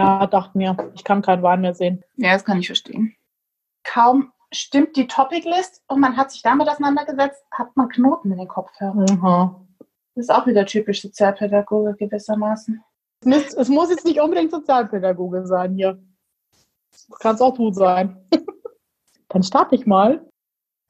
Ja, 0.00 0.26
dachte 0.26 0.56
mir, 0.56 0.76
ich 0.94 1.04
kann 1.04 1.20
keinen 1.20 1.42
Wein 1.42 1.60
mehr 1.60 1.74
sehen. 1.74 2.02
Ja, 2.16 2.32
das 2.32 2.46
kann 2.46 2.58
ich 2.58 2.66
verstehen. 2.66 3.14
Kaum 3.84 4.32
stimmt 4.50 4.96
die 4.96 5.06
Topic-List 5.06 5.82
und 5.88 6.00
man 6.00 6.16
hat 6.16 6.30
sich 6.30 6.40
damit 6.40 6.70
auseinandergesetzt, 6.70 7.44
hat 7.50 7.76
man 7.76 7.90
Knoten 7.90 8.32
in 8.32 8.38
den 8.38 8.48
Kopfhörern. 8.48 8.96
Mhm. 8.98 9.86
Das 10.14 10.24
ist 10.24 10.30
auch 10.30 10.46
wieder 10.46 10.64
typisch 10.64 11.02
Sozialpädagoge 11.02 11.96
gewissermaßen. 11.96 12.82
Es, 13.20 13.26
muss, 13.26 13.54
es 13.54 13.68
muss 13.68 13.90
jetzt 13.90 14.06
nicht 14.06 14.20
unbedingt 14.20 14.50
Sozialpädagoge 14.50 15.46
sein 15.46 15.74
hier. 15.74 16.02
Kann 17.20 17.34
es 17.34 17.42
auch 17.42 17.54
du 17.54 17.70
sein. 17.70 18.16
Dann 19.28 19.42
starte 19.42 19.74
ich 19.74 19.84
mal. 19.84 20.26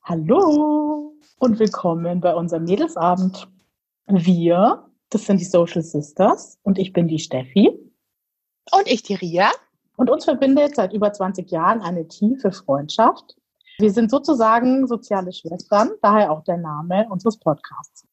Hallo 0.05 1.17
und 1.41 1.59
willkommen 1.59 2.21
bei 2.21 2.33
unserem 2.33 2.63
Mädelsabend. 2.63 3.49
Wir, 4.07 4.89
das 5.11 5.27
sind 5.27 5.41
die 5.41 5.45
Social 5.45 5.83
Sisters 5.83 6.61
und 6.63 6.79
ich 6.79 6.93
bin 6.93 7.09
die 7.09 7.19
Steffi. 7.19 7.90
Und 8.73 8.87
ich, 8.87 9.03
die 9.03 9.15
Ria. 9.15 9.51
Und 9.97 10.11
uns 10.11 10.25
verbindet 10.25 10.77
seit 10.77 10.93
über 10.93 11.13
20 11.13 11.51
Jahren 11.51 11.83
eine 11.83 12.09
tiefe 12.09 12.53
Freundschaft. 12.53 13.37
Wir 13.79 13.91
sind 13.91 14.11
sozusagen 14.11 14.87
soziale 14.87 15.33
Schwestern, 15.33 15.91
daher 16.03 16.31
auch 16.31 16.45
der 16.45 16.57
Name 16.57 17.07
unseres 17.11 17.39
Podcasts. 17.39 18.07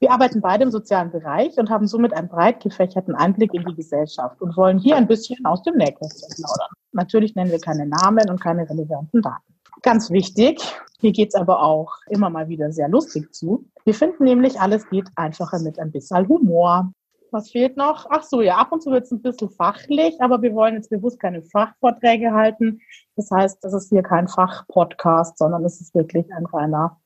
Wir 0.00 0.10
arbeiten 0.10 0.40
beide 0.40 0.64
im 0.64 0.70
sozialen 0.70 1.10
Bereich 1.10 1.56
und 1.56 1.70
haben 1.70 1.86
somit 1.86 2.12
einen 2.12 2.28
breit 2.28 2.60
gefächerten 2.60 3.14
Einblick 3.14 3.54
in 3.54 3.64
die 3.64 3.74
Gesellschaft 3.74 4.40
und 4.42 4.56
wollen 4.56 4.78
hier 4.78 4.96
ein 4.96 5.06
bisschen 5.06 5.44
aus 5.46 5.62
dem 5.62 5.76
Nähkästchen 5.76 6.28
plaudern. 6.36 6.68
Natürlich 6.92 7.34
nennen 7.34 7.50
wir 7.50 7.60
keine 7.60 7.86
Namen 7.86 8.28
und 8.28 8.40
keine 8.40 8.68
relevanten 8.68 9.22
Daten. 9.22 9.54
Ganz 9.82 10.10
wichtig, 10.10 10.60
hier 11.00 11.12
geht's 11.12 11.34
aber 11.34 11.62
auch 11.62 11.92
immer 12.08 12.30
mal 12.30 12.48
wieder 12.48 12.70
sehr 12.72 12.88
lustig 12.88 13.34
zu. 13.34 13.64
Wir 13.84 13.94
finden 13.94 14.24
nämlich, 14.24 14.60
alles 14.60 14.88
geht 14.88 15.08
einfacher 15.16 15.60
mit 15.60 15.78
ein 15.78 15.90
bisschen 15.90 16.28
Humor. 16.28 16.92
Was 17.34 17.50
fehlt 17.50 17.76
noch? 17.76 18.06
Ach 18.10 18.22
so, 18.22 18.42
ja, 18.42 18.58
ab 18.58 18.70
und 18.70 18.80
zu 18.80 18.92
wird 18.92 19.06
es 19.06 19.10
ein 19.10 19.20
bisschen 19.20 19.50
fachlich, 19.50 20.14
aber 20.20 20.40
wir 20.40 20.54
wollen 20.54 20.74
jetzt 20.74 20.88
bewusst 20.88 21.18
keine 21.18 21.42
Fachvorträge 21.42 22.32
halten. 22.32 22.80
Das 23.16 23.28
heißt, 23.28 23.58
das 23.64 23.72
ist 23.72 23.88
hier 23.88 24.04
kein 24.04 24.28
Fachpodcast, 24.28 25.36
sondern 25.36 25.64
es 25.64 25.80
ist 25.80 25.96
wirklich 25.96 26.32
ein 26.32 26.46
reiner 26.46 27.00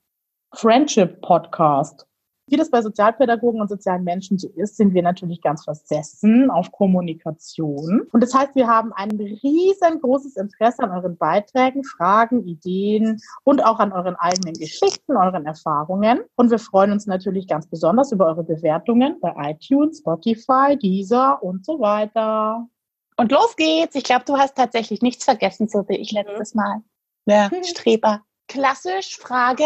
Friendship-Podcast. 0.53 2.05
Wie 2.51 2.57
das 2.57 2.69
bei 2.69 2.81
Sozialpädagogen 2.81 3.61
und 3.61 3.69
sozialen 3.69 4.03
Menschen 4.03 4.37
so 4.37 4.49
ist, 4.55 4.77
sind 4.77 4.93
wir 4.93 5.03
natürlich 5.03 5.41
ganz 5.41 5.63
versessen 5.63 6.49
auf 6.49 6.71
Kommunikation. 6.71 8.07
Und 8.11 8.21
das 8.21 8.33
heißt, 8.33 8.55
wir 8.55 8.67
haben 8.67 8.91
ein 8.93 9.11
riesengroßes 9.11 10.35
Interesse 10.37 10.83
an 10.83 10.91
euren 10.91 11.17
Beiträgen, 11.17 11.83
Fragen, 11.83 12.45
Ideen 12.45 13.19
und 13.43 13.63
auch 13.63 13.79
an 13.79 13.91
euren 13.91 14.15
eigenen 14.15 14.53
Geschichten, 14.53 15.15
euren 15.15 15.45
Erfahrungen. 15.45 16.21
Und 16.35 16.51
wir 16.51 16.59
freuen 16.59 16.91
uns 16.91 17.05
natürlich 17.05 17.47
ganz 17.47 17.67
besonders 17.67 18.11
über 18.11 18.27
eure 18.27 18.43
Bewertungen 18.43 19.19
bei 19.21 19.33
iTunes, 19.51 19.99
Spotify, 19.99 20.77
Deezer 20.77 21.41
und 21.43 21.65
so 21.65 21.79
weiter. 21.79 22.67
Und 23.17 23.31
los 23.31 23.55
geht's. 23.57 23.95
Ich 23.95 24.03
glaube, 24.03 24.23
du 24.25 24.37
hast 24.37 24.55
tatsächlich 24.55 25.01
nichts 25.01 25.25
vergessen, 25.25 25.67
so 25.67 25.87
wie 25.89 25.97
ich 25.97 26.11
letztes 26.11 26.55
Mal. 26.55 26.81
Ja, 27.25 27.49
Streber. 27.63 28.21
Klassisch 28.47 29.17
Frage. 29.17 29.65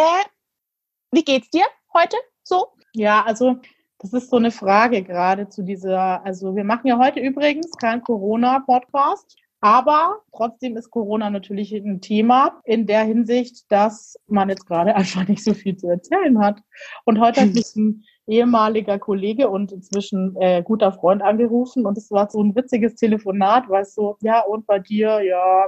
Wie 1.11 1.23
geht's 1.23 1.49
dir 1.51 1.65
heute? 1.93 2.17
So? 2.43 2.67
Ja, 2.93 3.23
also 3.23 3.57
das 3.99 4.13
ist 4.13 4.29
so 4.29 4.35
eine 4.35 4.51
Frage 4.51 5.01
gerade 5.01 5.47
zu 5.47 5.63
dieser, 5.63 6.25
also 6.25 6.55
wir 6.55 6.65
machen 6.65 6.87
ja 6.87 6.99
heute 6.99 7.21
übrigens 7.21 7.71
keinen 7.77 8.01
Corona-Podcast, 8.01 9.37
aber 9.61 10.19
trotzdem 10.35 10.75
ist 10.75 10.91
Corona 10.91 11.29
natürlich 11.29 11.71
ein 11.71 12.01
Thema 12.01 12.59
in 12.65 12.85
der 12.85 13.03
Hinsicht, 13.05 13.71
dass 13.71 14.17
man 14.27 14.49
jetzt 14.49 14.67
gerade 14.67 14.93
einfach 14.95 15.25
nicht 15.27 15.41
so 15.41 15.53
viel 15.53 15.77
zu 15.77 15.87
erzählen 15.87 16.37
hat. 16.39 16.61
Und 17.05 17.21
heute 17.21 17.41
hat 17.41 17.49
mich 17.53 17.73
ein 17.77 18.03
ehemaliger 18.27 18.99
Kollege 18.99 19.49
und 19.49 19.71
inzwischen 19.71 20.35
äh, 20.35 20.61
guter 20.63 20.91
Freund 20.91 21.21
angerufen 21.21 21.85
und 21.85 21.97
es 21.97 22.11
war 22.11 22.29
so 22.29 22.43
ein 22.43 22.55
witziges 22.55 22.95
Telefonat, 22.95 23.69
weil 23.69 23.83
es 23.83 23.95
so, 23.95 24.17
ja, 24.21 24.41
und 24.41 24.67
bei 24.67 24.79
dir, 24.79 25.21
ja, 25.21 25.65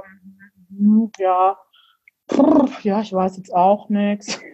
mm, 0.68 1.06
ja, 1.18 1.56
ja, 2.82 3.00
ich 3.00 3.12
weiß 3.12 3.36
jetzt 3.36 3.54
auch 3.54 3.88
nichts. 3.88 4.40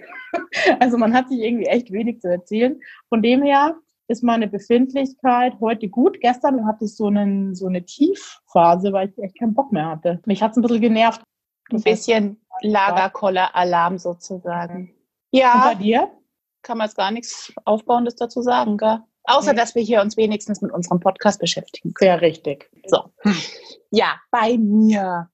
Also 0.80 0.96
man 0.96 1.12
hat 1.12 1.28
sich 1.28 1.40
irgendwie 1.40 1.66
echt 1.66 1.92
wenig 1.92 2.22
zu 2.22 2.28
erzählen. 2.28 2.80
Von 3.10 3.20
dem 3.20 3.42
her 3.42 3.76
ist 4.08 4.22
meine 4.22 4.48
Befindlichkeit 4.48 5.60
heute 5.60 5.88
gut. 5.88 6.22
Gestern 6.22 6.66
hatte 6.66 6.86
ich 6.86 6.96
so, 6.96 7.08
einen, 7.08 7.54
so 7.54 7.66
eine 7.66 7.84
Tiefphase, 7.84 8.94
weil 8.94 9.10
ich 9.10 9.18
echt 9.22 9.38
keinen 9.38 9.52
Bock 9.52 9.72
mehr 9.72 9.90
hatte. 9.90 10.22
Mich 10.24 10.42
hat 10.42 10.52
es 10.52 10.56
ein 10.56 10.62
bisschen 10.62 10.80
genervt. 10.80 11.22
Ein 11.70 11.82
bisschen 11.82 12.40
Lagerkoller-Alarm 12.62 13.98
sozusagen. 13.98 14.94
Ja. 15.32 15.54
Und 15.54 15.62
bei 15.64 15.74
dir? 15.82 16.10
kann 16.62 16.78
man 16.78 16.86
jetzt 16.86 16.96
gar 16.96 17.10
nichts 17.10 17.52
Aufbauendes 17.64 18.16
dazu 18.16 18.40
sagen, 18.40 18.78
gell? 18.78 19.00
Außer, 19.24 19.52
Nee. 19.52 19.58
dass 19.58 19.74
wir 19.74 19.82
hier 19.82 20.00
uns 20.00 20.16
wenigstens 20.16 20.62
mit 20.62 20.72
unserem 20.72 21.00
Podcast 21.00 21.38
beschäftigen. 21.40 21.92
Sehr 21.98 22.20
richtig. 22.20 22.70
So. 22.86 23.12
Ja, 23.90 24.20
bei 24.30 24.56
mir. 24.58 25.28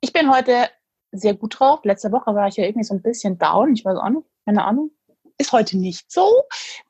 Ich 0.00 0.12
bin 0.12 0.30
heute 0.30 0.68
sehr 1.14 1.34
gut 1.34 1.58
drauf. 1.58 1.80
Letzte 1.84 2.12
Woche 2.12 2.34
war 2.34 2.48
ich 2.48 2.56
ja 2.56 2.64
irgendwie 2.64 2.84
so 2.84 2.94
ein 2.94 3.02
bisschen 3.02 3.38
down. 3.38 3.74
Ich 3.74 3.84
weiß 3.84 3.96
auch 3.98 4.08
nicht, 4.10 4.26
keine 4.44 4.64
Ahnung. 4.64 4.90
Ist 5.38 5.52
heute 5.52 5.76
nicht 5.76 6.10
so. 6.12 6.42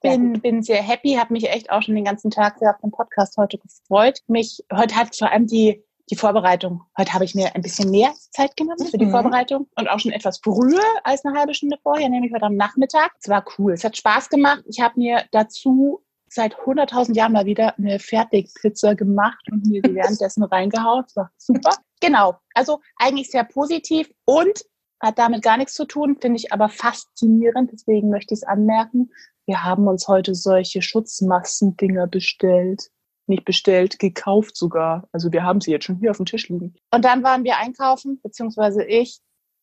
Bin, 0.03 0.41
bin 0.41 0.63
sehr 0.63 0.83
happy, 0.83 1.15
habe 1.15 1.33
mich 1.33 1.49
echt 1.49 1.71
auch 1.71 1.81
schon 1.83 1.95
den 1.95 2.05
ganzen 2.05 2.31
Tag 2.31 2.59
sehr 2.59 2.71
auf 2.71 2.81
den 2.83 2.91
Podcast 2.91 3.37
heute 3.39 3.57
gefreut. 3.59 4.19
Mich, 4.27 4.63
heute 4.73 4.95
hat 4.97 5.17
vor 5.17 5.31
allem 5.31 5.47
die, 5.47 5.83
die 6.11 6.17
Vorbereitung. 6.17 6.83
Heute 6.99 7.15
habe 7.15 7.25
ich 7.25 7.35
mir 7.35 7.55
ein 7.55 7.63
bisschen 7.63 7.91
mehr 7.91 8.13
Zeit 8.33 8.55
genommen 8.57 8.87
für 8.87 8.99
die 8.99 9.07
Mhm. 9.07 9.13
Vorbereitung 9.13 9.67
und 9.77 9.89
auch 9.89 9.99
schon 9.99 10.13
etwas 10.13 10.41
früher 10.45 10.83
als 11.05 11.25
eine 11.25 11.39
halbe 11.39 11.55
Stunde 11.55 11.79
vorher, 11.83 12.11
nämlich 12.11 12.33
heute 12.35 12.45
am 12.45 12.57
Nachmittag. 12.57 13.13
Es 13.19 13.31
war 13.31 13.45
cool. 13.59 13.73
Es 13.73 13.83
hat 13.85 13.97
Spaß 13.97 14.29
gemacht. 14.29 14.63
Ich 14.67 14.81
habe 14.81 14.99
mir 14.99 15.25
dazu 15.33 16.03
seit 16.29 16.55
100.000 16.57 17.15
Jahren 17.17 17.33
mal 17.33 17.47
wieder 17.47 17.79
eine 17.79 17.99
Fertigpizza 17.99 18.93
gemacht 18.93 19.47
und 19.51 19.65
mir 19.67 19.81
währenddessen 19.89 20.43
reingehauen. 20.43 21.05
Das 21.05 21.17
war 21.17 21.31
super. 21.39 21.71
Genau. 22.05 22.37
Also 22.55 22.81
eigentlich 22.97 23.31
sehr 23.31 23.45
positiv 23.45 24.11
und 24.25 24.65
hat 25.01 25.19
damit 25.19 25.43
gar 25.43 25.57
nichts 25.57 25.75
zu 25.75 25.85
tun, 25.85 26.17
finde 26.21 26.39
ich 26.39 26.53
aber 26.53 26.69
faszinierend. 26.69 27.71
Deswegen 27.73 28.11
möchte 28.11 28.35
ich 28.35 28.41
es 28.41 28.47
anmerken. 28.47 29.11
Wir 29.47 29.65
haben 29.65 29.87
uns 29.87 30.09
heute 30.09 30.35
solche 30.35 30.83
Schutzmaskendinger 30.83 32.07
bestellt. 32.07 32.91
Nicht 33.27 33.45
bestellt, 33.45 33.99
gekauft 33.99 34.57
sogar. 34.57 35.09
Also 35.13 35.33
wir 35.33 35.45
haben 35.45 35.61
sie 35.61 35.71
jetzt 35.71 35.85
schon 35.85 35.97
hier 35.97 36.11
auf 36.11 36.19
dem 36.19 36.27
Tisch 36.27 36.49
liegen. 36.49 36.75
Und 36.91 37.05
dann 37.05 37.23
waren 37.23 37.45
wir 37.45 37.57
einkaufen, 37.57 38.21
beziehungsweise 38.23 38.85
ich, 38.85 39.21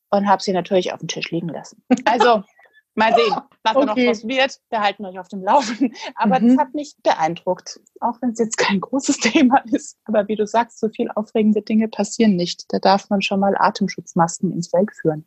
und 0.10 0.28
habe 0.28 0.42
sie 0.42 0.52
natürlich 0.52 0.94
auf 0.94 1.00
dem 1.00 1.08
Tisch 1.08 1.32
liegen 1.32 1.50
lassen. 1.50 1.84
Also 2.06 2.44
mal 2.96 3.14
sehen, 3.16 3.36
was 3.64 3.74
da 3.76 3.86
noch 3.86 3.92
Okay. 3.92 4.08
draus 4.08 4.28
wird. 4.28 4.60
Wir 4.70 4.82
halten 4.82 5.06
euch 5.06 5.20
auf 5.20 5.28
dem 5.28 5.44
Laufen. 5.44 5.94
Aber 6.16 6.40
Mhm. 6.40 6.50
das 6.50 6.58
hat 6.58 6.74
mich 6.74 6.96
beeindruckt. 7.04 7.80
Auch 8.00 8.22
wenn 8.22 8.32
es 8.32 8.40
jetzt 8.40 8.58
kein 8.58 8.80
großes 8.82 9.18
Thema 9.20 9.64
ist. 9.72 9.98
Aber 10.06 10.28
wie 10.28 10.36
du 10.36 10.46
sagst, 10.48 10.80
so 10.80 10.90
viel 10.90 11.10
aufregende 11.16 11.62
Dinge 11.62 11.88
passieren 11.88 12.36
nicht. 12.36 12.66
Da 12.70 12.80
darf 12.80 13.10
man 13.10 13.22
schon 13.22 13.40
mal 13.40 13.56
Atemschutzmasken 13.58 14.52
ins 14.52 14.70
Feld 14.70 14.92
führen. 14.94 15.26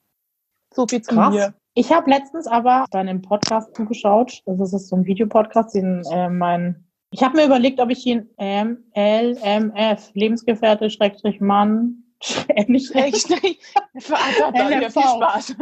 So 0.75 0.87
viel 0.87 1.03
zu 1.03 1.15
mir. 1.15 1.55
Ich 1.75 1.93
habe 1.93 2.09
letztens 2.11 2.47
aber 2.47 2.85
deinem 2.91 3.23
Podcast 3.23 3.75
zugeschaut. 3.75 4.43
Das 4.47 4.73
ist 4.73 4.89
so 4.89 4.97
ein 4.97 5.07
Videopodcast, 5.07 5.75
den 5.75 6.03
äh, 6.11 6.29
mein. 6.29 6.85
Ich 7.11 7.23
habe 7.23 7.37
mir 7.37 7.47
überlegt, 7.47 7.79
ob 7.81 7.91
ich 7.91 8.05
ihn 8.07 8.29
ähm, 8.39 8.85
LMF, 8.97 10.11
Lebensgefährte, 10.15 10.91
Schrägstrich 10.91 11.41
Mann, 11.41 12.04
äh, 12.04 12.04
nicht 12.69 12.89
Schrägstrich. 12.93 13.61
Für 13.99 14.15
LMV. 14.15 14.93
viel 14.93 15.03
Spaß. 15.03 15.57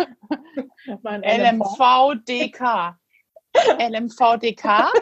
mein 1.03 1.23
LMV, 1.23 1.79
LMVDK. 1.79 2.97
LMVDK. 3.79 4.93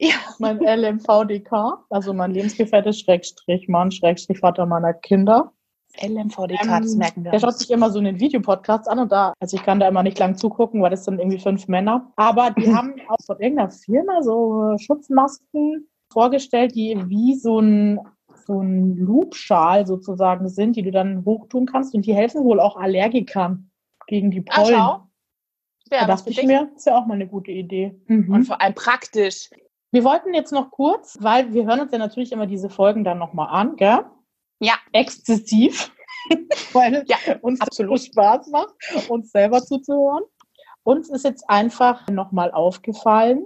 Ja. 0.00 0.14
mein 0.38 0.58
LMVDK, 0.60 1.84
also 1.90 2.14
mein 2.14 2.30
Lebensgefährte, 2.30 2.92
Schrägstrich 2.92 3.66
Mann, 3.66 3.90
Schrägstrich 3.90 4.38
Vater 4.38 4.64
meiner 4.64 4.94
Kinder. 4.94 5.52
LMVDK, 6.00 6.62
Ähm, 6.62 6.82
das 6.82 6.94
merken 6.94 7.24
wir. 7.24 7.32
Der 7.32 7.40
schaut 7.40 7.58
sich 7.58 7.70
immer 7.70 7.90
so 7.90 7.98
einen 7.98 8.20
Videopodcast 8.20 8.88
an 8.88 9.00
und 9.00 9.10
da, 9.10 9.34
also 9.40 9.56
ich 9.56 9.64
kann 9.64 9.80
da 9.80 9.88
immer 9.88 10.04
nicht 10.04 10.18
lang 10.18 10.36
zugucken, 10.36 10.82
weil 10.82 10.90
das 10.90 11.04
sind 11.04 11.18
irgendwie 11.18 11.40
fünf 11.40 11.66
Männer. 11.66 12.12
Aber 12.14 12.50
die 12.50 12.66
haben 12.74 12.94
von 13.26 13.40
irgendeiner 13.40 13.70
Firma 13.70 14.22
so 14.22 14.76
Schutzmasken 14.78 15.88
vorgestellt, 16.12 16.76
die 16.76 16.96
wie 17.08 17.34
so 17.34 17.58
ein, 17.58 17.98
so 18.48 18.60
ein 18.62 18.96
Loopschal 18.96 19.86
sozusagen 19.86 20.48
sind, 20.48 20.74
die 20.74 20.82
du 20.82 20.90
dann 20.90 21.24
hochtun 21.26 21.66
kannst 21.66 21.94
und 21.94 22.06
die 22.06 22.14
helfen 22.14 22.42
wohl 22.44 22.60
auch 22.60 22.76
Allergikern 22.76 23.70
gegen 24.06 24.30
die 24.30 24.42
Ah, 24.48 24.62
Pollen. 24.62 24.74
schau. 24.74 25.02
da 25.90 25.96
Ja, 25.98 26.06
dachte 26.06 26.24
für 26.32 26.40
ich 26.40 26.46
mir, 26.46 26.70
ist 26.74 26.86
ja 26.86 26.98
auch 26.98 27.06
mal 27.06 27.14
eine 27.14 27.28
gute 27.28 27.50
Idee. 27.52 28.00
Und 28.08 28.28
Mhm. 28.28 28.44
vor 28.44 28.60
allem 28.60 28.74
praktisch. 28.74 29.50
Wir 29.92 30.02
wollten 30.04 30.32
jetzt 30.34 30.50
noch 30.52 30.70
kurz, 30.70 31.16
weil 31.20 31.52
wir 31.52 31.66
hören 31.66 31.80
uns 31.80 31.92
ja 31.92 31.98
natürlich 31.98 32.32
immer 32.32 32.46
diese 32.46 32.68
Folgen 32.70 33.04
dann 33.04 33.18
nochmal 33.18 33.48
an, 33.50 33.76
gell? 33.76 34.00
Ja. 34.60 34.74
Exzessiv. 34.92 35.92
weil 36.72 37.04
Ja, 37.06 37.16
uns 37.42 37.60
absolut 37.60 38.00
Spaß 38.00 38.48
macht, 38.48 38.74
uns 39.08 39.30
selber 39.30 39.62
zuzuhören. 39.62 40.24
Uns 40.84 41.10
ist 41.10 41.24
jetzt 41.24 41.48
einfach 41.48 42.08
nochmal 42.08 42.50
aufgefallen, 42.52 43.44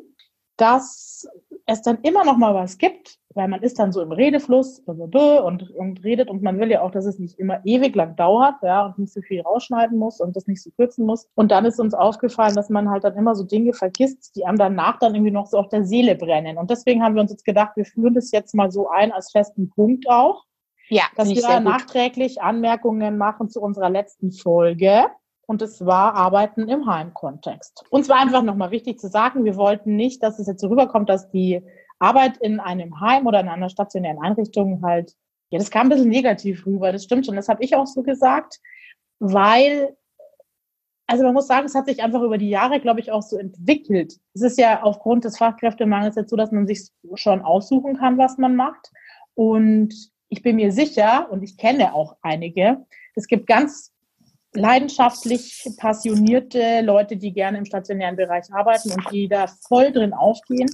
dass 0.56 1.26
es 1.66 1.82
dann 1.82 1.99
immer 2.02 2.25
noch 2.25 2.37
mal 2.37 2.54
was 2.54 2.78
gibt, 2.78 3.19
weil 3.34 3.49
man 3.49 3.62
ist 3.62 3.79
dann 3.79 3.93
so 3.93 4.00
im 4.02 4.12
Redefluss 4.12 4.81
und, 4.81 5.70
und 5.70 6.05
redet 6.05 6.29
und 6.29 6.43
man 6.43 6.58
will 6.58 6.70
ja 6.70 6.82
auch, 6.82 6.90
dass 6.90 7.06
es 7.06 7.19
nicht 7.19 7.38
immer 7.38 7.64
ewig 7.64 7.94
lang 7.94 8.17
dauert, 8.17 8.56
ja, 8.62 8.87
und 8.87 8.99
nicht 8.99 9.12
so 9.12 9.20
viel 9.20 9.40
rausschneiden 9.40 9.99
muss 9.99 10.20
und 10.20 10.37
das 10.37 10.46
nicht 10.46 10.62
so 10.62 10.70
kürzen 10.70 11.06
muss. 11.06 11.29
Und 11.34 11.50
dann 11.50 11.64
ist 11.64 11.81
uns 11.81 11.94
aufgefallen, 11.94 12.55
dass 12.55 12.70
man 12.70 12.90
halt 12.90 13.05
dann 13.05 13.17
immer 13.17 13.34
so 13.34 13.44
Dinge 13.44 13.73
vergisst, 13.73 14.37
die 14.37 14.44
einem 14.44 14.58
danach 14.58 14.99
dann 14.99 15.14
irgendwie 15.14 15.32
noch 15.32 15.46
so 15.46 15.58
auf 15.58 15.69
der 15.69 15.84
Seele 15.84 16.14
brennen. 16.14 16.58
Und 16.58 16.70
deswegen 16.70 17.02
haben 17.02 17.14
wir 17.14 17.23
uns 17.23 17.31
jetzt 17.31 17.44
gedacht, 17.44 17.73
wir 17.76 17.84
führen 17.84 18.14
das 18.14 18.31
jetzt 18.31 18.55
mal 18.55 18.70
so 18.70 18.88
ein 18.88 19.12
als 19.12 19.31
festen 19.31 19.70
Punkt 19.70 20.08
auch. 20.08 20.44
Ja, 20.88 21.05
dass 21.17 21.31
wir 21.31 21.61
nachträglich 21.61 22.43
Anmerkungen 22.43 23.17
machen 23.17 23.49
zu 23.49 23.62
unserer 23.62 23.88
letzten 23.88 24.32
Folge. 24.32 25.06
Und 25.46 25.61
es 25.61 25.85
war 25.85 26.14
Arbeiten 26.14 26.69
im 26.69 26.87
Heimkontext. 26.87 27.85
Uns 27.90 28.08
war 28.08 28.20
einfach 28.20 28.43
nochmal 28.43 28.70
wichtig 28.70 29.00
zu 29.00 29.08
sagen, 29.08 29.44
wir 29.44 29.56
wollten 29.56 29.96
nicht, 29.96 30.23
dass 30.23 30.38
es 30.38 30.46
jetzt 30.46 30.61
so 30.61 30.69
rüberkommt, 30.69 31.08
dass 31.08 31.31
die 31.31 31.62
Arbeit 32.02 32.37
in 32.38 32.58
einem 32.58 33.00
Heim 33.00 33.26
oder 33.26 33.40
in 33.40 33.49
einer 33.49 33.70
stationären 33.70 34.19
Einrichtung 34.20 34.82
halt, 34.82 35.14
ja, 35.50 35.58
das 35.58 35.70
kam 35.70 35.87
ein 35.87 35.90
bisschen 35.90 36.08
negativ 36.08 36.66
rüber, 36.66 36.90
das 36.93 37.04
stimmt 37.04 37.26
schon, 37.26 37.37
das 37.37 37.49
habe 37.49 37.62
ich 37.62 37.76
auch 37.76 37.87
so 37.87 38.02
gesagt, 38.02 38.58
weil, 39.20 39.96
also 41.06 41.22
man 41.22 41.34
muss 41.34 41.46
sagen, 41.46 41.66
es 41.66 41.76
hat 41.76 41.87
sich 41.87 42.02
einfach 42.02 42.22
über 42.22 42.38
die 42.38 42.50
Jahre, 42.50 42.81
glaube 42.81 43.00
ich, 43.00 43.12
auch 43.12 43.22
so 43.22 43.37
entwickelt. 43.38 44.19
Es 44.34 44.43
ist 44.43 44.58
ja 44.58 44.82
aufgrund 44.82 45.25
des 45.25 45.38
Fachkräftemangels 45.38 46.16
jetzt 46.16 46.31
so, 46.31 46.37
dass 46.37 46.50
man 46.50 46.66
sich 46.66 46.88
schon 47.14 47.40
aussuchen 47.43 47.96
kann, 47.96 48.19
was 48.19 48.37
man 48.37 48.56
macht. 48.56 48.90
Und 49.34 49.94
ich 50.28 50.43
bin 50.43 50.56
mir 50.56 50.72
sicher, 50.72 51.31
und 51.31 51.43
ich 51.43 51.56
kenne 51.56 51.94
auch 51.94 52.16
einige, 52.22 52.84
es 53.14 53.28
gibt 53.28 53.46
ganz 53.46 53.93
leidenschaftlich 54.54 55.69
passionierte 55.78 56.81
Leute, 56.81 57.16
die 57.16 57.32
gerne 57.32 57.58
im 57.58 57.64
stationären 57.64 58.16
Bereich 58.16 58.52
arbeiten 58.52 58.90
und 58.90 59.10
die 59.12 59.28
da 59.28 59.46
voll 59.46 59.93
drin 59.93 60.14
aufgehen 60.14 60.69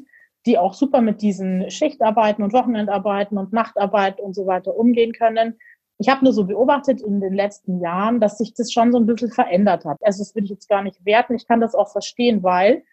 die 0.46 0.58
auch 0.58 0.74
super 0.74 1.00
mit 1.00 1.22
diesen 1.22 1.70
Schichtarbeiten 1.70 2.42
und 2.42 2.52
Wochenendarbeiten 2.52 3.38
und 3.38 3.52
Nachtarbeiten 3.52 4.24
und 4.24 4.34
so 4.34 4.46
weiter 4.46 4.76
umgehen 4.76 5.12
können. 5.12 5.58
Ich 5.98 6.08
habe 6.08 6.24
nur 6.24 6.32
so 6.32 6.44
beobachtet 6.44 7.00
in 7.02 7.20
den 7.20 7.34
letzten 7.34 7.80
Jahren, 7.80 8.20
dass 8.20 8.38
sich 8.38 8.54
das 8.54 8.72
schon 8.72 8.92
so 8.92 8.98
ein 8.98 9.06
bisschen 9.06 9.32
verändert 9.32 9.84
hat. 9.84 9.98
Also 10.02 10.20
das 10.22 10.34
will 10.34 10.44
ich 10.44 10.50
jetzt 10.50 10.68
gar 10.68 10.82
nicht 10.82 11.04
werten. 11.04 11.34
Ich 11.34 11.46
kann 11.46 11.60
das 11.60 11.74
auch 11.74 11.90
verstehen, 11.90 12.42
weil, 12.42 12.84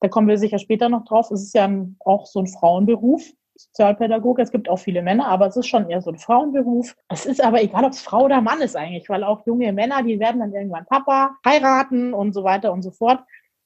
da 0.00 0.08
kommen 0.08 0.28
wir 0.28 0.38
sicher 0.38 0.58
später 0.58 0.88
noch 0.88 1.04
drauf, 1.04 1.30
es 1.30 1.42
ist 1.42 1.54
ja 1.54 1.70
auch 2.00 2.26
so 2.26 2.40
ein 2.40 2.46
Frauenberuf, 2.46 3.22
Sozialpädagoge. 3.56 4.42
Es 4.42 4.50
gibt 4.50 4.68
auch 4.68 4.78
viele 4.78 5.02
Männer, 5.02 5.28
aber 5.28 5.46
es 5.46 5.56
ist 5.56 5.68
schon 5.68 5.88
eher 5.88 6.02
so 6.02 6.10
ein 6.10 6.18
Frauenberuf. 6.18 6.96
Es 7.08 7.26
ist 7.26 7.42
aber 7.42 7.62
egal, 7.62 7.84
ob 7.84 7.92
es 7.92 8.02
Frau 8.02 8.24
oder 8.24 8.40
Mann 8.40 8.60
ist 8.60 8.76
eigentlich, 8.76 9.08
weil 9.08 9.24
auch 9.24 9.46
junge 9.46 9.72
Männer, 9.72 10.02
die 10.02 10.18
werden 10.18 10.40
dann 10.40 10.52
irgendwann 10.52 10.86
Papa, 10.86 11.36
heiraten 11.44 12.14
und 12.14 12.32
so 12.32 12.44
weiter 12.44 12.72
und 12.72 12.82
so 12.82 12.90
fort. 12.90 13.20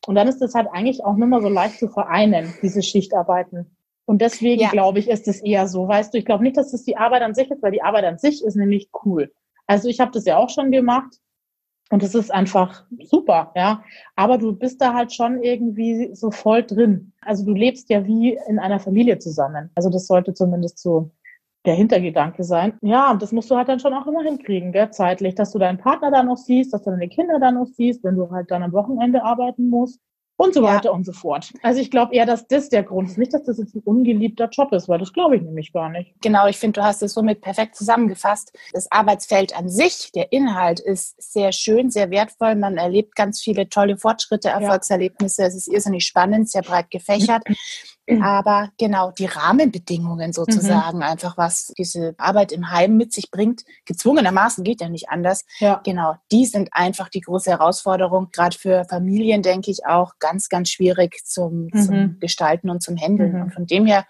Und 0.08 0.14
dann 0.14 0.26
ist 0.26 0.38
das 0.38 0.54
halt 0.54 0.68
eigentlich 0.72 1.04
auch 1.04 1.16
nicht 1.16 1.28
mehr 1.28 1.42
so 1.42 1.50
leicht 1.50 1.78
zu 1.78 1.86
vereinen, 1.86 2.54
diese 2.62 2.80
Schichtarbeiten. 2.80 3.76
Und 4.06 4.22
deswegen 4.22 4.62
ja. 4.62 4.70
glaube 4.70 5.00
ich, 5.00 5.08
ist 5.10 5.28
es 5.28 5.42
eher 5.42 5.68
so, 5.68 5.86
weißt 5.86 6.14
du, 6.14 6.16
ich 6.16 6.24
glaube 6.24 6.44
nicht, 6.44 6.56
dass 6.56 6.70
das 6.70 6.82
die 6.82 6.96
Arbeit 6.96 7.20
an 7.20 7.34
sich 7.34 7.50
ist, 7.50 7.62
weil 7.62 7.72
die 7.72 7.82
Arbeit 7.82 8.06
an 8.06 8.16
sich 8.16 8.42
ist 8.42 8.56
nämlich 8.56 8.88
cool. 9.04 9.30
Also 9.66 9.86
ich 9.86 10.00
habe 10.00 10.10
das 10.10 10.24
ja 10.24 10.38
auch 10.38 10.48
schon 10.48 10.70
gemacht 10.70 11.18
und 11.90 12.02
es 12.02 12.14
ist 12.14 12.32
einfach 12.32 12.86
super, 13.04 13.52
ja. 13.54 13.84
Aber 14.16 14.38
du 14.38 14.54
bist 14.54 14.80
da 14.80 14.94
halt 14.94 15.12
schon 15.12 15.42
irgendwie 15.42 16.14
so 16.14 16.30
voll 16.30 16.62
drin. 16.62 17.12
Also 17.20 17.44
du 17.44 17.52
lebst 17.52 17.90
ja 17.90 18.06
wie 18.06 18.38
in 18.48 18.58
einer 18.58 18.80
Familie 18.80 19.18
zusammen. 19.18 19.68
Also 19.74 19.90
das 19.90 20.06
sollte 20.06 20.32
zumindest 20.32 20.78
so 20.78 21.10
der 21.66 21.74
Hintergedanke 21.74 22.44
sein. 22.44 22.74
Ja, 22.82 23.10
und 23.10 23.20
das 23.22 23.32
musst 23.32 23.50
du 23.50 23.56
halt 23.56 23.68
dann 23.68 23.80
schon 23.80 23.94
auch 23.94 24.06
immer 24.06 24.22
hinkriegen, 24.22 24.72
gell, 24.72 24.90
zeitlich, 24.90 25.34
dass 25.34 25.52
du 25.52 25.58
deinen 25.58 25.78
Partner 25.78 26.10
dann 26.10 26.26
noch 26.26 26.36
siehst, 26.36 26.72
dass 26.72 26.82
du 26.84 26.90
deine 26.90 27.08
Kinder 27.08 27.38
dann 27.38 27.54
noch 27.54 27.66
siehst, 27.66 28.04
wenn 28.04 28.16
du 28.16 28.30
halt 28.30 28.50
dann 28.50 28.62
am 28.62 28.72
Wochenende 28.72 29.22
arbeiten 29.22 29.68
musst 29.68 30.00
und 30.38 30.54
so 30.54 30.62
weiter 30.62 30.92
und 30.92 31.04
so 31.04 31.12
fort. 31.12 31.52
Also 31.62 31.80
ich 31.80 31.90
glaube 31.90 32.14
eher, 32.14 32.24
dass 32.24 32.46
das 32.46 32.68
der 32.68 32.84
Grund 32.84 33.08
ist. 33.10 33.18
Nicht, 33.18 33.34
dass 33.34 33.42
das 33.42 33.58
jetzt 33.58 33.74
ein 33.74 33.82
ungeliebter 33.84 34.48
Job 34.48 34.72
ist, 34.72 34.88
weil 34.88 35.00
das 35.00 35.12
glaube 35.12 35.36
ich 35.36 35.42
nämlich 35.42 35.72
gar 35.72 35.88
nicht. 35.90 36.14
Genau, 36.22 36.46
ich 36.46 36.56
finde, 36.56 36.80
du 36.80 36.86
hast 36.86 37.02
es 37.02 37.12
somit 37.12 37.40
perfekt 37.40 37.74
zusammengefasst. 37.74 38.56
Das 38.72 38.90
Arbeitsfeld 38.90 39.56
an 39.56 39.68
sich, 39.68 40.12
der 40.14 40.32
Inhalt 40.32 40.78
ist 40.78 41.20
sehr 41.20 41.50
schön, 41.50 41.90
sehr 41.90 42.10
wertvoll. 42.10 42.54
Man 42.54 42.78
erlebt 42.78 43.16
ganz 43.16 43.40
viele 43.42 43.68
tolle 43.68 43.98
Fortschritte, 43.98 44.48
Erfolgserlebnisse. 44.48 45.42
Ja. 45.42 45.48
Es 45.48 45.56
ist 45.56 45.68
irrsinnig 45.68 46.06
spannend, 46.06 46.48
sehr 46.48 46.62
breit 46.62 46.90
gefächert. 46.90 47.42
Mhm. 48.08 48.22
Aber 48.22 48.70
genau 48.78 49.10
die 49.10 49.26
Rahmenbedingungen 49.26 50.32
sozusagen, 50.32 50.98
mhm. 50.98 51.02
einfach 51.04 51.36
was 51.36 51.72
diese 51.76 52.14
Arbeit 52.18 52.52
im 52.52 52.70
Heim 52.70 52.96
mit 52.96 53.12
sich 53.12 53.30
bringt, 53.30 53.64
gezwungenermaßen 53.84 54.64
geht 54.64 54.80
ja 54.80 54.88
nicht 54.88 55.10
anders. 55.10 55.44
Ja. 55.58 55.80
Genau, 55.84 56.14
die 56.32 56.46
sind 56.46 56.70
einfach 56.72 57.08
die 57.08 57.20
große 57.20 57.50
Herausforderung. 57.50 58.28
Gerade 58.32 58.56
für 58.56 58.84
Familien 58.84 59.42
denke 59.42 59.70
ich 59.70 59.86
auch 59.86 60.14
ganz, 60.18 60.48
ganz 60.48 60.70
schwierig 60.70 61.24
zum, 61.24 61.68
mhm. 61.72 61.82
zum 61.82 62.18
Gestalten 62.20 62.70
und 62.70 62.82
zum 62.82 62.96
Handeln. 62.96 63.34
Mhm. 63.34 63.42
Und 63.42 63.54
von 63.54 63.66
dem 63.66 63.86
her 63.86 64.06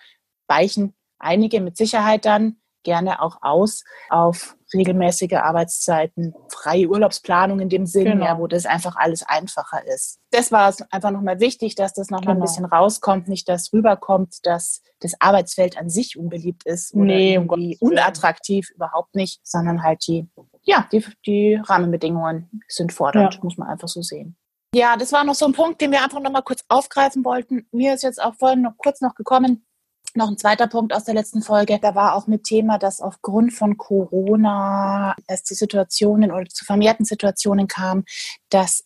weichen 0.46 0.94
einige 1.18 1.60
mit 1.60 1.76
Sicherheit 1.76 2.24
dann 2.24 2.56
gerne 2.82 3.22
auch 3.22 3.38
aus 3.42 3.84
auf 4.08 4.56
regelmäßige 4.74 5.34
Arbeitszeiten, 5.34 6.34
freie 6.48 6.88
Urlaubsplanung 6.88 7.60
in 7.60 7.68
dem 7.68 7.86
Sinne, 7.86 8.12
genau. 8.12 8.24
ja, 8.24 8.38
wo 8.38 8.46
das 8.46 8.66
einfach 8.66 8.96
alles 8.96 9.22
einfacher 9.22 9.86
ist. 9.86 10.20
Das 10.30 10.52
war 10.52 10.68
es 10.68 10.82
einfach 10.92 11.10
nochmal 11.10 11.40
wichtig, 11.40 11.74
dass 11.74 11.94
das 11.94 12.10
nochmal 12.10 12.34
genau. 12.34 12.44
ein 12.44 12.46
bisschen 12.46 12.64
rauskommt, 12.64 13.28
nicht 13.28 13.48
dass 13.48 13.72
rüberkommt, 13.72 14.46
dass 14.46 14.82
das 15.00 15.14
Arbeitsfeld 15.20 15.78
an 15.78 15.88
sich 15.88 16.18
unbeliebt 16.18 16.66
ist 16.66 16.94
oder 16.94 17.04
nee, 17.04 17.34
irgendwie 17.34 17.78
unattraktiv, 17.80 18.70
überhaupt 18.74 19.14
nicht, 19.14 19.40
sondern 19.42 19.82
halt 19.82 20.06
die, 20.06 20.28
ja, 20.62 20.86
die, 20.92 21.04
die 21.24 21.60
Rahmenbedingungen 21.62 22.62
sind 22.68 22.92
fordernd, 22.92 23.34
ja. 23.34 23.40
muss 23.42 23.56
man 23.56 23.68
einfach 23.68 23.88
so 23.88 24.02
sehen. 24.02 24.36
Ja, 24.74 24.96
das 24.98 25.12
war 25.12 25.24
noch 25.24 25.34
so 25.34 25.46
ein 25.46 25.54
Punkt, 25.54 25.80
den 25.80 25.92
wir 25.92 26.04
einfach 26.04 26.20
nochmal 26.20 26.42
kurz 26.42 26.62
aufgreifen 26.68 27.24
wollten. 27.24 27.66
Mir 27.72 27.94
ist 27.94 28.02
jetzt 28.02 28.22
auch 28.22 28.34
vorhin 28.34 28.60
noch 28.60 28.76
kurz 28.76 29.00
noch 29.00 29.14
gekommen, 29.14 29.64
noch 30.14 30.28
ein 30.28 30.38
zweiter 30.38 30.66
Punkt 30.66 30.94
aus 30.94 31.04
der 31.04 31.14
letzten 31.14 31.42
Folge, 31.42 31.78
da 31.80 31.94
war 31.94 32.14
auch 32.14 32.26
mit 32.26 32.44
Thema, 32.44 32.78
dass 32.78 33.00
aufgrund 33.00 33.52
von 33.52 33.76
Corona 33.76 35.14
es 35.26 35.44
zu 35.44 35.54
Situationen 35.54 36.32
oder 36.32 36.46
zu 36.46 36.64
vermehrten 36.64 37.04
Situationen 37.04 37.68
kam, 37.68 38.04
dass 38.48 38.84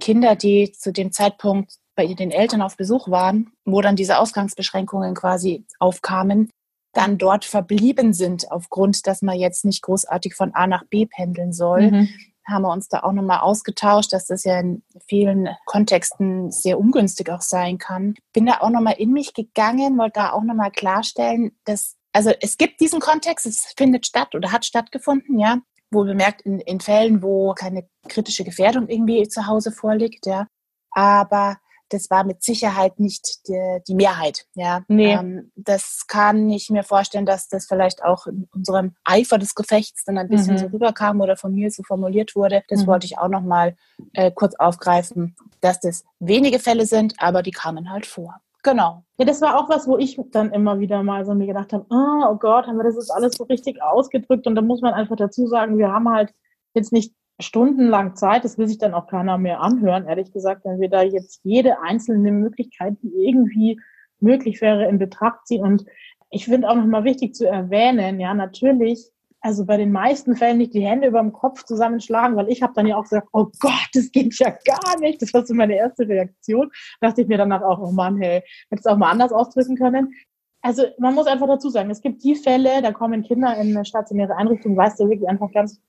Kinder, 0.00 0.36
die 0.36 0.72
zu 0.72 0.92
dem 0.92 1.12
Zeitpunkt 1.12 1.74
bei 1.94 2.06
den 2.06 2.30
Eltern 2.30 2.62
auf 2.62 2.76
Besuch 2.76 3.08
waren, 3.08 3.52
wo 3.64 3.80
dann 3.80 3.96
diese 3.96 4.18
Ausgangsbeschränkungen 4.18 5.14
quasi 5.14 5.66
aufkamen, 5.78 6.48
dann 6.94 7.18
dort 7.18 7.44
verblieben 7.44 8.12
sind, 8.12 8.50
aufgrund, 8.50 9.06
dass 9.06 9.22
man 9.22 9.38
jetzt 9.38 9.64
nicht 9.64 9.82
großartig 9.82 10.34
von 10.34 10.54
A 10.54 10.66
nach 10.66 10.84
B 10.84 11.06
pendeln 11.06 11.52
soll. 11.52 11.90
Mhm 11.90 12.08
haben 12.46 12.62
wir 12.62 12.72
uns 12.72 12.88
da 12.88 13.00
auch 13.00 13.12
nochmal 13.12 13.40
ausgetauscht, 13.40 14.12
dass 14.12 14.26
das 14.26 14.44
ja 14.44 14.58
in 14.58 14.82
vielen 15.06 15.48
Kontexten 15.64 16.50
sehr 16.50 16.78
ungünstig 16.78 17.30
auch 17.30 17.40
sein 17.40 17.78
kann. 17.78 18.14
Bin 18.32 18.46
da 18.46 18.58
auch 18.60 18.70
nochmal 18.70 18.94
in 18.98 19.12
mich 19.12 19.34
gegangen, 19.34 19.98
wollte 19.98 20.20
da 20.20 20.32
auch 20.32 20.42
nochmal 20.42 20.70
klarstellen, 20.70 21.56
dass, 21.64 21.96
also 22.12 22.32
es 22.40 22.56
gibt 22.58 22.80
diesen 22.80 23.00
Kontext, 23.00 23.46
es 23.46 23.72
findet 23.76 24.06
statt 24.06 24.34
oder 24.34 24.52
hat 24.52 24.64
stattgefunden, 24.64 25.38
ja, 25.38 25.58
wo 25.90 26.04
bemerkt 26.04 26.42
in, 26.42 26.60
in 26.60 26.80
Fällen, 26.80 27.22
wo 27.22 27.54
keine 27.54 27.88
kritische 28.08 28.44
Gefährdung 28.44 28.88
irgendwie 28.88 29.28
zu 29.28 29.46
Hause 29.46 29.72
vorliegt, 29.72 30.26
ja. 30.26 30.46
Aber 30.90 31.58
das 31.92 32.10
war 32.10 32.24
mit 32.24 32.42
Sicherheit 32.42 32.98
nicht 32.98 33.48
die, 33.48 33.78
die 33.86 33.94
Mehrheit. 33.94 34.46
Ja, 34.54 34.82
nee. 34.88 35.12
Ähm, 35.12 35.52
das 35.56 36.06
kann 36.06 36.48
ich 36.50 36.70
mir 36.70 36.84
vorstellen, 36.84 37.26
dass 37.26 37.48
das 37.48 37.66
vielleicht 37.66 38.02
auch 38.02 38.26
in 38.26 38.48
unserem 38.54 38.94
Eifer 39.04 39.38
des 39.38 39.54
Gefechts 39.54 40.04
dann 40.04 40.18
ein 40.18 40.28
bisschen 40.28 40.54
mhm. 40.54 40.58
so 40.58 40.66
rüberkam 40.66 41.20
oder 41.20 41.36
von 41.36 41.54
mir 41.54 41.70
so 41.70 41.82
formuliert 41.82 42.34
wurde. 42.34 42.62
Das 42.68 42.82
mhm. 42.82 42.86
wollte 42.86 43.06
ich 43.06 43.18
auch 43.18 43.28
noch 43.28 43.42
mal 43.42 43.76
äh, 44.14 44.30
kurz 44.30 44.54
aufgreifen, 44.54 45.36
dass 45.60 45.80
das 45.80 46.04
wenige 46.18 46.58
Fälle 46.58 46.86
sind, 46.86 47.14
aber 47.18 47.42
die 47.42 47.50
kamen 47.50 47.90
halt 47.90 48.06
vor. 48.06 48.36
Genau. 48.62 49.02
Ja, 49.18 49.24
das 49.24 49.40
war 49.40 49.58
auch 49.58 49.68
was, 49.68 49.88
wo 49.88 49.98
ich 49.98 50.20
dann 50.30 50.52
immer 50.52 50.78
wieder 50.78 51.02
mal 51.02 51.24
so 51.26 51.34
mir 51.34 51.46
gedacht 51.46 51.72
habe, 51.72 51.84
oh, 51.90 52.26
oh 52.30 52.36
Gott, 52.36 52.66
haben 52.66 52.76
wir 52.76 52.84
das 52.84 52.94
jetzt 52.94 53.10
alles 53.10 53.34
so 53.34 53.44
richtig 53.44 53.82
ausgedrückt 53.82 54.46
und 54.46 54.54
da 54.54 54.62
muss 54.62 54.80
man 54.80 54.94
einfach 54.94 55.16
dazu 55.16 55.48
sagen, 55.48 55.78
wir 55.78 55.90
haben 55.90 56.08
halt 56.08 56.32
jetzt 56.74 56.92
nicht 56.92 57.12
stundenlang 57.40 58.14
Zeit, 58.16 58.44
das 58.44 58.58
will 58.58 58.68
sich 58.68 58.78
dann 58.78 58.94
auch 58.94 59.06
keiner 59.06 59.38
mehr 59.38 59.60
anhören, 59.60 60.06
ehrlich 60.06 60.32
gesagt, 60.32 60.64
wenn 60.64 60.80
wir 60.80 60.88
da 60.88 61.02
jetzt 61.02 61.40
jede 61.44 61.80
einzelne 61.80 62.32
Möglichkeit, 62.32 62.96
die 63.02 63.12
irgendwie 63.26 63.80
möglich 64.20 64.60
wäre, 64.60 64.88
in 64.88 64.98
Betracht 64.98 65.46
ziehen. 65.46 65.64
Und 65.64 65.84
ich 66.30 66.44
finde 66.44 66.68
auch 66.68 66.76
nochmal 66.76 67.04
wichtig 67.04 67.34
zu 67.34 67.46
erwähnen, 67.46 68.20
ja, 68.20 68.34
natürlich, 68.34 69.10
also 69.40 69.66
bei 69.66 69.76
den 69.76 69.90
meisten 69.90 70.36
Fällen 70.36 70.58
nicht 70.58 70.72
die 70.72 70.86
Hände 70.86 71.08
über 71.08 71.20
dem 71.20 71.32
Kopf 71.32 71.64
zusammenschlagen, 71.64 72.36
weil 72.36 72.48
ich 72.48 72.62
habe 72.62 72.72
dann 72.74 72.86
ja 72.86 72.96
auch 72.96 73.02
gesagt, 73.02 73.28
oh 73.32 73.48
Gott, 73.58 73.88
das 73.92 74.12
geht 74.12 74.38
ja 74.38 74.50
gar 74.50 75.00
nicht. 75.00 75.20
Das 75.20 75.34
war 75.34 75.44
so 75.44 75.52
meine 75.52 75.74
erste 75.74 76.06
Reaktion. 76.06 76.70
Da 77.00 77.08
dachte 77.08 77.22
ich 77.22 77.28
mir 77.28 77.38
danach 77.38 77.62
auch, 77.62 77.80
oh 77.80 77.90
Mann, 77.90 78.18
hey, 78.18 78.42
hättest 78.70 78.86
du 78.86 78.90
auch 78.90 78.96
mal 78.96 79.10
anders 79.10 79.32
ausdrücken 79.32 79.76
können. 79.76 80.14
Also 80.62 80.84
man 80.98 81.14
muss 81.14 81.26
einfach 81.26 81.48
dazu 81.48 81.68
sagen, 81.70 81.90
es 81.90 82.00
gibt 82.00 82.22
die 82.22 82.36
Fälle, 82.36 82.80
da 82.82 82.92
kommen 82.92 83.22
Kinder 83.22 83.56
in 83.56 83.76
eine 83.76 83.84
stationäre 83.84 84.36
Einrichtung, 84.36 84.76
weißt 84.76 85.00
du 85.00 85.08
wirklich 85.08 85.28
einfach 85.28 85.50
ganz 85.52 85.80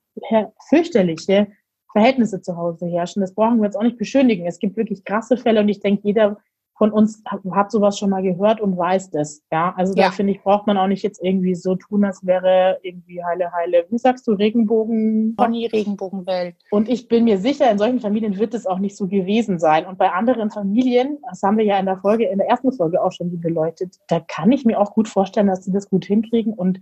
fürchterliche 0.68 1.46
Verhältnisse 1.92 2.42
zu 2.42 2.56
Hause 2.56 2.86
herrschen. 2.86 3.20
Das 3.20 3.34
brauchen 3.34 3.58
wir 3.58 3.66
jetzt 3.66 3.76
auch 3.76 3.84
nicht 3.84 3.98
beschönigen. 3.98 4.46
Es 4.46 4.58
gibt 4.58 4.76
wirklich 4.76 5.04
krasse 5.04 5.36
Fälle 5.36 5.60
und 5.60 5.68
ich 5.68 5.80
denke, 5.80 6.02
jeder 6.04 6.38
von 6.76 6.90
uns 6.90 7.22
hat 7.46 7.70
sowas 7.70 7.98
schon 7.98 8.10
mal 8.10 8.22
gehört 8.22 8.60
und 8.60 8.76
weiß 8.76 9.10
das. 9.10 9.42
Ja, 9.52 9.72
also 9.76 9.94
Ja. 9.94 10.06
da 10.06 10.10
finde 10.10 10.32
ich, 10.32 10.42
braucht 10.42 10.66
man 10.66 10.76
auch 10.76 10.88
nicht 10.88 11.02
jetzt 11.04 11.22
irgendwie 11.22 11.54
so 11.54 11.76
tun, 11.76 12.04
als 12.04 12.26
wäre 12.26 12.78
irgendwie 12.82 13.22
heile, 13.24 13.52
heile, 13.52 13.86
wie 13.90 13.98
sagst 13.98 14.26
du, 14.26 14.32
Regenbogen. 14.32 15.36
Pony 15.36 15.66
Regenbogenwelt. 15.66 16.56
Und 16.72 16.88
ich 16.88 17.06
bin 17.06 17.24
mir 17.24 17.38
sicher, 17.38 17.70
in 17.70 17.78
solchen 17.78 18.00
Familien 18.00 18.38
wird 18.38 18.54
es 18.54 18.66
auch 18.66 18.80
nicht 18.80 18.96
so 18.96 19.06
gewesen 19.06 19.60
sein. 19.60 19.86
Und 19.86 19.98
bei 19.98 20.10
anderen 20.10 20.50
Familien, 20.50 21.18
das 21.30 21.42
haben 21.42 21.58
wir 21.58 21.64
ja 21.64 21.78
in 21.78 21.86
der 21.86 21.98
Folge, 21.98 22.26
in 22.26 22.38
der 22.38 22.48
ersten 22.48 22.72
Folge 22.72 23.02
auch 23.02 23.12
schon 23.12 23.40
beleuchtet, 23.40 23.96
da 24.08 24.18
kann 24.20 24.50
ich 24.50 24.64
mir 24.64 24.80
auch 24.80 24.92
gut 24.94 25.08
vorstellen, 25.08 25.46
dass 25.46 25.64
sie 25.64 25.72
das 25.72 25.88
gut 25.88 26.04
hinkriegen. 26.04 26.54
Und 26.54 26.80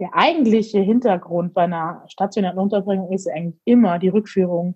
der 0.00 0.10
eigentliche 0.14 0.80
Hintergrund 0.80 1.52
bei 1.52 1.64
einer 1.64 2.02
stationären 2.08 2.58
Unterbringung 2.58 3.12
ist 3.12 3.26
ja 3.26 3.34
eigentlich 3.34 3.60
immer 3.64 3.98
die 3.98 4.08
Rückführung 4.08 4.74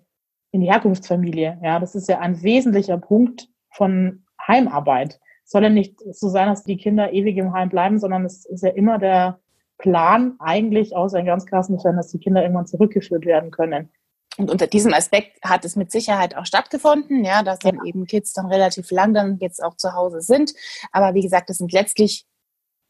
in 0.51 0.61
die 0.61 0.71
Herkunftsfamilie. 0.71 1.59
Ja, 1.63 1.79
das 1.79 1.95
ist 1.95 2.07
ja 2.07 2.19
ein 2.19 2.41
wesentlicher 2.43 2.97
Punkt 2.97 3.49
von 3.71 4.23
Heimarbeit. 4.49 5.21
Es 5.45 5.51
soll 5.51 5.63
ja 5.63 5.69
nicht 5.69 6.01
so 6.11 6.27
sein, 6.27 6.49
dass 6.49 6.65
die 6.65 6.77
Kinder 6.77 7.13
ewig 7.13 7.37
im 7.37 7.53
Heim 7.53 7.69
bleiben, 7.69 7.99
sondern 7.99 8.25
es 8.25 8.45
ist 8.45 8.63
ja 8.63 8.69
immer 8.71 8.99
der 8.99 9.39
Plan 9.77 10.35
eigentlich, 10.39 10.95
außer 10.95 11.19
in 11.19 11.25
ganz 11.25 11.45
krassen 11.45 11.79
Fällen, 11.79 11.95
dass 11.95 12.09
die 12.09 12.19
Kinder 12.19 12.41
irgendwann 12.41 12.67
zurückgeführt 12.67 13.25
werden 13.25 13.49
können. 13.49 13.89
Und 14.37 14.51
unter 14.51 14.67
diesem 14.67 14.93
Aspekt 14.93 15.43
hat 15.43 15.65
es 15.65 15.75
mit 15.75 15.91
Sicherheit 15.91 16.35
auch 16.35 16.45
stattgefunden, 16.45 17.25
ja, 17.25 17.43
dass 17.43 17.59
dann 17.59 17.79
eben 17.85 18.05
Kids 18.05 18.33
dann 18.33 18.45
relativ 18.45 18.89
lang 18.91 19.13
dann 19.13 19.37
jetzt 19.39 19.61
auch 19.63 19.75
zu 19.75 19.93
Hause 19.93 20.21
sind. 20.21 20.53
Aber 20.91 21.13
wie 21.13 21.21
gesagt, 21.21 21.49
das 21.49 21.57
sind 21.57 21.73
letztlich 21.73 22.25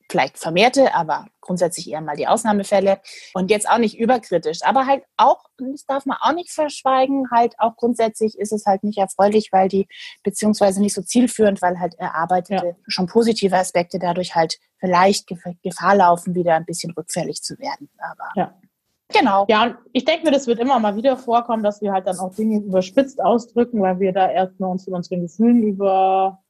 vielleicht 0.10 0.40
vermehrte, 0.40 0.96
aber 0.96 1.28
grundsätzlich 1.40 1.90
eher 1.90 2.02
mal 2.02 2.16
die 2.16 2.28
Ausnahmefälle. 2.28 3.00
Und 3.34 3.52
jetzt 3.52 3.70
auch 3.70 3.78
nicht 3.78 3.98
überkritisch, 4.00 4.60
aber 4.64 4.88
halt 4.88 5.04
auch, 5.18 5.46
das 5.58 5.86
darf 5.86 6.06
man 6.06 6.18
auch 6.20 6.34
nicht 6.34 6.52
verschweigen, 6.52 7.30
halt 7.32 7.54
auch 7.60 7.76
grundsätzlich 7.76 8.38
ist 8.38 8.52
es 8.52 8.66
halt 8.66 8.84
nicht 8.84 8.98
erfreulich, 8.98 9.50
weil 9.52 9.68
die, 9.70 9.88
beziehungsweise 10.24 10.82
nicht 10.82 10.94
so 10.96 11.02
zielführend, 11.04 11.62
weil 11.62 11.80
halt 11.80 11.94
erarbeitete, 12.00 12.66
Ja. 12.66 12.74
schon 12.88 13.06
positive 13.08 13.56
Aspekte 13.56 14.00
dadurch 14.00 14.36
halt 14.36 14.58
vielleicht 14.80 15.30
Gef- 15.30 15.58
Gefahr 15.62 15.96
laufen, 15.96 16.34
wieder 16.36 16.56
ein 16.56 16.66
bisschen 16.66 16.92
rückfällig 16.94 17.44
zu 17.44 17.60
werden. 17.60 17.90
Aber 18.00 18.30
Ja. 18.36 18.54
genau. 19.10 19.46
Ja, 19.50 19.64
und 19.64 19.76
ich 19.94 20.06
denke 20.06 20.26
mir, 20.26 20.32
das 20.32 20.48
wird 20.48 20.60
immer 20.60 20.80
mal 20.80 20.96
wieder 20.96 21.18
vorkommen, 21.18 21.62
dass 21.64 21.82
wir 21.82 21.92
halt 21.92 22.08
dann 22.08 22.18
auch 22.20 22.34
Dinge 22.34 22.60
überspitzt 22.60 23.22
ausdrücken, 23.22 23.82
weil 23.82 24.00
wir 24.00 24.12
da 24.14 24.30
erstmal 24.32 24.72
uns 24.72 24.86
von 24.86 24.94
unseren 24.96 25.22
Gefühlen 25.22 25.62
über 25.64 26.42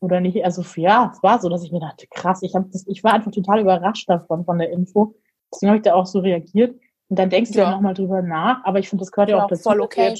oder 0.00 0.20
nicht, 0.20 0.44
also 0.44 0.62
ja, 0.80 1.10
es 1.12 1.22
war 1.22 1.40
so, 1.40 1.48
dass 1.48 1.64
ich 1.64 1.72
mir 1.72 1.80
dachte, 1.80 2.06
krass, 2.08 2.42
ich 2.42 2.54
habe 2.54 2.68
das, 2.72 2.86
ich 2.86 3.02
war 3.02 3.14
einfach 3.14 3.32
total 3.32 3.60
überrascht 3.60 4.08
davon, 4.08 4.44
von 4.44 4.58
der 4.58 4.70
Info. 4.70 5.14
Deswegen 5.52 5.70
habe 5.70 5.76
ich 5.78 5.82
da 5.82 5.94
auch 5.94 6.06
so 6.06 6.20
reagiert. 6.20 6.78
Und 7.08 7.18
dann 7.18 7.30
denkst 7.30 7.52
du 7.52 7.58
ja, 7.58 7.64
Ja. 7.64 7.70
nochmal 7.72 7.94
drüber 7.94 8.22
nach, 8.22 8.64
aber 8.64 8.78
ich 8.78 8.88
finde, 8.88 9.02
das 9.02 9.10
gehört 9.12 9.30
ja, 9.30 9.38
Ja, 9.38 9.44
auch 9.44 9.48
dazu, 9.48 9.62
voll 9.70 9.80
okay. 9.80 10.14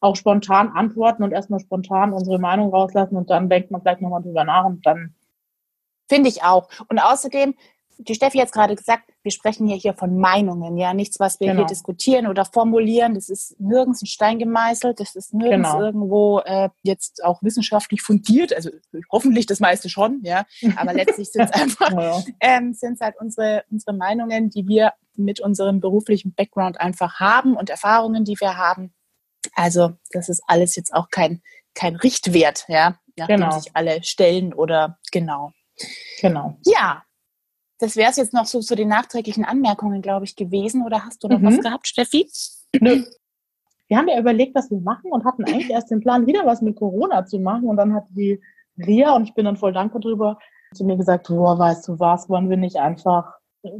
auch 0.00 0.14
spontan 0.16 0.68
antworten 0.68 1.24
und 1.24 1.32
erstmal 1.32 1.60
spontan 1.60 2.12
unsere 2.12 2.38
Meinung 2.38 2.70
rauslassen 2.70 3.16
und 3.16 3.28
dann 3.28 3.48
denkt 3.48 3.70
man 3.70 3.80
vielleicht 3.82 4.00
nochmal 4.00 4.22
drüber 4.22 4.44
nach 4.44 4.64
und 4.64 4.86
dann, 4.86 5.14
Finde 6.10 6.30
ich 6.30 6.42
auch. 6.42 6.68
Und 6.88 6.98
außerdem, 6.98 7.54
die 8.00 8.14
Steffi 8.14 8.38
hat 8.38 8.46
es 8.46 8.52
gerade 8.52 8.76
gesagt, 8.76 9.10
wir 9.22 9.32
sprechen 9.32 9.66
ja 9.66 9.74
hier 9.76 9.92
von 9.92 10.18
Meinungen, 10.18 10.76
ja, 10.78 10.94
nichts, 10.94 11.18
was 11.18 11.40
wir 11.40 11.48
Genau. 11.48 11.60
hier 11.60 11.66
diskutieren 11.66 12.26
oder 12.28 12.44
formulieren. 12.44 13.14
Das 13.14 13.28
ist 13.28 13.58
nirgends 13.60 14.02
ein 14.02 14.06
Stein 14.06 14.38
gemeißelt, 14.38 15.00
das 15.00 15.16
ist 15.16 15.34
nirgends 15.34 15.70
Genau. 15.72 15.82
irgendwo 15.84 16.38
äh, 16.40 16.70
jetzt 16.82 17.24
auch 17.24 17.42
wissenschaftlich 17.42 18.00
fundiert. 18.02 18.54
Also 18.54 18.70
hoffentlich 19.10 19.46
das 19.46 19.58
meiste 19.60 19.88
schon, 19.88 20.20
ja. 20.22 20.46
Aber 20.76 20.92
letztlich 20.94 21.30
sind 21.32 21.44
es 21.44 21.50
einfach 21.60 21.90
ähm, 22.40 22.72
sind 22.72 23.00
halt 23.00 23.16
unsere, 23.20 23.64
unsere 23.70 23.92
Meinungen, 23.92 24.48
die 24.50 24.66
wir 24.68 24.92
mit 25.16 25.40
unserem 25.40 25.80
beruflichen 25.80 26.32
Background 26.34 26.80
einfach 26.80 27.18
haben 27.18 27.56
und 27.56 27.68
Erfahrungen, 27.70 28.24
die 28.24 28.36
wir 28.40 28.56
haben. 28.56 28.94
Also 29.54 29.92
das 30.12 30.28
ist 30.28 30.42
alles 30.46 30.76
jetzt 30.76 30.94
auch 30.94 31.10
kein, 31.10 31.42
kein 31.74 31.96
Richtwert, 31.96 32.64
ja, 32.68 32.98
nach 33.16 33.26
Genau. 33.26 33.50
dem 33.50 33.60
sich 33.60 33.74
alle 33.74 34.02
stellen 34.04 34.54
oder 34.54 34.98
genau. 35.10 35.52
genau. 36.20 36.56
Ja, 36.64 37.02
das 37.78 37.96
wäre 37.96 38.10
es 38.10 38.16
jetzt 38.16 38.32
noch 38.34 38.46
so 38.46 38.60
zu 38.60 38.74
den 38.74 38.88
nachträglichen 38.88 39.44
Anmerkungen, 39.44 40.02
glaube 40.02 40.24
ich, 40.24 40.36
gewesen. 40.36 40.84
Oder 40.84 41.04
hast 41.04 41.22
du 41.22 41.28
noch 41.28 41.38
Mhm. 41.38 41.46
was 41.46 41.60
gehabt, 41.60 41.86
Steffi? 41.88 42.28
Nö. 42.80 43.04
Wir 43.88 43.96
haben 43.96 44.08
ja 44.08 44.18
überlegt, 44.18 44.54
was 44.54 44.70
wir 44.70 44.80
machen 44.80 45.10
und 45.10 45.24
hatten 45.24 45.44
eigentlich 45.44 45.70
erst 45.70 45.90
den 45.90 46.00
Plan, 46.00 46.26
wieder 46.26 46.44
was 46.44 46.60
mit 46.60 46.76
Corona 46.76 47.24
zu 47.24 47.38
machen. 47.38 47.68
Und 47.68 47.76
dann 47.76 47.94
hat 47.94 48.04
die 48.10 48.40
Ria, 48.76 49.14
und 49.14 49.24
ich 49.24 49.34
bin 49.34 49.44
dann 49.44 49.56
voll 49.56 49.72
dankbar 49.72 50.00
drüber, 50.00 50.38
zu 50.74 50.84
mir 50.84 50.96
gesagt, 50.96 51.28
boah, 51.28 51.58
weißt 51.58 51.88
du 51.88 51.98
was, 51.98 52.28
wollen 52.28 52.50
wir 52.50 52.56
nicht 52.58 52.76
einfach 52.76 53.32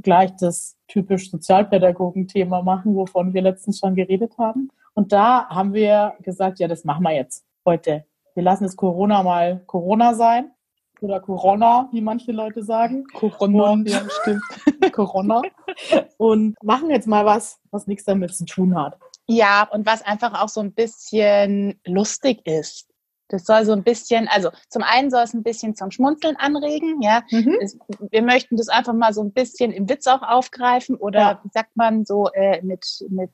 gleich 0.02 0.34
das 0.36 0.76
typisch 0.88 1.30
Sozialpädagogen-Thema 1.30 2.62
machen, 2.62 2.94
wovon 2.94 3.34
wir 3.34 3.42
letztens 3.42 3.78
schon 3.78 3.94
geredet 3.94 4.36
haben. 4.38 4.70
Und 4.94 5.12
da 5.12 5.48
haben 5.48 5.72
wir 5.74 6.14
gesagt, 6.20 6.58
ja, 6.58 6.66
das 6.68 6.84
machen 6.84 7.02
wir 7.04 7.14
jetzt 7.14 7.44
heute. 7.64 8.04
Wir 8.34 8.42
lassen 8.42 8.64
es 8.64 8.76
Corona 8.76 9.22
mal 9.22 9.62
Corona 9.66 10.14
sein. 10.14 10.50
Oder 11.00 11.20
Corona, 11.20 11.88
wie 11.92 12.00
manche 12.00 12.32
Leute 12.32 12.62
sagen. 12.62 13.04
Corona, 13.14 13.70
Und- 13.70 13.88
ja, 13.88 14.02
stimmt. 14.22 14.42
Corona. 14.92 15.42
Und 16.16 16.56
machen 16.62 16.90
jetzt 16.90 17.06
mal 17.06 17.24
was, 17.24 17.58
was 17.70 17.86
nichts 17.86 18.04
damit 18.04 18.34
zu 18.34 18.44
tun 18.44 18.76
hat. 18.76 18.98
Ja, 19.26 19.68
und 19.70 19.86
was 19.86 20.02
einfach 20.02 20.42
auch 20.42 20.48
so 20.48 20.60
ein 20.60 20.72
bisschen 20.72 21.80
lustig 21.86 22.46
ist. 22.46 22.86
Das 23.30 23.44
soll 23.44 23.66
so 23.66 23.72
ein 23.72 23.84
bisschen, 23.84 24.26
also 24.26 24.48
zum 24.70 24.82
einen 24.82 25.10
soll 25.10 25.22
es 25.22 25.34
ein 25.34 25.42
bisschen 25.42 25.74
zum 25.76 25.90
Schmunzeln 25.90 26.36
anregen, 26.36 27.02
ja. 27.02 27.22
Es, 27.60 27.76
wir 28.10 28.22
möchten 28.22 28.56
das 28.56 28.68
einfach 28.68 28.94
mal 28.94 29.12
so 29.12 29.22
ein 29.22 29.32
bisschen 29.34 29.70
im 29.70 29.86
Witz 29.86 30.06
auch 30.06 30.22
aufgreifen 30.22 30.96
oder 30.96 31.20
Ja. 31.20 31.40
wie 31.44 31.50
sagt 31.52 31.76
man 31.76 32.06
so 32.06 32.28
äh, 32.32 32.62
mit, 32.62 32.86
mit 33.10 33.32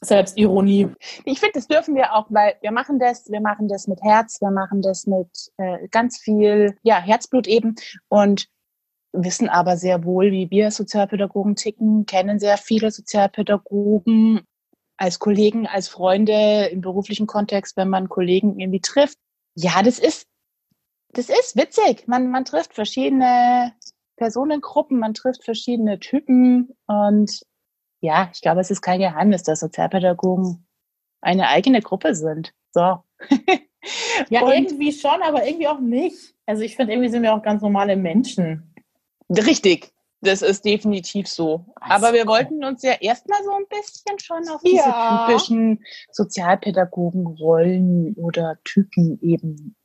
Selbstironie. 0.00 0.88
Ich 1.24 1.40
finde, 1.40 1.54
das 1.54 1.66
dürfen 1.66 1.94
wir 1.94 2.14
auch, 2.14 2.26
weil 2.30 2.54
wir 2.60 2.70
machen 2.70 2.98
das, 2.98 3.30
wir 3.30 3.40
machen 3.40 3.68
das 3.68 3.88
mit 3.88 4.00
Herz, 4.02 4.40
wir 4.40 4.50
machen 4.50 4.82
das 4.82 5.06
mit 5.06 5.28
äh, 5.56 5.88
ganz 5.88 6.18
viel, 6.18 6.76
ja, 6.82 7.00
Herzblut 7.00 7.46
eben 7.46 7.74
und 8.08 8.48
wissen 9.12 9.48
aber 9.48 9.76
sehr 9.76 10.04
wohl, 10.04 10.30
wie 10.30 10.50
wir 10.50 10.70
Sozialpädagogen 10.70 11.56
ticken, 11.56 12.06
kennen 12.06 12.38
sehr 12.38 12.58
viele 12.58 12.90
Sozialpädagogen 12.90 14.42
als 14.96 15.18
Kollegen, 15.18 15.66
als 15.66 15.88
Freunde 15.88 16.66
im 16.66 16.80
beruflichen 16.80 17.26
Kontext, 17.26 17.76
wenn 17.76 17.88
man 17.88 18.08
Kollegen 18.08 18.58
irgendwie 18.58 18.80
trifft. 18.80 19.18
Ja, 19.54 19.82
das 19.82 19.98
ist, 19.98 20.26
das 21.12 21.28
ist 21.28 21.56
witzig. 21.56 22.06
Man, 22.06 22.30
man 22.30 22.44
trifft 22.44 22.74
verschiedene 22.74 23.72
Personengruppen, 24.16 24.98
man 24.98 25.14
trifft 25.14 25.44
verschiedene 25.44 25.98
Typen 26.00 26.76
und 26.86 27.42
ja, 28.00 28.30
ich 28.32 28.40
glaube, 28.40 28.60
es 28.60 28.70
ist 28.70 28.82
kein 28.82 29.00
Geheimnis, 29.00 29.42
dass 29.42 29.60
Sozialpädagogen 29.60 30.64
eine 31.20 31.48
eigene 31.48 31.80
Gruppe 31.82 32.14
sind. 32.14 32.54
So. 32.72 32.98
Ja, 34.28 34.42
Und- 34.42 34.52
irgendwie 34.52 34.92
schon, 34.92 35.22
aber 35.22 35.46
irgendwie 35.46 35.68
auch 35.68 35.78
nicht. 35.78 36.34
Also 36.46 36.62
ich 36.62 36.74
finde, 36.76 36.92
irgendwie 36.92 37.08
sind 37.10 37.22
wir 37.22 37.32
auch 37.32 37.42
ganz 37.42 37.62
normale 37.62 37.96
Menschen. 37.96 38.74
Richtig. 39.30 39.92
Das 40.20 40.42
ist 40.42 40.64
definitiv 40.64 41.28
so. 41.28 41.64
Aber 41.76 42.12
wir 42.12 42.26
wollten 42.26 42.64
uns 42.64 42.82
ja 42.82 42.94
erstmal 43.00 43.40
so 43.44 43.52
ein 43.52 43.66
bisschen 43.70 44.18
schon 44.18 44.48
auf 44.48 44.60
diese 44.62 44.78
Ja. 44.78 45.26
typischen 45.28 45.84
Sozialpädagogen-Rollen 46.10 48.14
oder 48.14 48.58
Typen 48.64 49.20
eben 49.22 49.76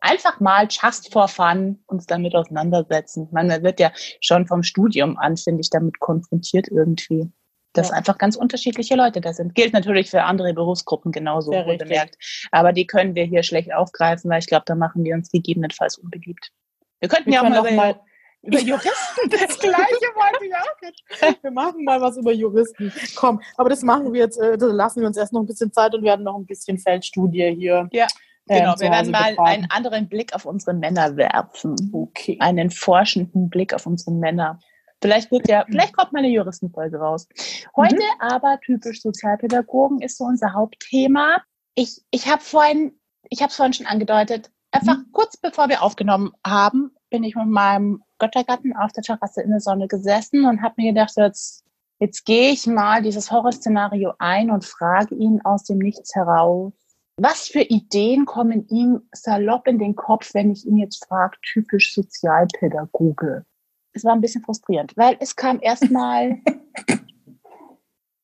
einfach 0.00 0.40
mal 0.40 0.66
just 0.70 1.12
for 1.12 1.28
fun 1.28 1.82
uns 1.86 2.06
damit 2.06 2.34
auseinandersetzen. 2.34 3.28
Man 3.32 3.48
wird 3.62 3.80
ja 3.80 3.92
schon 4.20 4.46
vom 4.46 4.62
Studium 4.62 5.18
an, 5.18 5.36
finde 5.36 5.60
ich, 5.60 5.70
damit 5.70 6.00
konfrontiert 6.00 6.68
irgendwie. 6.68 7.30
Dass 7.72 7.90
Ja. 7.90 7.94
einfach 7.96 8.18
ganz 8.18 8.34
unterschiedliche 8.36 8.96
Leute 8.96 9.20
da 9.20 9.32
sind. 9.32 9.54
Gilt 9.54 9.72
natürlich 9.72 10.10
für 10.10 10.22
andere 10.24 10.52
Berufsgruppen 10.54 11.12
genauso, 11.12 11.52
Sehr 11.52 11.64
bemerkt. 11.76 12.16
Aber 12.50 12.72
die 12.72 12.86
können 12.86 13.14
wir 13.14 13.24
hier 13.24 13.42
schlecht 13.44 13.72
aufgreifen, 13.72 14.28
weil 14.30 14.40
ich 14.40 14.46
glaube, 14.46 14.64
da 14.66 14.74
machen 14.74 15.04
wir 15.04 15.14
uns 15.14 15.30
gegebenenfalls 15.30 15.96
unbeliebt. 15.98 16.50
Wir 16.98 17.08
könnten 17.08 17.26
Wir 17.26 17.34
ja 17.34 17.40
auch 17.42 17.48
mal, 17.48 17.72
mal- 17.74 18.00
über 18.42 18.58
Juristen 18.60 19.30
das 19.30 19.58
Gleiche 19.58 20.06
wollte 20.14 20.44
ich 20.46 20.54
auch. 20.54 21.42
Wir 21.42 21.50
machen 21.50 21.84
mal 21.84 22.00
was 22.00 22.16
über 22.16 22.32
Juristen. 22.32 22.92
Komm, 23.14 23.40
aber 23.56 23.68
das 23.68 23.82
machen 23.82 24.12
wir 24.12 24.20
jetzt, 24.22 24.38
äh, 24.40 24.56
da 24.58 24.66
lassen 24.66 25.00
wir 25.00 25.06
uns 25.06 25.16
erst 25.16 25.32
noch 25.32 25.40
ein 25.40 25.46
bisschen 25.46 25.72
Zeit 25.72 25.94
und 25.94 26.02
werden 26.02 26.24
noch 26.24 26.36
ein 26.36 26.46
bisschen 26.46 26.78
Feldstudie 26.78 27.54
hier. 27.54 27.88
Ja, 27.92 28.06
ähm, 28.48 28.58
Genau, 28.60 28.74
wir 28.80 28.90
werden 28.90 29.10
mal 29.12 29.30
betreiben. 29.30 29.38
einen 29.46 29.70
anderen 29.70 30.08
Blick 30.08 30.34
auf 30.34 30.44
unsere 30.46 30.74
Männer 30.74 31.16
werfen. 31.16 31.76
Okay. 31.92 32.36
Einen 32.40 32.70
forschenden 32.70 33.48
Blick 33.50 33.74
auf 33.74 33.86
unsere 33.86 34.12
Männer. 34.12 34.58
Vielleicht 35.02 35.30
wird 35.30 35.48
ja, 35.48 35.64
vielleicht 35.66 35.96
kommt 35.96 36.12
mal 36.12 36.18
eine 36.18 36.28
Juristenfolge 36.28 36.98
raus. 36.98 37.26
Heute 37.74 37.96
Mhm. 37.96 38.20
aber 38.20 38.60
typisch 38.60 39.00
Sozialpädagogen 39.02 40.00
ist 40.02 40.18
so 40.18 40.24
unser 40.24 40.52
Hauptthema. 40.52 41.42
Ich, 41.74 42.02
ich 42.10 42.26
habe 42.30 42.42
vorhin, 42.42 42.92
ich 43.28 43.40
habe 43.40 43.50
es 43.50 43.56
vorhin 43.56 43.72
schon 43.72 43.86
angedeutet, 43.86 44.50
einfach 44.72 44.98
Mhm. 44.98 45.06
kurz 45.12 45.36
bevor 45.36 45.68
wir 45.68 45.82
aufgenommen 45.82 46.32
haben, 46.46 46.94
bin 47.08 47.24
ich 47.24 47.34
mit 47.34 47.46
meinem 47.46 48.02
Göttergatten 48.18 48.76
auf 48.76 48.92
der 48.92 49.02
Terrasse 49.02 49.40
in 49.42 49.50
der 49.50 49.60
Sonne 49.60 49.88
gesessen 49.88 50.44
und 50.44 50.62
habe 50.62 50.74
mir 50.76 50.92
gedacht, 50.92 51.12
jetzt, 51.16 51.64
jetzt 51.98 52.24
gehe 52.26 52.50
ich 52.52 52.66
mal 52.66 53.02
dieses 53.02 53.30
Horrorszenario 53.30 54.12
ein 54.18 54.50
und 54.50 54.64
frage 54.64 55.14
ihn 55.14 55.40
aus 55.44 55.64
dem 55.64 55.78
Nichts 55.78 56.14
heraus, 56.14 56.72
was 57.16 57.48
für 57.48 57.62
Ideen 57.62 58.26
kommen 58.26 58.66
ihm 58.68 59.02
salopp 59.12 59.66
in 59.66 59.78
den 59.78 59.96
Kopf, 59.96 60.32
wenn 60.34 60.50
ich 60.50 60.66
ihn 60.66 60.76
jetzt 60.76 61.04
frage, 61.06 61.36
typisch 61.42 61.94
Sozialpädagoge? 61.94 63.44
Es 63.92 64.04
war 64.04 64.12
ein 64.12 64.20
bisschen 64.20 64.42
frustrierend, 64.42 64.96
weil 64.96 65.16
es 65.20 65.34
kam 65.34 65.58
erstmal 65.60 66.40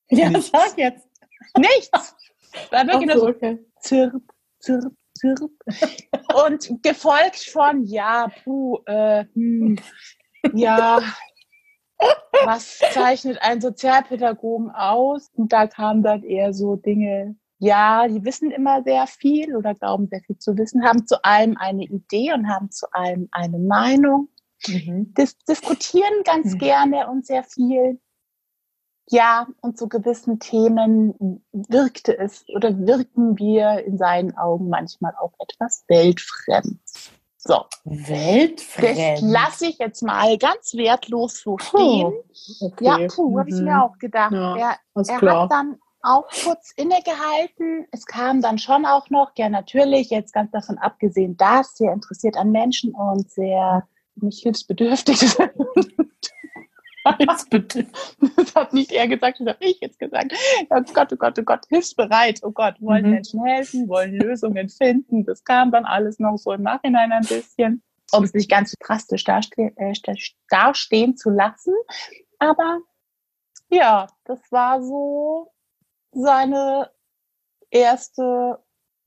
Ja, 0.08 0.30
Nichts. 0.30 0.50
sag 0.50 0.78
jetzt. 0.78 1.08
nichts. 1.58 2.16
War 2.70 2.86
wirklich 2.86 3.08
nur 3.08 3.18
so, 3.18 3.28
okay. 3.28 3.58
zirp, 3.80 4.22
zirp, 4.60 4.92
Und 6.34 6.82
gefolgt 6.82 7.40
von, 7.50 7.82
ja, 7.84 8.30
puh, 8.44 8.78
äh, 8.86 9.24
hm, 9.34 9.76
ja, 10.54 11.00
was 12.44 12.78
zeichnet 12.92 13.38
ein 13.40 13.60
Sozialpädagogen 13.60 14.70
aus? 14.70 15.30
Und 15.34 15.52
da 15.52 15.66
kamen 15.66 16.02
dann 16.02 16.22
eher 16.22 16.52
so 16.52 16.76
Dinge, 16.76 17.36
ja, 17.58 18.06
die 18.06 18.24
wissen 18.24 18.50
immer 18.50 18.82
sehr 18.84 19.06
viel 19.06 19.56
oder 19.56 19.74
glauben 19.74 20.08
sehr 20.08 20.20
viel 20.20 20.38
zu 20.38 20.56
wissen, 20.56 20.84
haben 20.84 21.06
zu 21.06 21.22
allem 21.24 21.56
eine 21.56 21.84
Idee 21.84 22.32
und 22.32 22.48
haben 22.48 22.70
zu 22.70 22.86
allem 22.92 23.28
eine 23.32 23.58
Meinung, 23.58 24.28
mhm. 24.68 25.14
Dis 25.14 25.36
diskutieren 25.38 26.22
ganz 26.24 26.54
mhm. 26.54 26.58
gerne 26.58 27.08
und 27.08 27.26
sehr 27.26 27.44
viel. 27.44 28.00
Ja, 29.08 29.46
und 29.60 29.78
zu 29.78 29.88
gewissen 29.88 30.40
Themen 30.40 31.42
wirkte 31.52 32.18
es 32.18 32.44
oder 32.48 32.76
wirken 32.76 33.38
wir 33.38 33.84
in 33.84 33.98
seinen 33.98 34.36
Augen 34.36 34.68
manchmal 34.68 35.14
auch 35.16 35.32
etwas 35.38 35.84
weltfremd. 35.86 36.80
So. 37.46 37.64
Weltfremd. 37.84 38.98
Das 38.98 39.20
lasse 39.20 39.66
ich 39.66 39.78
jetzt 39.78 40.02
mal 40.02 40.36
ganz 40.38 40.74
wertlos 40.74 41.40
so 41.40 41.56
stehen. 41.58 42.10
Puh. 42.10 42.66
Okay. 42.66 42.84
Ja, 42.84 42.98
puh, 43.08 43.30
mhm. 43.30 43.38
habe 43.38 43.50
ich 43.50 43.60
mir 43.60 43.82
auch 43.82 43.96
gedacht. 43.98 44.32
Ja, 44.32 44.56
er, 44.56 44.78
er 44.94 45.42
hat 45.42 45.52
dann 45.52 45.78
auch 46.02 46.28
kurz 46.44 46.72
innegehalten. 46.76 47.86
Es 47.92 48.06
kam 48.06 48.42
dann 48.42 48.58
schon 48.58 48.86
auch 48.86 49.10
noch, 49.10 49.32
ja 49.36 49.48
natürlich, 49.48 50.10
jetzt 50.10 50.32
ganz 50.32 50.50
davon 50.52 50.78
abgesehen, 50.78 51.36
dass 51.36 51.76
sehr 51.76 51.92
interessiert 51.92 52.36
an 52.36 52.50
Menschen 52.50 52.94
und 52.94 53.30
sehr 53.30 53.86
nicht 54.16 54.42
hilfsbedürftig 54.42 55.18
sind. 55.18 55.52
das 58.36 58.54
hat 58.54 58.72
nicht 58.72 58.92
er 58.92 59.08
gesagt, 59.08 59.40
das 59.40 59.48
habe 59.48 59.64
ich 59.64 59.80
jetzt 59.80 59.98
gesagt. 59.98 60.32
Oh 60.70 60.80
Gott, 60.92 61.12
oh 61.12 61.16
Gott, 61.16 61.38
oh 61.38 61.42
Gott, 61.42 61.64
hilfsbereit. 61.68 62.40
Oh 62.42 62.50
Gott, 62.50 62.74
wollen 62.80 63.04
mhm. 63.04 63.10
Menschen 63.12 63.44
helfen, 63.44 63.88
wollen 63.88 64.14
Lösungen 64.14 64.68
finden. 64.68 65.24
Das 65.24 65.44
kam 65.44 65.70
dann 65.70 65.84
alles 65.84 66.18
noch 66.18 66.36
so 66.36 66.52
im 66.52 66.62
Nachhinein 66.62 67.12
ein 67.12 67.24
bisschen, 67.24 67.82
um 68.12 68.24
es 68.24 68.34
nicht 68.34 68.50
ganz 68.50 68.70
so 68.70 68.76
drastisch 68.80 69.24
daste 69.24 69.72
äh, 69.76 69.94
dastehen 70.48 71.16
zu 71.16 71.30
lassen. 71.30 71.74
Aber 72.38 72.80
ja, 73.68 74.08
das 74.24 74.40
war 74.50 74.82
so 74.82 75.52
seine 76.12 76.90
erste 77.70 78.58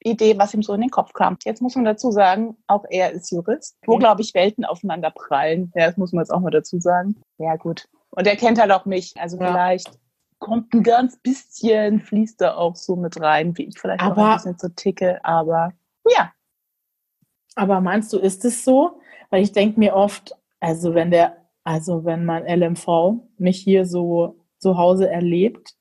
Idee, 0.04 0.38
was 0.38 0.54
ihm 0.54 0.64
so 0.64 0.74
in 0.74 0.82
den 0.82 0.90
Kopf 0.90 1.14
kam. 1.14 1.38
Jetzt 1.44 1.62
muss 1.62 1.76
man 1.76 1.86
dazu 1.86 2.12
sagen, 2.12 2.58
auch 2.68 2.86
er 2.90 3.12
ist 3.12 3.32
Jurist, 3.32 3.78
wo, 3.86 3.98
glaube 3.98 4.22
ich, 4.22 4.34
Welten 4.34 4.66
aufeinander 4.66 5.12
prallen. 5.12 5.72
Ja, 5.76 5.88
das 5.88 5.98
muss 5.98 6.14
man 6.14 6.24
jetzt 6.24 6.32
auch 6.32 6.40
mal 6.40 6.52
dazu 6.52 6.80
sagen. 6.80 7.22
Ja, 7.38 7.56
gut. 7.58 7.88
Und 8.12 8.26
er 8.26 8.36
kennt 8.36 8.60
halt 8.60 8.72
auch 8.72 8.86
mich. 8.86 9.14
Also 9.18 9.38
ja. 9.38 9.48
vielleicht 9.48 9.92
kommt 10.40 10.74
ein 10.74 10.84
ganz 10.84 11.18
bisschen, 11.18 12.00
fließt 12.00 12.40
da 12.40 12.56
auch 12.56 12.76
so 12.76 12.96
mit 12.96 13.20
rein, 13.20 13.58
wie 13.58 13.66
ich 13.66 13.78
vielleicht 13.78 14.02
aber, 14.02 14.22
auch 14.22 14.28
ein 14.28 14.36
bisschen 14.36 14.58
so 14.58 14.70
ticke. 14.70 15.24
Aber 15.24 15.74
ja. 16.10 16.32
Aber 17.56 17.82
meinst 17.82 18.14
du, 18.14 18.20
ist 18.20 18.46
es 18.46 18.64
so? 18.64 19.02
Weil 19.30 19.44
ich 19.44 19.52
denke 19.52 19.80
mir 19.80 19.96
oft, 19.96 20.36
also 20.60 20.96
wenn 20.96 21.12
der, 21.12 21.46
also 21.64 22.06
wenn 22.06 22.26
mein 22.26 22.46
LMV 22.46 23.22
mich 23.38 23.60
hier 23.60 23.86
so 23.86 24.38
zu 24.60 24.78
Hause 24.78 25.10
erlebt, 25.10 25.76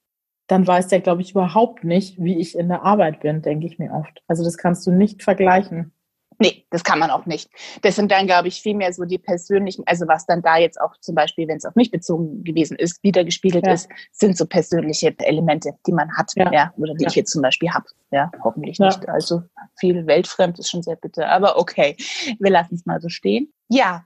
dann 0.49 0.67
weiß 0.67 0.89
der, 0.89 1.01
glaube 1.01 1.23
ich, 1.23 1.31
überhaupt 1.33 1.85
nicht, 1.85 2.23
wie 2.23 2.39
ich 2.39 2.59
in 2.59 2.69
der 2.69 2.83
Arbeit 2.83 3.21
bin, 3.21 3.43
denke 3.43 3.67
ich 3.67 3.79
mir 3.79 3.93
oft. 3.93 4.23
Also 4.27 4.43
das 4.43 4.57
kannst 4.57 4.87
du 4.87 4.91
nicht 4.91 5.23
vergleichen. 5.23 5.93
Nee, 6.41 6.65
das 6.71 6.85
kann 6.85 7.01
man 7.01 7.11
auch 7.11 7.27
nicht. 7.27 7.51
Das 7.83 7.97
sind 7.97 8.13
dann, 8.13 8.27
glaube 8.27 8.47
ich, 8.47 8.63
vielmehr 8.63 8.93
so 8.93 9.05
die 9.05 9.19
persönlichen, 9.19 9.83
also 9.87 10.07
was 10.07 10.25
dann 10.25 10.41
da 10.41 10.57
jetzt 10.57 10.81
auch 10.81 10.97
zum 11.01 11.17
Beispiel, 11.17 11.49
wenn 11.49 11.57
es 11.57 11.65
auf 11.65 11.75
mich 11.75 11.91
bezogen 11.91 12.45
gewesen 12.45 12.77
ist, 12.77 13.03
wiedergespiegelt 13.03 13.67
ja. 13.67 13.73
ist, 13.73 13.89
sind 14.13 14.39
so 14.39 14.47
persönliche 14.47 15.15
Elemente, 15.19 15.73
die 15.87 15.93
man 15.93 16.17
hat, 16.17 16.33
ja, 16.37 16.53
ja 16.53 16.73
oder 16.77 16.95
die 16.95 17.03
ja. 17.03 17.09
ich 17.09 17.17
jetzt 17.17 17.33
zum 17.33 17.43
Beispiel 17.43 17.71
habe. 17.71 17.87
Ja, 18.13 18.31
hoffentlich 18.43 18.79
nicht. 18.79 19.09
Also 19.09 19.43
viel 19.79 20.07
weltfremd 20.07 20.61
ist 20.61 20.71
schon 20.71 20.85
sehr 20.85 20.97
bitter, 20.97 21.29
aber 21.29 21.59
okay, 21.59 21.97
wir 22.39 22.51
lassen 22.51 22.77
es 22.77 22.87
mal 22.87 23.01
so 23.01 23.09
stehen. 23.09 23.53
Ja, 23.69 24.05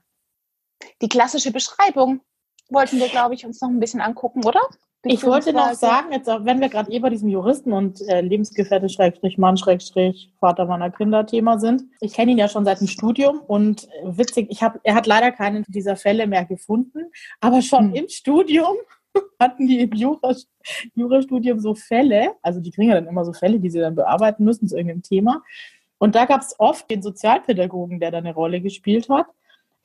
die 1.03 1.09
klassische 1.09 1.51
Beschreibung 1.51 2.21
wollten 2.69 2.99
wir, 2.99 3.09
glaube 3.09 3.35
ich, 3.35 3.45
uns 3.45 3.61
noch 3.61 3.69
ein 3.69 3.79
bisschen 3.79 4.01
angucken, 4.01 4.43
oder? 4.43 4.61
Ich 5.05 5.25
wollte 5.25 5.51
noch 5.51 5.73
sagen, 5.73 6.13
jetzt 6.13 6.29
auch 6.29 6.45
wenn 6.45 6.61
wir 6.61 6.69
gerade 6.69 6.89
eh 6.89 6.99
bei 6.99 7.09
diesem 7.09 7.27
Juristen 7.27 7.73
und 7.73 7.99
äh, 8.07 8.21
Lebensgefährte 8.21 8.87
Schrägstrich 8.87 9.37
Mann 9.37 9.57
Schrägstrich 9.57 10.31
Vater 10.39 10.65
meiner 10.65 10.91
Kinder 10.91 11.25
Thema 11.25 11.59
sind. 11.59 11.83
Ich 11.99 12.13
kenne 12.13 12.31
ihn 12.31 12.37
ja 12.37 12.47
schon 12.47 12.63
seit 12.63 12.79
dem 12.79 12.87
Studium 12.87 13.41
und 13.41 13.89
äh, 13.89 14.17
witzig, 14.17 14.47
ich 14.49 14.63
habe, 14.63 14.79
er 14.83 14.95
hat 14.95 15.05
leider 15.05 15.33
keinen 15.33 15.65
dieser 15.67 15.97
Fälle 15.97 16.25
mehr 16.25 16.45
gefunden, 16.45 17.11
aber 17.41 17.61
schon 17.61 17.89
hm. 17.89 17.95
im 17.95 18.07
Studium 18.07 18.77
hatten 19.39 19.67
die 19.67 19.81
im 19.81 19.91
Jura, 19.91 20.35
Jurastudium 20.95 21.59
so 21.59 21.75
Fälle, 21.75 22.35
also 22.41 22.61
die 22.61 22.71
kriegen 22.71 22.87
ja 22.87 22.95
dann 22.95 23.07
immer 23.07 23.25
so 23.25 23.33
Fälle, 23.33 23.59
die 23.59 23.69
sie 23.69 23.79
dann 23.79 23.95
bearbeiten 23.95 24.45
müssen 24.45 24.69
zu 24.69 24.77
irgendeinem 24.77 25.03
Thema. 25.03 25.43
Und 25.97 26.15
da 26.15 26.23
gab 26.25 26.41
es 26.41 26.55
oft 26.59 26.89
den 26.89 27.01
Sozialpädagogen, 27.01 27.99
der 27.99 28.11
da 28.11 28.19
eine 28.19 28.33
Rolle 28.33 28.61
gespielt 28.61 29.09
hat, 29.09 29.25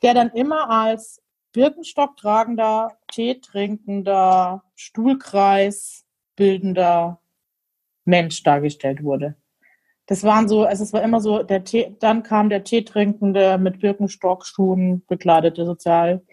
der 0.03 0.15
dann 0.15 0.31
immer 0.31 0.71
als 0.71 1.21
Birkenstock 1.53 2.17
tragender, 2.17 2.99
Tee 3.11 3.41
trinkender, 3.41 4.63
Stuhlkreis 4.75 6.05
bildender 6.37 7.21
Mensch 8.05 8.43
dargestellt 8.43 9.03
wurde. 9.03 9.37
Das 10.07 10.25
waren 10.25 10.49
so, 10.49 10.65
also 10.65 10.85
es 10.85 10.93
war 10.93 11.03
immer 11.03 11.21
so, 11.21 11.43
der 11.43 11.65
Tee, 11.65 11.95
dann 12.01 12.23
kam 12.23 12.49
der 12.49 12.65
Tee 12.65 12.83
trinkende, 12.83 13.59
mit 13.59 13.81
Birkenstockschuhen 13.81 15.05
bekleidete 15.07 15.67
Sozialpädagoge. 15.67 16.27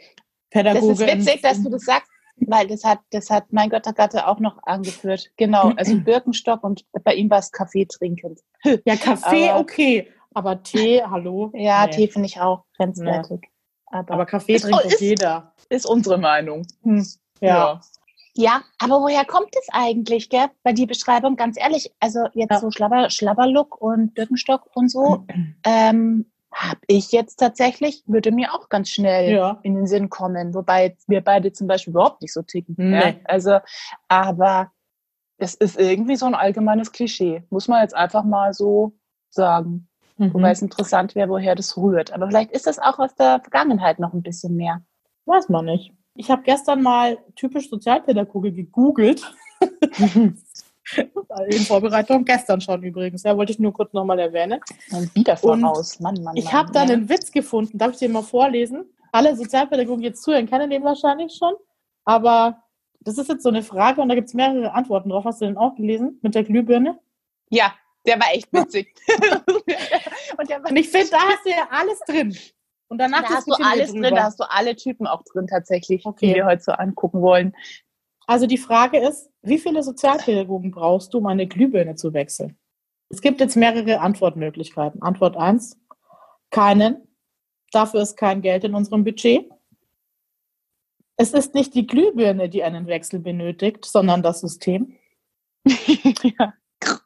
Das 0.54 0.84
ist 0.84 1.08
witzig, 1.08 1.42
dass 1.42 1.62
du 1.62 1.70
das 1.70 1.84
sagst, 1.84 2.10
weil 2.38 2.68
das 2.68 2.84
hat, 2.84 3.00
das 3.12 3.30
hat 3.30 3.52
mein 3.52 3.70
Göttergatte 3.70 4.28
auch 4.28 4.40
noch 4.40 4.64
angeführt. 4.64 5.32
Genau, 5.38 5.72
also 5.76 6.00
Birkenstock 6.06 6.64
und 6.64 6.86
bei 7.04 7.16
ihm 7.16 7.30
war 7.30 7.40
es 7.40 7.52
Kaffee 7.52 7.86
trinkend. 7.86 8.42
Ja, 8.64 8.96
Kaffee, 8.96 9.50
aber, 9.50 9.60
okay. 9.60 10.08
Aber 10.34 10.64
Tee, 10.64 11.02
hallo? 11.04 11.52
Ja, 11.54 11.86
nee. 11.86 11.92
Tee 11.92 12.08
finde 12.08 12.28
ich 12.28 12.40
auch 12.40 12.66
grenzwertig. 12.78 13.42
Nee. 13.42 13.50
Aber, 13.88 14.14
aber 14.14 14.26
Kaffee 14.26 14.58
trinkt 14.58 14.86
doch 14.86 15.00
jeder. 15.00 15.54
Ist 15.70 15.86
unsere 15.86 16.18
Meinung. 16.18 16.66
Hm. 16.84 17.06
Ja. 17.40 17.48
ja. 17.48 17.82
Ja, 18.38 18.64
aber 18.80 19.00
woher 19.00 19.24
kommt 19.24 19.56
es 19.58 19.68
eigentlich, 19.72 20.30
gell? 20.30 20.48
Bei 20.62 20.74
die 20.74 20.86
Beschreibung, 20.86 21.38
ganz 21.38 21.58
ehrlich, 21.58 21.94
also 22.02 22.26
jetzt 22.34 22.52
ja. 22.52 22.60
so 22.60 22.70
Schlabber, 22.70 23.10
Schlabberlook 23.10 23.80
und 23.80 24.14
Birkenstock 24.14 24.70
und 24.74 24.92
so, 24.92 25.26
ähm, 25.64 26.26
habe 26.52 26.80
ich 26.88 27.14
jetzt 27.14 27.38
tatsächlich, 27.38 28.04
würde 28.08 28.32
mir 28.32 28.54
auch 28.54 28.68
ganz 28.68 28.90
schnell 28.90 29.34
ja. 29.34 29.60
in 29.64 29.76
den 29.76 29.88
Sinn 29.88 30.10
kommen. 30.10 30.54
Wobei 30.54 30.98
wir 31.08 31.22
beide 31.22 31.54
zum 31.54 31.68
Beispiel 31.68 31.92
überhaupt 31.92 32.22
nicht 32.22 32.34
so 32.34 32.42
ticken. 32.42 32.76
Nee. 32.78 33.00
Ja? 33.00 33.16
Also, 33.26 33.60
aber 34.10 34.72
es 35.38 35.54
ist 35.54 35.78
irgendwie 35.78 36.16
so 36.16 36.26
ein 36.26 36.36
allgemeines 36.36 36.92
Klischee. 36.92 37.44
Muss 37.50 37.68
man 37.68 37.82
jetzt 37.82 37.96
einfach 37.96 38.24
mal 38.24 38.54
so 38.54 38.94
sagen. 39.30 39.90
Mhm. 40.18 40.34
Wobei 40.34 40.52
es 40.52 40.62
interessant 40.62 41.16
wäre, 41.16 41.30
woher 41.30 41.56
das 41.56 41.76
rührt. 41.78 42.14
Aber 42.14 42.28
vielleicht 42.28 42.52
ist 42.52 42.68
das 42.68 42.80
auch 42.80 43.00
aus 43.00 43.16
der 43.16 43.40
Vergangenheit 43.42 44.00
noch 44.00 44.14
ein 44.14 44.24
bisschen 44.24 44.56
mehr. 44.56 44.82
Weiß 45.26 45.50
man 45.50 45.66
nicht. 45.66 45.92
Ich 46.16 46.32
habe 46.32 46.44
gestern 46.44 46.82
mal 46.82 47.18
typisch 47.36 47.70
Sozialpädagoge 47.70 48.52
gegoogelt. 48.52 49.22
In 51.50 51.62
Vorbereitung 51.66 52.24
gestern 52.24 52.62
schon 52.62 52.84
übrigens. 52.84 53.24
Ja, 53.24 53.36
wollte 53.36 53.52
ich 53.52 53.60
nur 53.60 53.74
kurz 53.74 53.92
nochmal 53.92 54.20
erwähnen. 54.20 54.62
Und 54.92 55.14
wieder 55.16 55.36
voraus. 55.36 56.00
Mann, 56.00 56.22
Mann, 56.24 56.38
ich 56.38 56.54
habe 56.54 56.72
da 56.72 56.82
einen 56.82 57.10
Witz 57.10 57.32
gefunden. 57.32 57.78
Darf 57.78 57.94
ich 57.94 57.98
den 57.98 58.12
mal 58.12 58.22
vorlesen? 58.22 58.86
Alle 59.12 59.36
Sozialpädagogen, 59.36 60.02
die 60.02 60.10
jetzt 60.10 60.22
zuhören, 60.22 60.46
kennen 60.46 60.70
den 60.70 60.84
wahrscheinlich 60.84 61.34
schon. 61.34 61.54
Aber 62.06 62.64
das 63.00 63.18
ist 63.18 63.30
jetzt 63.30 63.44
so 63.44 63.50
eine 63.50 63.64
Frage 63.64 64.02
und 64.02 64.10
da 64.10 64.16
gibt 64.16 64.28
es 64.28 64.34
mehrere 64.36 64.74
Antworten 64.74 65.10
drauf. 65.10 65.26
Hast 65.26 65.42
du 65.42 65.46
den 65.46 65.58
auch 65.58 65.76
gelesen 65.76 66.20
mit 66.22 66.36
der 66.36 66.44
Glühbirne? 66.44 67.00
Ja, 67.50 67.74
der 68.06 68.20
war 68.20 68.34
echt 68.34 68.52
witzig. 68.52 68.94
und, 70.38 70.70
und, 70.70 70.76
ich 70.78 70.90
finde, 70.90 71.10
da 71.12 71.20
hast 71.30 71.46
du 71.46 71.50
ja 71.50 71.68
alles 71.70 72.00
drin. 72.08 72.38
Und 72.88 73.00
danach 73.00 73.24
da 73.24 73.36
hast 73.36 73.48
du 73.48 73.54
alles 73.54 73.92
drin, 73.92 74.16
da 74.16 74.24
hast 74.24 74.40
du 74.40 74.44
alle 74.50 74.76
Typen 74.76 75.08
auch 75.08 75.24
drin 75.24 75.48
tatsächlich, 75.48 76.06
okay. 76.06 76.28
die 76.28 76.36
wir 76.36 76.46
heute 76.46 76.62
so 76.62 76.72
angucken 76.72 77.22
wollen. 77.22 77.56
Also 78.28 78.48
die 78.48 78.58
Frage 78.58 79.00
ist, 79.00 79.30
wie 79.42 79.58
viele 79.58 79.84
Sozialpädagogen 79.84 80.72
brauchst 80.72 81.14
du, 81.14 81.20
um 81.20 81.28
eine 81.28 81.48
Glühbirne 81.48 81.96
zu 81.96 82.14
wechseln? 82.14 82.58
Es 83.10 83.22
gibt 83.22 83.40
jetzt 83.40 83.56
mehrere 83.56 84.00
Antwortmöglichkeiten. 84.00 85.02
Antwort 85.02 85.38
1, 85.38 85.80
keinen. 86.50 87.08
Dafür 87.72 88.02
ist 88.02 88.18
kein 88.18 88.42
Geld 88.42 88.64
in 88.64 88.74
unserem 88.74 89.04
Budget. 89.04 89.50
Es 91.18 91.34
ist 91.34 91.54
nicht 91.54 91.76
die 91.76 91.88
Glühbirne, 91.88 92.50
die 92.50 92.64
einen 92.64 92.88
Wechsel 92.88 93.20
benötigt, 93.20 93.86
sondern 93.86 94.22
das 94.22 94.42
System. 94.42 94.98
ja. 95.66 96.54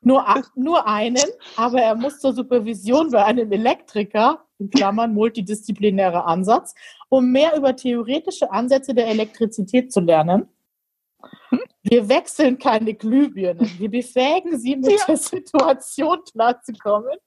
Nur, 0.01 0.25
nur 0.55 0.87
einen, 0.87 1.23
aber 1.55 1.81
er 1.81 1.95
muss 1.95 2.19
zur 2.19 2.33
Supervision 2.33 3.11
bei 3.11 3.23
einem 3.23 3.51
Elektriker, 3.51 4.45
in 4.57 4.69
Klammern 4.69 5.13
multidisziplinärer 5.13 6.25
Ansatz, 6.25 6.75
um 7.07 7.31
mehr 7.31 7.55
über 7.55 7.75
theoretische 7.75 8.51
Ansätze 8.51 8.93
der 8.93 9.07
Elektrizität 9.07 9.91
zu 9.91 10.01
lernen. 10.01 10.49
Wir 11.83 12.07
wechseln 12.09 12.57
keine 12.57 12.93
Glühbirnen. 12.93 13.69
Wir 13.77 13.89
befähigen 13.89 14.59
sie, 14.59 14.75
mit 14.75 14.91
ja. 14.91 15.05
der 15.07 15.17
Situation 15.17 16.19
klarzukommen 16.31 17.17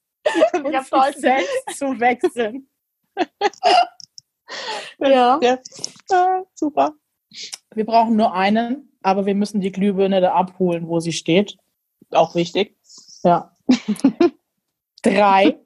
und 0.52 0.72
sich 0.72 1.16
selbst 1.16 1.78
zu 1.78 1.98
wechseln. 1.98 2.68
ja. 4.98 5.38
ja. 5.42 5.58
ja. 6.10 6.42
Super. 6.54 6.94
Wir 7.74 7.86
brauchen 7.86 8.16
nur 8.16 8.34
einen, 8.34 8.96
aber 9.02 9.24
wir 9.24 9.34
müssen 9.34 9.60
die 9.60 9.72
Glühbirne 9.72 10.20
da 10.20 10.34
abholen, 10.34 10.86
wo 10.86 11.00
sie 11.00 11.12
steht 11.12 11.56
auch 12.14 12.34
wichtig. 12.34 12.76
Ja. 13.22 13.54
Drei, 15.02 15.58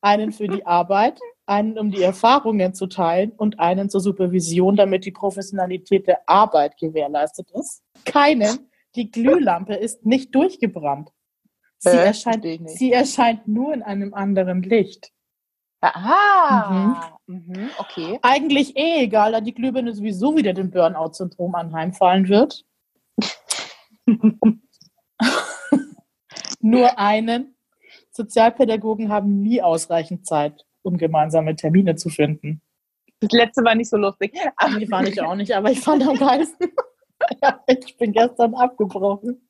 einen 0.00 0.32
für 0.32 0.48
die 0.48 0.66
Arbeit, 0.66 1.18
einen 1.46 1.78
um 1.78 1.90
die 1.90 2.02
Erfahrungen 2.02 2.74
zu 2.74 2.86
teilen 2.86 3.32
und 3.32 3.60
einen 3.60 3.88
zur 3.88 4.00
Supervision, 4.00 4.76
damit 4.76 5.04
die 5.04 5.12
Professionalität 5.12 6.06
der 6.06 6.28
Arbeit 6.28 6.76
gewährleistet 6.76 7.50
ist. 7.52 7.82
Keinen, 8.04 8.68
die 8.94 9.10
Glühlampe 9.10 9.74
ist 9.74 10.04
nicht 10.04 10.34
durchgebrannt. 10.34 11.10
Sie, 11.78 11.90
Äh, 11.90 12.06
erscheint, 12.06 12.44
sie 12.70 12.92
erscheint 12.92 13.46
nur 13.46 13.72
in 13.72 13.82
einem 13.82 14.14
anderen 14.14 14.62
Licht. 14.62 15.12
Aha, 15.80 17.18
mhm. 17.26 17.70
okay. 17.78 18.18
Eigentlich 18.22 18.76
eh 18.76 19.04
egal, 19.04 19.32
da 19.32 19.40
die 19.40 19.54
Glühbirne 19.54 19.94
sowieso 19.94 20.36
wieder 20.36 20.52
dem 20.52 20.70
Burnout-Syndrom 20.70 21.54
anheimfallen 21.54 22.28
wird. 22.28 22.64
Nur 26.66 26.98
einen. 26.98 27.54
Sozialpädagogen 28.10 29.08
haben 29.08 29.40
nie 29.40 29.62
ausreichend 29.62 30.26
Zeit, 30.26 30.66
um 30.82 30.96
gemeinsame 30.96 31.54
Termine 31.54 31.94
zu 31.94 32.08
finden. 32.08 32.60
Das 33.20 33.30
letzte 33.30 33.64
war 33.64 33.76
nicht 33.76 33.88
so 33.88 33.96
lustig. 33.96 34.36
Aber 34.56 34.78
Die 34.78 34.86
fand 34.86 35.08
ich 35.08 35.22
auch 35.22 35.36
nicht, 35.36 35.52
aber 35.54 35.70
ich 35.70 35.78
fand 35.78 36.06
am 36.06 36.18
geilsten. 36.18 36.68
ja, 37.42 37.62
ich 37.68 37.96
bin 37.96 38.12
gestern 38.12 38.54
abgebrochen. 38.54 39.48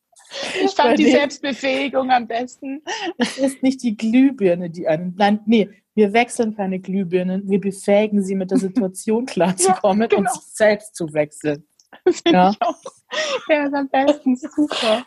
ich 0.63 0.75
fand 0.75 0.91
Bei 0.91 0.95
die 0.95 1.11
Selbstbefähigung 1.11 2.11
am 2.11 2.27
besten. 2.27 2.83
Es 3.17 3.39
ist 3.39 3.63
nicht 3.63 3.83
die 3.83 3.97
Glühbirne, 3.97 4.69
die 4.69 4.87
einen. 4.87 5.15
Nein, 5.17 5.41
nee, 5.47 5.71
wir 5.95 6.13
wechseln 6.13 6.55
keine 6.55 6.81
Glühbirnen. 6.81 7.49
Wir 7.49 7.61
befähigen 7.61 8.23
sie, 8.23 8.35
mit 8.35 8.51
der 8.51 8.59
Situation 8.59 9.25
klarzukommen 9.27 10.09
genau. 10.09 10.21
und 10.21 10.31
sich 10.31 10.43
selbst 10.53 10.95
zu 10.95 11.15
wechseln. 11.15 11.67
Finde 12.05 12.31
Ja. 12.33 12.51
ich 12.51 12.63
auch. 12.63 12.77
Der 13.49 13.67
ist 13.67 13.75
am 13.75 13.89
besten. 13.89 14.37
Super. 14.37 15.05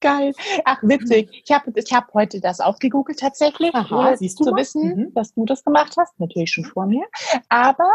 Geil. 0.00 0.32
Ach, 0.64 0.78
witzig. 0.82 1.42
Ich 1.44 1.52
habe 1.52 1.72
ich 1.74 1.92
hab 1.92 2.12
heute 2.14 2.40
das 2.40 2.60
auch 2.60 2.78
gegoogelt 2.78 3.20
tatsächlich, 3.20 3.74
Aha, 3.74 4.16
siehst 4.16 4.40
du 4.40 4.44
zu 4.44 4.50
mal. 4.50 4.60
wissen, 4.60 4.88
Mhm. 4.96 5.14
dass 5.14 5.34
du 5.34 5.44
das 5.44 5.62
gemacht 5.64 5.94
hast. 5.98 6.18
Natürlich 6.18 6.50
schon 6.50 6.64
vor 6.64 6.86
mir. 6.86 7.04
Aber 7.48 7.90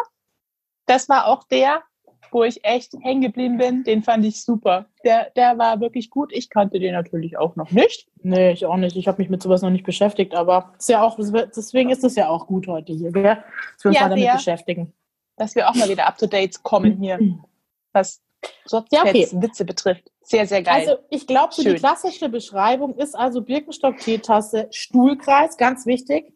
das 0.86 1.10
war 1.10 1.28
auch 1.28 1.44
der, 1.46 1.82
wo 2.32 2.44
ich 2.44 2.64
echt 2.64 2.94
hängen 3.02 3.22
geblieben 3.22 3.58
bin. 3.58 3.84
Den 3.84 4.04
fand 4.04 4.24
ich 4.26 4.44
super. 4.44 4.86
Der, 5.04 5.32
der 5.32 5.58
war 5.58 5.82
wirklich 5.82 6.10
gut. 6.10 6.32
Ich 6.32 6.50
kannte 6.50 6.80
den 6.80 6.94
natürlich 6.94 7.38
auch 7.38 7.56
noch 7.58 7.72
nicht. 7.72 8.08
Nee, 8.22 8.52
ich 8.52 8.66
auch 8.66 8.78
nicht. 8.78 8.96
Ich 8.96 9.08
habe 9.08 9.22
mich 9.22 9.30
mit 9.30 9.42
sowas 9.44 9.62
noch 9.64 9.70
nicht 9.70 9.84
beschäftigt, 9.86 10.34
aber 10.36 10.74
ist 10.78 10.88
ja 10.90 11.02
auch, 11.04 11.18
deswegen 11.18 11.90
ist 11.90 12.04
es 12.06 12.16
ja 12.16 12.30
auch 12.30 12.48
gut 12.48 12.68
heute 12.68 12.94
hier, 12.94 13.12
gell? 13.12 13.24
dass 13.74 13.84
wir 13.84 13.90
uns 13.90 13.96
Ja, 13.98 14.04
mal 14.04 14.10
damit 14.10 14.24
sehr. 14.24 14.34
beschäftigen. 14.36 14.94
Dass 15.38 15.56
wir 15.56 15.68
auch 15.70 15.76
mal 15.76 15.90
wieder 15.90 16.08
up 16.08 16.18
to 16.18 16.28
date 16.28 16.62
kommen 16.64 16.98
hier, 17.02 17.20
was 17.94 18.22
Ja, 18.92 19.02
okay. 19.04 19.28
Witze 19.34 19.66
betrifft. 19.66 20.12
Sehr, 20.24 20.48
sehr 20.48 20.64
geil. 20.64 20.82
Also 20.88 21.04
ich 21.10 21.28
glaube, 21.28 21.54
so 21.54 21.64
die 21.64 21.76
klassische 21.76 22.30
Beschreibung 22.30 22.96
ist 22.96 23.16
also 23.16 23.42
Birkenstock-Teetasse, 23.42 24.68
Stuhlkreis, 24.72 25.58
ganz 25.58 25.86
wichtig. 25.86 26.34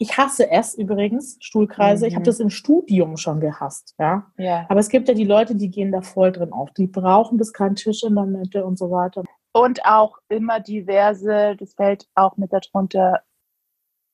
Ich 0.00 0.16
hasse 0.16 0.48
es 0.50 0.74
übrigens, 0.74 1.36
Stuhlkreise. 1.40 2.06
Ich 2.06 2.12
Mhm. 2.12 2.16
habe 2.18 2.26
das 2.26 2.38
im 2.38 2.50
Studium 2.50 3.16
schon 3.16 3.40
gehasst, 3.40 3.94
ja. 3.98 4.30
ja. 4.36 4.66
Aber 4.68 4.78
es 4.78 4.88
gibt 4.88 5.08
ja 5.08 5.14
die 5.14 5.24
Leute, 5.24 5.56
die 5.56 5.70
gehen 5.70 5.90
da 5.90 6.02
voll 6.02 6.30
drin 6.30 6.52
auf. 6.52 6.70
Die 6.72 6.86
brauchen 6.86 7.36
das 7.38 7.52
kein 7.52 7.74
Tisch 7.74 8.04
in 8.04 8.14
der 8.14 8.24
Mitte 8.26 8.64
und 8.64 8.78
so 8.78 8.90
weiter. 8.92 9.24
Und 9.52 9.84
auch 9.84 10.18
immer 10.28 10.60
diverse, 10.60 11.56
das 11.58 11.74
fällt 11.74 12.06
auch 12.14 12.36
mit 12.36 12.52
darunter. 12.52 13.22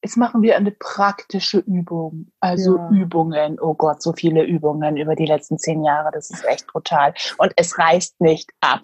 Jetzt 0.04 0.18
machen 0.18 0.42
wir 0.42 0.56
eine 0.56 0.70
praktische 0.70 1.60
Übung. 1.60 2.28
Also 2.40 2.76
Ja. 2.76 2.90
Übungen. 2.90 3.58
Oh 3.58 3.72
Gott, 3.72 4.02
so 4.02 4.12
viele 4.12 4.44
Übungen 4.44 4.98
über 4.98 5.14
die 5.16 5.24
letzten 5.24 5.56
zehn 5.58 5.82
Jahre. 5.82 6.10
Das 6.12 6.28
ist 6.30 6.44
echt 6.44 6.66
brutal. 6.66 7.14
Und 7.38 7.52
es 7.56 7.78
reißt 7.78 8.20
nicht 8.20 8.50
ab. 8.60 8.82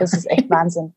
Das 0.00 0.12
ist 0.12 0.26
echt 0.28 0.50
Wahnsinn. 0.50 0.94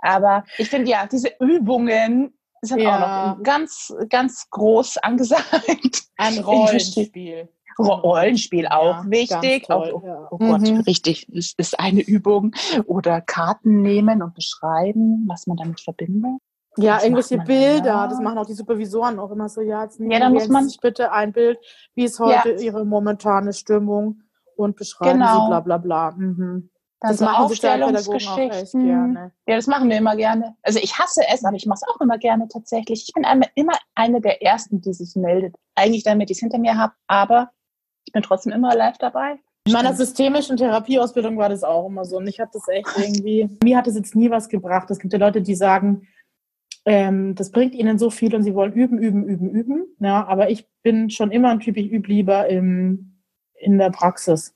Aber 0.00 0.44
ich 0.58 0.68
finde 0.68 0.90
ja, 0.90 1.06
diese 1.06 1.30
Übungen 1.40 2.34
sind 2.62 2.80
Ja. 2.80 3.32
auch 3.34 3.36
noch 3.36 3.42
ganz, 3.44 3.94
ganz 4.08 4.48
groß 4.50 4.98
angesagt. 4.98 6.02
Ein 6.16 6.38
Rollenspiel. 6.44 7.48
Rollenspiel 7.78 8.66
auch 8.68 9.04
Ja, 9.04 9.10
wichtig. 9.10 9.66
toll, 9.66 9.92
Auch, 9.92 10.04
ja. 10.04 10.28
Oh 10.30 10.38
Gott, 10.38 10.60
Mhm. 10.60 10.80
richtig. 10.86 11.28
Es 11.32 11.54
ist 11.56 11.78
eine 11.78 12.00
Übung. 12.02 12.54
Oder 12.86 13.20
Karten 13.20 13.82
nehmen 13.82 14.22
und 14.22 14.34
beschreiben, 14.34 15.24
was 15.28 15.46
man 15.46 15.56
damit 15.56 15.80
verbindet. 15.80 16.40
Ja, 16.76 16.96
Was 16.96 17.04
irgendwelche 17.04 17.36
man 17.36 17.46
Bilder, 17.46 17.82
da? 17.82 18.08
das 18.08 18.20
machen 18.20 18.38
auch 18.38 18.46
die 18.46 18.54
Supervisoren 18.54 19.18
auch 19.18 19.30
immer 19.30 19.48
so, 19.48 19.60
ja, 19.60 19.84
jetzt 19.84 20.00
Ja, 20.00 20.18
da 20.18 20.28
muss 20.30 20.48
man- 20.48 20.68
sich 20.68 20.80
bitte 20.80 21.12
ein 21.12 21.32
Bild, 21.32 21.58
wie 21.94 22.04
ist 22.04 22.18
heute 22.18 22.50
Ja. 22.50 22.58
Ihre 22.60 22.84
momentane 22.84 23.52
Stimmung 23.52 24.22
und 24.56 24.76
beschreiben 24.76 25.20
Genau. 25.20 25.42
Sie 25.42 25.48
bla 25.48 25.60
bla 25.60 25.78
bla. 25.78 26.10
Mhm. 26.12 26.70
Dann 27.00 27.10
Das 27.10 27.18
so 27.18 27.24
machen 27.26 27.48
Sozialpädagogen 27.48 27.96
auch 27.96 28.14
Aufstellungsgeschichten. 28.14 28.86
gerne. 28.86 29.32
Ja, 29.46 29.56
das 29.56 29.66
machen 29.66 29.90
wir 29.90 29.98
immer 29.98 30.16
gerne. 30.16 30.56
Also 30.62 30.78
ich 30.82 30.98
hasse 30.98 31.20
es, 31.32 31.44
aber 31.44 31.54
ich 31.56 31.66
mache 31.66 31.80
es 31.82 31.88
auch 31.94 32.00
immer 32.00 32.16
gerne 32.18 32.48
tatsächlich. 32.48 33.04
Ich 33.08 33.12
bin 33.14 33.24
einmal, 33.26 33.48
immer 33.56 33.74
eine 33.94 34.20
der 34.22 34.42
Ersten, 34.42 34.80
die 34.80 34.94
sich 34.94 35.14
meldet. 35.14 35.54
Eigentlich 35.74 36.02
damit 36.04 36.30
ich 36.30 36.38
es 36.38 36.40
hinter 36.40 36.58
mir 36.58 36.76
habe, 36.78 36.94
aber 37.06 37.50
ich 38.06 38.12
bin 38.12 38.22
trotzdem 38.22 38.52
immer 38.52 38.74
live 38.74 38.96
dabei. 38.98 39.38
In 39.66 39.72
meiner 39.72 39.92
systemischen 39.94 40.56
Therapieausbildung 40.56 41.36
war 41.38 41.48
das 41.48 41.62
auch 41.62 41.86
immer 41.86 42.04
so. 42.04 42.16
Und 42.18 42.26
ich 42.26 42.40
habe 42.40 42.50
das 42.52 42.66
echt 42.68 42.88
irgendwie, 42.96 43.48
mir 43.62 43.76
hat 43.76 43.86
es 43.86 43.96
jetzt 43.96 44.14
nie 44.16 44.30
was 44.30 44.48
gebracht. 44.48 44.90
Es 44.90 44.98
gibt 44.98 45.12
ja 45.12 45.18
Leute, 45.18 45.40
die 45.42 45.54
sagen, 45.54 46.06
ähm, 46.86 47.34
das 47.34 47.50
bringt 47.50 47.74
ihnen 47.74 47.98
so 47.98 48.10
viel 48.10 48.34
und 48.34 48.42
sie 48.42 48.54
wollen 48.54 48.72
üben, 48.72 48.98
üben, 48.98 49.24
üben, 49.24 49.50
üben. 49.50 49.84
Ja, 50.00 50.26
aber 50.26 50.50
ich 50.50 50.68
bin 50.82 51.10
schon 51.10 51.30
immer 51.30 51.50
ein 51.50 51.60
Typ, 51.60 51.76
ich 51.76 51.90
übe 51.90 52.08
lieber 52.08 52.48
im, 52.48 53.20
in 53.54 53.78
der 53.78 53.90
Praxis 53.90 54.54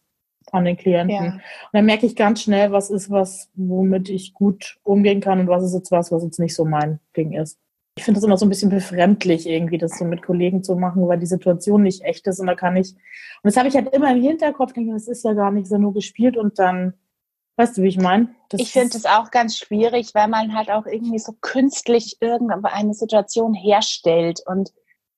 an 0.52 0.64
den 0.64 0.76
Klienten. 0.76 1.14
Ja. 1.14 1.32
Und 1.32 1.40
dann 1.72 1.86
merke 1.86 2.06
ich 2.06 2.16
ganz 2.16 2.42
schnell, 2.42 2.72
was 2.72 2.90
ist 2.90 3.10
was, 3.10 3.50
womit 3.54 4.08
ich 4.08 4.34
gut 4.34 4.78
umgehen 4.82 5.20
kann 5.20 5.40
und 5.40 5.48
was 5.48 5.64
ist 5.64 5.74
jetzt 5.74 5.90
was, 5.90 6.12
was 6.12 6.22
jetzt 6.22 6.38
nicht 6.38 6.54
so 6.54 6.64
mein 6.64 7.00
Ding 7.16 7.32
ist. 7.32 7.58
Ich 7.96 8.04
finde 8.04 8.18
das 8.18 8.24
immer 8.24 8.36
so 8.36 8.46
ein 8.46 8.48
bisschen 8.48 8.70
befremdlich, 8.70 9.48
irgendwie 9.48 9.78
das 9.78 9.98
so 9.98 10.04
mit 10.04 10.22
Kollegen 10.22 10.62
zu 10.62 10.76
machen, 10.76 11.08
weil 11.08 11.18
die 11.18 11.26
Situation 11.26 11.82
nicht 11.82 12.04
echt 12.04 12.26
ist 12.28 12.38
und 12.38 12.46
da 12.46 12.54
kann 12.54 12.76
ich. 12.76 12.94
Und 12.94 13.00
das 13.42 13.56
habe 13.56 13.68
ich 13.68 13.74
halt 13.74 13.92
immer 13.92 14.12
im 14.12 14.22
Hinterkopf, 14.22 14.72
denke, 14.72 14.92
das 14.92 15.08
ist 15.08 15.24
ja 15.24 15.32
gar 15.32 15.50
nicht, 15.50 15.70
ja 15.70 15.78
nur 15.78 15.94
gespielt 15.94 16.36
und 16.36 16.58
dann, 16.58 16.94
weißt 17.58 17.76
du, 17.76 17.82
wie 17.82 17.88
ich 17.88 17.98
meine? 17.98 18.28
Ich 18.52 18.72
finde 18.72 18.96
es 18.96 19.04
auch 19.04 19.30
ganz 19.30 19.58
schwierig, 19.58 20.14
weil 20.14 20.28
man 20.28 20.54
halt 20.54 20.70
auch 20.70 20.86
irgendwie 20.86 21.18
so 21.18 21.32
künstlich 21.40 22.16
irgendeine 22.20 22.94
Situation 22.94 23.52
herstellt. 23.52 24.40
Und 24.46 24.72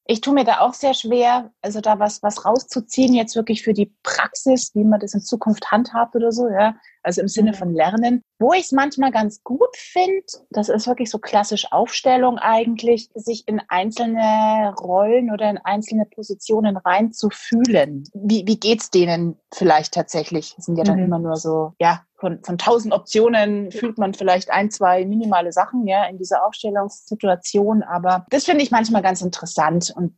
ich 0.07 0.20
tue 0.20 0.35
mir 0.35 0.44
da 0.44 0.61
auch 0.61 0.74
sehr 0.74 0.94
schwer, 0.94 1.53
also 1.62 1.81
da 1.81 2.00
was, 2.00 2.20
was 2.24 2.44
rauszuziehen, 2.44 3.14
jetzt 3.14 3.37
wirklich 3.37 3.62
für 3.62 3.74
die 3.74 3.94
Praxis, 4.03 4.74
wie 4.74 4.83
man 4.83 4.98
das 4.98 5.14
in 5.14 5.20
Zukunft 5.20 5.70
handhabt 5.70 6.16
oder 6.16 6.33
so, 6.33 6.48
ja. 6.48 6.74
Also 7.03 7.20
im 7.20 7.29
Sinne 7.29 7.53
Mhm. 7.53 7.55
von 7.55 7.74
Lernen. 7.74 8.22
Wo 8.40 8.53
ich 8.53 8.64
es 8.64 8.72
manchmal 8.72 9.11
ganz 9.12 9.42
gut 9.44 9.74
finde, 9.74 10.24
das 10.50 10.68
ist 10.68 10.87
wirklich 10.87 11.11
so 11.11 11.18
klassisch 11.18 11.70
Aufstellung 11.70 12.38
eigentlich, 12.38 13.09
sich 13.14 13.46
in 13.46 13.62
einzelne 13.68 14.74
Rollen 14.81 15.31
oder 15.31 15.48
in 15.48 15.59
einzelne 15.59 16.07
Positionen 16.07 16.76
reinzufühlen. 16.76 18.05
Wie, 18.12 18.46
wie 18.46 18.59
geht's 18.59 18.90
denen 18.90 19.38
vielleicht 19.53 19.94
tatsächlich? 19.94 20.55
Das 20.57 20.66
sind 20.66 20.76
ja 20.76 20.85
dann 20.85 20.98
Mhm. 20.98 21.05
immer 21.05 21.18
nur 21.20 21.37
so, 21.37 21.72
ja, 21.79 22.03
von, 22.20 22.44
von 22.44 22.59
tausend 22.59 22.92
Optionen 22.92 23.72
fühlt 23.72 23.98
man 23.98 24.14
vielleicht 24.14 24.50
ein, 24.50 24.70
zwei 24.70 25.04
minimale 25.06 25.52
Sachen, 25.52 25.88
ja, 25.88 26.04
in 26.04 26.18
dieser 26.18 26.46
Aufstellungssituation. 26.46 27.83
Aber 27.83 28.26
das 28.30 28.44
finde 28.44 28.62
ich 28.62 28.70
manchmal 28.70 29.02
ganz 29.02 29.22
interessant 29.22 29.92
und 29.96 30.14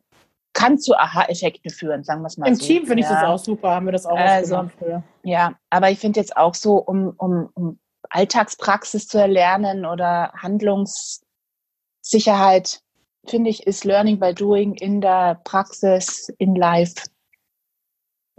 kann 0.53 0.79
zu 0.79 0.95
Aha-Effekten 0.95 1.71
führen, 1.71 2.05
sagen 2.05 2.21
wir 2.23 2.27
es 2.27 2.37
mal 2.37 2.49
Im 2.49 2.57
so. 2.57 2.67
Team 2.67 2.85
finde 2.87 3.03
ich 3.03 3.09
ja. 3.09 3.15
das 3.15 3.25
auch 3.25 3.39
super, 3.39 3.71
haben 3.71 3.87
wir 3.87 3.93
das 3.93 4.05
auch 4.05 4.19
Also, 4.19 4.69
früher. 4.79 5.03
Ja, 5.23 5.55
aber 5.71 5.91
ich 5.91 5.99
finde 5.99 6.21
jetzt 6.21 6.37
auch 6.37 6.55
so, 6.55 6.77
um, 6.77 7.15
um, 7.17 7.49
um 7.55 7.79
Alltagspraxis 8.11 9.09
zu 9.09 9.17
erlernen 9.19 9.87
oder 9.87 10.35
Handlungssicherheit, 10.37 12.83
finde 13.27 13.51
ich, 13.51 13.67
ist 13.67 13.85
Learning 13.85 14.19
by 14.19 14.35
Doing 14.35 14.75
in 14.75 15.01
der 15.01 15.41
Praxis, 15.45 16.29
in 16.39 16.55
Life. 16.55 16.97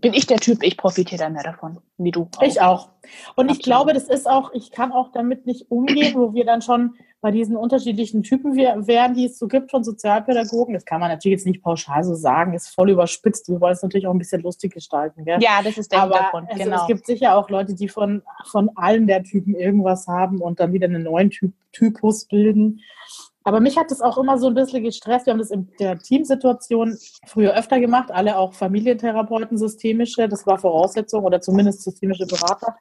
Bin 0.04 0.14
ich 0.14 0.28
der 0.28 0.38
Typ, 0.38 0.62
ich 0.64 0.78
profitiere 0.78 1.24
da 1.24 1.30
mehr 1.30 1.44
davon, 1.44 1.80
wie 1.98 2.12
du. 2.12 2.28
Auch. 2.38 2.42
Ich 2.44 2.62
auch. 2.62 2.90
Und 3.36 3.46
ich 3.46 3.58
Absolut. 3.60 3.64
glaube, 3.64 3.94
das 3.94 4.04
ist 4.04 4.30
auch, 4.30 4.54
ich 4.54 4.70
kann 4.70 4.92
auch 4.92 5.12
damit 5.14 5.46
nicht 5.48 5.72
umgehen, 5.72 6.14
wo 6.16 6.34
wir 6.34 6.46
dann 6.46 6.62
schon 6.62 6.96
bei 7.22 7.32
diesen 7.32 7.56
unterschiedlichen 7.56 8.22
Typen 8.22 8.58
wär- 8.58 8.86
wären, 8.86 9.14
die 9.14 9.26
es 9.28 9.40
so 9.40 9.48
gibt 9.48 9.72
von 9.72 9.86
Sozialpädagogen. 9.86 10.74
Das 10.74 10.84
kann 10.84 11.00
man 11.00 11.10
natürlich 11.10 11.38
jetzt 11.40 11.48
nicht 11.48 11.64
pauschal 11.64 12.04
so 12.04 12.16
sagen, 12.16 12.54
ist 12.54 12.68
voll 12.76 12.90
überspitzt. 12.90 13.48
Wir 13.48 13.62
wollen 13.62 13.72
es 13.72 13.82
natürlich 13.82 14.08
auch 14.08 14.12
ein 14.14 14.18
bisschen 14.18 14.42
lustig 14.42 14.74
gestalten. 14.74 15.24
Gell? 15.24 15.42
Ja, 15.42 15.62
das 15.64 15.78
ist 15.78 15.94
der 15.94 16.02
Aber 16.02 16.16
Hintergrund, 16.16 16.50
also 16.52 16.64
genau. 16.66 16.82
es 16.82 16.88
gibt 16.88 17.06
sicher 17.06 17.38
auch 17.38 17.50
Leute, 17.50 17.76
die 17.76 17.88
von, 17.88 18.24
von 18.52 18.70
allen 18.76 19.08
der 19.08 19.24
Typen 19.24 19.56
irgendwas 19.56 20.06
haben 20.08 20.42
und 20.42 20.60
dann 20.60 20.74
wieder 20.74 20.88
einen 20.88 21.04
neuen 21.04 21.30
typ, 21.30 21.54
Typus 21.72 22.26
bilden. 22.26 22.82
Aber 23.44 23.60
mich 23.60 23.78
hat 23.78 23.92
das 23.92 24.02
auch 24.02 24.18
immer 24.18 24.38
so 24.38 24.48
ein 24.48 24.54
bisschen 24.54 24.84
gestresst. 24.84 25.26
Wir 25.26 25.34
haben 25.34 25.40
das 25.40 25.52
in 25.52 25.70
der 25.80 25.98
Teamsituation 26.00 26.98
früher 27.28 27.54
öfter 27.56 27.80
gemacht, 27.80 28.12
alle 28.12 28.38
auch 28.38 28.54
Familientherapeuten, 28.54 29.58
systemische, 29.58 30.28
das 30.30 30.48
war 30.48 30.58
Voraussetzung 30.58 31.24
oder 31.24 31.42
zumindest 31.42 31.84
systemische 31.84 32.26
Berater. 32.26 32.76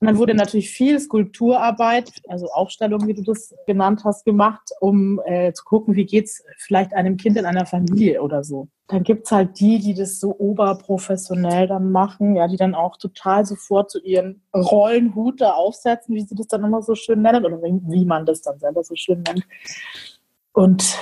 Und 0.00 0.06
dann 0.06 0.18
wurde 0.18 0.34
natürlich 0.34 0.70
viel 0.70 1.00
Skulpturarbeit, 1.00 2.12
also 2.28 2.48
Aufstellung, 2.50 3.06
wie 3.06 3.14
du 3.14 3.22
das 3.22 3.54
genannt 3.66 4.02
hast, 4.04 4.24
gemacht, 4.24 4.70
um 4.80 5.20
äh, 5.24 5.52
zu 5.52 5.64
gucken, 5.64 5.94
wie 5.96 6.06
geht's 6.06 6.44
vielleicht 6.58 6.94
einem 6.94 7.16
Kind 7.16 7.36
in 7.36 7.46
einer 7.46 7.66
Familie 7.66 8.22
oder 8.22 8.44
so. 8.44 8.68
Dann 8.86 9.02
gibt's 9.02 9.32
halt 9.32 9.58
die, 9.60 9.78
die 9.78 9.94
das 9.94 10.20
so 10.20 10.36
oberprofessionell 10.38 11.66
dann 11.66 11.90
machen, 11.90 12.36
ja, 12.36 12.48
die 12.48 12.58
dann 12.58 12.74
auch 12.74 12.98
total 12.98 13.46
sofort 13.46 13.90
zu 13.90 13.98
ihren 14.00 14.42
Rollenhut 14.54 15.40
da 15.40 15.52
aufsetzen, 15.52 16.14
wie 16.14 16.20
sie 16.20 16.34
das 16.34 16.48
dann 16.48 16.64
immer 16.64 16.82
so 16.82 16.94
schön 16.94 17.22
nennen, 17.22 17.46
oder 17.46 17.62
wie, 17.62 17.80
wie 17.86 18.04
man 18.04 18.26
das 18.26 18.42
dann 18.42 18.58
selber 18.58 18.84
so 18.84 18.94
schön 18.94 19.22
nennt. 19.22 19.46
Und 20.52 20.98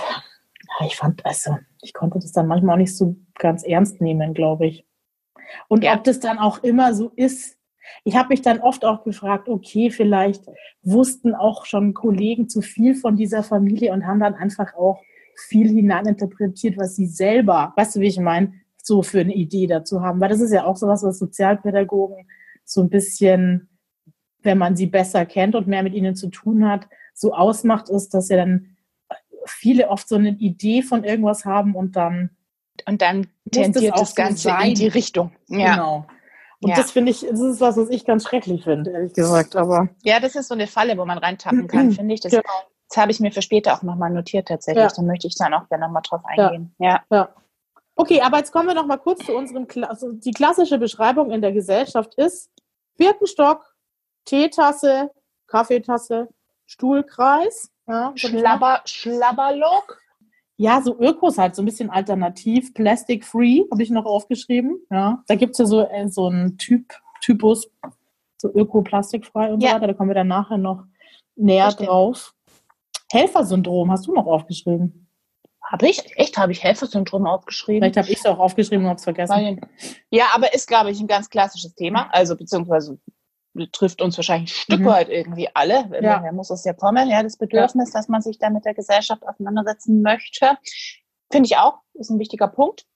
ja, 0.80 0.86
ich 0.86 0.96
fand, 0.96 1.26
also, 1.26 1.56
ich 1.82 1.92
konnte 1.92 2.20
das 2.20 2.32
dann 2.32 2.46
manchmal 2.46 2.74
auch 2.74 2.78
nicht 2.78 2.96
so 2.96 3.16
ganz 3.34 3.64
ernst 3.64 4.00
nehmen, 4.00 4.32
glaube 4.32 4.66
ich. 4.66 4.86
Und 5.68 5.84
ja. 5.84 5.94
ob 5.94 6.04
das 6.04 6.20
dann 6.20 6.38
auch 6.38 6.62
immer 6.62 6.94
so 6.94 7.10
ist. 7.16 7.58
Ich 8.04 8.16
habe 8.16 8.28
mich 8.28 8.42
dann 8.42 8.60
oft 8.60 8.84
auch 8.84 9.02
gefragt, 9.02 9.48
okay, 9.48 9.90
vielleicht 9.90 10.44
wussten 10.82 11.34
auch 11.34 11.66
schon 11.66 11.94
Kollegen 11.94 12.48
zu 12.48 12.60
viel 12.62 12.94
von 12.94 13.16
dieser 13.16 13.42
Familie 13.42 13.92
und 13.92 14.06
haben 14.06 14.20
dann 14.20 14.34
einfach 14.34 14.74
auch 14.74 15.02
viel 15.36 15.68
hineininterpretiert, 15.68 16.76
was 16.78 16.96
sie 16.96 17.06
selber, 17.06 17.72
weißt 17.76 17.96
du, 17.96 18.00
wie 18.00 18.08
ich 18.08 18.18
meine, 18.18 18.52
so 18.82 19.02
für 19.02 19.20
eine 19.20 19.34
Idee 19.34 19.66
dazu 19.66 20.02
haben. 20.02 20.20
Weil 20.20 20.28
das 20.28 20.40
ist 20.40 20.52
ja 20.52 20.64
auch 20.64 20.76
sowas, 20.76 21.02
was 21.02 21.18
Sozialpädagogen 21.18 22.28
so 22.64 22.82
ein 22.82 22.90
bisschen, 22.90 23.68
wenn 24.42 24.58
man 24.58 24.76
sie 24.76 24.86
besser 24.86 25.26
kennt 25.26 25.54
und 25.54 25.68
mehr 25.68 25.82
mit 25.82 25.94
ihnen 25.94 26.16
zu 26.16 26.28
tun 26.28 26.68
hat, 26.68 26.88
so 27.14 27.34
ausmacht, 27.34 27.88
ist, 27.88 28.14
dass 28.14 28.28
ja 28.28 28.36
dann 28.36 28.76
viele 29.44 29.88
oft 29.88 30.08
so 30.08 30.16
eine 30.16 30.30
Idee 30.30 30.82
von 30.82 31.04
irgendwas 31.04 31.44
haben 31.44 31.74
und 31.74 31.96
dann 31.96 32.30
und 32.86 33.02
dann 33.02 33.26
tendiert 33.50 33.98
das 33.98 34.14
Ganze 34.14 34.48
so 34.48 34.64
in 34.64 34.74
die 34.74 34.88
Richtung. 34.88 35.32
Ja. 35.48 35.74
Genau. 35.74 36.06
Und 36.60 36.70
ja. 36.70 36.76
das 36.76 36.92
finde 36.92 37.10
ich, 37.10 37.20
das 37.28 37.40
ist 37.40 37.60
was, 37.60 37.76
was 37.76 37.90
ich 37.90 38.04
ganz 38.04 38.24
schrecklich 38.24 38.62
finde, 38.62 38.92
ehrlich 38.92 39.12
gesagt. 39.12 39.56
Aber 39.56 39.88
ja, 40.02 40.20
das 40.20 40.36
ist 40.36 40.46
so 40.46 40.54
eine 40.54 40.68
Falle, 40.68 40.96
wo 40.96 41.04
man 41.04 41.18
reintappen 41.18 41.66
kann, 41.66 41.90
finde 41.92 42.14
ich. 42.14 42.20
Das, 42.20 42.30
genau. 42.30 42.42
Das 42.92 43.00
habe 43.00 43.10
ich 43.10 43.20
mir 43.20 43.32
für 43.32 43.40
später 43.40 43.72
auch 43.72 43.82
nochmal 43.82 44.10
notiert 44.10 44.48
tatsächlich. 44.48 44.84
Ja. 44.84 44.90
Da 44.94 45.02
möchte 45.02 45.26
ich 45.26 45.34
dann 45.34 45.54
auch 45.54 45.66
gerne 45.68 45.86
nochmal 45.86 46.02
drauf 46.06 46.20
eingehen. 46.26 46.74
Ja. 46.78 47.02
ja. 47.10 47.30
Okay, 47.96 48.20
aber 48.20 48.36
jetzt 48.38 48.52
kommen 48.52 48.68
wir 48.68 48.74
noch 48.74 48.86
mal 48.86 48.98
kurz 48.98 49.24
zu 49.24 49.34
unserem, 49.34 49.66
also 49.88 50.12
die 50.12 50.32
klassische 50.32 50.78
Beschreibung 50.78 51.30
in 51.30 51.40
der 51.40 51.52
Gesellschaft 51.52 52.14
ist 52.16 52.50
Birkenstock, 52.98 53.74
Teetasse, 54.26 55.10
Kaffeetasse, 55.46 56.28
Stuhlkreis. 56.66 57.70
Ja, 57.88 58.12
Schlabber, 58.14 58.82
Schlabberlock. 58.84 59.98
Ja, 60.56 60.82
so 60.82 60.98
Ökos 61.00 61.38
halt, 61.38 61.56
so 61.56 61.62
ein 61.62 61.64
bisschen 61.64 61.90
alternativ, 61.90 62.74
plastic-free, 62.74 63.64
habe 63.70 63.82
ich 63.82 63.90
noch 63.90 64.04
aufgeschrieben. 64.04 64.80
Ja, 64.90 65.24
da 65.26 65.34
gibt 65.34 65.52
es 65.52 65.58
ja 65.58 65.64
so, 65.64 65.80
äh, 65.80 66.08
so 66.08 66.26
einen 66.26 66.58
Typ, 66.58 66.92
Typus, 67.22 67.70
so 68.36 68.52
öko-plastikfrei 68.54 69.52
und 69.52 69.62
ja. 69.62 69.70
so 69.70 69.76
weiter. 69.76 69.86
Da 69.88 69.94
kommen 69.94 70.10
wir 70.10 70.14
dann 70.14 70.28
nachher 70.28 70.58
noch 70.58 70.84
näher 71.36 71.72
drauf. 71.72 72.34
Helfersyndrom 73.12 73.90
hast 73.90 74.06
du 74.06 74.14
noch 74.14 74.26
aufgeschrieben. 74.26 75.08
Habe 75.62 75.88
ich? 75.88 76.02
Echt? 76.16 76.36
Habe 76.36 76.52
ich 76.52 76.62
Helfersyndrom 76.62 77.26
aufgeschrieben? 77.26 77.82
Vielleicht 77.82 77.96
habe 77.96 78.10
ich 78.10 78.18
es 78.18 78.26
auch 78.26 78.38
aufgeschrieben 78.38 78.84
und 78.84 78.90
habe 78.90 78.98
es 78.98 79.04
vergessen. 79.04 79.60
Ja, 80.10 80.26
aber 80.34 80.52
ist, 80.54 80.66
glaube 80.66 80.90
ich, 80.90 81.00
ein 81.00 81.06
ganz 81.06 81.30
klassisches 81.30 81.74
Thema. 81.74 82.08
Also 82.12 82.36
beziehungsweise 82.36 82.98
trifft 83.72 84.00
uns 84.00 84.16
wahrscheinlich 84.16 84.50
ein 84.50 84.54
Stück 84.54 84.80
mhm. 84.80 84.86
weit 84.86 85.08
irgendwie 85.08 85.48
alle. 85.54 85.88
Ja. 86.02 86.22
Wer 86.22 86.32
muss 86.32 86.50
es 86.50 86.64
ja 86.64 86.72
kommen? 86.72 87.08
Ja, 87.08 87.22
das 87.22 87.36
Bedürfnis, 87.36 87.90
dass 87.90 88.08
man 88.08 88.22
sich 88.22 88.38
da 88.38 88.50
mit 88.50 88.64
der 88.64 88.74
Gesellschaft 88.74 89.26
auseinandersetzen 89.26 90.02
möchte. 90.02 90.56
Finde 91.30 91.46
ich 91.46 91.56
auch, 91.56 91.78
ist 91.94 92.10
ein 92.10 92.18
wichtiger 92.18 92.48
Punkt. 92.48 92.86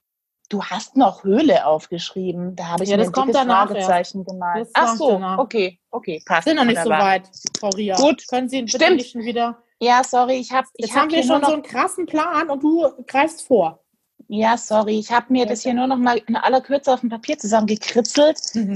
Du 0.49 0.63
hast 0.63 0.97
noch 0.97 1.25
Höhle 1.25 1.67
aufgeschrieben. 1.67 2.55
Da 2.57 2.69
habe 2.69 2.85
ich 2.85 2.91
ja, 2.91 2.97
das 2.97 3.11
kommt 3.11 3.35
danach, 3.35 3.67
Fragezeichen 3.67 4.19
ja. 4.19 4.33
gemalt. 4.33 4.69
Ach 4.75 4.97
so, 4.97 5.13
danach. 5.13 5.39
okay, 5.39 5.81
okay, 5.91 6.23
passt. 6.25 6.47
Sind 6.47 6.57
noch 6.57 6.65
nicht 6.65 6.83
so 6.83 6.91
weit, 6.91 7.29
Frau 7.59 7.71
Ria. 7.71 7.97
Gut, 7.97 8.27
können 8.29 8.49
Sie 8.49 8.67
Stimmt. 8.69 9.05
schon 9.05 9.23
wieder. 9.23 9.63
Ja, 9.81 10.03
sorry, 10.05 10.35
ich 10.35 10.53
habe. 10.53 10.67
Jetzt 10.77 10.95
hab 10.95 11.03
haben 11.03 11.11
wir 11.11 11.23
schon 11.23 11.45
so 11.45 11.53
einen 11.53 11.63
krassen 11.63 12.07
Plan 12.07 12.49
und 12.51 12.63
du 12.63 12.89
greifst 13.07 13.47
vor. 13.47 13.85
Ja, 14.29 14.57
sorry, 14.57 14.99
ich 14.99 15.13
habe 15.13 15.33
mir 15.33 15.45
ja, 15.45 15.49
das 15.49 15.63
hier 15.63 15.75
nur 15.75 15.87
noch 15.87 15.99
mal 15.99 16.21
in 16.27 16.37
aller 16.37 16.61
Kürze 16.61 16.93
auf 16.93 17.01
dem 17.01 17.11
Papier 17.11 17.39
zusammengekritzelt. 17.39 18.39
Mhm. 18.55 18.75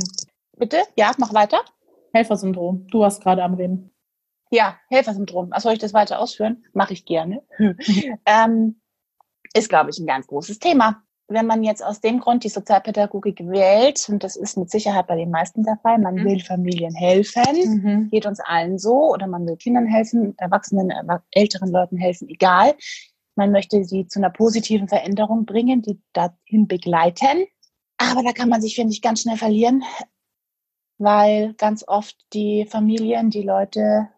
Bitte? 0.57 0.83
Ja, 0.97 1.13
mach 1.19 1.33
weiter. 1.35 1.61
Helfersyndrom. 2.13 2.87
Du 2.89 3.01
warst 3.01 3.23
gerade 3.23 3.43
am 3.43 3.55
Reden. 3.55 3.91
Ja, 4.51 4.79
Helfersyndrom. 4.89 5.49
Ach, 5.53 5.61
soll 5.61 5.73
ich 5.73 5.79
das 5.79 5.95
weiter 5.95 6.21
ausführen? 6.21 6.65
Mache 6.73 6.93
ich 6.93 7.05
gerne. 7.05 7.43
ähm, 8.27 8.81
ist, 9.55 9.69
glaube 9.69 9.91
ich, 9.91 9.99
ein 9.99 10.07
ganz 10.07 10.27
großes 10.27 10.59
Thema. 10.59 11.03
Wenn 11.31 11.47
man 11.47 11.63
jetzt 11.63 11.85
aus 11.85 12.01
dem 12.01 12.19
Grund 12.19 12.43
die 12.43 12.49
Sozialpädagogik 12.49 13.39
wählt, 13.47 14.09
und 14.09 14.25
das 14.25 14.35
ist 14.35 14.59
mit 14.59 14.69
Sicherheit 14.69 15.07
bei 15.07 15.15
den 15.15 15.31
meisten 15.31 15.63
der 15.63 15.79
Fall, 15.81 16.01
man 16.01 16.17
mhm. 16.17 16.25
will 16.25 16.41
Familien 16.41 16.93
helfen, 16.93 17.43
mhm. 17.83 18.11
geht 18.11 18.27
uns 18.27 18.41
allen 18.41 18.81
so, 18.81 19.13
oder 19.13 19.29
man 19.29 19.47
will 19.47 19.57
Kindern 19.57 19.87
helfen, 19.87 20.35
Erwachsenen, 20.39 20.93
älteren 21.31 21.71
Leuten 21.71 21.97
helfen, 21.97 22.29
egal. 22.29 22.75
Man 23.37 23.53
möchte 23.53 23.85
sie 23.85 24.09
zu 24.09 24.19
einer 24.19 24.31
positiven 24.31 24.89
Veränderung 24.89 25.45
bringen, 25.45 25.83
die 25.83 26.01
dahin 26.13 26.67
begleiten. 26.67 27.47
Aber 27.97 28.25
da 28.25 28.33
kann 28.33 28.49
man 28.49 28.61
sich, 28.61 28.75
finde 28.75 28.93
ich, 28.93 29.01
ganz 29.01 29.23
schnell 29.23 29.37
verlieren, 29.37 29.85
weil 30.99 31.55
ganz 31.55 31.87
oft 31.87 32.17
die 32.33 32.67
Familien, 32.69 33.31
die 33.31 33.43
Leute, 33.43 34.09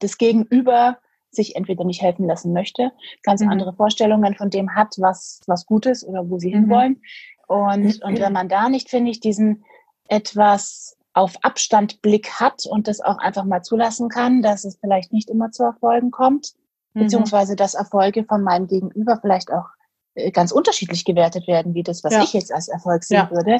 das 0.00 0.18
Gegenüber 0.18 0.98
sich 1.30 1.56
entweder 1.56 1.84
nicht 1.84 2.02
helfen 2.02 2.26
lassen 2.26 2.52
möchte, 2.52 2.92
ganz 3.22 3.40
mhm. 3.40 3.50
andere 3.50 3.74
Vorstellungen 3.74 4.34
von 4.34 4.50
dem 4.50 4.74
hat, 4.74 4.94
was, 4.98 5.40
was 5.46 5.66
gut 5.66 5.86
ist 5.86 6.04
oder 6.04 6.28
wo 6.28 6.38
sie 6.38 6.48
mhm. 6.48 6.60
hinwollen. 6.60 7.02
Und, 7.46 8.02
und 8.02 8.20
wenn 8.20 8.32
man 8.32 8.48
da 8.48 8.68
nicht, 8.68 8.90
finde 8.90 9.10
ich, 9.10 9.20
diesen 9.20 9.64
etwas 10.08 10.96
auf 11.12 11.36
Abstand 11.42 12.02
Blick 12.02 12.40
hat 12.40 12.66
und 12.66 12.86
das 12.86 13.00
auch 13.00 13.18
einfach 13.18 13.44
mal 13.44 13.62
zulassen 13.62 14.08
kann, 14.08 14.42
dass 14.42 14.64
es 14.64 14.78
vielleicht 14.80 15.12
nicht 15.12 15.28
immer 15.28 15.50
zu 15.50 15.64
Erfolgen 15.64 16.10
kommt, 16.10 16.52
mhm. 16.94 17.00
beziehungsweise 17.02 17.56
dass 17.56 17.74
Erfolge 17.74 18.24
von 18.24 18.42
meinem 18.42 18.66
Gegenüber 18.68 19.18
vielleicht 19.20 19.52
auch 19.52 19.66
äh, 20.14 20.30
ganz 20.30 20.52
unterschiedlich 20.52 21.04
gewertet 21.04 21.46
werden, 21.48 21.74
wie 21.74 21.82
das, 21.82 22.04
was 22.04 22.14
ja. 22.14 22.22
ich 22.22 22.32
jetzt 22.32 22.52
als 22.52 22.68
Erfolg 22.68 23.04
sehen 23.04 23.28
ja. 23.28 23.30
würde, 23.30 23.58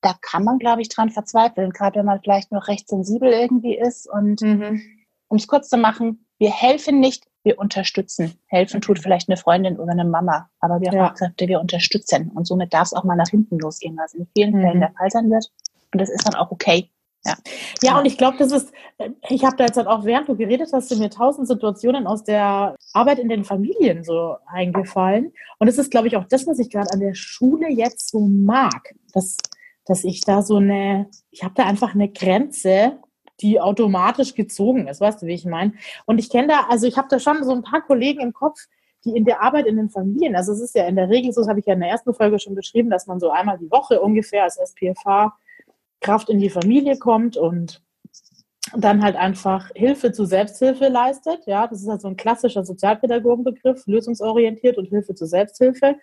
da 0.00 0.14
kann 0.20 0.44
man, 0.44 0.58
glaube 0.58 0.82
ich, 0.82 0.88
dran 0.88 1.10
verzweifeln, 1.10 1.70
gerade 1.70 1.98
wenn 1.98 2.06
man 2.06 2.20
vielleicht 2.20 2.52
noch 2.52 2.68
recht 2.68 2.88
sensibel 2.88 3.30
irgendwie 3.30 3.76
ist. 3.76 4.08
Und 4.08 4.40
mhm. 4.40 4.80
um 5.28 5.36
es 5.36 5.46
kurz 5.46 5.68
zu 5.68 5.76
machen, 5.76 6.25
wir 6.38 6.50
helfen 6.50 7.00
nicht, 7.00 7.24
wir 7.42 7.58
unterstützen. 7.58 8.34
Helfen 8.46 8.80
tut 8.80 8.98
vielleicht 8.98 9.28
eine 9.28 9.36
Freundin 9.36 9.78
oder 9.78 9.92
eine 9.92 10.04
Mama, 10.04 10.50
aber 10.60 10.80
wir 10.80 10.92
ja. 10.92 11.06
Fachkräfte, 11.06 11.46
wir 11.48 11.60
unterstützen. 11.60 12.30
Und 12.34 12.46
somit 12.46 12.74
darf 12.74 12.86
es 12.86 12.92
auch 12.92 13.04
mal 13.04 13.16
nach 13.16 13.28
hinten 13.28 13.58
losgehen, 13.58 13.96
was 13.96 14.14
in 14.14 14.26
vielen 14.36 14.56
mhm. 14.56 14.62
Fällen 14.62 14.80
der 14.80 14.92
Fall 14.92 15.10
sein 15.10 15.30
wird. 15.30 15.50
Und 15.92 16.00
das 16.00 16.10
ist 16.10 16.26
dann 16.26 16.34
auch 16.34 16.50
okay. 16.50 16.90
Ja, 17.24 17.34
ja 17.82 17.98
und 17.98 18.06
ich 18.06 18.18
glaube, 18.18 18.36
das 18.38 18.52
ist, 18.52 18.72
ich 19.28 19.44
habe 19.44 19.56
da 19.56 19.64
jetzt 19.64 19.76
halt 19.76 19.86
auch, 19.86 20.04
während 20.04 20.28
du 20.28 20.36
geredet 20.36 20.70
hast, 20.72 20.88
sind 20.88 21.00
mir 21.00 21.10
tausend 21.10 21.48
Situationen 21.48 22.06
aus 22.06 22.24
der 22.24 22.76
Arbeit 22.92 23.18
in 23.18 23.28
den 23.28 23.44
Familien 23.44 24.04
so 24.04 24.36
eingefallen. 24.46 25.32
Und 25.58 25.68
es 25.68 25.78
ist, 25.78 25.90
glaube 25.90 26.08
ich, 26.08 26.16
auch 26.16 26.24
das, 26.24 26.46
was 26.46 26.58
ich 26.58 26.70
gerade 26.70 26.92
an 26.92 27.00
der 27.00 27.14
Schule 27.14 27.68
jetzt 27.70 28.10
so 28.10 28.20
mag. 28.20 28.94
Dass, 29.12 29.36
dass 29.84 30.04
ich 30.04 30.20
da 30.20 30.42
so 30.42 30.56
eine, 30.56 31.08
ich 31.30 31.42
habe 31.42 31.54
da 31.54 31.64
einfach 31.64 31.94
eine 31.94 32.08
Grenze, 32.08 32.98
die 33.40 33.60
automatisch 33.60 34.34
gezogen 34.34 34.88
ist, 34.88 35.00
weißt 35.00 35.22
du, 35.22 35.26
wie 35.26 35.34
ich 35.34 35.44
meine? 35.44 35.72
Und 36.06 36.18
ich 36.18 36.30
kenne 36.30 36.48
da, 36.48 36.66
also 36.68 36.86
ich 36.86 36.96
habe 36.96 37.08
da 37.10 37.18
schon 37.18 37.44
so 37.44 37.52
ein 37.52 37.62
paar 37.62 37.82
Kollegen 37.82 38.20
im 38.20 38.32
Kopf, 38.32 38.58
die 39.04 39.16
in 39.16 39.24
der 39.24 39.42
Arbeit 39.42 39.66
in 39.66 39.76
den 39.76 39.90
Familien, 39.90 40.34
also 40.34 40.52
es 40.52 40.60
ist 40.60 40.74
ja 40.74 40.86
in 40.86 40.96
der 40.96 41.08
Regel 41.08 41.32
so, 41.32 41.40
das 41.40 41.48
habe 41.48 41.60
ich 41.60 41.66
ja 41.66 41.74
in 41.74 41.80
der 41.80 41.90
ersten 41.90 42.14
Folge 42.14 42.38
schon 42.38 42.54
beschrieben, 42.54 42.90
dass 42.90 43.06
man 43.06 43.20
so 43.20 43.30
einmal 43.30 43.58
die 43.58 43.70
Woche 43.70 44.00
ungefähr 44.00 44.44
als 44.44 44.56
SPFH 44.56 45.36
Kraft 46.00 46.28
in 46.28 46.38
die 46.38 46.50
Familie 46.50 46.98
kommt 46.98 47.36
und 47.36 47.82
dann 48.76 49.02
halt 49.02 49.16
einfach 49.16 49.70
Hilfe 49.74 50.12
zu 50.12 50.24
Selbsthilfe 50.24 50.88
leistet. 50.88 51.46
Ja, 51.46 51.66
das 51.66 51.82
ist 51.82 51.88
halt 51.88 52.00
so 52.00 52.08
ein 52.08 52.16
klassischer 52.16 52.64
Sozialpädagogenbegriff, 52.64 53.86
lösungsorientiert 53.86 54.76
und 54.76 54.86
Hilfe 54.86 55.14
zur 55.14 55.28
Selbsthilfe. 55.28 55.96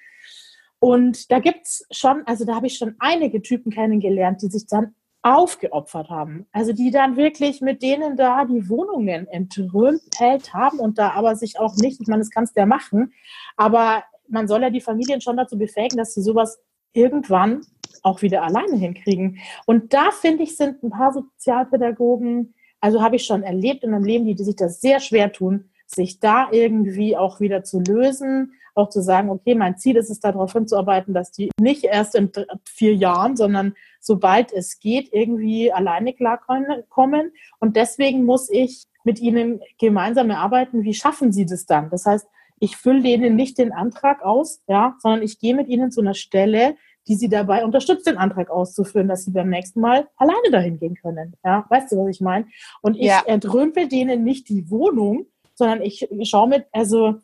Und 0.79 1.31
da 1.31 1.39
gibt's 1.39 1.85
schon, 1.91 2.23
also 2.25 2.45
da 2.45 2.55
habe 2.55 2.67
ich 2.67 2.77
schon 2.77 2.95
einige 2.99 3.41
Typen 3.41 3.71
kennengelernt, 3.71 4.41
die 4.41 4.47
sich 4.47 4.65
dann 4.67 4.95
aufgeopfert 5.23 6.09
haben. 6.09 6.45
Also 6.51 6.73
die 6.73 6.91
dann 6.91 7.15
wirklich 7.15 7.61
mit 7.61 7.81
denen 7.81 8.17
da 8.17 8.45
die 8.45 8.69
Wohnungen 8.69 9.27
entrümpelt 9.27 10.53
haben 10.53 10.79
und 10.79 10.97
da 10.97 11.11
aber 11.11 11.35
sich 11.35 11.57
auch 11.57 11.75
nicht, 11.77 12.01
ich 12.01 12.07
meine, 12.07 12.21
das 12.21 12.29
kannst 12.29 12.55
du 12.55 12.59
ja 12.59 12.65
machen, 12.65 13.13
aber 13.55 14.03
man 14.27 14.47
soll 14.47 14.61
ja 14.61 14.69
die 14.69 14.81
Familien 14.81 15.21
schon 15.21 15.37
dazu 15.37 15.57
befähigen, 15.57 15.97
dass 15.97 16.13
sie 16.13 16.21
sowas 16.21 16.59
irgendwann 16.91 17.61
auch 18.03 18.21
wieder 18.21 18.43
alleine 18.43 18.75
hinkriegen. 18.75 19.39
Und 19.65 19.93
da 19.93 20.11
finde 20.11 20.43
ich, 20.43 20.57
sind 20.57 20.83
ein 20.83 20.89
paar 20.89 21.13
Sozialpädagogen, 21.13 22.53
also 22.81 23.01
habe 23.01 23.15
ich 23.15 23.25
schon 23.25 23.43
erlebt 23.43 23.83
in 23.83 23.91
meinem 23.91 24.03
Leben, 24.03 24.25
die, 24.25 24.35
die 24.35 24.43
sich 24.43 24.57
das 24.57 24.81
sehr 24.81 24.99
schwer 24.99 25.31
tun, 25.31 25.69
sich 25.87 26.19
da 26.19 26.49
irgendwie 26.51 27.15
auch 27.15 27.39
wieder 27.39 27.63
zu 27.63 27.79
lösen, 27.79 28.53
auch 28.75 28.89
zu 28.89 29.01
sagen, 29.01 29.29
okay, 29.29 29.55
mein 29.55 29.77
Ziel 29.77 29.97
ist 29.97 30.09
es, 30.09 30.19
darauf 30.19 30.53
hinzuarbeiten, 30.53 31.13
dass 31.13 31.31
die 31.31 31.49
nicht 31.59 31.83
erst 31.83 32.15
in 32.15 32.31
vier 32.65 32.95
Jahren, 32.95 33.35
sondern 33.35 33.73
sobald 33.99 34.51
es 34.51 34.79
geht, 34.79 35.09
irgendwie 35.11 35.71
alleine 35.71 36.13
klarkommen. 36.13 37.31
Und 37.59 37.75
deswegen 37.75 38.25
muss 38.25 38.49
ich 38.49 38.83
mit 39.03 39.19
ihnen 39.19 39.61
gemeinsam 39.79 40.29
erarbeiten, 40.29 40.83
wie 40.83 40.93
schaffen 40.93 41.31
sie 41.31 41.45
das 41.45 41.65
dann? 41.65 41.89
Das 41.89 42.05
heißt, 42.05 42.27
ich 42.59 42.77
fülle 42.77 43.01
denen 43.01 43.35
nicht 43.35 43.57
den 43.57 43.73
Antrag 43.73 44.23
aus, 44.23 44.61
ja, 44.67 44.95
sondern 44.99 45.21
ich 45.21 45.39
gehe 45.39 45.55
mit 45.55 45.67
ihnen 45.67 45.91
zu 45.91 46.01
einer 46.01 46.13
Stelle, 46.13 46.75
die 47.07 47.15
sie 47.15 47.27
dabei 47.27 47.65
unterstützt, 47.65 48.07
den 48.07 48.17
Antrag 48.17 48.49
auszuführen, 48.49 49.09
dass 49.09 49.25
sie 49.25 49.31
beim 49.31 49.49
nächsten 49.49 49.81
Mal 49.81 50.07
alleine 50.15 50.49
dahin 50.51 50.79
gehen 50.79 50.95
können. 50.95 51.35
Ja, 51.43 51.65
weißt 51.69 51.91
du, 51.91 51.97
was 51.97 52.09
ich 52.09 52.21
meine? 52.21 52.47
Und 52.81 52.95
ich 52.95 53.07
ja. 53.07 53.21
entrümpel 53.25 53.89
denen 53.89 54.23
nicht 54.23 54.47
die 54.47 54.69
Wohnung, 54.69 55.25
sondern 55.55 55.81
ich 55.81 56.07
schaue 56.23 56.47
mit, 56.47 56.65
also 56.71 57.15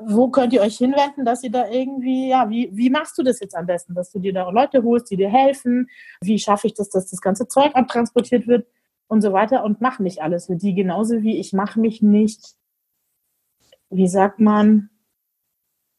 wo 0.00 0.28
könnt 0.28 0.52
ihr 0.52 0.60
euch 0.60 0.76
hinwenden, 0.78 1.24
dass 1.24 1.42
ihr 1.44 1.50
da 1.50 1.68
irgendwie, 1.68 2.28
ja, 2.28 2.50
wie, 2.50 2.68
wie 2.72 2.90
machst 2.90 3.16
du 3.18 3.22
das 3.22 3.40
jetzt 3.40 3.54
am 3.54 3.66
besten, 3.66 3.94
dass 3.94 4.10
du 4.10 4.18
dir 4.18 4.32
da 4.32 4.48
Leute 4.50 4.82
holst, 4.82 5.10
die 5.10 5.16
dir 5.16 5.30
helfen? 5.30 5.88
Wie 6.20 6.38
schaffe 6.38 6.66
ich 6.66 6.74
das, 6.74 6.88
dass 6.90 7.10
das 7.10 7.20
ganze 7.20 7.46
Zeug 7.46 7.74
abtransportiert 7.74 8.46
wird 8.46 8.66
und 9.06 9.22
so 9.22 9.32
weiter 9.32 9.64
und 9.64 9.80
mach 9.80 9.98
nicht 10.00 10.20
alles 10.20 10.46
für 10.46 10.56
die, 10.56 10.74
genauso 10.74 11.22
wie 11.22 11.38
ich 11.38 11.52
mache 11.52 11.78
mich 11.78 12.02
nicht, 12.02 12.56
wie 13.90 14.08
sagt 14.08 14.40
man, 14.40 14.90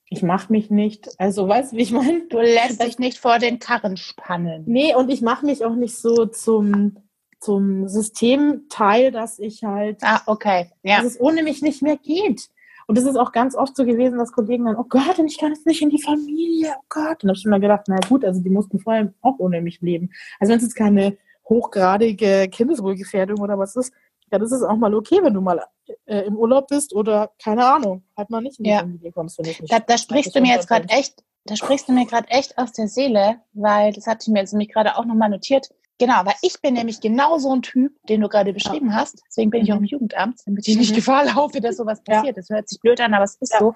ich 0.10 0.24
mache 0.24 0.52
mich 0.52 0.70
nicht, 0.70 1.10
also 1.20 1.48
weißt 1.48 1.72
du, 1.72 1.78
wie 1.78 1.82
ich 1.84 1.92
meine? 1.92 2.28
Du 2.28 2.40
lässt 2.40 2.82
dich 2.84 3.00
nicht 3.00 3.18
vor 3.18 3.40
den 3.40 3.60
Karren 3.60 3.96
spannen. 3.96 4.64
Nee, 4.66 4.96
und 4.96 5.10
ich 5.10 5.22
mache 5.22 5.46
mich 5.46 5.64
auch 5.64 5.76
nicht 5.76 5.96
so 5.98 6.26
zum, 6.26 6.98
zum 7.40 7.88
Systemteil, 7.88 9.12
dass 9.12 9.40
ich 9.40 9.64
halt, 9.64 10.00
Ah, 10.02 10.22
okay. 10.26 10.72
Ja. 10.84 10.98
dass 10.98 11.14
es 11.14 11.22
ohne 11.22 11.44
mich 11.44 11.62
nicht 11.62 11.82
mehr 11.82 11.98
geht. 11.98 12.50
Und 12.90 12.98
es 12.98 13.06
ist 13.06 13.18
auch 13.18 13.32
ganz 13.32 13.54
oft 13.54 13.76
so 13.76 13.86
gewesen, 13.86 14.18
dass 14.18 14.32
Kollegen 14.32 14.66
dann, 14.66 14.76
oh 14.76 14.84
Gott, 14.84 15.20
und 15.20 15.28
ich 15.28 15.38
kann 15.38 15.52
jetzt 15.52 15.68
nicht 15.68 15.80
in 15.84 15.92
die 15.92 16.02
Familie, 16.02 16.74
oh 16.76 16.84
Gott. 16.90 17.24
Und 17.24 17.26
dann 17.26 17.30
habe 17.30 17.38
ich 17.38 17.46
mir 17.46 17.60
gedacht, 17.60 17.84
na 17.88 18.00
gut, 18.10 18.26
also 18.26 18.42
die 18.42 18.50
mussten 18.50 18.80
vorher 18.80 19.14
auch 19.22 19.36
ohne 19.38 19.62
mich 19.62 19.80
leben. 19.82 20.10
Also 20.40 20.50
wenn 20.50 20.58
es 20.58 20.64
jetzt 20.64 20.76
keine 20.76 21.16
hochgradige 21.48 22.50
Kindeswohlgefährdung 22.50 23.42
oder 23.42 23.60
was 23.60 23.76
ist, 23.76 23.94
dann 24.32 24.42
ist 24.42 24.52
es 24.52 24.64
auch 24.64 24.76
mal 24.76 24.96
okay, 24.96 25.20
wenn 25.22 25.36
du 25.36 25.42
mal 25.42 25.64
äh, 26.08 26.22
im 26.22 26.36
Urlaub 26.36 26.68
bist 26.70 26.96
oder 26.96 27.30
keine 27.38 27.64
Ahnung, 27.64 28.02
halt 28.18 28.32
mal 28.32 28.42
nicht 28.42 28.58
in 28.58 28.64
die 28.64 28.72
Ja. 28.72 28.80
Familie 28.80 29.12
kommst, 29.12 29.38
wenn 29.38 29.44
du 29.44 29.52
es 29.52 29.60
nicht 29.60 29.72
Da, 29.72 29.78
da 29.78 29.96
sprichst 29.96 30.36
du 30.36 30.42
mir 30.42 30.56
jetzt 30.56 30.68
gerade 30.68 30.90
echt, 30.90 31.24
da 31.46 31.56
sprichst 31.56 31.90
du 31.90 31.92
mir 31.92 32.08
gerade 32.08 32.28
echt 32.30 32.58
aus 32.58 32.72
der 32.72 32.88
Seele, 32.88 33.40
weil 33.54 33.94
das 33.94 34.08
hatte 34.08 34.22
ich 34.24 34.28
mir 34.30 34.40
jetzt 34.40 34.54
nämlich 34.54 34.74
gerade 34.74 34.98
auch 34.98 35.06
nochmal 35.06 35.30
notiert. 35.30 35.70
Genau, 36.00 36.26
weil 36.26 36.36
ich 36.42 36.62
bin 36.62 36.74
nämlich 36.76 37.02
genau 37.02 37.38
so 37.38 37.54
ein 37.54 37.62
Typ, 37.62 37.92
den 38.08 38.22
du 38.22 38.30
gerade 38.30 38.54
beschrieben 38.54 38.96
hast. 38.96 39.22
Deswegen 39.28 39.50
bin 39.52 39.64
ich 39.64 39.74
auch 39.74 39.78
im 39.78 39.84
Jugendamt, 39.84 40.40
damit 40.46 40.68
ich 40.68 40.78
nicht 40.78 40.92
Mhm. 40.92 40.96
Gefahr 40.96 41.26
laufe, 41.26 41.60
dass 41.60 41.78
sowas 41.78 42.02
passiert. 42.04 42.38
Das 42.38 42.50
hört 42.50 42.70
sich 42.70 42.80
blöd 42.80 43.02
an, 43.02 43.14
aber 43.14 43.26
es 43.26 43.36
ist 43.42 43.54
so. 43.60 43.74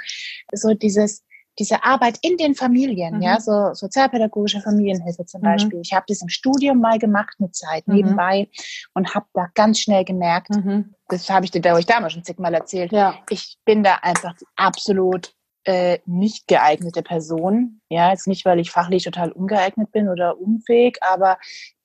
So 0.53 0.73
dieses, 0.73 1.23
diese 1.59 1.83
Arbeit 1.83 2.17
in 2.21 2.37
den 2.37 2.55
Familien, 2.55 3.15
Mhm. 3.17 3.21
ja, 3.21 3.39
so 3.39 3.73
sozialpädagogische 3.73 4.61
Familienhilfe 4.61 5.25
zum 5.25 5.41
Mhm. 5.41 5.45
Beispiel. 5.45 5.81
Ich 5.83 5.93
habe 5.93 6.05
das 6.07 6.21
im 6.21 6.29
Studium 6.29 6.79
mal 6.79 6.97
gemacht, 6.97 7.35
eine 7.39 7.51
Zeit 7.51 7.87
Mhm. 7.87 7.95
nebenbei 7.95 8.47
und 8.93 9.13
habe 9.13 9.25
da 9.33 9.49
ganz 9.53 9.79
schnell 9.79 10.05
gemerkt, 10.05 10.49
Mhm. 10.51 10.95
das 11.09 11.29
habe 11.29 11.45
ich 11.45 11.51
dir, 11.51 11.61
glaube 11.61 11.81
ich, 11.81 11.85
damals 11.85 12.13
schon 12.13 12.23
zigmal 12.23 12.53
erzählt, 12.53 12.91
Ja. 12.93 13.15
ich 13.29 13.57
bin 13.65 13.83
da 13.83 13.95
einfach 14.01 14.33
die 14.37 14.45
absolut 14.55 15.33
äh, 15.65 15.99
nicht 16.05 16.47
geeignete 16.49 17.01
Person. 17.03 17.79
Ja, 17.87 18.09
jetzt 18.11 18.27
nicht, 18.27 18.43
weil 18.43 18.59
ich 18.59 18.69
fachlich 18.69 19.03
total 19.05 19.31
ungeeignet 19.31 19.93
bin 19.93 20.09
oder 20.09 20.37
unfähig, 20.37 20.97
aber 21.01 21.37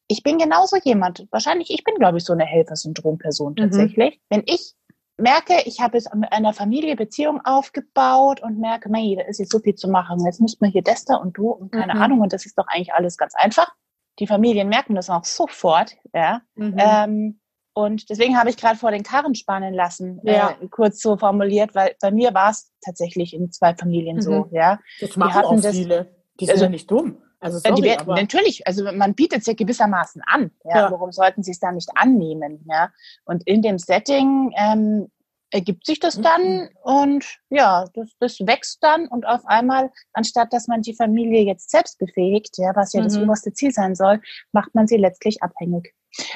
ich 0.09 0.23
bin 0.23 0.38
genauso 0.38 0.77
jemand. 0.83 1.27
Wahrscheinlich, 1.31 1.71
ich 1.71 1.85
bin, 1.85 1.94
glaube 1.97 2.18
ich, 2.18 2.25
so 2.25 2.33
eine 2.33 2.44
Helfersyndrom-Person 2.44 3.53
Mhm. 3.53 3.57
tatsächlich. 3.57 4.21
Wenn 4.31 4.42
ich 4.47 4.75
merke, 5.16 5.55
ich 5.64 5.81
habe 5.81 5.97
jetzt 5.97 6.14
mit 6.14 6.33
einer 6.33 6.53
Familie 6.55 6.97
Beziehung 6.97 7.40
aufgebaut 7.44 8.40
und 8.42 8.59
merke, 8.59 8.88
mei, 8.88 9.14
da 9.16 9.25
ist 9.25 9.38
jetzt 9.38 9.53
so 9.53 9.59
viel 9.59 9.75
zu 9.75 9.88
machen. 9.88 10.25
Jetzt 10.25 10.40
müsste 10.40 10.59
man 10.61 10.71
hier 10.71 10.83
das 10.83 11.05
da 11.05 11.16
und 11.16 11.37
du 11.37 11.51
und 11.51 11.73
keine 11.73 11.94
Mhm. 11.94 12.03
Ahnung. 12.03 12.21
Und 12.21 12.33
das 12.33 12.47
ist 12.47 12.57
doch 12.59 12.66
eigentlich 12.68 12.92
alles 12.94 13.16
ganz 13.16 13.35
einfach. 13.35 13.73
Die 14.18 14.27
Familien 14.27 14.68
merken 14.68 14.94
das 14.94 15.11
auch 15.11 15.25
sofort, 15.25 15.97
ja. 16.14 16.40
Mhm. 16.55 16.77
Ähm, 16.79 17.40
und 17.75 18.11
deswegen 18.11 18.37
habe 18.38 18.51
ich 18.51 18.57
gerade 18.57 18.77
vor 18.77 18.90
den 18.90 19.03
Karren 19.05 19.35
spannen 19.37 19.73
lassen, 19.75 20.21
Ja. 20.25 20.57
äh, 20.61 20.66
kurz 20.68 21.01
so 21.01 21.16
formuliert, 21.16 21.75
weil 21.75 21.94
bei 22.01 22.11
mir 22.11 22.35
war 22.35 22.51
es 22.51 22.73
tatsächlich 22.85 23.35
in 23.35 23.53
zwei 23.53 23.75
Familien 23.75 24.21
so, 24.21 24.47
Mhm. 24.47 24.47
ja. 24.53 24.79
das 25.01 25.16
machen 25.16 25.35
hatten 25.35 25.47
auch 25.47 25.61
das- 25.61 25.77
viele. 25.77 26.14
Die 26.40 26.47
sind 26.47 26.53
also- 26.55 26.64
ja 26.64 26.71
nicht 26.71 26.90
dumm. 26.90 27.18
Also 27.40 27.59
Äh, 27.59 27.70
sorry, 27.70 27.96
die 27.98 28.11
natürlich, 28.11 28.66
also 28.66 28.85
man 28.92 29.14
bietet 29.14 29.40
es 29.40 29.46
ja 29.46 29.55
gewissermaßen 29.55 30.22
an. 30.27 30.51
Ja? 30.64 30.77
Ja. 30.77 30.90
Warum 30.90 31.12
sollten 31.12 31.42
sie 31.42 31.53
es 31.53 31.61
dann 31.61 31.74
nicht 31.77 31.90
annehmen? 31.94 32.64
Ja? 32.68 32.90
Und 33.24 33.46
in 33.46 33.62
dem 33.62 33.79
Setting 33.79 34.53
ähm, 34.57 35.11
ergibt 35.51 35.87
sich 35.87 35.98
das 36.01 36.20
dann 36.20 36.42
Mhm. 36.42 36.68
und 36.83 37.38
ja, 37.48 37.87
das, 37.94 38.11
das 38.18 38.38
wächst 38.40 38.83
dann 38.83 39.07
und 39.09 39.27
auf 39.27 39.46
einmal, 39.46 39.90
anstatt 40.12 40.53
dass 40.53 40.66
man 40.68 40.83
die 40.83 40.94
Familie 40.94 41.42
jetzt 41.42 41.70
selbst 41.70 41.98
befähigt, 41.98 42.59
ja, 42.59 42.72
was 42.74 42.92
ja 42.92 43.01
das 43.01 43.16
Mhm. 43.16 43.22
oberste 43.24 43.53
Ziel 43.53 43.70
sein 43.72 43.94
soll, 43.94 44.20
macht 44.53 44.74
man 44.74 44.87
sie 44.87 44.96
letztlich 44.98 45.42
abhängig. 45.42 45.94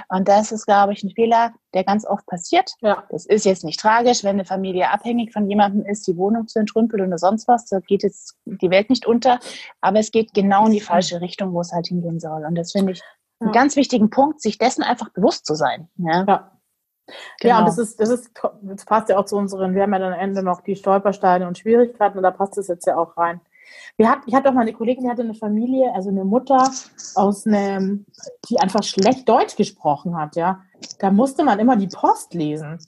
Und 0.08 0.28
das 0.28 0.52
ist, 0.52 0.66
glaube 0.66 0.92
ich, 0.92 1.02
ein 1.02 1.10
Fehler, 1.10 1.52
der 1.74 1.84
ganz 1.84 2.06
oft 2.06 2.26
passiert. 2.26 2.70
ja. 2.80 3.04
Das 3.10 3.26
ist 3.26 3.44
jetzt 3.44 3.64
nicht 3.64 3.80
tragisch, 3.80 4.22
wenn 4.24 4.36
eine 4.36 4.44
Familie 4.44 4.90
abhängig 4.90 5.32
von 5.32 5.48
jemandem 5.48 5.84
ist, 5.86 6.06
die 6.06 6.16
Wohnung 6.16 6.46
zu 6.48 6.58
entrümpeln 6.58 7.06
oder 7.06 7.18
sonst 7.18 7.48
was. 7.48 7.66
Da 7.66 7.80
geht 7.80 8.02
jetzt 8.02 8.36
die 8.44 8.70
Welt 8.70 8.90
nicht 8.90 9.06
unter. 9.06 9.38
Aber 9.80 9.98
es 9.98 10.10
geht 10.10 10.34
genau 10.34 10.66
in 10.66 10.72
die 10.72 10.80
falsche 10.80 11.20
Richtung, 11.20 11.52
wo 11.52 11.60
es 11.60 11.72
halt 11.72 11.86
hingehen 11.88 12.20
soll. 12.20 12.44
Und 12.44 12.54
das 12.54 12.72
finde 12.72 12.92
ich 12.92 13.02
einen 13.40 13.52
Ja. 13.52 13.60
ganz 13.60 13.76
wichtigen 13.76 14.10
Punkt, 14.10 14.40
sich 14.40 14.58
dessen 14.58 14.82
einfach 14.82 15.08
bewusst 15.10 15.46
zu 15.46 15.54
sein. 15.54 15.88
Ja, 15.96 16.24
Ja. 16.26 16.48
Genau. 17.40 17.54
Ja, 17.54 17.58
und 17.58 17.66
das 17.66 17.78
ist, 17.78 17.98
das 18.00 18.10
ist, 18.10 18.30
das 18.62 18.84
passt 18.84 19.08
ja 19.08 19.18
auch 19.18 19.24
zu 19.24 19.36
unseren, 19.36 19.74
wir 19.74 19.82
haben 19.82 19.92
ja 19.92 19.98
dann 19.98 20.12
am 20.12 20.20
Ende 20.20 20.42
noch 20.44 20.60
die 20.60 20.76
Stolpersteine 20.76 21.48
und 21.48 21.58
Schwierigkeiten 21.58 22.16
und 22.16 22.22
da 22.22 22.30
passt 22.30 22.56
es 22.58 22.68
jetzt 22.68 22.86
ja 22.86 22.96
auch 22.96 23.16
rein. 23.16 23.40
Wir 23.96 24.10
hatten, 24.10 24.22
ich 24.26 24.34
hatte 24.34 24.48
auch 24.48 24.54
mal 24.54 24.62
eine 24.62 24.72
Kollegin, 24.72 25.04
die 25.04 25.10
hatte 25.10 25.22
eine 25.22 25.34
Familie, 25.34 25.94
also 25.94 26.10
eine 26.10 26.24
Mutter 26.24 26.70
aus 27.14 27.46
einem, 27.46 28.06
die 28.48 28.58
einfach 28.60 28.82
schlecht 28.82 29.28
Deutsch 29.28 29.56
gesprochen 29.56 30.16
hat, 30.16 30.36
ja. 30.36 30.62
Da 30.98 31.10
musste 31.10 31.44
man 31.44 31.58
immer 31.58 31.76
die 31.76 31.88
Post 31.88 32.34
lesen. 32.34 32.78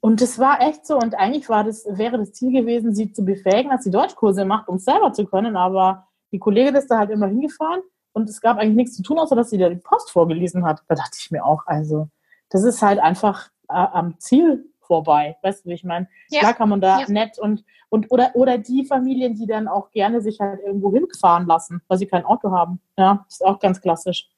Und 0.00 0.20
das 0.20 0.38
war 0.38 0.60
echt 0.60 0.86
so. 0.86 0.98
Und 0.98 1.14
eigentlich 1.14 1.48
war 1.48 1.64
das, 1.64 1.86
wäre 1.88 2.18
das 2.18 2.32
Ziel 2.32 2.52
gewesen, 2.52 2.94
sie 2.94 3.12
zu 3.12 3.24
befähigen, 3.24 3.70
dass 3.70 3.84
sie 3.84 3.90
Deutschkurse 3.90 4.44
macht, 4.44 4.68
um 4.68 4.76
es 4.76 4.84
selber 4.84 5.12
zu 5.12 5.24
können. 5.24 5.56
Aber 5.56 6.06
die 6.30 6.38
Kollegin 6.38 6.74
ist 6.74 6.90
da 6.90 6.98
halt 6.98 7.10
immer 7.10 7.26
hingefahren 7.26 7.80
und 8.12 8.28
es 8.28 8.40
gab 8.40 8.58
eigentlich 8.58 8.76
nichts 8.76 8.96
zu 8.96 9.02
tun, 9.02 9.18
außer 9.18 9.34
dass 9.34 9.50
sie 9.50 9.58
da 9.58 9.68
die 9.68 9.76
Post 9.76 10.10
vorgelesen 10.10 10.64
hat. 10.64 10.82
Da 10.88 10.94
dachte 10.94 11.16
ich 11.18 11.30
mir 11.30 11.44
auch, 11.44 11.66
also, 11.66 12.08
das 12.50 12.64
ist 12.64 12.82
halt 12.82 12.98
einfach 12.98 13.48
äh, 13.68 13.74
am 13.74 14.18
Ziel 14.18 14.70
vorbei. 14.86 15.36
Weißt 15.42 15.64
du, 15.64 15.70
wie 15.70 15.74
ich 15.74 15.84
meine? 15.84 16.08
Ja. 16.30 16.40
Klar 16.40 16.54
kann 16.54 16.68
man 16.68 16.80
da 16.80 17.00
Ja. 17.00 17.06
nett 17.08 17.38
und, 17.38 17.64
und 17.88 18.10
oder, 18.10 18.30
oder 18.34 18.58
die 18.58 18.84
Familien, 18.84 19.34
die 19.34 19.46
dann 19.46 19.68
auch 19.68 19.90
gerne 19.90 20.20
sich 20.20 20.40
halt 20.40 20.60
irgendwo 20.64 20.92
hinfahren 20.92 21.46
lassen, 21.46 21.82
weil 21.88 21.98
sie 21.98 22.06
kein 22.06 22.24
Auto 22.24 22.50
haben. 22.52 22.80
Ja, 22.96 23.24
ist 23.28 23.44
auch 23.44 23.58
ganz 23.58 23.80
klassisch. 23.80 24.28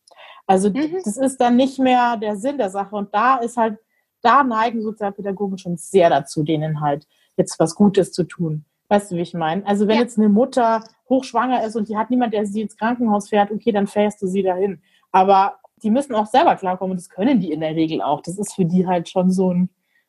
Also 0.46 0.70
Mhm. 0.70 0.98
das 1.04 1.16
ist 1.16 1.40
dann 1.40 1.56
nicht 1.56 1.78
mehr 1.78 2.16
der 2.16 2.36
Sinn 2.36 2.58
der 2.58 2.70
Sache. 2.70 2.94
Und 2.96 3.14
da 3.14 3.36
ist 3.36 3.56
halt, 3.56 3.78
da 4.22 4.42
neigen 4.42 4.82
Sozialpädagogen 4.82 5.58
schon 5.58 5.76
sehr 5.76 6.10
dazu, 6.10 6.42
denen 6.42 6.80
halt 6.80 7.06
jetzt 7.36 7.58
was 7.60 7.74
Gutes 7.74 8.12
zu 8.12 8.24
tun. 8.24 8.64
Weißt 8.88 9.10
du, 9.10 9.16
wie 9.16 9.20
ich 9.20 9.34
meine? 9.34 9.66
Also 9.66 9.86
wenn 9.88 9.96
Ja. 9.96 10.02
jetzt 10.02 10.18
eine 10.18 10.28
Mutter 10.28 10.82
hochschwanger 11.08 11.64
ist 11.64 11.76
und 11.76 11.88
die 11.88 11.96
hat 11.96 12.10
niemand, 12.10 12.32
der 12.32 12.46
sie 12.46 12.62
ins 12.62 12.76
Krankenhaus 12.76 13.28
fährt, 13.28 13.50
okay, 13.50 13.72
dann 13.72 13.86
fährst 13.86 14.22
du 14.22 14.26
sie 14.26 14.42
dahin. 14.42 14.80
Aber 15.12 15.56
die 15.82 15.90
müssen 15.90 16.14
auch 16.14 16.26
selber 16.26 16.56
klarkommen 16.56 16.92
und 16.92 16.96
das 17.00 17.08
können 17.10 17.40
die 17.40 17.52
in 17.52 17.60
der 17.60 17.74
Regel 17.76 18.00
auch. 18.00 18.22
Das 18.22 18.38
ist 18.38 18.54
für 18.54 18.64
die 18.64 18.86
halt 18.86 19.08
schon 19.08 19.30
so 19.30 19.52
ein, 19.52 19.68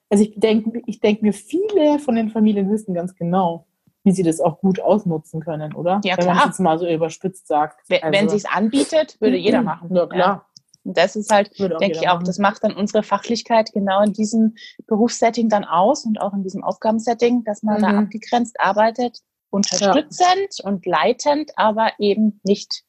also 0.09 0.23
ich 0.23 0.33
denke, 0.39 0.81
ich 0.85 0.99
denke 0.99 1.25
mir, 1.25 1.33
viele 1.33 1.99
von 1.99 2.15
den 2.15 2.29
Familien 2.29 2.69
wissen 2.71 2.93
ganz 2.93 3.15
genau, 3.15 3.65
wie 4.03 4.11
sie 4.11 4.23
das 4.23 4.39
auch 4.39 4.59
gut 4.59 4.79
ausnutzen 4.79 5.41
können, 5.41 5.73
oder? 5.73 5.99
Ja, 6.03 6.17
Wenn 6.17 6.27
man 6.27 6.37
es 6.49 6.55
klar. 6.57 6.61
mal 6.63 6.79
so 6.79 6.87
überspitzt 6.87 7.47
sagt. 7.47 7.81
Wenn 7.89 8.03
Also- 8.03 8.19
wenn 8.19 8.29
sie 8.29 8.37
es 8.37 8.45
anbietet, 8.45 9.19
würde 9.19 9.35
jeder 9.37 9.61
machen. 9.61 9.93
Ja, 9.95 10.05
klar. 10.07 10.45
Und 10.85 10.97
das 10.97 11.17
ist 11.17 11.29
halt, 11.33 11.51
denke 11.59 11.87
ich 11.91 12.07
auch, 12.07 12.13
machen. 12.13 12.25
das 12.25 12.39
macht 12.39 12.63
dann 12.63 12.73
unsere 12.73 13.03
Fachlichkeit 13.03 13.73
genau 13.73 14.01
in 14.01 14.13
diesem 14.13 14.55
Berufssetting 14.87 15.49
dann 15.49 15.65
aus 15.65 16.05
und 16.05 16.21
auch 16.21 16.33
in 16.33 16.43
diesem 16.43 16.63
Aufgabensetting, 16.63 17.43
dass 17.43 17.61
man 17.61 17.81
da 17.81 17.89
Mhm. 17.91 17.99
abgegrenzt 18.05 18.57
arbeitet, 18.61 19.19
unterstützend 19.49 20.63
und 20.63 20.85
leitend, 20.85 21.51
aber 21.57 21.91
eben 21.99 22.39
nicht 22.43 22.83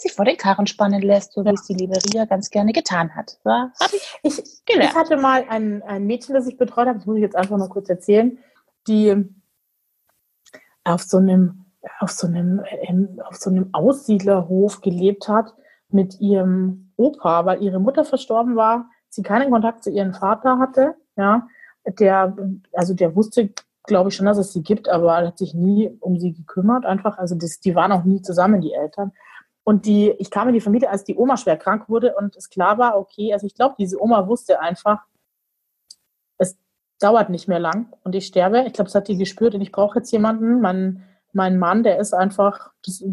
sich 0.00 0.12
vor 0.12 0.24
den 0.24 0.36
Karren 0.36 0.66
spannen 0.66 1.02
lässt, 1.02 1.32
so 1.32 1.44
wie 1.44 1.50
es 1.50 1.64
die 1.64 1.74
liebe 1.74 1.96
Ria 1.96 2.24
ganz 2.24 2.50
gerne 2.50 2.72
getan 2.72 3.14
hat. 3.14 3.38
So, 3.44 3.50
hab 3.50 3.92
ich 3.92 4.18
Ich, 4.22 4.64
gelernt. 4.64 4.90
Ich 4.90 4.96
hatte 4.96 5.16
mal 5.16 5.44
ein, 5.48 5.82
ein 5.82 6.06
Mädchen, 6.06 6.34
das 6.34 6.46
ich 6.46 6.56
betreut 6.56 6.86
habe, 6.86 6.98
das 6.98 7.06
muss 7.06 7.16
ich 7.16 7.22
jetzt 7.22 7.36
einfach 7.36 7.56
mal 7.56 7.68
kurz 7.68 7.88
erzählen, 7.88 8.38
die 8.86 9.28
auf 10.84 11.02
so 11.02 11.18
einem, 11.18 11.66
auf 12.00 12.10
so 12.10 12.26
einem, 12.26 12.62
ähm, 12.82 13.20
auf 13.24 13.36
so 13.36 13.50
einem 13.50 13.70
Aussiedlerhof 13.72 14.80
gelebt 14.80 15.28
hat 15.28 15.54
mit 15.90 16.20
ihrem 16.20 16.92
Opa, 16.96 17.44
weil 17.44 17.62
ihre 17.62 17.80
Mutter 17.80 18.04
verstorben 18.04 18.56
war, 18.56 18.90
sie 19.08 19.22
keinen 19.22 19.50
Kontakt 19.50 19.84
zu 19.84 19.90
ihrem 19.90 20.14
Vater 20.14 20.58
hatte, 20.58 20.94
ja, 21.16 21.46
der, 21.86 22.36
also 22.72 22.94
der 22.94 23.16
wusste, 23.16 23.50
glaube 23.84 24.10
ich 24.10 24.16
schon, 24.16 24.26
dass 24.26 24.38
es 24.38 24.52
sie 24.52 24.62
gibt, 24.62 24.88
aber 24.88 25.18
er 25.18 25.28
hat 25.28 25.38
sich 25.38 25.54
nie 25.54 25.90
um 26.00 26.18
sie 26.18 26.32
gekümmert, 26.32 26.84
einfach, 26.84 27.18
also 27.18 27.34
das, 27.34 27.60
die 27.60 27.74
waren 27.74 27.92
auch 27.92 28.04
nie 28.04 28.22
zusammen, 28.22 28.60
die 28.60 28.72
Eltern. 28.72 29.12
Und 29.68 29.84
die, 29.84 30.12
ich 30.12 30.30
kam 30.30 30.48
in 30.48 30.54
die 30.54 30.62
Familie, 30.62 30.88
als 30.88 31.04
die 31.04 31.14
Oma 31.14 31.36
schwer 31.36 31.58
krank 31.58 31.90
wurde 31.90 32.14
und 32.16 32.34
es 32.36 32.48
klar 32.48 32.78
war, 32.78 32.96
okay, 32.96 33.34
also 33.34 33.46
ich 33.46 33.54
glaube, 33.54 33.74
diese 33.78 34.02
Oma 34.02 34.26
wusste 34.26 34.60
einfach, 34.60 35.04
es 36.38 36.56
dauert 36.98 37.28
nicht 37.28 37.48
mehr 37.48 37.58
lang 37.58 37.92
und 38.02 38.14
ich 38.14 38.24
sterbe. 38.24 38.64
Ich 38.66 38.72
glaube, 38.72 38.84
das 38.84 38.94
hat 38.94 39.08
die 39.08 39.18
gespürt 39.18 39.54
und 39.54 39.60
ich 39.60 39.70
brauche 39.70 39.98
jetzt 39.98 40.10
jemanden. 40.10 40.62
Mein, 40.62 41.04
mein 41.34 41.58
Mann, 41.58 41.82
der 41.82 41.98
ist 41.98 42.14
einfach, 42.14 42.70
das 42.82 43.04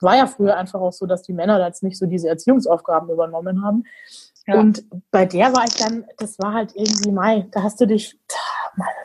war 0.00 0.16
ja 0.16 0.26
früher 0.26 0.56
einfach 0.56 0.80
auch 0.80 0.92
so, 0.92 1.06
dass 1.06 1.22
die 1.22 1.32
Männer 1.32 1.60
da 1.60 1.68
jetzt 1.68 1.84
nicht 1.84 1.96
so 1.96 2.06
diese 2.06 2.28
Erziehungsaufgaben 2.28 3.08
übernommen 3.08 3.62
haben. 3.62 3.84
Ja. 4.48 4.58
Und 4.58 4.84
bei 5.12 5.26
der 5.26 5.54
war 5.54 5.62
ich 5.64 5.76
dann, 5.76 6.06
das 6.18 6.40
war 6.40 6.54
halt 6.54 6.74
irgendwie 6.74 7.12
Mai, 7.12 7.46
da 7.52 7.62
hast 7.62 7.80
du 7.80 7.86
dich, 7.86 8.18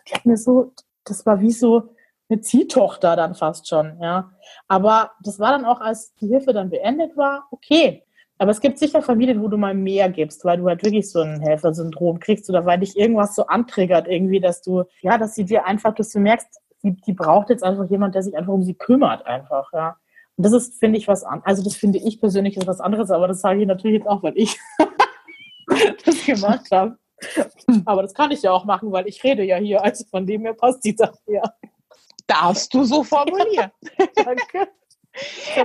die 0.10 0.14
hat 0.16 0.26
mir 0.26 0.38
so, 0.38 0.74
das 1.04 1.24
war 1.28 1.40
wie 1.40 1.52
so 1.52 1.95
eine 2.30 2.42
Ziehtochter 2.42 3.16
dann 3.16 3.36
fast 3.36 3.68
schon, 3.68 4.00
ja. 4.02 4.32
Aber 4.68 5.12
das 5.22 5.40
war 5.40 5.52
dann 5.52 5.66
auch, 5.66 5.82
als 5.82 6.14
die 6.16 6.28
Hilfe 6.28 6.54
dann 6.54 6.70
beendet 6.70 7.16
war, 7.18 7.48
okay. 7.52 8.04
Aber 8.38 8.52
es 8.52 8.60
gibt 8.60 8.80
sicher 8.80 9.02
Familien, 9.02 9.42
wo 9.42 9.48
du 9.48 9.58
mal 9.58 9.74
mehr 9.74 10.10
gibst, 10.10 10.44
weil 10.44 10.58
du 10.58 10.68
halt 10.68 10.84
wirklich 10.84 11.10
so 11.10 11.22
ein 11.22 11.40
Helfersyndrom 11.40 12.20
kriegst 12.20 12.50
oder 12.50 12.66
weil 12.66 12.80
dich 12.80 12.98
irgendwas 12.98 13.36
so 13.36 13.46
antriggert 13.48 14.08
irgendwie, 14.08 14.42
dass 14.42 14.62
du, 14.62 14.84
ja, 15.02 15.18
dass 15.18 15.36
sie 15.36 15.46
dir 15.46 15.66
einfach, 15.66 15.94
dass 15.96 16.12
du 16.12 16.20
merkst, 16.20 16.48
die, 16.84 16.96
die 16.96 17.14
braucht 17.14 17.50
jetzt 17.50 17.64
einfach 17.64 17.90
jemand, 17.90 18.14
der 18.16 18.24
sich 18.24 18.36
einfach 18.36 18.54
um 18.54 18.64
sie 18.64 18.76
kümmert 18.76 19.26
einfach, 19.26 19.72
ja. 19.74 19.96
Und 20.38 20.46
das 20.46 20.54
ist, 20.54 20.80
finde 20.80 20.98
ich, 20.98 21.08
was 21.08 21.24
an. 21.24 21.42
Also 21.46 21.64
das 21.64 21.76
finde 21.76 22.00
ich 22.00 22.20
persönlich 22.20 22.58
ist 22.58 22.68
was 22.68 22.82
anderes, 22.82 23.10
aber 23.10 23.28
das 23.28 23.40
sage 23.40 23.62
ich 23.62 23.68
natürlich 23.68 24.00
jetzt 24.00 24.08
auch, 24.08 24.22
weil 24.22 24.38
ich 24.38 24.60
das 26.06 26.26
gemacht 26.26 26.70
habe. 26.72 26.98
Aber 27.86 28.02
das 28.02 28.14
kann 28.14 28.32
ich 28.32 28.42
ja 28.42 28.52
auch 28.52 28.66
machen, 28.66 28.92
weil 28.92 29.08
ich 29.08 29.24
rede 29.24 29.44
ja 29.44 29.56
hier. 29.56 29.82
Also 29.82 30.04
von 30.06 30.26
dem 30.28 30.42
her 30.42 30.54
passt 30.54 30.84
die 30.84 30.96
Sache 30.96 31.18
ja. 31.28 31.42
Darfst 32.28 32.74
du 32.74 32.84
so 32.84 33.04
formulieren. 33.04 33.72
Danke. 34.16 34.68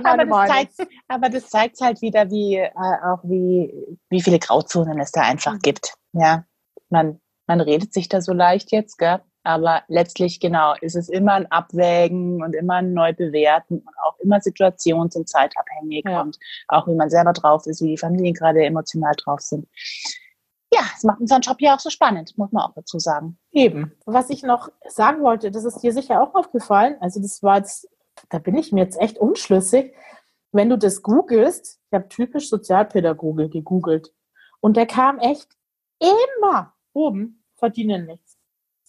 aber, 0.03 0.25
das 0.25 0.49
zeigt, 0.49 0.73
aber 1.07 1.29
das 1.29 1.49
zeigt 1.49 1.81
halt 1.81 2.01
wieder, 2.01 2.29
wie 2.29 2.55
äh, 2.57 2.69
auch 2.75 3.23
wie, 3.23 3.97
wie 4.09 4.21
viele 4.21 4.39
Grauzonen 4.39 4.99
es 4.99 5.11
da 5.11 5.21
einfach 5.21 5.53
mhm. 5.53 5.59
gibt. 5.59 5.93
Ja, 6.13 6.45
man, 6.89 7.19
man 7.47 7.61
redet 7.61 7.93
sich 7.93 8.09
da 8.09 8.21
so 8.21 8.33
leicht 8.33 8.71
jetzt, 8.71 8.97
gell? 8.97 9.21
Aber 9.43 9.81
letztlich, 9.87 10.39
genau, 10.39 10.75
ist 10.81 10.95
es 10.95 11.09
immer 11.09 11.33
ein 11.33 11.51
Abwägen 11.51 12.43
und 12.43 12.53
immer 12.55 12.75
ein 12.75 12.93
Neubewerten 12.93 13.79
und 13.79 13.93
auch 14.03 14.17
immer 14.19 14.37
situations- 14.37 15.15
und 15.17 15.27
zeitabhängig 15.27 16.03
ja. 16.05 16.21
und 16.21 16.37
auch 16.67 16.87
wie 16.87 16.93
man 16.93 17.09
selber 17.09 17.33
drauf 17.33 17.65
ist, 17.65 17.81
wie 17.81 17.89
die 17.89 17.97
Familien 17.97 18.35
gerade 18.35 18.63
emotional 18.63 19.13
drauf 19.17 19.39
sind. 19.39 19.67
Ja, 20.73 20.81
es 20.95 21.03
macht 21.03 21.19
unseren 21.19 21.41
Job 21.41 21.57
ja 21.59 21.75
auch 21.75 21.79
so 21.79 21.89
spannend, 21.89 22.37
muss 22.37 22.51
man 22.51 22.63
auch 22.63 22.73
dazu 22.73 22.97
sagen. 22.97 23.37
Eben. 23.51 23.91
Was 24.05 24.29
ich 24.29 24.41
noch 24.43 24.69
sagen 24.87 25.21
wollte, 25.21 25.51
das 25.51 25.65
ist 25.65 25.79
dir 25.79 25.91
sicher 25.91 26.21
auch 26.21 26.33
aufgefallen. 26.33 26.95
Also 27.01 27.21
das 27.21 27.43
war 27.43 27.57
jetzt 27.57 27.87
da 28.29 28.39
bin 28.39 28.55
ich 28.55 28.71
mir 28.71 28.81
jetzt 28.83 28.99
echt 28.99 29.17
unschlüssig. 29.17 29.93
Wenn 30.51 30.69
du 30.69 30.77
das 30.77 31.01
googelst, 31.01 31.79
ich 31.89 31.93
habe 31.93 32.09
typisch 32.09 32.49
Sozialpädagoge 32.49 33.49
gegoogelt 33.49 34.13
und 34.59 34.77
der 34.77 34.85
kam 34.85 35.19
echt 35.19 35.47
immer 35.99 36.73
oben, 36.93 37.43
verdienen 37.55 38.05
nichts. 38.05 38.37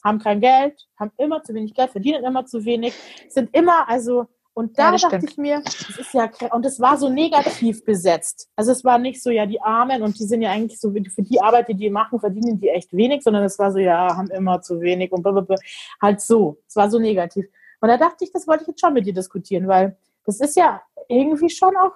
Haben 0.05 0.19
kein 0.19 0.41
Geld, 0.41 0.89
haben 0.99 1.13
immer 1.17 1.45
zu 1.45 1.55
wenig 1.55 1.75
Geld, 1.75 1.93
verdienen 1.93 2.25
immer 2.25 2.45
zu 2.47 2.65
wenig, 2.65 2.95
sind 3.29 3.55
immer, 3.55 3.89
also, 3.89 4.27
und 4.55 4.79
da 4.79 4.93
ja, 4.93 4.99
dachte 4.99 5.07
stimmt. 5.07 5.31
ich 5.31 5.39
mir, 5.39 5.63
das 5.65 5.99
ist 5.99 6.13
ja, 6.13 6.31
und 6.51 6.67
es 6.67 6.79
war 6.79 6.99
so 6.99 7.09
negativ 7.09 7.85
besetzt. 7.85 8.51
Also 8.55 8.73
es 8.73 8.85
war 8.85 8.99
nicht 8.99 9.23
so, 9.23 9.31
ja, 9.31 9.47
die 9.47 9.63
Armen 9.63 10.03
und 10.03 10.19
die 10.19 10.25
sind 10.25 10.43
ja 10.43 10.51
eigentlich 10.51 10.79
so, 10.79 10.93
für 10.93 11.23
die 11.23 11.41
Arbeit, 11.41 11.69
die 11.69 11.75
die 11.75 11.89
machen, 11.89 12.21
verdienen 12.21 12.61
die 12.61 12.69
echt 12.69 12.93
wenig, 12.93 13.23
sondern 13.23 13.45
es 13.45 13.59
war 13.59 13.73
so, 13.73 13.79
ja, 13.79 14.15
haben 14.15 14.31
immer 14.31 14.61
zu 14.61 14.81
wenig 14.83 15.11
und 15.13 15.23
blablabla. 15.23 15.57
halt 16.03 16.21
so. 16.21 16.59
Es 16.69 16.77
war 16.77 16.91
so 16.91 16.99
negativ. 16.99 17.47
Und 17.81 17.89
da 17.89 17.97
dachte 17.97 18.25
ich, 18.25 18.33
das 18.33 18.47
wollte 18.47 18.63
ich 18.63 18.69
jetzt 18.69 18.81
schon 18.81 18.93
mit 18.93 19.07
dir 19.07 19.15
diskutieren, 19.15 19.69
weil 19.69 19.97
das 20.25 20.39
ist 20.41 20.55
ja 20.55 20.83
irgendwie 21.09 21.51
schon 21.51 21.75
auch 21.77 21.95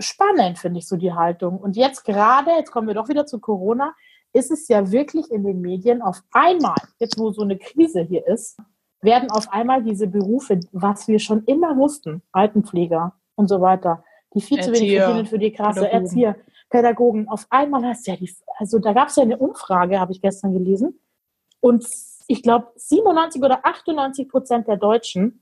spannend, 0.00 0.58
finde 0.58 0.80
ich, 0.80 0.88
so 0.88 0.96
die 0.96 1.12
Haltung. 1.12 1.58
Und 1.58 1.76
jetzt 1.76 2.04
gerade, 2.04 2.50
jetzt 2.52 2.72
kommen 2.72 2.88
wir 2.88 2.94
doch 2.94 3.08
wieder 3.08 3.26
zu 3.26 3.38
Corona, 3.38 3.94
ist 4.32 4.50
es 4.50 4.68
ja 4.68 4.90
wirklich 4.90 5.30
in 5.30 5.44
den 5.44 5.60
Medien 5.60 6.02
auf 6.02 6.22
einmal, 6.32 6.76
jetzt 6.98 7.18
wo 7.18 7.30
so 7.30 7.42
eine 7.42 7.58
Krise 7.58 8.02
hier 8.02 8.26
ist, 8.26 8.58
werden 9.00 9.30
auf 9.30 9.52
einmal 9.52 9.82
diese 9.82 10.06
Berufe, 10.06 10.60
was 10.72 11.08
wir 11.08 11.18
schon 11.18 11.44
immer 11.44 11.76
wussten, 11.76 12.22
Altenpfleger 12.32 13.14
und 13.36 13.48
so 13.48 13.60
weiter, 13.60 14.04
die 14.34 14.40
viel 14.40 14.58
Erzieher, 14.58 14.74
zu 14.74 14.80
wenig 14.80 14.98
verdienen 15.00 15.26
für 15.26 15.38
die 15.38 15.52
krasse 15.52 15.80
Pädagogen. 15.80 16.04
Erzieher, 16.04 16.36
Pädagogen, 16.70 17.28
auf 17.28 17.46
einmal 17.50 17.84
hast 17.84 18.06
du 18.06 18.10
ja 18.10 18.16
die, 18.16 18.30
also 18.58 18.78
da 18.78 18.92
gab 18.92 19.08
es 19.08 19.16
ja 19.16 19.22
eine 19.22 19.38
Umfrage, 19.38 20.00
habe 20.00 20.12
ich 20.12 20.20
gestern 20.20 20.52
gelesen, 20.52 20.98
und 21.60 21.86
ich 22.26 22.42
glaube, 22.42 22.68
97 22.76 23.42
oder 23.42 23.64
98 23.64 24.28
Prozent 24.28 24.68
der 24.68 24.76
Deutschen 24.76 25.40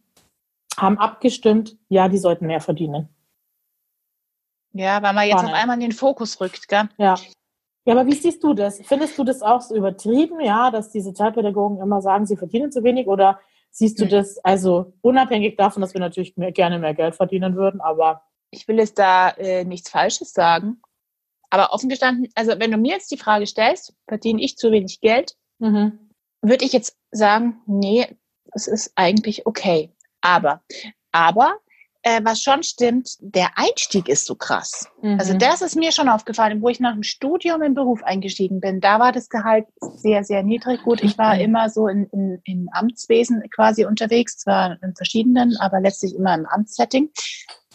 haben 0.76 0.98
abgestimmt, 0.98 1.76
ja, 1.88 2.08
die 2.08 2.18
sollten 2.18 2.46
mehr 2.46 2.60
verdienen. 2.60 3.08
Ja, 4.72 5.02
weil 5.02 5.14
man 5.14 5.24
jetzt 5.24 5.38
Spannend. 5.38 5.52
auf 5.52 5.58
einmal 5.58 5.76
in 5.76 5.80
den 5.80 5.92
Fokus 5.92 6.40
rückt, 6.40 6.68
gell? 6.68 6.88
Ja. 6.98 7.14
Ja, 7.86 7.94
aber 7.94 8.06
wie 8.06 8.14
siehst 8.14 8.44
du 8.44 8.52
das? 8.52 8.80
Findest 8.84 9.16
du 9.16 9.24
das 9.24 9.40
auch 9.40 9.62
so 9.62 9.74
übertrieben, 9.74 10.40
ja, 10.40 10.70
dass 10.70 10.90
die 10.90 11.00
Sozialpädagogen 11.00 11.80
immer 11.80 12.02
sagen, 12.02 12.26
sie 12.26 12.36
verdienen 12.36 12.70
zu 12.70 12.84
wenig? 12.84 13.06
Oder 13.06 13.40
siehst 13.70 13.98
du 13.98 14.04
hm. 14.04 14.10
das, 14.10 14.38
also 14.44 14.92
unabhängig 15.00 15.56
davon, 15.56 15.80
dass 15.80 15.94
wir 15.94 16.00
natürlich 16.00 16.36
mehr, 16.36 16.52
gerne 16.52 16.78
mehr 16.78 16.94
Geld 16.94 17.14
verdienen 17.14 17.56
würden, 17.56 17.80
aber. 17.80 18.22
Ich 18.50 18.68
will 18.68 18.78
jetzt 18.78 18.98
da 18.98 19.30
äh, 19.30 19.64
nichts 19.64 19.90
Falsches 19.90 20.32
sagen. 20.32 20.80
Aber 21.50 21.72
offen 21.72 21.88
gestanden, 21.88 22.28
also 22.34 22.52
wenn 22.58 22.70
du 22.70 22.76
mir 22.76 22.92
jetzt 22.92 23.10
die 23.10 23.16
Frage 23.16 23.46
stellst, 23.46 23.94
verdiene 24.06 24.42
ich 24.42 24.56
zu 24.56 24.70
wenig 24.70 25.00
Geld? 25.00 25.36
Mhm 25.58 26.06
würde 26.48 26.64
ich 26.64 26.72
jetzt 26.72 26.96
sagen, 27.10 27.60
nee, 27.66 28.06
es 28.52 28.66
ist 28.66 28.92
eigentlich 28.94 29.46
okay. 29.46 29.92
Aber, 30.20 30.62
aber 31.12 31.58
äh, 32.06 32.20
was 32.22 32.40
schon 32.40 32.62
stimmt, 32.62 33.16
der 33.18 33.58
Einstieg 33.58 34.08
ist 34.08 34.26
so 34.26 34.36
krass. 34.36 34.88
Mhm. 35.02 35.18
Also 35.18 35.34
das 35.34 35.60
ist 35.60 35.74
mir 35.74 35.90
schon 35.90 36.08
aufgefallen, 36.08 36.62
wo 36.62 36.68
ich 36.68 36.78
nach 36.78 36.92
dem 36.92 37.02
Studium 37.02 37.62
im 37.62 37.74
Beruf 37.74 38.00
eingestiegen 38.04 38.60
bin. 38.60 38.80
Da 38.80 39.00
war 39.00 39.10
das 39.10 39.28
Gehalt 39.28 39.66
sehr, 39.80 40.22
sehr 40.22 40.44
niedrig. 40.44 40.80
Gut, 40.84 41.02
ich 41.02 41.18
war 41.18 41.36
immer 41.40 41.68
so 41.68 41.88
in, 41.88 42.06
in, 42.12 42.40
im 42.44 42.68
Amtswesen 42.70 43.42
quasi 43.52 43.86
unterwegs, 43.86 44.38
zwar 44.38 44.80
in 44.84 44.94
verschiedenen, 44.94 45.56
aber 45.56 45.80
letztlich 45.80 46.14
immer 46.14 46.32
im 46.36 46.46
Amtssetting. 46.46 47.10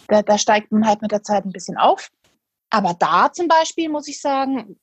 Da, 0.08 0.22
da 0.22 0.38
steigt 0.38 0.72
man 0.72 0.88
halt 0.88 1.02
mit 1.02 1.12
der 1.12 1.24
Zeit 1.24 1.44
ein 1.44 1.52
bisschen 1.52 1.76
auf. 1.76 2.10
Aber 2.70 2.94
da 2.98 3.34
zum 3.34 3.50
Beispiel 3.50 3.90
muss 3.90 4.08
ich 4.08 4.22
sagen, 4.22 4.80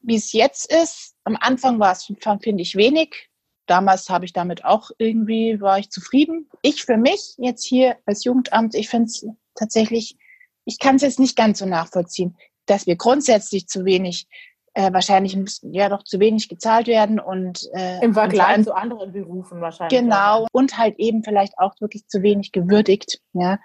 wie 0.00 0.16
es 0.16 0.32
jetzt 0.32 0.72
ist, 0.72 1.14
am 1.24 1.36
Anfang 1.38 1.78
war 1.78 1.92
es, 1.92 2.04
finde 2.40 2.62
ich, 2.62 2.74
wenig. 2.74 3.28
Damals 3.68 4.08
habe 4.08 4.24
ich 4.24 4.32
damit 4.32 4.64
auch 4.64 4.90
irgendwie, 4.96 5.60
war 5.60 5.78
ich 5.78 5.90
zufrieden. 5.90 6.48
Ich 6.62 6.84
für 6.84 6.96
mich 6.96 7.34
jetzt 7.36 7.64
hier 7.64 7.96
als 8.06 8.24
Jugendamt, 8.24 8.74
ich 8.74 8.88
finde 8.88 9.06
es 9.06 9.26
tatsächlich, 9.54 10.16
ich 10.64 10.78
kann 10.78 10.96
es 10.96 11.02
jetzt 11.02 11.20
nicht 11.20 11.36
ganz 11.36 11.58
so 11.58 11.66
nachvollziehen, 11.66 12.36
dass 12.64 12.86
wir 12.86 12.96
grundsätzlich 12.96 13.68
zu 13.68 13.84
wenig, 13.84 14.26
äh, 14.72 14.90
wahrscheinlich 14.92 15.36
ja 15.62 15.90
doch 15.90 16.02
zu 16.02 16.18
wenig 16.18 16.48
gezahlt 16.48 16.86
werden 16.86 17.20
und 17.20 17.68
äh, 17.74 18.02
im 18.02 18.14
Vergleich 18.14 18.64
zu 18.64 18.74
anderen 18.74 19.12
Berufen 19.12 19.60
wahrscheinlich. 19.60 20.00
Genau 20.00 20.46
und 20.52 20.78
halt 20.78 20.98
eben 20.98 21.22
vielleicht 21.22 21.58
auch 21.58 21.74
wirklich 21.78 22.06
zu 22.06 22.22
wenig 22.22 22.52
gewürdigt. 22.52 23.20
Ja, 23.34 23.58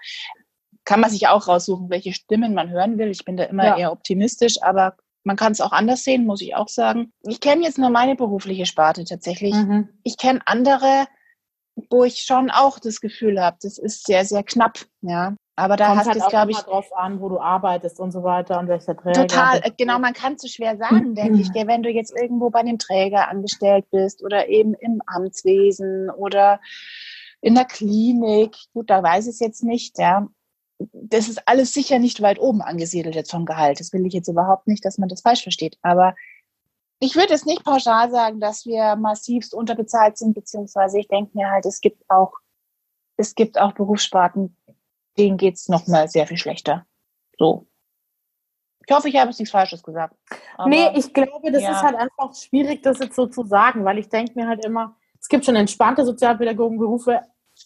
kann 0.84 1.00
man 1.00 1.08
sich 1.08 1.28
auch 1.28 1.48
raussuchen, 1.48 1.88
welche 1.88 2.12
Stimmen 2.12 2.52
man 2.52 2.70
hören 2.70 2.98
will. 2.98 3.08
Ich 3.08 3.24
bin 3.24 3.38
da 3.38 3.44
immer 3.44 3.64
ja. 3.64 3.78
eher 3.78 3.92
optimistisch, 3.92 4.62
aber 4.62 4.96
man 5.24 5.36
kann 5.36 5.52
es 5.52 5.60
auch 5.60 5.72
anders 5.72 6.04
sehen, 6.04 6.26
muss 6.26 6.42
ich 6.42 6.54
auch 6.54 6.68
sagen. 6.68 7.12
Ich 7.22 7.40
kenne 7.40 7.62
jetzt 7.62 7.78
nur 7.78 7.90
meine 7.90 8.14
berufliche 8.14 8.66
Sparte 8.66 9.04
tatsächlich. 9.04 9.54
Mhm. 9.54 9.88
Ich 10.04 10.18
kenne 10.18 10.40
andere, 10.44 11.06
wo 11.90 12.04
ich 12.04 12.18
schon 12.18 12.50
auch 12.50 12.78
das 12.78 13.00
Gefühl 13.00 13.40
habe, 13.40 13.56
das 13.62 13.78
ist 13.78 14.06
sehr, 14.06 14.24
sehr 14.24 14.44
knapp. 14.44 14.78
Ja. 15.00 15.34
Aber 15.56 15.76
da 15.76 15.88
Kommt 15.88 16.00
hast 16.00 16.06
halt 16.06 16.16
du 16.16 16.20
es, 16.20 16.28
glaube 16.28 16.50
ich. 16.50 16.58
drauf 16.58 16.92
an, 16.96 17.20
wo 17.20 17.28
du 17.28 17.38
arbeitest 17.38 18.00
und 18.00 18.10
so 18.10 18.22
weiter 18.24 18.58
und 18.58 18.68
welcher 18.68 18.96
Träger. 18.96 19.26
Total, 19.26 19.60
genau, 19.78 19.98
man 19.98 20.12
kann 20.12 20.34
es 20.34 20.42
so 20.42 20.48
schwer 20.48 20.76
sagen, 20.76 21.14
denke 21.14 21.40
ich, 21.40 21.48
wenn 21.54 21.82
du 21.82 21.90
jetzt 21.90 22.12
irgendwo 22.16 22.50
bei 22.50 22.60
einem 22.60 22.78
Träger 22.78 23.28
angestellt 23.28 23.86
bist 23.90 24.22
oder 24.22 24.48
eben 24.48 24.74
im 24.74 25.00
Amtswesen 25.06 26.10
oder 26.10 26.60
in 27.40 27.54
der 27.54 27.66
Klinik. 27.66 28.56
Gut, 28.72 28.90
da 28.90 29.02
weiß 29.02 29.26
ich 29.26 29.34
es 29.34 29.40
jetzt 29.40 29.62
nicht, 29.62 29.98
ja 29.98 30.28
das 30.78 31.28
ist 31.28 31.46
alles 31.46 31.72
sicher 31.72 31.98
nicht 31.98 32.20
weit 32.20 32.38
oben 32.38 32.62
angesiedelt 32.62 33.14
jetzt 33.14 33.30
vom 33.30 33.44
Gehalt. 33.46 33.80
Das 33.80 33.92
will 33.92 34.06
ich 34.06 34.12
jetzt 34.12 34.28
überhaupt 34.28 34.66
nicht, 34.66 34.84
dass 34.84 34.98
man 34.98 35.08
das 35.08 35.20
falsch 35.20 35.42
versteht. 35.42 35.78
Aber 35.82 36.14
ich 36.98 37.16
würde 37.16 37.34
es 37.34 37.44
nicht 37.44 37.64
pauschal 37.64 38.10
sagen, 38.10 38.40
dass 38.40 38.66
wir 38.66 38.96
massivst 38.96 39.54
unterbezahlt 39.54 40.18
sind, 40.18 40.34
beziehungsweise 40.34 40.98
ich 40.98 41.08
denke 41.08 41.36
mir 41.36 41.50
halt, 41.50 41.66
es 41.66 41.80
gibt 41.80 42.02
auch, 42.08 42.32
es 43.16 43.34
gibt 43.34 43.58
auch 43.58 43.72
Berufssparten, 43.72 44.56
denen 45.18 45.36
geht 45.36 45.54
es 45.54 45.68
nochmal 45.68 46.08
sehr 46.08 46.26
viel 46.26 46.38
schlechter. 46.38 46.86
So. 47.38 47.66
Ich 48.86 48.94
hoffe, 48.94 49.08
ich 49.08 49.16
habe 49.16 49.30
jetzt 49.30 49.38
nichts 49.38 49.52
Falsches 49.52 49.82
gesagt. 49.82 50.14
Aber, 50.56 50.68
nee, 50.68 50.90
ich 50.96 51.12
glaube, 51.12 51.50
das 51.50 51.62
ja. 51.62 51.72
ist 51.72 51.82
halt 51.82 51.96
einfach 51.96 52.34
schwierig, 52.34 52.82
das 52.82 52.98
jetzt 52.98 53.16
so 53.16 53.26
zu 53.26 53.44
sagen, 53.44 53.84
weil 53.84 53.98
ich 53.98 54.08
denke 54.08 54.32
mir 54.34 54.46
halt 54.46 54.64
immer, 54.64 54.96
es 55.18 55.28
gibt 55.28 55.44
schon 55.44 55.56
entspannte 55.56 56.04
Sozialpädagogenberufe, 56.04 57.22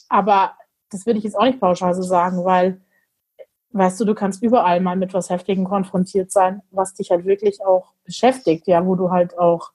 aber 0.08 0.56
das 0.90 1.06
würde 1.06 1.18
ich 1.18 1.24
jetzt 1.24 1.36
auch 1.36 1.44
nicht 1.44 1.60
pauschal 1.60 1.94
so 1.94 2.02
sagen, 2.02 2.44
weil 2.44 2.80
weißt 3.72 4.00
du, 4.00 4.04
du 4.04 4.14
kannst 4.14 4.42
überall 4.42 4.80
mal 4.80 4.96
mit 4.96 5.14
was 5.14 5.30
Heftigem 5.30 5.64
konfrontiert 5.64 6.30
sein, 6.30 6.62
was 6.70 6.94
dich 6.94 7.10
halt 7.10 7.24
wirklich 7.24 7.64
auch 7.64 7.92
beschäftigt, 8.04 8.66
ja, 8.66 8.84
wo 8.86 8.94
du 8.94 9.10
halt 9.10 9.38
auch, 9.38 9.72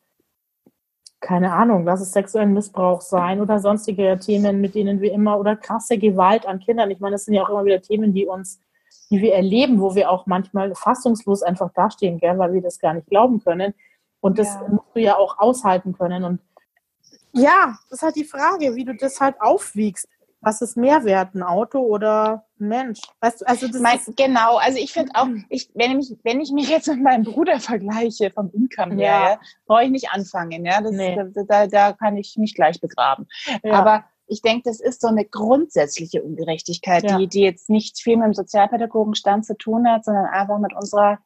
keine 1.20 1.54
Ahnung, 1.54 1.86
lass 1.86 2.02
es 2.02 2.12
sexuellen 2.12 2.54
Missbrauch 2.54 3.02
sein 3.02 3.40
oder 3.40 3.60
sonstige 3.60 4.20
Themen, 4.20 4.60
mit 4.60 4.76
denen 4.76 5.00
wir 5.00 5.14
immer, 5.14 5.40
oder 5.40 5.56
krasse 5.56 5.98
Gewalt 5.98 6.46
an 6.46 6.60
Kindern. 6.60 6.92
Ich 6.92 7.00
meine, 7.00 7.14
das 7.14 7.26
sind 7.26 7.34
ja 7.34 7.44
auch 7.44 7.50
immer 7.50 7.66
wieder 7.66 7.82
Themen, 7.82 8.14
die 8.14 8.26
uns, 8.26 8.60
die 9.10 9.22
wir 9.22 9.34
erleben, 9.34 9.80
wo 9.80 9.96
wir 9.96 10.10
auch 10.10 10.26
manchmal 10.26 10.74
fassungslos 10.76 11.44
einfach 11.44 11.72
dastehen, 11.74 12.18
gell, 12.18 12.38
weil 12.40 12.54
wir 12.54 12.62
das 12.62 12.80
gar 12.80 12.94
nicht 12.94 13.08
glauben 13.08 13.42
können. 13.42 13.74
Und 14.20 14.40
das 14.40 14.56
ja. 14.56 14.68
musst 14.68 14.96
du 14.96 15.00
ja 15.00 15.16
auch 15.18 15.38
aushalten 15.38 15.94
können. 15.94 16.24
Und 16.24 16.40
ja, 17.32 17.78
das 17.90 18.00
ist 18.00 18.04
halt 18.04 18.16
die 18.16 18.26
Frage, 18.26 18.76
wie 18.76 18.86
du 18.86 18.96
das 18.96 19.20
halt 19.20 19.40
aufwiegst. 19.40 20.08
Was 20.42 20.62
ist 20.62 20.76
mehr 20.76 21.04
wert, 21.06 21.36
ein 21.36 21.44
Auto 21.44 21.80
oder 21.80 22.46
Mensch? 22.68 23.00
Weißt 23.22 23.42
du, 23.42 23.48
also 23.48 23.68
das 23.68 23.82
mein, 23.82 23.98
ist 23.98 24.16
genau, 24.16 24.58
also 24.58 24.78
ich 24.78 24.94
finde 24.94 25.12
auch, 25.16 25.26
mhm. 25.26 25.46
ich, 25.50 25.70
wenn, 25.74 26.00
ich, 26.00 26.16
wenn 26.24 26.42
ich 26.42 26.52
mich 26.52 26.70
jetzt 26.70 26.88
mit 26.88 27.02
meinem 27.02 27.24
Bruder 27.24 27.60
vergleiche 27.60 28.32
vom 28.32 28.50
Income 28.52 28.96
her, 28.96 29.40
ja. 29.40 29.40
brauche 29.66 29.84
ich 29.84 29.92
nicht 29.92 30.10
anfangen. 30.12 30.66
Ja? 30.66 30.82
Das, 30.82 30.92
nee. 30.92 31.16
da, 31.16 31.44
da, 31.44 31.68
da, 31.68 31.94
kann 31.94 32.18
ich 32.18 32.36
mich 32.38 32.56
gleich 32.56 32.80
begraben. 32.82 33.28
Ja. 33.64 33.74
Aber 33.74 34.06
ich 34.28 34.42
denke, 34.42 34.64
das 34.66 34.80
ist 34.80 35.02
so 35.02 35.08
eine 35.08 35.26
grundsätzliche 35.26 36.24
Ungerechtigkeit, 36.24 37.04
ja. 37.04 37.18
die, 37.18 37.28
die 37.28 37.42
jetzt 37.42 37.70
nicht 37.70 38.00
viel 38.00 38.18
mit 38.18 38.28
dem 38.28 38.34
Sozialpädagogenstand 38.34 39.46
zu 39.46 39.58
tun 39.58 39.88
hat, 39.88 40.06
sondern 40.06 40.26
einfach 40.26 40.60
mit 40.60 40.74
unserer 40.74 41.20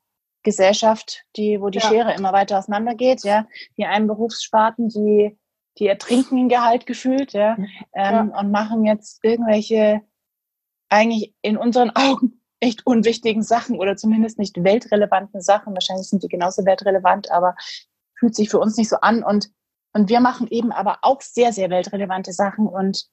Gesellschaft, 0.43 1.23
die, 1.35 1.61
wo 1.61 1.69
die 1.69 1.79
ja. 1.79 1.87
Schere 1.87 2.15
immer 2.15 2.33
weiter 2.33 2.57
auseinandergeht, 2.57 3.23
ja. 3.23 3.47
Die 3.77 3.85
einen 3.85 4.07
Berufssparten, 4.07 4.89
die 4.89 5.37
die 5.79 5.87
ertrinken 5.87 6.37
in 6.37 6.49
Gehalt 6.49 6.85
gefühlt, 6.85 7.33
ja, 7.33 7.55
ähm, 7.57 8.31
ja. 8.33 8.39
und 8.39 8.51
machen 8.51 8.85
jetzt 8.85 9.23
irgendwelche 9.23 10.01
eigentlich 10.89 11.33
in 11.41 11.57
unseren 11.57 11.91
Augen 11.95 12.41
echt 12.59 12.85
unwichtigen 12.85 13.43
Sachen 13.43 13.77
oder 13.77 13.95
zumindest 13.97 14.39
nicht 14.39 14.63
weltrelevanten 14.63 15.41
Sachen. 15.41 15.73
Wahrscheinlich 15.73 16.07
sind 16.09 16.23
die 16.23 16.27
genauso 16.27 16.65
weltrelevant, 16.65 17.29
aber 17.31 17.55
fühlt 18.17 18.35
sich 18.35 18.49
für 18.49 18.59
uns 18.59 18.77
nicht 18.77 18.89
so 18.89 18.97
an 18.97 19.23
und 19.23 19.49
und 19.93 20.09
wir 20.09 20.19
machen 20.19 20.47
eben 20.49 20.71
aber 20.71 20.99
auch 21.01 21.21
sehr, 21.21 21.53
sehr 21.53 21.69
weltrelevante 21.71 22.31
Sachen 22.31 22.67
und 22.67 23.07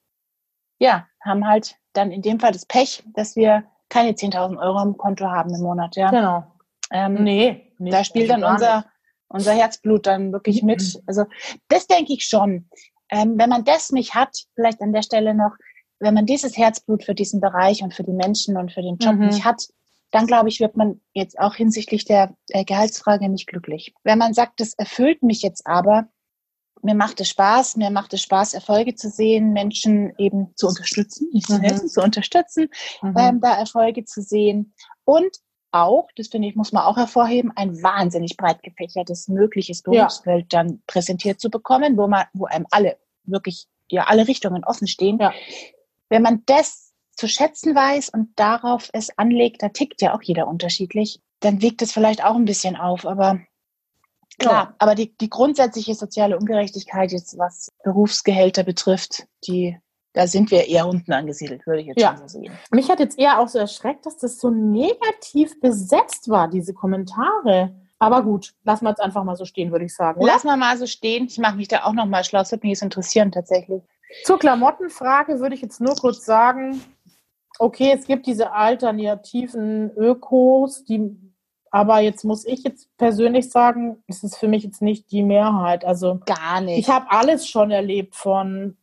ja, 0.77 1.07
haben 1.23 1.47
halt 1.47 1.77
dann 1.93 2.11
in 2.11 2.21
dem 2.21 2.39
Fall 2.39 2.51
das 2.51 2.65
Pech, 2.67 3.03
dass 3.15 3.35
wir 3.35 3.63
keine 3.89 4.11
10.000 4.11 4.59
Euro 4.59 4.83
im 4.83 4.97
Konto 4.97 5.25
haben 5.25 5.53
im 5.55 5.61
Monat. 5.61 5.95
Ja. 5.95 6.11
Genau. 6.11 6.43
Ähm, 6.91 7.23
Nee. 7.23 7.71
nicht, 7.79 7.93
da 7.93 8.03
spielt 8.03 8.29
dann 8.29 8.43
unser, 8.43 8.77
nicht. 8.79 8.87
unser 9.29 9.53
Herzblut 9.53 10.05
dann 10.05 10.31
wirklich 10.33 10.61
Mhm. 10.61 10.67
mit. 10.67 11.01
Also 11.07 11.25
das 11.69 11.87
denke 11.87 12.13
ich 12.13 12.25
schon. 12.25 12.69
Ähm, 13.09 13.35
wenn 13.37 13.49
man 13.49 13.63
das 13.63 13.91
nicht 13.91 14.13
hat, 14.13 14.35
vielleicht 14.53 14.81
an 14.81 14.93
der 14.93 15.01
Stelle 15.01 15.33
noch, 15.33 15.55
wenn 16.05 16.13
man 16.13 16.25
dieses 16.25 16.55
Herzblut 16.55 17.03
für 17.03 17.15
diesen 17.15 17.41
Bereich 17.41 17.81
und 17.83 17.93
für 17.93 18.03
die 18.03 18.13
Menschen 18.13 18.55
und 18.57 18.71
für 18.71 18.81
den 18.81 18.97
Job 18.97 19.15
Mhm. 19.15 19.27
nicht 19.27 19.43
hat, 19.43 19.67
dann 20.11 20.27
glaube 20.27 20.47
ich, 20.49 20.59
wird 20.61 20.77
man 20.77 21.01
jetzt 21.13 21.37
auch 21.39 21.55
hinsichtlich 21.55 22.05
der 22.05 22.35
äh, 22.49 22.63
Gehaltsfrage 22.63 23.27
nicht 23.27 23.47
glücklich. 23.47 23.93
Wenn 24.03 24.19
man 24.19 24.33
sagt, 24.33 24.59
das 24.59 24.73
erfüllt 24.75 25.23
mich 25.23 25.41
jetzt 25.41 25.65
aber, 25.67 26.07
mir 26.83 26.93
macht 26.95 27.19
es 27.19 27.29
Spaß, 27.29 27.75
mir 27.77 27.89
macht 27.89 28.13
es 28.13 28.21
Spaß, 28.21 28.53
Erfolge 28.53 28.93
zu 28.95 29.09
sehen, 29.09 29.51
Menschen 29.51 30.13
eben 30.19 30.53
zu 30.55 30.67
unterstützen, 30.67 31.27
nicht 31.33 31.47
zu 31.47 31.57
Mhm. 31.57 31.61
helfen, 31.63 31.89
zu 31.89 32.01
unterstützen, 32.01 32.67
Mhm. 33.01 33.17
ähm, 33.17 33.41
da 33.41 33.57
Erfolge 33.57 34.05
zu 34.05 34.21
sehen 34.21 34.73
und 35.03 35.35
auch, 35.71 36.07
das 36.15 36.27
finde 36.29 36.47
ich, 36.47 36.55
muss 36.55 36.71
man 36.71 36.83
auch 36.83 36.95
hervorheben, 36.95 37.51
ein 37.55 37.81
wahnsinnig 37.83 38.37
breit 38.37 38.63
gefächertes 38.63 39.27
mögliches 39.27 39.81
Ja. 39.85 39.91
Berufsfeld 40.03 40.53
dann 40.53 40.81
präsentiert 40.87 41.41
zu 41.41 41.49
bekommen, 41.49 41.97
wo 41.97 42.07
man, 42.07 42.25
wo 42.33 42.45
einem 42.45 42.65
alle 42.71 42.97
wirklich, 43.23 43.67
ja, 43.89 44.03
alle 44.05 44.27
Richtungen 44.27 44.63
offen 44.63 44.87
stehen. 44.87 45.17
Ja. 45.19 45.33
Wenn 46.09 46.21
man 46.21 46.43
das 46.45 46.93
zu 47.15 47.27
schätzen 47.27 47.75
weiß 47.75 48.09
und 48.09 48.37
darauf 48.37 48.89
es 48.93 49.17
anlegt, 49.17 49.63
da 49.63 49.69
tickt 49.69 50.01
ja 50.01 50.13
auch 50.13 50.21
jeder 50.21 50.47
unterschiedlich, 50.47 51.21
dann 51.39 51.61
wiegt 51.61 51.81
es 51.81 51.91
vielleicht 51.91 52.23
auch 52.23 52.35
ein 52.35 52.45
bisschen 52.45 52.75
auf, 52.75 53.05
aber 53.05 53.39
klar, 54.39 54.75
aber 54.79 54.95
die, 54.95 55.15
die 55.17 55.29
grundsätzliche 55.29 55.95
soziale 55.95 56.37
Ungerechtigkeit 56.37 57.11
jetzt, 57.11 57.37
was 57.37 57.71
Berufsgehälter 57.83 58.63
betrifft, 58.63 59.27
die, 59.47 59.77
da 60.13 60.27
sind 60.27 60.51
wir 60.51 60.67
eher 60.67 60.87
unten 60.87 61.13
angesiedelt, 61.13 61.65
würde 61.65 61.81
ich 61.81 61.87
jetzt 61.87 62.01
Ja. 62.01 62.17
schon 62.17 62.27
so 62.27 62.39
sehen. 62.39 62.53
Mich 62.71 62.89
hat 62.89 62.99
jetzt 62.99 63.17
eher 63.17 63.39
auch 63.39 63.47
so 63.47 63.59
erschreckt, 63.59 64.05
dass 64.05 64.17
das 64.17 64.39
so 64.39 64.49
negativ 64.49 65.59
besetzt 65.61 66.29
war, 66.29 66.49
diese 66.49 66.73
Kommentare. 66.73 67.75
Aber 67.97 68.23
gut, 68.23 68.53
lassen 68.63 68.85
wir 68.85 68.89
jetzt 68.89 68.99
einfach 69.01 69.23
mal 69.23 69.37
so 69.37 69.45
stehen, 69.45 69.71
würde 69.71 69.85
ich 69.85 69.95
sagen. 69.95 70.19
Oder? 70.19 70.33
Lass 70.33 70.43
mal 70.43 70.57
mal 70.57 70.77
so 70.77 70.85
stehen. 70.85 71.27
Ich 71.27 71.37
mache 71.37 71.55
mich 71.55 71.69
da 71.69 71.85
auch 71.85 71.93
noch 71.93 72.05
mal 72.05 72.25
schlau. 72.25 72.39
Das 72.39 72.51
würde 72.51 72.67
mich 72.67 72.71
jetzt 72.71 72.83
interessieren 72.83 73.31
tatsächlich. 73.31 73.83
Zur 74.23 74.39
Klamottenfrage 74.39 75.39
würde 75.39 75.55
ich 75.55 75.61
jetzt 75.61 75.81
nur 75.81 75.95
kurz 75.95 76.25
sagen, 76.25 76.81
okay, 77.59 77.93
es 77.97 78.05
gibt 78.05 78.27
diese 78.27 78.51
alternativen 78.51 79.91
Ökos, 79.95 80.83
die, 80.85 81.15
aber 81.71 81.99
jetzt 81.99 82.23
muss 82.23 82.45
ich 82.45 82.63
jetzt 82.63 82.89
persönlich 82.97 83.49
sagen, 83.49 84.03
es 84.07 84.23
ist 84.23 84.37
für 84.37 84.47
mich 84.47 84.63
jetzt 84.63 84.81
nicht 84.81 85.11
die 85.11 85.23
Mehrheit. 85.23 85.85
Also 85.85 86.19
Gar 86.25 86.61
nicht. 86.61 86.79
ich 86.79 86.89
habe 86.89 87.09
alles 87.09 87.47
schon 87.47 87.71
erlebt 87.71 88.15
von, 88.15 88.77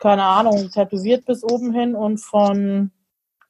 keine 0.00 0.24
Ahnung, 0.24 0.70
tätowiert 0.70 1.24
bis 1.26 1.44
oben 1.44 1.72
hin 1.72 1.94
und 1.94 2.18
von 2.18 2.90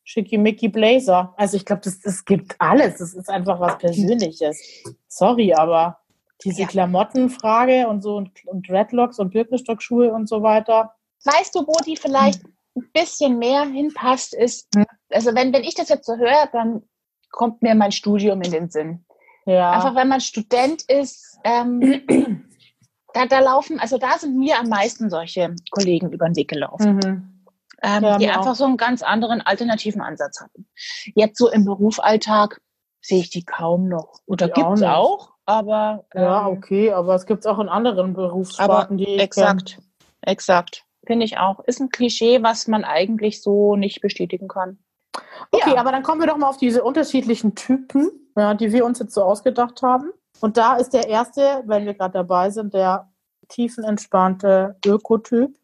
Schickimicki 0.05 0.69
Blazer. 0.69 1.35
Also 1.37 1.57
ich 1.57 1.65
glaube, 1.65 1.83
das 1.83 2.25
gibt 2.25 2.55
alles. 2.59 2.99
Das 2.99 3.15
ist 3.15 3.31
einfach 3.31 3.59
was 3.59 3.79
Persönliches. 3.79 4.85
Sorry, 5.09 5.55
aber 5.55 5.99
diese 6.43 6.63
Ja. 6.63 6.69
Klamottenfrage 6.69 7.87
und 7.89 8.03
so 8.03 8.17
und, 8.17 8.45
und 8.47 8.69
Dreadlocks 8.69 9.19
und 9.19 9.31
Birkenstockschuhe 9.31 10.13
und 10.13 10.29
so 10.29 10.43
weiter. 10.43 10.95
weißt 11.25 11.55
du, 11.55 11.67
wo 11.67 11.73
die 11.87 11.97
vielleicht 11.97 12.43
ein 12.77 12.91
bisschen 12.93 13.39
mehr 13.39 13.65
hinpasst, 13.65 14.35
ist, 14.35 14.69
Hm. 14.75 14.85
also 15.11 15.35
wenn, 15.35 15.53
wenn 15.53 15.63
ich 15.63 15.75
das 15.75 15.89
jetzt 15.89 16.07
so 16.07 16.17
höre, 16.17 16.49
dann 16.53 16.83
kommt 17.31 17.63
mir 17.63 17.75
mein 17.75 17.93
Studium 17.93 18.43
in 18.43 18.51
den 18.51 18.69
Sinn. 18.71 19.05
Ja. 19.47 19.71
Einfach 19.73 19.95
wenn 19.95 20.09
man 20.09 20.21
Student 20.21 20.83
ist, 20.83 21.39
ähm, 21.45 22.45
da, 23.13 23.27
da 23.27 23.39
laufen, 23.41 23.79
also 23.79 23.99
da 23.99 24.19
sind 24.19 24.37
mir 24.37 24.59
am 24.59 24.69
meisten 24.69 25.09
solche 25.11 25.55
Kollegen 25.71 26.11
über 26.13 26.27
den 26.27 26.37
Weg 26.37 26.49
gelaufen, 26.49 26.97
Mhm. 26.97 27.45
ähm, 27.83 28.03
Ja, 28.05 28.19
die 28.19 28.29
einfach 28.29 28.53
auch. 28.53 28.55
so 28.57 28.65
einen 28.65 28.77
ganz 28.77 29.03
anderen 29.03 29.41
alternativen 29.41 30.01
Ansatz 30.01 30.41
hatten. 30.41 30.67
Jetzt 31.15 31.39
so 31.39 31.49
im 31.51 31.65
Berufsalltag 31.65 32.61
sehe 33.03 33.21
ich 33.21 33.31
die 33.31 33.45
kaum 33.45 33.89
noch. 33.89 34.21
Oder 34.27 34.49
gibt 34.49 34.67
es 34.75 34.83
auch, 34.83 35.34
aber 35.47 36.05
Ja, 36.15 36.49
ähm, 36.49 36.57
okay, 36.57 36.93
aber 36.93 37.15
es 37.15 37.27
gibt 37.27 37.41
es 37.41 37.47
auch 37.47 37.59
in 37.59 37.69
anderen 37.69 38.15
Berufssparten, 38.15 38.97
die 38.97 39.17
ich 39.17 39.23
Exakt, 39.23 39.79
exakt. 40.23 40.85
Finde 41.07 41.27
ich 41.27 41.39
auch. 41.39 41.61
Ist 41.61 41.81
ein 41.81 41.91
Klischee, 41.91 42.43
was 42.43 42.67
man 42.67 42.85
eigentlich 42.85 43.43
so 43.43 43.77
nicht 43.77 44.01
bestätigen 44.01 44.49
kann. 44.49 44.79
Okay, 45.51 45.75
Ja. 45.75 45.81
aber 45.81 45.93
dann 45.93 46.03
kommen 46.03 46.21
wir 46.21 46.27
doch 46.27 46.39
mal 46.39 46.49
auf 46.49 46.57
diese 46.57 46.83
unterschiedlichen 46.83 47.55
Typen, 47.55 48.11
ja, 48.37 48.55
die 48.55 48.73
wir 48.73 48.85
uns 48.85 48.99
jetzt 48.99 49.15
so 49.15 49.23
ausgedacht 49.23 49.83
haben. 49.83 50.13
Und 50.41 50.57
da 50.57 50.77
ist 50.77 50.91
der 50.91 51.09
erste, 51.09 51.63
wenn 51.67 51.87
wir 51.87 51.95
gerade 51.95 52.15
dabei 52.15 52.51
sind, 52.51 52.75
der 52.75 53.13
tiefenentspannte 53.49 54.77
Ökotyp. 54.85 55.57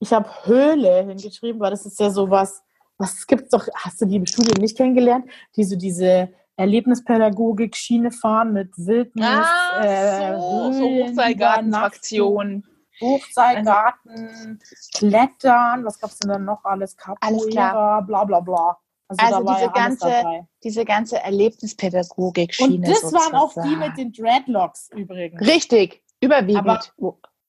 Ich 0.00 0.12
habe 0.12 0.28
Höhle 0.44 1.04
hingeschrieben, 1.04 1.60
weil 1.60 1.70
das 1.70 1.86
ist 1.86 2.00
ja 2.00 2.10
sowas, 2.10 2.62
was 2.98 3.26
gibt's 3.26 3.50
doch, 3.50 3.68
hast 3.74 4.00
du 4.00 4.06
die 4.06 4.16
im 4.16 4.26
Studium 4.26 4.60
nicht 4.60 4.76
kennengelernt, 4.76 5.26
die 5.56 5.64
so 5.64 5.76
diese 5.76 6.30
Erlebnispädagogik-Schiene 6.62 8.10
fahren 8.12 8.52
mit 8.52 8.70
Wildnis, 8.76 9.46
äh, 9.82 10.30
Höhlen, 10.32 11.08
Hochseilgartenfraktion. 11.08 12.64
Hochseilgarten, 13.00 14.60
Klettern, 14.94 15.84
was 15.84 15.98
gab's 15.98 16.18
denn 16.20 16.30
dann 16.30 16.44
noch 16.44 16.64
alles? 16.64 16.96
Alles 17.20 17.46
klar. 17.48 17.70
Capoeira, 17.72 18.00
bla 18.02 18.24
bla 18.24 18.40
bla. 18.40 18.78
Also, 19.08 19.24
Also 19.36 19.48
diese 19.52 19.60
ja 19.62 19.72
ganze-. 19.72 20.46
Diese 20.62 20.84
ganze 20.84 21.18
Erlebnispädagogik-Schiene. 21.22 22.74
Und 22.76 22.88
das 22.88 23.12
waren 23.12 23.34
auch 23.34 23.52
die 23.54 23.60
sozusagen. 23.60 23.78
mit 23.80 23.98
den 23.98 24.12
Dreadlocks 24.12 24.90
übrigens. 24.94 25.40
Richtig, 25.46 26.02
überwiegend. 26.20 26.58
Aber- 26.68 26.80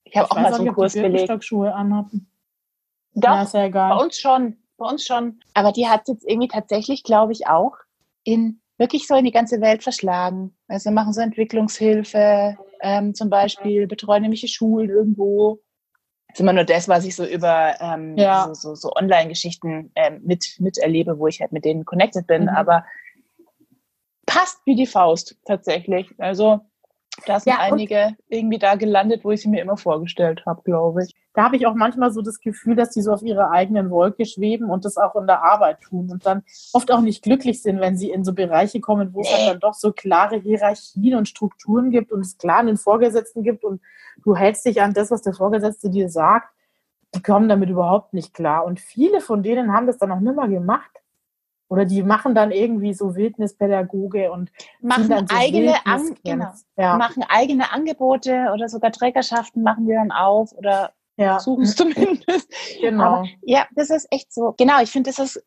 ich 0.05 0.17
habe 0.17 0.31
auch 0.31 0.35
mal 0.35 0.53
so 0.53 0.61
einen 0.61 0.73
Kurs 0.73 0.93
belegt. 0.93 1.11
Birkenstock-Schuhe 1.13 1.73
anhatten. 1.73 2.29
Ja, 3.13 3.35
Doch, 3.37 3.43
ist 3.43 3.53
ja 3.53 3.59
bei 3.61 3.65
egal. 3.67 4.03
uns 4.03 4.17
schon. 4.17 4.57
Bei 4.77 4.87
uns 4.89 5.05
schon. 5.05 5.39
Aber 5.53 5.71
die 5.71 5.87
hat 5.87 6.07
jetzt 6.07 6.25
irgendwie 6.27 6.47
tatsächlich, 6.47 7.03
glaube 7.03 7.31
ich, 7.31 7.45
auch 7.47 7.77
in 8.23 8.59
wirklich 8.83 9.07
so 9.07 9.15
in 9.15 9.23
die 9.23 9.31
ganze 9.31 9.61
Welt 9.61 9.81
verschlagen. 9.81 10.53
Also 10.67 10.91
machen 10.91 11.13
so 11.13 11.21
Entwicklungshilfe, 11.21 12.57
ähm, 12.81 13.15
zum 13.15 13.29
Beispiel 13.29 13.87
betreuen 13.87 14.21
nämlich 14.23 14.41
die 14.41 14.49
Schulen 14.49 14.89
irgendwo. 14.89 15.61
Das 16.27 16.35
ist 16.35 16.41
immer 16.41 16.53
nur 16.53 16.65
das, 16.65 16.89
was 16.89 17.05
ich 17.05 17.15
so 17.15 17.25
über 17.25 17.75
ähm, 17.79 18.17
Ja. 18.17 18.47
so, 18.47 18.53
so, 18.53 18.75
so 18.75 18.91
Online-Geschichten 18.93 19.91
ähm, 19.95 20.21
mit, 20.25 20.57
miterlebe, 20.59 21.17
wo 21.17 21.27
ich 21.27 21.39
halt 21.39 21.53
mit 21.53 21.63
denen 21.63 21.85
connected 21.85 22.27
bin. 22.27 22.43
Mhm. 22.43 22.49
Aber 22.49 22.83
passt 24.25 24.59
wie 24.65 24.75
die 24.75 24.87
Faust 24.87 25.37
tatsächlich. 25.45 26.09
Also 26.17 26.59
da 27.25 27.39
sind 27.39 27.53
Ja, 27.53 27.59
einige 27.59 28.17
irgendwie 28.27 28.59
da 28.59 28.75
gelandet, 28.75 29.23
wo 29.23 29.31
ich 29.31 29.41
sie 29.41 29.49
mir 29.49 29.61
immer 29.61 29.77
vorgestellt 29.77 30.43
habe, 30.45 30.61
glaube 30.63 31.03
ich. 31.05 31.15
Da 31.33 31.43
habe 31.45 31.55
ich 31.55 31.65
auch 31.65 31.73
manchmal 31.73 32.11
so 32.11 32.21
das 32.21 32.39
Gefühl, 32.39 32.75
dass 32.75 32.91
die 32.91 33.01
so 33.01 33.11
auf 33.11 33.23
ihrer 33.23 33.51
eigenen 33.51 33.89
Wolke 33.89 34.25
schweben 34.25 34.69
und 34.69 34.85
das 34.85 34.97
auch 34.97 35.15
in 35.15 35.25
der 35.25 35.43
Arbeit 35.43 35.81
tun 35.81 36.11
und 36.11 36.25
dann 36.25 36.43
oft 36.73 36.91
auch 36.91 37.01
nicht 37.01 37.23
glücklich 37.23 37.61
sind, 37.61 37.79
wenn 37.79 37.97
sie 37.97 38.11
in 38.11 38.23
so 38.23 38.33
Bereiche 38.33 38.79
kommen, 38.79 39.13
wo 39.13 39.21
es 39.21 39.33
halt 39.33 39.47
dann 39.47 39.59
doch 39.59 39.73
so 39.73 39.91
klare 39.91 40.37
Hierarchien 40.37 41.15
und 41.15 41.27
Strukturen 41.27 41.89
gibt 41.89 42.11
und 42.11 42.21
es 42.21 42.37
klar 42.37 42.59
einen 42.59 42.77
Vorgesetzten 42.77 43.41
gibt 43.41 43.63
und 43.63 43.81
du 44.23 44.35
hältst 44.35 44.65
dich 44.65 44.81
an 44.81 44.93
das, 44.93 45.09
was 45.09 45.23
der 45.23 45.33
Vorgesetzte 45.33 45.89
dir 45.89 46.09
sagt. 46.09 46.49
Die 47.15 47.21
kommen 47.21 47.49
damit 47.49 47.69
überhaupt 47.69 48.13
nicht 48.13 48.33
klar. 48.33 48.65
Und 48.65 48.79
viele 48.79 49.21
von 49.21 49.43
denen 49.43 49.73
haben 49.73 49.87
das 49.87 49.97
dann 49.97 50.11
auch 50.11 50.19
nimmer 50.19 50.47
gemacht. 50.47 50.89
Oder 51.67 51.85
die 51.85 52.03
machen 52.03 52.35
dann 52.35 52.51
irgendwie 52.51 52.93
so 52.93 53.15
Wildnispädagoge 53.15 54.31
und 54.31 54.51
Machen 54.81 55.09
dann 55.09 55.27
so 55.27 55.35
eigene, 55.35 55.73
An 55.85 56.15
genau, 56.23 56.51
Ja, 56.77 56.97
machen 56.97 57.23
eigene 57.27 57.71
Angebote 57.71 58.51
oder 58.53 58.69
sogar 58.69 58.91
Trägerschaften 58.91 59.63
machen 59.63 59.87
wir 59.87 59.95
dann 59.95 60.11
auf 60.11 60.53
oder 60.53 60.91
ja, 61.17 61.39
suchen 61.39 61.63
es 61.63 61.75
zumindest. 61.75 62.51
genau. 62.81 63.03
Aber 63.03 63.27
ja, 63.41 63.67
das 63.75 63.89
ist 63.89 64.07
echt 64.11 64.33
so. 64.33 64.53
Genau, 64.57 64.81
ich 64.81 64.91
finde, 64.91 65.11
das 65.11 65.19
ist 65.19 65.43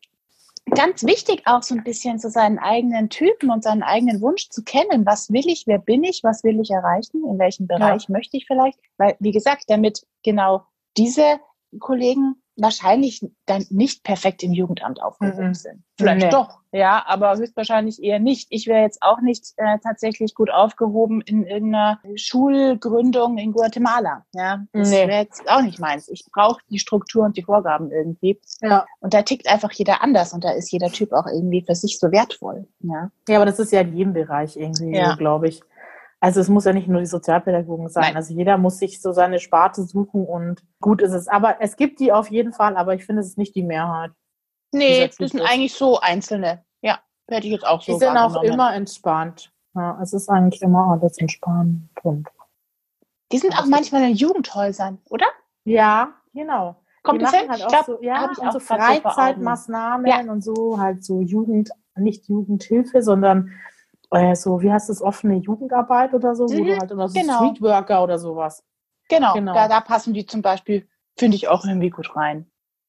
ganz 0.75 1.03
wichtig, 1.03 1.43
auch 1.45 1.63
so 1.63 1.75
ein 1.75 1.83
bisschen 1.83 2.19
so 2.19 2.29
seinen 2.29 2.59
eigenen 2.59 3.09
Typen 3.09 3.49
und 3.49 3.63
seinen 3.63 3.83
eigenen 3.83 4.21
Wunsch 4.21 4.49
zu 4.49 4.63
kennen. 4.63 5.05
Was 5.05 5.31
will 5.31 5.47
ich, 5.47 5.67
wer 5.67 5.79
bin 5.79 6.03
ich, 6.03 6.23
was 6.23 6.43
will 6.43 6.59
ich 6.59 6.71
erreichen, 6.71 7.23
in 7.25 7.39
welchem 7.39 7.67
Bereich 7.67 8.09
möchte 8.09 8.37
ich 8.37 8.45
vielleicht? 8.45 8.79
Weil, 8.97 9.15
wie 9.19 9.31
gesagt, 9.31 9.65
damit 9.67 10.05
genau 10.23 10.63
diese 10.97 11.39
Kollegen 11.79 12.41
wahrscheinlich 12.57 13.25
dann 13.45 13.65
nicht 13.69 14.03
perfekt 14.03 14.43
im 14.43 14.51
Jugendamt 14.51 15.01
aufgehoben 15.01 15.49
Mhm. 15.49 15.53
sind. 15.53 15.83
Vielleicht 15.97 16.25
Nee. 16.25 16.29
doch, 16.31 16.59
ja, 16.71 17.03
aber 17.07 17.35
höchstwahrscheinlich 17.37 18.01
eher 18.03 18.19
nicht. 18.19 18.47
Ich 18.49 18.67
wäre 18.67 18.81
jetzt 18.81 19.01
auch 19.01 19.19
nicht 19.21 19.53
äh, 19.57 19.77
tatsächlich 19.83 20.35
gut 20.35 20.49
aufgehoben 20.51 21.21
in 21.21 21.43
irgendeiner 21.45 21.99
Schulgründung 22.15 23.37
in 23.37 23.51
Guatemala. 23.51 24.25
Ja, 24.33 24.65
das 24.73 24.89
Nee. 24.89 25.07
wäre 25.07 25.21
jetzt 25.21 25.47
auch 25.49 25.61
nicht 25.61 25.79
meins. 25.79 26.07
Ich 26.09 26.25
brauche 26.31 26.59
die 26.69 26.79
Struktur 26.79 27.25
und 27.25 27.37
die 27.37 27.43
Vorgaben 27.43 27.91
irgendwie. 27.91 28.39
ja. 28.61 28.85
Und 28.99 29.13
da 29.13 29.21
tickt 29.21 29.47
einfach 29.47 29.71
jeder 29.71 30.01
anders 30.01 30.33
und 30.33 30.43
da 30.43 30.51
ist 30.51 30.71
jeder 30.71 30.89
Typ 30.89 31.13
auch 31.13 31.27
irgendwie 31.27 31.61
für 31.61 31.75
sich 31.75 31.99
so 31.99 32.11
wertvoll. 32.11 32.67
Ja, 32.79 33.09
Ja, 33.27 33.37
aber 33.37 33.45
das 33.45 33.59
ist 33.59 33.71
ja 33.71 33.81
in 33.81 33.95
jedem 33.95 34.13
Bereich 34.13 34.57
irgendwie, 34.57 34.95
Ja. 34.95 35.15
glaube 35.15 35.47
ich. 35.47 35.61
Also 36.19 36.39
es 36.41 36.49
muss 36.49 36.65
ja 36.65 36.73
nicht 36.73 36.87
nur 36.87 36.99
die 36.99 37.05
Sozialpädagogen 37.05 37.89
sein. 37.89 38.03
Nein. 38.05 38.15
Also 38.15 38.33
jeder 38.33 38.57
muss 38.57 38.79
sich 38.79 39.01
so 39.01 39.11
seine 39.11 39.39
Sparte 39.39 39.83
suchen 39.83 40.25
und 40.25 40.63
gut 40.81 41.01
ist 41.01 41.13
es. 41.13 41.27
Aber 41.27 41.61
es 41.61 41.75
gibt 41.75 41.99
die 41.99 42.11
auf 42.11 42.31
jeden 42.31 42.53
Fall, 42.53 42.75
aber 42.75 42.95
ich 42.95 43.05
finde, 43.05 43.21
es 43.21 43.27
ist 43.27 43.37
nicht 43.37 43.55
die 43.55 43.63
Mehrheit. 43.63 44.11
nee, 44.73 45.07
das 45.07 45.15
sind 45.17 45.41
eigentlich 45.41 45.73
so 45.73 45.99
Einzelne. 45.99 46.63
Ja, 46.81 46.99
hätte 47.29 47.45
ich 47.45 47.53
jetzt 47.53 47.67
auch 47.67 47.81
so 47.81 47.93
Die 47.93 47.99
sind 47.99 48.17
auch 48.17 48.41
immer 48.41 48.73
entspannt. 48.73 49.51
Ja, 49.75 49.99
es 50.01 50.13
ist 50.13 50.27
eigentlich 50.27 50.61
immer 50.63 50.91
alles 50.91 51.19
entspannt. 51.19 51.87
Und 52.01 52.27
Die 53.31 53.37
sind 53.37 53.57
auch 53.57 53.67
manchmal 53.67 54.09
in 54.09 54.15
Jugendhäusern, 54.15 54.99
oder? 55.09 55.27
ja, 55.65 56.13
genau. 56.33 56.81
Kommt 57.03 57.21
die 57.21 57.25
machen 57.25 57.39
hin? 57.39 57.49
halt 57.49 57.59
Ich 57.59 57.65
auch 57.65 57.69
glaub, 57.69 57.85
so, 57.85 57.99
ja, 58.01 58.21
hab 58.21 58.31
ich 58.31 58.39
auch 58.39 58.51
so. 58.51 58.59
Freizeitmaßnahmen 58.59 60.29
und 60.29 60.41
so, 60.43 60.79
halt 60.79 61.05
so 61.05 61.21
Jugend, 61.21 61.69
nicht 61.95 62.27
Jugendhilfe, 62.27 63.01
sondern 63.01 63.51
äh, 64.11 64.35
so, 64.35 64.61
wie 64.61 64.71
heißt 64.71 64.89
das, 64.89 65.01
offene 65.01 65.35
Jugendarbeit 65.35 66.13
oder 66.13 66.35
so, 66.35 66.47
wo 66.49 66.53
Mhm, 66.53 66.65
du 66.67 66.77
halt 66.77 66.91
immer 66.91 67.07
so 67.09 67.19
genau. 67.19 67.37
Streetworker 67.45 68.03
oder 68.03 68.19
sowas. 68.19 68.63
Genau, 69.09 69.33
Genau. 69.33 69.53
Da, 69.53 69.67
da 69.67 69.81
passen 69.81 70.13
die 70.13 70.25
zum 70.25 70.41
Beispiel, 70.41 70.87
finde 71.17 71.35
ich, 71.37 71.47
auch 71.47 71.65
irgendwie 71.65 71.89
gut 71.89 72.15
rein. 72.15 72.45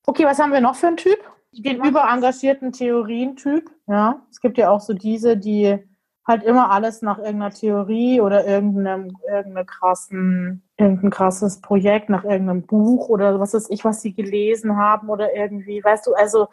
Okay, 0.07 0.25
was 0.25 0.39
haben 0.39 0.53
wir 0.53 0.61
noch 0.61 0.75
für 0.75 0.89
einen 0.89 0.97
Typ? 0.97 1.19
Den 1.53 1.83
überengagierten 1.85 2.73
Theorientyp. 2.73 3.71
Ja, 3.87 4.23
es 4.31 4.41
gibt 4.41 4.59
ja 4.59 4.71
auch 4.71 4.81
so 4.81 4.95
diese, 4.95 5.37
die 5.37 5.79
halt 6.27 6.43
immer 6.43 6.71
alles 6.71 7.01
nach 7.01 7.17
irgendeiner 7.19 7.51
Theorie 7.51 8.21
oder 8.21 8.47
irgendeinem, 8.47 9.17
irgendeinem 9.27 9.65
krassen, 9.67 10.63
irgendein 10.77 11.11
krasses 11.11 11.61
Projekt, 11.63 12.11
nach 12.11 12.25
irgendeinem 12.25 12.67
Buch 12.67 13.09
oder 13.09 13.41
was 13.41 13.55
weiß 13.55 13.71
ich, 13.71 13.85
was 13.85 14.03
sie 14.03 14.13
gelesen 14.13 14.77
haben 14.77 15.09
oder 15.09 15.35
irgendwie, 15.35 15.83
weißt 15.83 16.07
du, 16.07 16.15
also, 16.15 16.49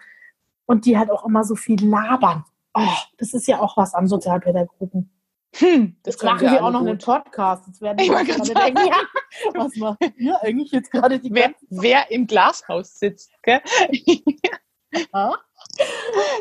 und 0.66 0.86
die 0.86 0.98
halt 0.98 1.12
auch 1.12 1.26
immer 1.26 1.44
so 1.44 1.56
viel 1.56 1.84
labern. 1.86 2.46
Oh, 2.78 2.82
das 3.18 3.34
ist 3.34 3.48
ja 3.48 3.62
auch 3.62 3.78
was 3.78 3.94
an 3.94 4.08
Sozialpädagogen. 4.08 5.10
Hm, 5.56 5.96
Jetzt 6.06 6.20
können 6.20 6.34
machen 6.36 6.52
wir 6.52 6.64
auch 6.66 6.72
noch 6.72 6.80
gut. 6.82 6.90
einen 6.90 6.98
Podcast. 7.00 7.68
Jetzt 7.68 7.82
werden 7.82 7.98
Ich 8.00 8.10
gerade 8.10 8.54
denken, 8.54 8.88
ja, 8.88 8.96
was 9.54 9.76
machen 9.78 9.98
wir 10.18 10.42
eigentlich 10.44 10.72
jetzt 10.72 10.92
gerade 10.92 11.18
die 11.20 11.34
Wer, 11.34 11.54
wer 11.70 12.12
im 12.12 12.28
Glashaus 12.28 13.00
sitzt, 13.00 13.32
gell? 13.44 13.62
Ja. 15.14 15.34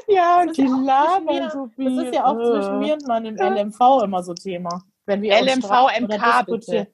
ja, 0.09 0.45
Das 0.47 0.57
die 0.57 0.63
ja 0.63 0.69
auch 0.73 0.77
zwischen 0.77 0.85
labern 0.85 1.25
mir- 1.25 1.51
so 1.51 1.67
viel. 1.69 1.97
Das 1.97 2.07
ist 2.07 2.15
ja 2.15 2.25
auch 2.27 2.39
Äh. 2.39 2.45
zwischen 2.45 2.79
mir 2.79 2.95
und 2.95 3.07
meinem 3.07 3.37
LMV 3.37 4.03
immer 4.03 4.23
so 4.23 4.35
Thema. 4.35 4.83
Wenn 5.07 5.23
wir 5.23 5.35
LMV, 5.41 5.89
MK 6.01 6.43
diskutieren. 6.47 6.87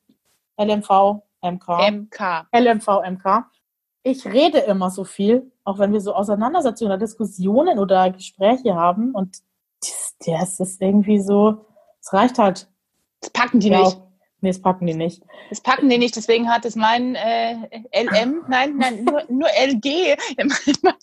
LMV, 0.59 1.22
MK. 1.43 1.91
MK. 1.91 2.47
LMV, 2.53 2.86
MK. 3.11 3.51
Ich 4.03 4.26
rede 4.26 4.59
immer 4.59 4.91
so 4.91 5.05
viel, 5.05 5.51
auch 5.71 5.79
wenn 5.79 5.93
wir 5.93 6.01
so 6.01 6.14
Auseinandersetzungen 6.14 6.91
oder 6.93 6.99
Diskussionen 6.99 7.79
oder 7.79 8.11
Gespräche 8.11 8.75
haben 8.75 9.12
und 9.12 9.39
das, 9.81 10.16
das 10.27 10.61
ist 10.61 10.83
irgendwie 10.83 11.21
so, 11.21 11.64
es 12.01 12.12
reicht 12.12 12.39
halt. 12.39 12.68
Das 13.21 13.31
packen 13.31 13.61
die 13.61 13.68
Ja, 13.68 13.79
nicht. 13.81 13.99
Nee, 14.43 14.51
das 14.51 14.61
packen 14.62 14.87
die 14.87 14.95
nicht. 14.95 15.23
Das 15.51 15.61
packen 15.61 15.89
die 15.89 15.99
nicht, 15.99 16.16
deswegen 16.16 16.49
hat 16.51 16.64
es 16.64 16.75
mein 16.77 17.14
äh, 17.14 17.55
LM, 17.93 18.45
nein, 18.49 18.77
nein, 18.79 19.05
nur, 19.05 19.23
nur 19.29 19.49
LG. 19.49 20.16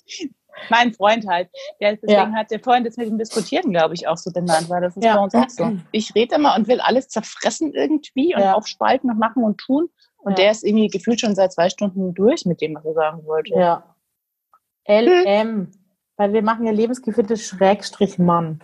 mein 0.69 0.91
Freund 0.93 1.27
halt. 1.27 1.49
Der, 1.79 1.95
deswegen 1.95 2.35
hat 2.35 2.49
der 2.51 2.59
vorhin 2.59 2.83
das 2.83 2.97
mit 2.97 3.07
dem 3.07 3.17
Diskutieren, 3.17 3.71
glaube 3.71 3.93
ich, 3.93 4.07
auch 4.07 4.17
so 4.17 4.31
benannt, 4.31 4.69
weil 4.69 4.81
das 4.81 4.97
ist 4.97 5.03
Ja. 5.03 5.15
bei 5.17 5.23
uns 5.23 5.35
auch 5.35 5.49
so. 5.49 5.71
Ich 5.91 6.13
rede 6.15 6.35
immer 6.35 6.55
und 6.55 6.67
will 6.67 6.81
alles 6.81 7.07
zerfressen 7.09 7.73
irgendwie 7.73 8.33
und 8.35 8.41
Ja. 8.41 8.53
aufspalten 8.55 9.09
und 9.11 9.19
machen 9.19 9.43
und 9.43 9.57
tun. 9.59 9.89
Und 10.17 10.31
Ja. 10.31 10.45
der 10.45 10.51
ist 10.51 10.63
irgendwie 10.63 10.87
gefühlt 10.87 11.19
schon 11.19 11.35
seit 11.35 11.53
zwei 11.53 11.69
Stunden 11.69 12.13
durch 12.13 12.45
mit 12.45 12.59
dem, 12.61 12.75
was 12.75 12.85
er 12.85 12.93
sagen 12.93 13.25
wollte. 13.25 13.53
Ja. 13.53 13.95
LM. 14.87 15.71
Weil 16.15 16.33
wir 16.33 16.41
machen 16.41 16.65
ja 16.65 16.71
Lebensgefährte 16.71 17.37
Schrägstrich 17.37 18.17
Mann. 18.17 18.63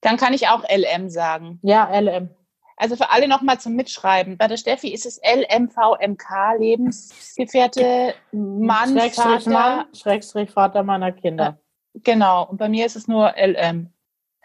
Dann 0.00 0.16
kann 0.16 0.32
ich 0.32 0.48
auch 0.48 0.64
LM 0.68 1.10
sagen. 1.10 1.58
Ja, 1.62 1.88
LM. 1.98 2.30
Also 2.76 2.96
für 2.96 3.10
alle 3.10 3.28
nochmal 3.28 3.60
zum 3.60 3.74
Mitschreiben. 3.74 4.36
Bei 4.36 4.48
der 4.48 4.56
Steffi 4.56 4.92
ist 4.92 5.06
es 5.06 5.20
LMVMK, 5.22 6.58
Lebensgefährte, 6.58 8.14
Mann, 8.32 8.90
Schrägstrich 8.98 9.44
Vater. 9.44 9.50
Mann, 9.50 9.86
Schrägstrich 9.94 10.50
Vater 10.50 10.82
meiner 10.82 11.12
Kinder. 11.12 11.58
Genau. 11.94 12.46
Und 12.48 12.56
bei 12.58 12.68
mir 12.68 12.86
ist 12.86 12.96
es 12.96 13.06
nur 13.06 13.34
LM. 13.36 13.92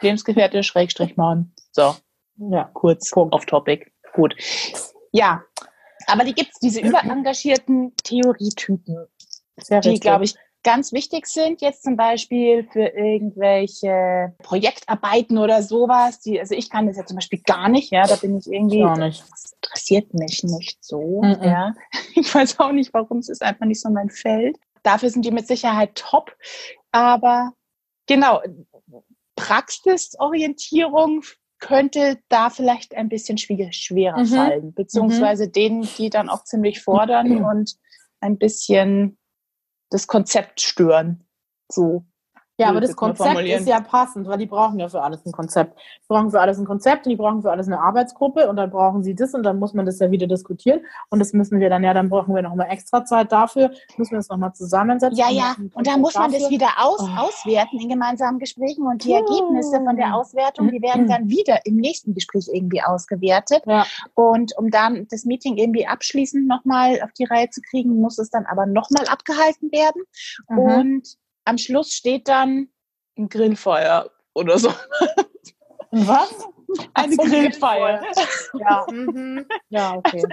Lebensgefährte, 0.02 0.62
Schrägstrich 0.64 1.18
Mann. 1.18 1.52
So, 1.72 1.96
Ja. 2.38 2.70
kurz 2.74 3.12
auf 3.14 3.46
Topic. 3.46 3.92
Gut. 4.14 4.36
Ja. 5.12 5.44
Aber 6.08 6.24
die 6.24 6.34
gibt's 6.34 6.60
diese 6.60 6.82
überengagierten 6.84 7.96
Theorietypen, 8.04 9.08
Sehr 9.58 9.82
die, 9.82 10.00
glaube 10.00 10.26
ich, 10.26 10.36
ganz 10.64 10.92
wichtig 10.94 11.26
sind, 11.28 11.62
jetzt 11.62 11.84
zum 11.84 11.96
Beispiel 11.96 12.68
für 12.72 12.86
irgendwelche 12.88 14.34
Projektarbeiten 14.44 15.38
oder 15.38 15.62
sowas. 15.64 16.20
Die, 16.20 16.40
also 16.40 16.54
ich 16.56 16.70
kann 16.70 16.88
das 16.88 16.98
ja 16.98 17.06
zum 17.06 17.16
Beispiel 17.16 17.42
gar 17.46 17.70
nicht, 17.70 17.92
ja, 17.92 18.06
da 18.08 18.16
bin 18.16 18.38
ich 18.38 18.48
irgendwie, 18.52 18.80
Gar 18.82 18.98
nicht. 18.98 19.24
das 19.32 19.54
interessiert 19.62 20.14
mich 20.14 20.44
nicht 20.44 20.84
so, 20.84 21.22
Mhm. 21.24 21.44
ja. 21.44 21.74
Ich 22.16 22.34
weiß 22.34 22.60
auch 22.60 22.72
nicht, 22.72 22.94
warum, 22.94 23.20
es 23.20 23.30
ist 23.30 23.42
einfach 23.42 23.66
nicht 23.66 23.82
so 23.82 23.90
mein 23.90 24.10
Feld. 24.10 24.58
Dafür 24.84 25.10
sind 25.10 25.24
die 25.26 25.32
mit 25.32 25.48
Sicherheit 25.48 25.96
top, 25.96 26.36
aber 26.92 27.54
genau, 28.08 28.42
Praxisorientierung 29.36 31.24
könnte 31.60 32.20
da 32.30 32.50
vielleicht 32.50 32.96
ein 32.96 33.10
bisschen 33.10 33.38
schwier 33.38 33.72
schwerer 33.74 34.20
Mhm. 34.22 34.26
fallen, 34.28 34.74
beziehungsweise 34.74 35.50
denen, 35.50 35.88
die 35.98 36.10
dann 36.10 36.30
auch 36.30 36.44
ziemlich 36.44 36.82
fordern 36.82 37.44
und 37.46 37.76
ein 38.22 38.38
bisschen 38.38 39.18
das 39.90 40.08
Konzept 40.08 40.62
stören. 40.62 41.26
So. 41.72 42.06
Ja, 42.60 42.70
aber 42.70 42.82
das 42.82 42.96
Konzept 42.96 43.40
ist 43.40 43.68
ja 43.68 43.80
passend, 43.80 44.28
weil 44.28 44.38
die 44.38 44.46
brauchen 44.46 44.80
ja 44.80 44.90
für 44.90 45.02
alles 45.02 45.26
ein 45.26 45.32
Konzept. 45.32 45.80
Die 45.80 46.08
brauchen 46.08 46.32
für 46.32 46.42
alles 46.42 46.58
ein 46.58 46.66
Konzept 46.66 47.06
und 47.06 47.12
die 47.12 47.16
brauchen 47.16 47.42
für 47.42 47.52
alles 47.52 47.68
eine 47.68 47.80
Arbeitsgruppe 47.80 48.50
und 48.50 48.58
dann 48.58 48.70
brauchen 48.70 49.04
sie 49.04 49.16
das 49.16 49.34
und 49.34 49.44
dann 49.44 49.60
muss 49.60 49.74
man 49.74 49.86
das 49.86 50.00
ja 50.00 50.12
wieder 50.12 50.28
diskutieren 50.28 50.82
und 51.10 51.20
das 51.20 51.34
müssen 51.34 51.60
wir 51.60 51.70
dann, 51.70 51.84
ja, 51.84 51.94
dann 51.94 52.10
brauchen 52.10 52.36
wir 52.36 52.42
nochmal 52.42 52.68
extra 52.70 53.06
Zeit 53.06 53.32
dafür, 53.32 53.72
müssen 53.98 54.12
wir 54.12 54.18
das 54.18 54.30
nochmal 54.30 54.54
zusammensetzen. 54.54 55.18
Ja, 55.18 55.30
ja. 55.30 55.56
Und 55.74 55.88
dann 55.88 56.02
muss 56.02 56.16
man 56.16 56.32
das 56.32 56.42
dafür. 56.42 56.50
wieder 56.56 56.70
aus, 56.80 57.00
Oh. 57.02 57.28
auswerten 57.28 57.80
in 57.80 57.90
gemeinsamen 57.90 58.40
Gesprächen 58.40 58.86
und 58.86 59.04
die. 59.04 59.14
Ergebnisse 59.14 59.82
von 59.84 59.96
der 59.96 60.16
Auswertung, 60.16 60.70
die 60.70 60.82
werden 60.82 61.08
dann 61.08 61.30
wieder 61.30 61.66
im 61.66 61.76
nächsten 61.78 62.14
Gespräch 62.14 62.48
irgendwie 62.52 62.82
ausgewertet. 62.82 63.64
Ja, 63.66 63.86
Und 64.16 64.58
um 64.58 64.70
dann 64.70 65.08
das 65.10 65.26
Meeting 65.26 65.58
irgendwie 65.58 65.88
abschließend 65.88 66.48
nochmal 66.48 67.02
auf 67.04 67.12
die 67.14 67.26
Reihe 67.26 67.50
zu 67.50 67.62
kriegen, 67.62 68.00
muss 68.02 68.18
es 68.18 68.30
dann 68.30 68.46
aber 68.46 68.66
nochmal 68.66 69.06
abgehalten 69.08 69.72
werden. 69.72 70.02
Mhm. 70.50 70.58
Und 70.60 71.18
am 71.50 71.58
Schluss 71.58 71.94
steht 71.94 72.28
dann 72.28 72.70
ein 73.18 73.28
Grillfeuer 73.28 74.12
oder 74.34 74.60
so. 74.60 74.72
Was? 75.92 76.48
Eine 76.94 77.16
so, 77.16 77.24
Grillfeier. 77.24 78.02
Ja, 78.60 78.86
mhm. 78.92 79.46
ja 79.70 79.96
okay. 79.96 80.24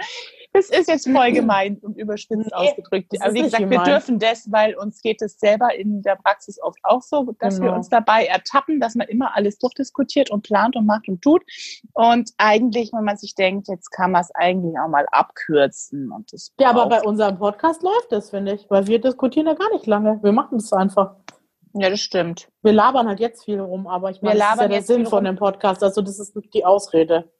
Das 0.53 0.69
ist 0.69 0.87
jetzt 0.87 1.09
voll 1.09 1.31
gemein 1.31 1.77
und 1.81 1.97
überspitzt 1.97 2.45
Nee, 2.45 2.53
ausgedrückt. 2.53 3.13
Aber 3.21 3.33
wie 3.33 3.41
gesagt, 3.41 3.69
wir 3.69 3.83
dürfen 3.83 4.19
das, 4.19 4.51
weil 4.51 4.75
uns 4.75 5.01
geht 5.01 5.21
es 5.21 5.39
selber 5.39 5.73
in 5.75 6.01
der 6.01 6.15
Praxis 6.15 6.61
oft 6.61 6.79
auch 6.83 7.01
so, 7.01 7.33
dass 7.39 7.59
wir 7.59 7.67
Genau. 7.67 7.77
uns 7.77 7.89
dabei 7.89 8.25
ertappen, 8.25 8.79
dass 8.79 8.95
man 8.95 9.07
immer 9.07 9.35
alles 9.35 9.57
durchdiskutiert 9.57 10.29
und 10.31 10.43
plant 10.43 10.75
und 10.75 10.85
macht 10.85 11.07
und 11.07 11.21
tut. 11.21 11.43
Und 11.93 12.31
eigentlich, 12.37 12.91
wenn 12.93 13.03
man 13.03 13.17
sich 13.17 13.35
denkt, 13.35 13.67
jetzt 13.67 13.89
kann 13.91 14.11
man 14.11 14.21
es 14.21 14.31
eigentlich 14.33 14.75
auch 14.79 14.89
mal 14.89 15.05
abkürzen. 15.11 16.11
Und 16.11 16.31
das 16.33 16.53
Ja, 16.59 16.69
aber 16.69 16.87
bei 16.87 17.01
unserem 17.01 17.37
Podcast 17.37 17.83
läuft 17.83 18.11
das, 18.11 18.29
finde 18.29 18.53
ich, 18.53 18.65
weil 18.69 18.87
wir 18.87 18.99
diskutieren 18.99 19.47
ja 19.47 19.53
gar 19.53 19.71
nicht 19.73 19.85
lange. 19.85 20.19
Wir 20.21 20.31
machen 20.31 20.57
das 20.57 20.71
einfach. 20.73 21.15
Ja, 21.73 21.89
das 21.89 21.99
stimmt. 22.01 22.49
Wir 22.63 22.73
labern 22.73 23.07
halt 23.07 23.19
jetzt 23.19 23.45
viel 23.45 23.59
rum, 23.59 23.87
aber 23.87 24.09
ich 24.11 24.21
meine, 24.21 24.39
das 24.39 24.53
ist 24.55 24.61
ja 24.61 24.67
der 24.67 24.81
Sinn 24.83 25.05
von 25.05 25.19
rum. 25.19 25.25
dem 25.25 25.35
Podcast. 25.37 25.83
Also 25.83 26.01
das 26.01 26.19
ist 26.19 26.33
die 26.53 26.65
Ausrede. 26.65 27.31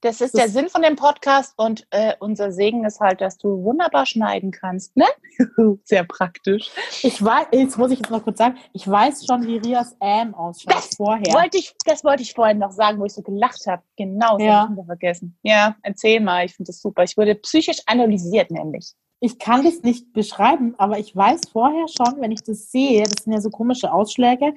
Das 0.00 0.20
ist 0.20 0.32
Das- 0.32 0.42
der 0.42 0.48
Sinn 0.50 0.68
von 0.68 0.82
dem 0.82 0.94
Podcast 0.94 1.54
und 1.56 1.84
äh, 1.90 2.14
unser 2.20 2.52
Segen 2.52 2.84
ist 2.84 3.00
halt, 3.00 3.20
dass 3.20 3.36
du 3.36 3.64
wunderbar 3.64 4.06
schneiden 4.06 4.52
kannst, 4.52 4.96
ne? 4.96 5.06
Sehr 5.82 6.04
praktisch. 6.04 6.70
Ich 7.02 7.20
weiß, 7.24 7.48
jetzt 7.50 7.76
muss 7.78 7.90
ich 7.90 7.98
jetzt 7.98 8.10
noch 8.10 8.22
kurz 8.22 8.38
sagen, 8.38 8.58
ich 8.72 8.86
weiß 8.88 9.26
schon, 9.26 9.44
wie 9.44 9.56
Rias 9.56 9.96
Ähm 10.00 10.36
ausschaut 10.36 10.72
Das 10.72 10.94
vorher. 10.94 11.34
Wollte 11.34 11.58
ich, 11.58 11.74
das 11.84 12.04
wollte 12.04 12.22
ich 12.22 12.32
vorhin 12.32 12.58
noch 12.58 12.70
sagen, 12.70 13.00
wo 13.00 13.06
ich 13.06 13.12
so 13.12 13.22
gelacht 13.22 13.66
habe. 13.66 13.82
Genau, 13.96 14.38
das 14.38 14.46
Ja. 14.46 14.68
habe 14.68 14.76
ich 14.80 14.86
vergessen. 14.86 15.36
Ja, 15.42 15.74
erzähl 15.82 16.20
mal, 16.20 16.44
ich 16.44 16.54
finde 16.54 16.68
das 16.68 16.80
super. 16.80 17.02
Ich 17.02 17.16
wurde 17.16 17.34
psychisch 17.34 17.78
analysiert, 17.86 18.52
nämlich. 18.52 18.94
Ich 19.20 19.38
kann 19.38 19.64
das 19.64 19.82
nicht 19.82 20.12
beschreiben, 20.12 20.74
aber 20.78 20.98
ich 20.98 21.14
weiß 21.14 21.40
vorher 21.52 21.86
schon, 21.88 22.20
wenn 22.20 22.30
ich 22.30 22.42
das 22.42 22.70
sehe, 22.70 23.02
das 23.02 23.24
sind 23.24 23.32
ja 23.32 23.40
so 23.40 23.50
komische 23.50 23.92
Ausschläge, 23.92 24.54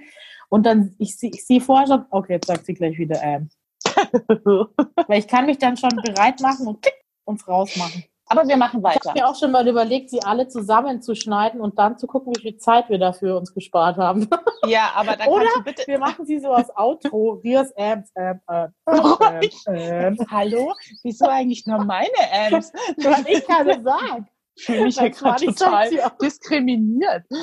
und 0.51 0.65
dann, 0.65 0.95
ich, 0.97 1.15
ich 1.21 1.45
sehe 1.45 1.61
vorher 1.61 1.87
schon, 1.87 2.05
okay, 2.09 2.33
jetzt 2.33 2.47
sagt 2.47 2.65
sie 2.65 2.73
gleich 2.73 2.97
wieder 2.97 3.21
Ähm. 3.23 3.49
Weil 5.07 5.19
ich 5.19 5.27
kann 5.27 5.45
mich 5.45 5.57
dann 5.57 5.77
schon 5.77 5.91
bereit 6.03 6.41
machen 6.41 6.67
und 6.67 6.81
klick, 6.81 6.93
uns 7.23 7.47
rausmachen. 7.47 8.03
Aber 8.25 8.47
wir 8.47 8.57
machen 8.57 8.79
Ich 8.79 8.83
weiter. 8.83 9.09
habe 9.09 9.19
mir 9.19 9.27
auch 9.27 9.35
schon 9.35 9.51
mal 9.51 9.65
überlegt, 9.65 10.09
sie 10.09 10.21
alle 10.23 10.49
zusammenzuschneiden 10.49 11.61
und 11.61 11.79
dann 11.79 11.97
zu 11.97 12.05
gucken, 12.05 12.33
wie 12.35 12.41
viel 12.41 12.57
Zeit 12.57 12.89
wir 12.89 12.97
dafür 12.97 13.37
uns 13.37 13.53
gespart 13.53 13.97
haben. 13.97 14.27
Ja, 14.67 14.91
aber 14.93 15.15
dann 15.15 15.27
Oder 15.27 15.45
kannst 15.45 15.57
du 15.57 15.63
bitte. 15.63 15.83
Wir 15.87 15.99
machen 15.99 16.25
sie 16.25 16.39
so 16.39 16.51
als 16.51 16.69
Outro. 16.77 17.41
Rias 17.43 17.73
Ähm, 17.75 18.03
ähm, 18.15 18.39
ähm, 18.49 18.73
ähm, 18.87 19.49
ähm. 19.67 20.17
Hallo? 20.29 20.73
Wieso 21.03 21.25
eigentlich 21.25 21.65
nur 21.65 21.83
meine 21.83 22.11
Amps? 22.31 22.71
Weil 22.97 23.25
ich 23.27 23.47
keine 23.47 23.81
sage. 23.81 24.27
Ich 24.55 24.65
fühle 24.65 24.83
mich 24.83 24.99
hier 24.99 25.09
gerade 25.09 25.45
nicht 25.45 25.57
total 25.57 25.89
diskriminiert. 26.21 27.23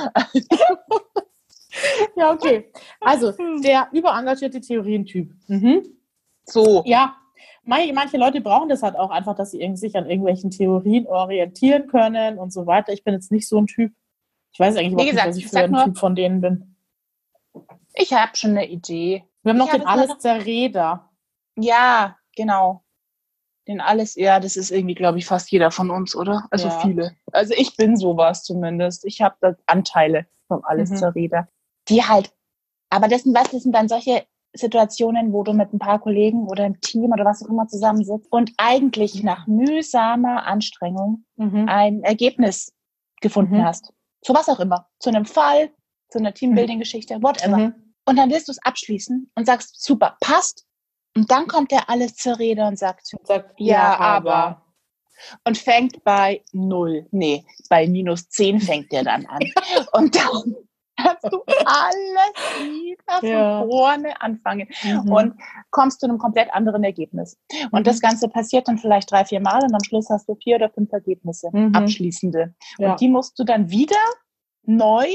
Ja, 2.16 2.32
okay. 2.32 2.72
Also, 3.00 3.32
der 3.62 3.88
überengagierte 3.92 4.60
Theorientyp. 4.60 5.32
Mhm. 5.46 5.84
So. 6.44 6.82
Ja, 6.86 7.16
manche, 7.62 8.16
Leute 8.16 8.40
brauchen 8.40 8.68
das 8.68 8.82
halt 8.82 8.96
auch 8.96 9.10
einfach, 9.10 9.36
dass 9.36 9.50
sie 9.52 9.76
sich 9.76 9.94
an 9.96 10.08
irgendwelchen 10.08 10.50
Theorien 10.50 11.06
orientieren 11.06 11.86
können 11.86 12.38
und 12.38 12.52
so 12.52 12.66
weiter. 12.66 12.92
Ich 12.92 13.04
bin 13.04 13.14
jetzt 13.14 13.30
nicht 13.30 13.48
so 13.48 13.58
ein 13.58 13.66
Typ. 13.66 13.92
Ich 14.52 14.58
weiß 14.58 14.76
eigentlich 14.76 14.92
überhaupt 14.92 15.04
nicht, 15.04 15.10
gesagt, 15.12 15.28
was 15.28 15.36
ich 15.36 15.44
für 15.44 15.50
sag 15.50 15.64
ein 15.64 15.70
nur- 15.70 15.84
Typ 15.84 15.98
von 15.98 16.16
denen 16.16 16.40
bin. 16.40 16.76
Ich 17.94 18.12
habe 18.12 18.34
schon 18.36 18.50
eine 18.52 18.68
Idee. 18.68 19.24
Wir 19.42 19.50
haben 19.50 19.58
noch 19.58 19.66
Ich 19.66 19.72
den 19.72 19.86
Alles 19.86 20.18
Zerreder. 20.18 21.10
Ja, 21.56 22.16
genau. 22.34 22.82
Den 23.68 23.80
alles, 23.82 24.14
ja, 24.14 24.40
das 24.40 24.56
ist 24.56 24.70
irgendwie, 24.70 24.94
glaube 24.94 25.18
ich, 25.18 25.26
fast 25.26 25.50
jeder 25.52 25.70
von 25.70 25.90
uns, 25.90 26.16
oder? 26.16 26.46
Also 26.50 26.68
Ja. 26.68 26.78
viele. 26.80 27.16
Also 27.32 27.52
ich 27.56 27.76
bin 27.76 27.96
sowas 27.96 28.42
zumindest. 28.42 29.04
Ich 29.04 29.20
habe 29.20 29.36
da 29.40 29.54
Anteile 29.66 30.26
vom 30.48 30.62
alles 30.64 30.90
Mhm. 30.90 30.96
Zerreder. 30.96 31.48
Die 31.88 32.02
halt, 32.02 32.32
aber 32.90 33.08
das 33.08 33.22
sind, 33.24 33.36
was, 33.36 33.50
das 33.50 33.62
sind 33.62 33.72
dann 33.74 33.88
solche 33.88 34.24
Situationen, 34.54 35.34
wo 35.34 35.42
du 35.42 35.52
mit 35.52 35.72
ein 35.74 35.78
paar 35.78 35.98
Kollegen 36.00 36.48
oder 36.48 36.64
im 36.64 36.80
Team 36.80 37.12
oder 37.12 37.26
was 37.26 37.44
auch 37.44 37.50
immer 37.50 37.68
zusammensitzt 37.68 38.32
und 38.32 38.52
eigentlich 38.56 39.22
nach 39.22 39.46
mühsamer 39.46 40.46
Anstrengung 40.46 41.24
Mhm. 41.36 41.68
ein 41.68 42.02
Ergebnis 42.02 42.72
gefunden 43.20 43.58
Mhm. 43.58 43.64
hast. 43.64 43.92
Zu 44.22 44.32
was 44.34 44.48
auch 44.48 44.60
immer. 44.60 44.88
Zu 44.98 45.10
einem 45.10 45.26
Fall, 45.26 45.70
zu 46.08 46.18
einer 46.18 46.32
Teambuilding-Geschichte, 46.32 47.22
whatever. 47.22 47.58
Mhm. 47.58 47.74
Und 48.06 48.16
dann 48.16 48.30
willst 48.30 48.48
du 48.48 48.52
es 48.52 48.58
abschließen 48.64 49.30
und 49.34 49.44
sagst, 49.44 49.82
super, 49.84 50.16
passt. 50.22 50.64
Und 51.18 51.30
dann 51.32 51.48
kommt 51.48 51.72
der 51.72 51.90
alles 51.90 52.14
zur 52.14 52.38
Rede 52.38 52.64
und 52.66 52.78
sagt, 52.78 53.12
Und 53.18 53.26
sagt, 53.26 53.54
Ja, 53.58 53.98
aber. 53.98 54.62
und 55.44 55.58
fängt 55.58 56.04
bei 56.04 56.44
null. 56.52 57.06
Nee, 57.10 57.44
bei 57.68 57.88
minus 57.88 58.28
zehn 58.28 58.60
fängt 58.60 58.92
der 58.92 59.02
dann 59.02 59.26
an. 59.26 59.40
und 59.94 60.14
dann 60.14 60.54
hast 61.00 61.24
du 61.24 61.42
alles 61.64 62.60
wieder 62.60 63.28
Ja. 63.28 63.60
von 63.60 63.68
vorne 63.70 64.20
anfangen 64.20 64.68
Mhm. 64.84 65.12
und 65.12 65.34
kommst 65.70 66.00
zu 66.00 66.06
einem 66.06 66.18
komplett 66.18 66.52
anderen 66.54 66.84
Ergebnis. 66.84 67.36
Und 67.72 67.80
Mhm. 67.80 67.84
das 67.84 68.00
Ganze 68.00 68.28
passiert 68.28 68.68
dann 68.68 68.78
vielleicht 68.78 69.10
drei, 69.10 69.24
vier 69.24 69.40
Mal 69.40 69.62
und 69.64 69.74
am 69.74 69.82
Schluss 69.84 70.08
hast 70.08 70.28
du 70.28 70.36
vier 70.36 70.56
oder 70.56 70.70
fünf 70.70 70.92
Ergebnisse, 70.92 71.48
Mhm. 71.52 71.74
abschließende. 71.74 72.54
ja. 72.78 72.92
Und 72.92 73.00
die 73.00 73.08
musst 73.08 73.36
du 73.40 73.44
dann 73.44 73.70
wieder 73.70 73.96
neu 74.64 75.08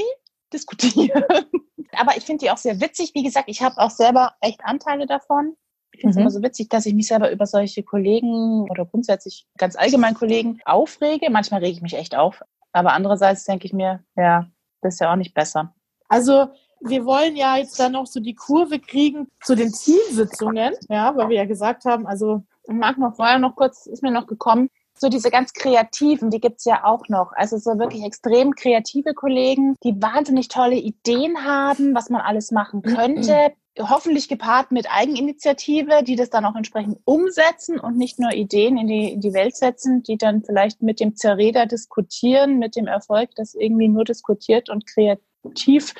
diskutieren. 0.52 1.24
Aber 1.96 2.16
ich 2.16 2.24
finde 2.24 2.44
die 2.44 2.50
auch 2.50 2.56
sehr 2.58 2.80
witzig. 2.80 3.12
Wie 3.14 3.22
gesagt, 3.22 3.48
ich 3.48 3.62
habe 3.62 3.78
auch 3.78 3.90
selber 3.90 4.34
echt 4.40 4.60
Anteile 4.64 5.06
davon. 5.06 5.56
Ich 5.94 6.00
finde 6.00 6.10
es 6.10 6.16
Mhm. 6.16 6.22
immer 6.22 6.30
so 6.30 6.42
witzig, 6.42 6.68
dass 6.68 6.86
ich 6.86 6.94
mich 6.94 7.06
selber 7.06 7.30
über 7.30 7.46
solche 7.46 7.82
Kollegen 7.82 8.68
oder 8.68 8.84
grundsätzlich 8.84 9.46
ganz 9.56 9.76
allgemein 9.76 10.14
Kollegen 10.14 10.58
aufrege. 10.64 11.30
Manchmal 11.30 11.60
rege 11.60 11.76
ich 11.76 11.82
mich 11.82 11.94
echt 11.94 12.16
auf. 12.16 12.42
Aber 12.72 12.92
andererseits 12.92 13.44
denke 13.44 13.66
ich 13.66 13.72
mir, 13.72 14.00
ja, 14.16 14.46
das 14.82 14.94
ist 14.94 15.00
ja 15.00 15.12
auch 15.12 15.16
nicht 15.16 15.34
besser. 15.34 15.72
Also 16.08 16.48
wir 16.80 17.04
wollen 17.06 17.36
ja 17.36 17.56
jetzt 17.56 17.78
dann 17.78 17.92
noch 17.92 18.06
so 18.06 18.18
die 18.20 18.34
Kurve 18.34 18.80
kriegen 18.80 19.28
zu 19.42 19.54
den 19.54 19.72
Teamsitzungen, 19.72 20.74
ja, 20.88 21.16
weil 21.16 21.28
wir 21.28 21.36
ja 21.36 21.44
gesagt 21.46 21.84
haben, 21.84 22.06
also 22.06 22.42
Ich 22.66 22.74
mag 22.74 22.98
noch 22.98 23.14
vorher 23.14 23.38
noch 23.38 23.56
kurz, 23.56 23.86
ist 23.86 24.02
mir 24.02 24.10
noch 24.10 24.26
gekommen, 24.26 24.68
so 24.96 25.08
diese 25.08 25.30
ganz 25.30 25.52
kreativen, 25.52 26.30
die 26.30 26.40
gibt's 26.40 26.64
ja 26.64 26.84
auch 26.84 27.08
noch. 27.08 27.32
Also 27.34 27.58
so 27.58 27.78
wirklich 27.78 28.02
extrem 28.04 28.54
kreative 28.54 29.12
Kollegen, 29.12 29.76
die 29.84 30.00
wahnsinnig 30.00 30.48
tolle 30.48 30.76
Ideen 30.76 31.44
haben, 31.44 31.94
was 31.94 32.10
man 32.10 32.20
alles 32.22 32.50
machen 32.52 32.80
könnte. 32.82 33.52
Hoffentlich 33.78 34.28
gepaart 34.28 34.70
mit 34.70 34.86
Eigeninitiative, 34.88 36.04
die 36.04 36.14
das 36.14 36.30
dann 36.30 36.44
auch 36.44 36.54
entsprechend 36.54 36.98
umsetzen 37.04 37.80
und 37.80 37.96
nicht 37.96 38.20
nur 38.20 38.32
Ideen 38.32 38.76
in 38.76 38.86
die, 38.86 39.12
in 39.12 39.20
die 39.20 39.34
Welt 39.34 39.56
setzen, 39.56 40.02
die 40.04 40.16
dann 40.16 40.44
vielleicht 40.44 40.80
mit 40.80 41.00
dem 41.00 41.16
Zerreder 41.16 41.66
diskutieren, 41.66 42.58
mit 42.58 42.76
dem 42.76 42.86
Erfolg, 42.86 43.34
dass 43.34 43.54
irgendwie 43.54 43.88
nur 43.88 44.04
diskutiert 44.04 44.70
und 44.70 44.86
kreativ 44.86 45.92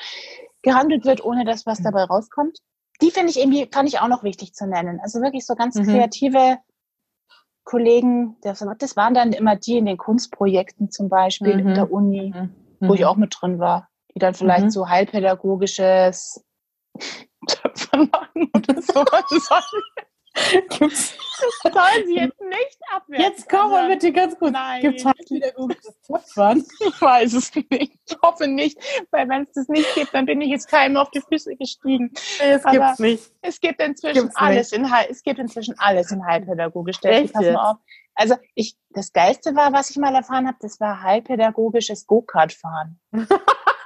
gehandelt 0.63 1.05
wird, 1.05 1.25
ohne 1.25 1.45
dass 1.45 1.67
was 1.67 1.83
dabei 1.83 2.05
rauskommt. 2.05 2.59
Die 3.03 3.11
finde 3.11 3.31
ich 3.31 3.41
irgendwie, 3.41 3.69
fand 3.71 3.89
ich 3.89 3.99
auch 3.99 4.09
noch 4.09 4.23
wichtig 4.23 4.55
zu 4.55 4.67
nennen. 4.69 5.01
Also 5.01 5.21
wirklich 5.21 5.45
so 5.45 5.57
ganz 5.57 5.75
Mhm. 5.75 5.85
kreative 5.85 6.59
Kollegen, 7.65 8.37
das, 8.43 8.61
waren 8.97 9.15
dann 9.15 9.33
immer 9.33 9.57
die 9.57 9.79
in 9.79 9.87
den 9.87 9.97
Kunstprojekten 9.97 10.91
zum 10.91 11.09
Beispiel 11.09 11.55
Mhm. 11.55 11.69
in 11.69 11.75
der 11.75 11.91
Uni, 11.91 12.33
Mhm. 12.35 12.55
wo 12.89 12.95
ich 12.95 13.05
auch 13.05 13.17
mit 13.17 13.35
drin 13.41 13.59
war, 13.59 13.89
die 14.15 14.19
dann 14.19 14.35
vielleicht 14.35 14.67
Mhm. 14.67 14.71
so 14.71 14.89
heilpädagogisches 14.89 16.45
Töpfern 17.47 18.09
machen 18.11 18.51
oder 18.55 18.83
so. 18.83 19.05
Gibt's, 20.79 21.15
Das 21.63 21.73
sollen 21.73 22.07
sie 22.07 22.17
jetzt 22.17 22.41
nicht 22.41 22.79
abwerten. 22.91 23.25
jetzt 23.25 23.49
komm 23.49 23.71
mal 23.71 23.89
bitte 23.89 24.13
ganz 24.13 24.37
kurz. 24.37 24.51
Nein. 24.53 24.81
Gibt 24.83 24.99
es 24.99 25.05
heilpädagogisches 25.05 26.01
Töpfern? 26.07 26.65
Ich 26.81 27.01
weiß 27.01 27.33
es 27.35 27.55
nicht. 27.55 27.71
Ich 28.07 28.17
hoffe 28.21 28.49
nicht, 28.49 28.77
weil 29.13 29.29
wenn 29.29 29.43
es 29.45 29.53
das 29.53 29.69
nicht 29.69 29.95
gibt, 29.95 30.13
dann 30.13 30.27
bin 30.27 30.41
ich 30.41 30.49
jetzt 30.51 30.69
keinem 30.69 30.97
auf 30.97 31.11
die 31.13 31.21
Füße 31.21 31.55
gestiegen. 31.57 32.11
Das 32.41 32.65
Aber- 32.65 32.73
gibt's 32.79 32.99
nicht. 32.99 33.31
Es 33.43 33.61
gibt 33.61 33.81
inzwischen 33.81 34.23
Gibt's 34.23 34.37
alles 34.37 34.73
in 34.73 34.91
es 35.09 35.23
gibt 35.23 35.39
inzwischen 35.39 35.79
alles 35.79 36.11
in 36.11 36.25
Heilpädagogisch. 36.27 36.99
Pass 37.01 37.33
mal 37.33 37.57
auf. 37.57 37.77
Also 38.17 38.35
ich, 38.55 38.77
das 38.91 39.13
Geilste 39.13 39.55
war, 39.55 39.73
was 39.73 39.91
ich 39.91 39.97
mal 39.99 40.15
erfahren 40.15 40.47
habe, 40.49 40.57
das 40.61 40.79
war 40.81 41.03
heilpädagogisches 41.03 42.07
Go-Kart-Fahren. 42.07 42.99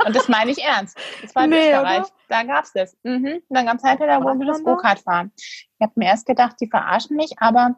Und 0.08 0.16
das 0.16 0.28
meine 0.28 0.50
ich 0.50 0.58
ernst. 0.64 0.98
Das 1.22 1.34
war 1.34 1.44
in 1.44 1.50
Nee, 1.50 1.68
Österreich. 1.70 1.98
oder? 2.00 2.08
Da 2.28 2.42
gab's 2.42 2.72
das. 2.72 2.96
Mhm. 3.02 3.42
Dann 3.50 3.66
gab's 3.66 3.84
heilpädagogisches 3.84 4.56
Was 4.60 4.64
war 4.64 4.72
da? 4.72 4.74
Go-Kart-Fahren. 4.76 5.32
Ich 5.36 5.76
habe 5.80 5.92
mir 5.96 6.06
erst 6.06 6.26
gedacht, 6.26 6.56
die 6.60 6.68
verarschen 6.68 7.16
mich, 7.16 7.32
aber 7.38 7.76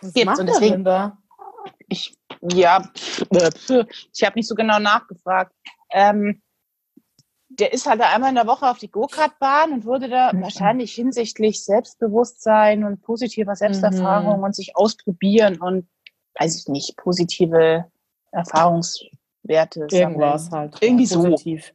Was 0.00 0.12
Gibt's 0.12 0.38
und 0.38 0.46
deswegen- 0.46 0.84
da? 0.84 1.18
ich, 1.88 2.14
ja, 2.52 2.88
ich 3.32 4.22
habe 4.24 4.34
nicht 4.36 4.46
so 4.48 4.54
genau 4.54 4.78
nachgefragt. 4.78 5.52
Ähm, 5.90 6.42
der 7.48 7.72
ist 7.72 7.86
halt 7.86 8.00
einmal 8.02 8.28
in 8.30 8.34
der 8.34 8.46
Woche 8.46 8.68
auf 8.68 8.78
die 8.78 8.90
Go-Kart-Bahn 8.90 9.72
und 9.72 9.84
wurde 9.86 10.08
da 10.08 10.32
Mhm. 10.32 10.42
wahrscheinlich 10.42 10.94
hinsichtlich 10.94 11.64
Selbstbewusstsein 11.64 12.84
und 12.84 13.00
positiver 13.02 13.56
Selbsterfahrung 13.56 14.42
und 14.42 14.54
sich 14.54 14.76
ausprobieren 14.76 15.58
und, 15.60 15.88
weiß 16.38 16.56
ich 16.60 16.68
nicht, 16.68 16.96
positive 16.98 17.90
Erfahrungswerte. 19.48 19.96
Irgendwas 19.96 20.46
sammeln. 20.46 20.72
halt. 20.72 20.82
Irgendwie 20.82 21.04
ja, 21.04 21.08
so. 21.10 21.22
positiv. 21.22 21.74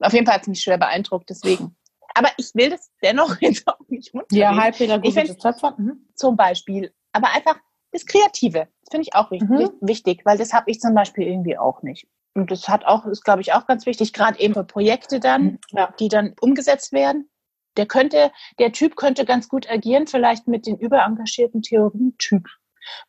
Auf 0.00 0.12
jeden 0.12 0.26
Fall 0.26 0.34
hat 0.36 0.42
es 0.42 0.48
mich 0.48 0.60
schwer 0.60 0.78
beeindruckt, 0.78 1.30
deswegen. 1.30 1.76
Aber 2.14 2.28
ich 2.38 2.50
will 2.54 2.70
das 2.70 2.90
dennoch 3.02 3.36
jetzt 3.40 3.66
auch 3.68 3.78
nicht 3.88 4.12
Ja, 4.14 4.20
runterreden. 4.50 4.60
heilpädagogisches 4.62 5.30
Ich 5.30 5.38
Töpfern. 5.38 5.74
Mhm. 5.78 6.08
zum 6.14 6.36
Beispiel. 6.36 6.92
Aber 7.12 7.28
einfach 7.34 7.56
das 7.92 8.06
Kreative. 8.06 8.68
Das 8.82 8.90
finde 8.90 9.02
ich 9.08 9.14
auch 9.14 9.30
wichtig, 9.30 9.48
Mhm. 9.48 9.70
wichtig, 9.80 10.20
weil 10.24 10.38
das 10.38 10.52
habe 10.52 10.70
ich 10.70 10.80
zum 10.80 10.94
Beispiel 10.94 11.26
irgendwie 11.26 11.58
auch 11.58 11.82
nicht. 11.82 12.06
Und 12.34 12.50
das 12.52 12.68
hat 12.68 12.84
auch, 12.84 13.04
ist 13.06 13.24
glaube 13.24 13.40
ich 13.42 13.52
auch 13.52 13.66
ganz 13.66 13.86
wichtig, 13.86 14.12
gerade 14.12 14.38
eben 14.38 14.54
für 14.54 14.64
Projekte 14.64 15.18
dann, 15.20 15.58
Ja. 15.70 15.92
die 15.98 16.08
dann 16.08 16.34
umgesetzt 16.40 16.92
werden. 16.92 17.28
Der 17.76 17.86
könnte, 17.86 18.30
der 18.58 18.72
Typ 18.72 18.96
könnte 18.96 19.24
ganz 19.24 19.48
gut 19.48 19.68
agieren, 19.70 20.06
vielleicht 20.06 20.46
mit 20.48 20.66
den 20.66 20.76
überengagierten 20.78 21.62
Theorietyp. 21.62 22.46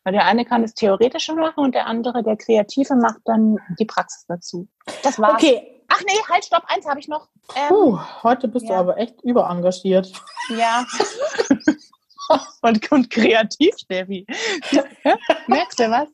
Weil 0.04 0.12
der 0.12 0.24
eine 0.24 0.44
kann 0.44 0.62
das 0.62 0.74
Theoretische 0.74 1.34
machen 1.34 1.64
und 1.64 1.74
der 1.74 1.86
andere, 1.86 2.22
der 2.22 2.36
Kreative, 2.36 2.94
macht 2.96 3.20
dann 3.24 3.56
die 3.78 3.84
Praxis 3.84 4.24
dazu. 4.26 4.68
Das 5.02 5.18
war's. 5.18 5.34
Okay. 5.34 5.82
Ach 5.88 6.00
nee, 6.06 6.18
halt, 6.30 6.44
stopp, 6.44 6.64
eins 6.68 6.86
habe 6.86 7.00
ich 7.00 7.08
noch. 7.08 7.28
Ähm, 7.54 7.68
Puh, 7.68 8.00
heute 8.22 8.48
bist 8.48 8.66
du 8.66 8.72
ja. 8.72 8.80
aber 8.80 8.96
echt 8.96 9.20
überengagiert. 9.22 10.10
Ja. 10.48 10.86
und, 12.62 12.90
und 12.90 13.10
kreativ, 13.10 13.76
Steffi. 13.76 14.26
Merkst 15.48 15.80
du 15.80 15.90
was? 15.90 16.08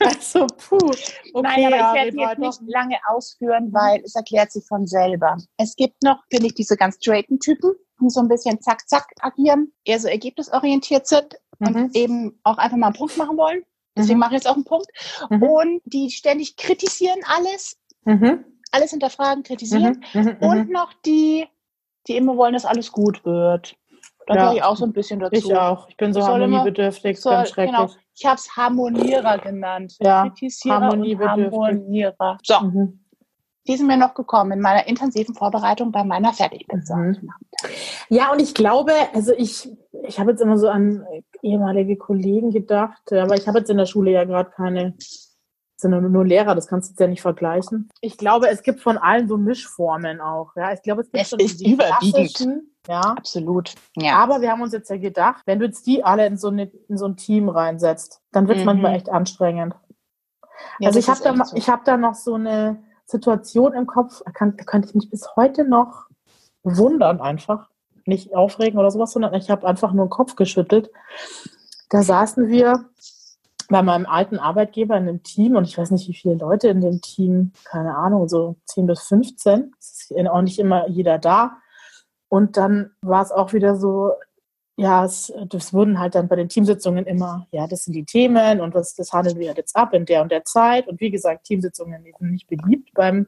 Also, 0.00 0.46
puh. 0.46 0.76
Okay, 0.78 1.42
Nein, 1.42 1.66
aber 1.66 1.76
ja, 1.76 1.88
ich 1.88 1.94
werde 1.94 2.12
die 2.12 2.22
jetzt 2.22 2.38
nicht 2.38 2.60
lange 2.72 2.96
ausführen, 3.08 3.70
weil 3.72 4.00
es 4.02 4.14
erklärt 4.14 4.50
sich 4.50 4.64
von 4.66 4.86
selber. 4.86 5.36
Es 5.58 5.76
gibt 5.76 6.02
noch, 6.02 6.22
finde 6.30 6.46
ich, 6.46 6.54
diese 6.54 6.76
ganz 6.76 6.96
straighten 6.96 7.38
Typen, 7.38 7.74
die 8.00 8.08
so 8.08 8.20
ein 8.20 8.28
bisschen 8.28 8.60
zack, 8.62 8.88
zack 8.88 9.06
agieren, 9.20 9.72
eher 9.84 10.00
so 10.00 10.08
ergebnisorientiert 10.08 11.06
sind 11.06 11.36
Mhm. 11.58 11.66
und 11.66 11.96
eben 11.96 12.40
auch 12.44 12.58
einfach 12.58 12.76
mal 12.76 12.86
einen 12.88 12.96
Punkt 12.96 13.16
machen 13.16 13.36
wollen. 13.36 13.62
Deswegen 13.96 14.14
Mhm. 14.18 14.20
mache 14.20 14.30
ich 14.30 14.36
jetzt 14.42 14.48
auch 14.48 14.54
einen 14.54 14.64
Punkt. 14.64 14.86
Mhm. 15.30 15.42
Und 15.42 15.80
die 15.84 16.10
ständig 16.10 16.56
kritisieren 16.56 17.18
alles, 17.26 17.78
Mhm. 18.04 18.44
alles 18.70 18.90
hinterfragen, 18.92 19.42
kritisieren. 19.42 20.04
Mhm. 20.14 20.20
Mhm. 20.22 20.36
Und 20.40 20.70
noch 20.70 20.92
die, 21.04 21.46
die 22.06 22.16
immer 22.16 22.36
wollen, 22.36 22.52
dass 22.54 22.64
alles 22.64 22.92
gut 22.92 23.24
wird. 23.24 23.76
Da 24.26 24.34
Ja. 24.34 24.52
ich 24.52 24.62
auch 24.62 24.76
so 24.76 24.84
ein 24.84 24.92
bisschen 24.92 25.20
dazu. 25.20 25.34
Ich 25.34 25.56
auch. 25.56 25.88
Ich 25.88 25.96
bin 25.96 26.12
so 26.12 26.22
harmoniebedürftig, 26.26 27.18
Soll, 27.18 27.32
ganz 27.32 27.48
schrecklich. 27.50 27.76
genau. 27.76 27.90
Ich 28.14 28.26
habe 28.26 28.34
es 28.36 28.54
Harmonierer 28.56 29.38
genannt. 29.38 29.96
Ja, 30.00 30.28
Kritisierer 30.28 30.76
und 30.76 30.82
harmoniebedürftig. 30.84 31.58
Harmonierer. 31.58 32.38
So, 32.42 32.60
Mhm. 32.60 33.04
Die 33.68 33.76
sind 33.76 33.86
mir 33.86 33.96
noch 33.98 34.14
gekommen 34.14 34.52
in 34.52 34.60
meiner 34.60 34.86
intensiven 34.88 35.34
Vorbereitung 35.34 35.92
bei 35.92 36.02
meiner 36.02 36.32
Fertigpizza. 36.32 36.96
Mhm. 36.96 37.30
Ja, 38.08 38.32
und 38.32 38.40
ich 38.40 38.54
glaube, 38.54 38.92
also 39.14 39.32
ich, 39.36 39.70
ich 40.04 40.18
habe 40.18 40.30
jetzt 40.30 40.40
immer 40.40 40.58
so 40.58 40.68
an 40.68 41.04
ehemalige 41.42 41.96
Kollegen 41.96 42.50
gedacht, 42.50 43.12
aber 43.12 43.36
ich 43.36 43.46
habe 43.46 43.58
jetzt 43.58 43.70
in 43.70 43.76
der 43.76 43.86
Schule 43.86 44.10
ja 44.10 44.24
gerade 44.24 44.50
keine, 44.50 44.94
sind 45.76 45.90
nur, 45.90 46.00
nur 46.00 46.24
Lehrer, 46.24 46.54
das 46.54 46.66
kannst 46.66 46.88
du 46.88 46.92
jetzt 46.92 47.00
ja 47.00 47.06
nicht 47.06 47.22
vergleichen. 47.22 47.88
Ich 48.00 48.16
glaube, 48.16 48.48
es 48.48 48.62
gibt 48.62 48.80
von 48.80 48.96
allen 48.98 49.28
so 49.28 49.36
Mischformen 49.36 50.20
auch. 50.20 50.56
Ja, 50.56 50.72
ich 50.72 50.82
glaube, 50.82 51.02
es 51.02 51.10
gibt 51.10 51.22
Es 51.22 51.28
schon 51.30 51.38
ist 51.40 51.60
die 51.60 51.72
überwiegend. 51.74 52.62
Ja, 52.88 53.00
Absolut. 53.02 53.74
Ja. 53.96 54.14
aber 54.16 54.40
wir 54.40 54.50
haben 54.50 54.62
uns 54.62 54.72
jetzt 54.72 54.88
ja 54.88 54.96
gedacht, 54.96 55.42
wenn 55.44 55.58
du 55.58 55.66
jetzt 55.66 55.86
die 55.86 56.02
alle 56.02 56.26
in 56.26 56.38
so, 56.38 56.48
eine, 56.48 56.72
in 56.88 56.96
so 56.96 57.04
ein 57.04 57.16
Team 57.18 57.50
reinsetzt, 57.50 58.22
dann 58.32 58.48
wird 58.48 58.58
es 58.58 58.62
Mhm. 58.62 58.66
manchmal 58.66 58.94
echt 58.94 59.10
anstrengend. 59.10 59.74
ja 60.80 60.88
also 60.88 60.98
ich 60.98 61.08
habe 61.08 61.20
da, 61.22 61.44
so. 61.44 61.54
ich 61.56 61.68
hab 61.68 61.84
da 61.84 61.98
noch 61.98 62.14
so 62.14 62.34
eine 62.34 62.82
Situation 63.08 63.72
im 63.72 63.86
Kopf, 63.86 64.22
da, 64.24 64.30
kann, 64.30 64.56
könnte 64.56 64.88
ich 64.88 64.94
mich 64.94 65.10
bis 65.10 65.34
heute 65.34 65.64
noch 65.64 66.08
wundern 66.62 67.20
einfach. 67.20 67.70
Nicht 68.04 68.34
aufregen 68.34 68.78
oder 68.78 68.90
sowas, 68.90 69.12
sondern 69.12 69.34
ich 69.34 69.50
habe 69.50 69.66
einfach 69.66 69.92
nur 69.92 70.06
den 70.06 70.10
Kopf 70.10 70.36
geschüttelt. 70.36 70.90
Da 71.90 72.02
saßen 72.02 72.48
wir 72.48 72.86
bei 73.68 73.82
meinem 73.82 74.06
alten 74.06 74.38
Arbeitgeber 74.38 74.96
in 74.96 75.08
einem 75.08 75.22
Team 75.22 75.56
und 75.56 75.64
ich 75.64 75.76
weiß 75.76 75.90
nicht, 75.90 76.08
wie 76.08 76.14
viele 76.14 76.36
Leute 76.36 76.68
in 76.68 76.80
dem 76.80 77.00
Team, 77.00 77.52
keine 77.64 77.96
Ahnung, 77.96 78.28
so 78.28 78.56
10 78.66 78.86
bis 78.86 79.02
15. 79.02 79.72
Es 79.78 80.10
ist 80.10 80.28
auch 80.28 80.42
nicht 80.42 80.58
immer 80.58 80.88
jeder 80.88 81.18
da. 81.18 81.58
Und 82.28 82.56
dann 82.56 82.90
war 83.02 83.22
es 83.22 83.32
auch 83.32 83.52
wieder 83.52 83.76
so, 83.76 84.12
ja, 84.78 85.04
es, 85.04 85.32
das 85.46 85.74
wurden 85.74 85.98
halt 85.98 86.14
dann 86.14 86.28
bei 86.28 86.36
den 86.36 86.48
Teamsitzungen 86.48 87.04
immer, 87.04 87.48
ja, 87.50 87.66
das 87.66 87.84
sind 87.84 87.94
die 87.94 88.04
Themen 88.04 88.60
und 88.60 88.76
das, 88.76 88.94
das 88.94 89.12
handeln 89.12 89.36
wir 89.36 89.52
jetzt 89.52 89.74
ab 89.74 89.92
in 89.92 90.06
der 90.06 90.22
und 90.22 90.30
der 90.30 90.44
Zeit. 90.44 90.86
Und 90.86 91.00
wie 91.00 91.10
gesagt, 91.10 91.44
Teamsitzungen 91.44 92.04
sind 92.04 92.30
nicht 92.30 92.46
beliebt 92.46 92.94
beim 92.94 93.26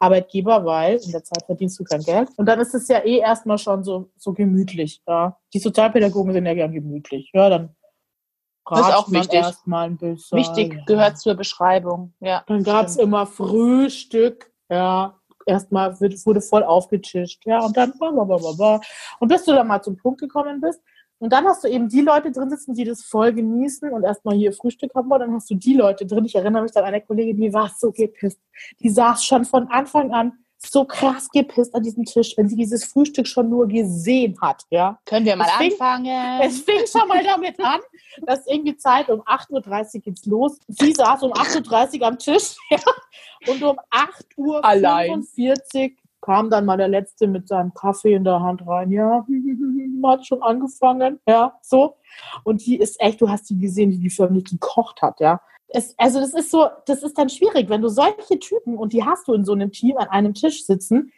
Arbeitgeber, 0.00 0.64
weil 0.64 0.96
in 0.96 1.12
der 1.12 1.22
Zeit 1.22 1.44
verdienst 1.46 1.78
du 1.78 1.84
kein 1.84 2.00
Geld. 2.00 2.30
Und 2.36 2.46
dann 2.46 2.58
ist 2.58 2.74
es 2.74 2.88
ja 2.88 2.98
eh 2.98 3.18
erstmal 3.18 3.58
schon 3.58 3.84
so, 3.84 4.10
so 4.16 4.32
gemütlich. 4.32 5.00
Ja. 5.06 5.38
Die 5.54 5.60
Sozialpädagogen 5.60 6.32
sind 6.32 6.46
ja 6.46 6.54
gern 6.54 6.72
gemütlich. 6.72 7.30
Ja, 7.32 7.48
dann 7.48 7.76
das 8.68 8.80
ist 8.80 8.94
auch 8.94 9.10
wichtig. 9.12 9.34
Erstmal 9.34 9.86
ein 9.86 9.96
bisschen. 9.96 10.36
Wichtig 10.36 10.74
ja. 10.74 10.84
gehört 10.84 11.18
zur 11.18 11.34
Beschreibung. 11.36 12.12
Ja, 12.18 12.42
dann 12.48 12.64
gab 12.64 12.86
es 12.86 12.96
immer 12.96 13.24
Frühstück. 13.24 14.52
Ja, 14.68 15.17
erstmal 15.48 15.98
wurde 16.00 16.40
voll 16.40 16.62
aufgetischt. 16.62 17.44
Ja, 17.46 17.64
und 17.64 17.76
dann. 17.76 17.92
Und 17.92 19.28
bis 19.28 19.44
du 19.44 19.52
dann 19.52 19.66
mal 19.66 19.82
zum 19.82 19.96
Punkt 19.96 20.20
gekommen 20.20 20.60
bist, 20.60 20.80
und 21.20 21.32
dann 21.32 21.46
hast 21.46 21.64
du 21.64 21.68
eben 21.68 21.88
die 21.88 22.02
Leute 22.02 22.30
drin 22.30 22.48
sitzen, 22.48 22.74
die 22.74 22.84
das 22.84 23.02
voll 23.02 23.32
genießen 23.32 23.90
und 23.90 24.04
erstmal 24.04 24.36
hier 24.36 24.52
Frühstück 24.52 24.94
haben 24.94 25.10
wollen. 25.10 25.22
Dann 25.22 25.34
hast 25.34 25.50
du 25.50 25.56
die 25.56 25.74
Leute 25.74 26.06
drin. 26.06 26.24
Ich 26.24 26.36
erinnere 26.36 26.62
mich 26.62 26.76
an 26.76 26.84
eine 26.84 27.00
Kollegin, 27.00 27.36
die 27.36 27.52
war 27.52 27.72
so 27.76 27.90
gepisst. 27.90 28.40
Die 28.80 28.88
saß 28.88 29.24
schon 29.24 29.44
von 29.44 29.66
Anfang 29.68 30.12
an 30.12 30.38
so 30.58 30.84
krass 30.84 31.28
gepisst 31.30 31.74
an 31.74 31.82
diesem 31.82 32.04
Tisch, 32.04 32.36
wenn 32.36 32.48
sie 32.48 32.56
dieses 32.56 32.84
Frühstück 32.84 33.26
schon 33.26 33.48
nur 33.48 33.68
gesehen 33.68 34.36
hat. 34.40 34.64
Ja. 34.70 34.98
Können 35.04 35.24
wir 35.24 35.36
mal 35.36 35.46
es 35.46 35.52
fing, 35.54 35.72
anfangen? 35.72 36.40
Es 36.42 36.60
fing 36.60 36.86
schon 36.86 37.08
mal 37.08 37.22
damit 37.22 37.58
an, 37.60 37.80
dass 38.22 38.46
irgendwie 38.46 38.76
Zeit 38.76 39.08
um 39.08 39.20
8.30 39.22 39.94
Uhr 39.94 40.00
geht's 40.02 40.26
los. 40.26 40.58
Sie 40.66 40.92
saß 40.92 41.22
um 41.22 41.32
8.30 41.32 42.00
Uhr 42.00 42.06
am 42.06 42.18
Tisch 42.18 42.56
ja, 42.70 42.78
und 43.46 43.62
um 43.62 43.78
8.45 43.90 44.36
Uhr 44.36 45.90
kam 46.20 46.50
dann 46.50 46.64
mal 46.64 46.76
der 46.76 46.88
Letzte 46.88 47.28
mit 47.28 47.46
seinem 47.46 47.72
Kaffee 47.74 48.14
in 48.14 48.24
der 48.24 48.40
Hand 48.40 48.66
rein. 48.66 48.90
Ja, 48.90 49.24
hat 50.04 50.26
schon 50.26 50.42
angefangen. 50.42 51.20
Ja, 51.26 51.58
so. 51.62 51.96
Und 52.42 52.66
die 52.66 52.76
ist 52.76 53.00
echt, 53.00 53.20
du 53.20 53.28
hast 53.28 53.48
die 53.50 53.58
gesehen, 53.58 53.90
die 53.90 53.98
die 53.98 54.10
förmlich 54.10 54.44
gekocht 54.44 55.02
hat, 55.02 55.20
ja. 55.20 55.40
Es, 55.68 55.94
also 55.98 56.20
das 56.20 56.34
ist 56.34 56.50
so, 56.50 56.68
das 56.86 57.02
ist 57.02 57.18
dann 57.18 57.28
schwierig, 57.28 57.68
wenn 57.68 57.82
du 57.82 57.88
solche 57.88 58.38
Typen, 58.38 58.76
und 58.76 58.92
die 58.92 59.04
hast 59.04 59.28
du 59.28 59.34
in 59.34 59.44
so 59.44 59.52
einem 59.52 59.70
Team 59.70 59.96
an 59.98 60.08
einem 60.08 60.34
Tisch 60.34 60.64
sitzen, 60.64 61.12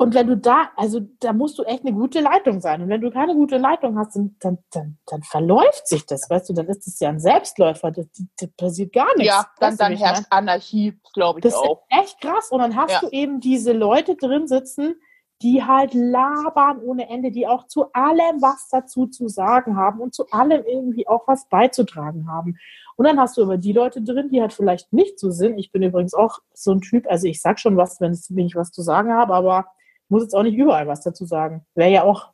und 0.00 0.14
wenn 0.14 0.28
du 0.28 0.36
da, 0.36 0.70
also 0.76 1.00
da 1.18 1.32
musst 1.32 1.58
du 1.58 1.64
echt 1.64 1.84
eine 1.84 1.92
gute 1.92 2.20
Leitung 2.20 2.60
sein. 2.60 2.80
Und 2.80 2.88
wenn 2.88 3.00
du 3.00 3.10
keine 3.10 3.34
gute 3.34 3.58
Leitung 3.58 3.98
hast, 3.98 4.14
dann, 4.14 4.36
dann, 4.38 4.58
dann, 4.70 4.98
dann 5.06 5.22
verläuft 5.24 5.88
sich 5.88 6.06
das, 6.06 6.30
weißt 6.30 6.48
du, 6.48 6.52
dann 6.52 6.68
ist 6.68 6.86
das 6.86 7.00
ja 7.00 7.08
ein 7.08 7.18
Selbstläufer, 7.18 7.90
das, 7.90 8.06
das 8.38 8.48
passiert 8.56 8.92
gar 8.92 9.08
nichts. 9.16 9.34
Ja, 9.34 9.46
dann, 9.58 9.76
dann 9.76 9.96
herrscht 9.96 10.22
Anarchie, 10.30 11.00
glaube 11.14 11.40
ich 11.40 11.42
das 11.42 11.54
auch. 11.54 11.82
Das 11.90 11.98
ist 11.98 12.04
echt 12.04 12.20
krass. 12.20 12.50
Und 12.52 12.60
dann 12.60 12.76
hast 12.76 12.92
ja. 12.92 13.00
du 13.00 13.08
eben 13.08 13.40
diese 13.40 13.72
Leute 13.72 14.14
drin 14.14 14.46
sitzen, 14.46 14.94
die 15.42 15.64
halt 15.64 15.94
labern 15.94 16.80
ohne 16.80 17.08
Ende, 17.08 17.32
die 17.32 17.48
auch 17.48 17.66
zu 17.66 17.92
allem 17.92 18.40
was 18.40 18.68
dazu 18.70 19.08
zu 19.08 19.26
sagen 19.26 19.76
haben 19.76 20.00
und 20.00 20.14
zu 20.14 20.28
allem 20.30 20.64
irgendwie 20.64 21.08
auch 21.08 21.26
was 21.26 21.48
beizutragen 21.48 22.30
haben. 22.30 22.56
Und 22.98 23.04
dann 23.04 23.20
hast 23.20 23.36
du 23.36 23.42
aber 23.42 23.58
die 23.58 23.72
Leute 23.72 24.02
drin, 24.02 24.28
die 24.28 24.40
halt 24.40 24.52
vielleicht 24.52 24.92
nicht 24.92 25.20
so 25.20 25.30
sind. 25.30 25.56
Ich 25.56 25.70
bin 25.70 25.84
übrigens 25.84 26.14
auch 26.14 26.40
so 26.52 26.72
ein 26.72 26.80
Typ, 26.80 27.06
also 27.08 27.28
ich 27.28 27.40
sag 27.40 27.60
schon 27.60 27.76
was, 27.76 28.00
wenn 28.00 28.12
ich 28.12 28.56
was 28.56 28.72
zu 28.72 28.82
sagen 28.82 29.12
habe, 29.12 29.34
aber 29.34 29.66
muss 30.08 30.24
jetzt 30.24 30.34
auch 30.34 30.42
nicht 30.42 30.56
überall 30.56 30.88
was 30.88 31.02
dazu 31.02 31.24
sagen. 31.24 31.64
Wäre 31.76 31.92
ja 31.92 32.02
auch 32.02 32.32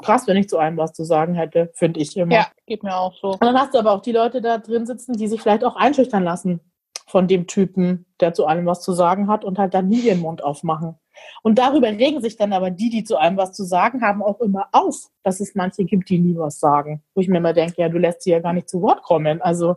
krass, 0.00 0.26
wenn 0.26 0.38
ich 0.38 0.48
zu 0.48 0.56
einem 0.56 0.78
was 0.78 0.94
zu 0.94 1.04
sagen 1.04 1.34
hätte, 1.34 1.70
finde 1.74 2.00
ich 2.00 2.16
immer. 2.16 2.34
Ja, 2.34 2.46
geht 2.66 2.82
mir 2.82 2.96
auch 2.96 3.14
so. 3.20 3.32
Und 3.32 3.44
dann 3.44 3.58
hast 3.58 3.74
du 3.74 3.78
aber 3.78 3.92
auch 3.92 4.00
die 4.00 4.12
Leute 4.12 4.40
da 4.40 4.56
drin 4.56 4.86
sitzen, 4.86 5.12
die 5.12 5.28
sich 5.28 5.42
vielleicht 5.42 5.64
auch 5.64 5.76
einschüchtern 5.76 6.24
lassen 6.24 6.60
von 7.06 7.28
dem 7.28 7.46
Typen, 7.46 8.06
der 8.20 8.32
zu 8.32 8.46
allem 8.46 8.64
was 8.64 8.80
zu 8.80 8.94
sagen 8.94 9.28
hat 9.28 9.44
und 9.44 9.58
halt 9.58 9.74
dann 9.74 9.88
nie 9.88 10.00
ihren 10.00 10.20
Mund 10.20 10.42
aufmachen. 10.42 10.98
Und 11.42 11.58
darüber 11.58 11.88
regen 11.88 12.20
sich 12.20 12.36
dann 12.36 12.52
aber 12.52 12.70
die, 12.70 12.90
die 12.90 13.04
zu 13.04 13.16
allem 13.16 13.36
was 13.36 13.52
zu 13.52 13.64
sagen 13.64 14.02
haben, 14.02 14.22
auch 14.22 14.40
immer 14.40 14.68
auf, 14.72 15.08
dass 15.22 15.40
es 15.40 15.54
manche 15.54 15.84
gibt, 15.84 16.08
die 16.08 16.18
nie 16.18 16.36
was 16.36 16.58
sagen. 16.60 17.02
Wo 17.14 17.20
ich 17.20 17.28
mir 17.28 17.38
immer 17.38 17.52
denke, 17.52 17.82
ja, 17.82 17.88
du 17.88 17.98
lässt 17.98 18.22
sie 18.22 18.30
ja 18.30 18.40
gar 18.40 18.52
nicht 18.52 18.68
zu 18.68 18.82
Wort 18.82 19.02
kommen. 19.02 19.40
Also. 19.42 19.76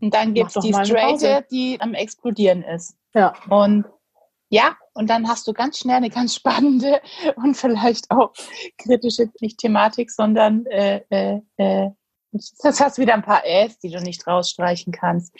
Und 0.00 0.14
dann 0.14 0.34
gibt 0.34 0.54
es 0.54 0.62
die 0.62 0.72
Straighte, 0.72 1.44
die 1.50 1.80
am 1.80 1.94
Explodieren 1.94 2.62
ist. 2.62 2.96
Ja. 3.14 3.32
Und 3.48 3.84
ja, 4.50 4.76
und 4.94 5.10
dann 5.10 5.28
hast 5.28 5.46
du 5.46 5.52
ganz 5.52 5.78
schnell 5.78 5.96
eine 5.96 6.10
ganz 6.10 6.34
spannende 6.36 7.00
und 7.36 7.56
vielleicht 7.56 8.10
auch 8.10 8.32
kritische, 8.78 9.30
nicht 9.40 9.58
Thematik, 9.58 10.10
sondern 10.10 10.66
äh, 10.66 11.02
äh, 11.10 11.40
äh, 11.56 11.90
das 12.32 12.80
hast 12.80 12.98
wieder 12.98 13.14
ein 13.14 13.22
paar 13.22 13.44
Äs, 13.44 13.78
die 13.78 13.90
du 13.90 14.00
nicht 14.00 14.26
rausstreichen 14.26 14.92
kannst. 14.92 15.34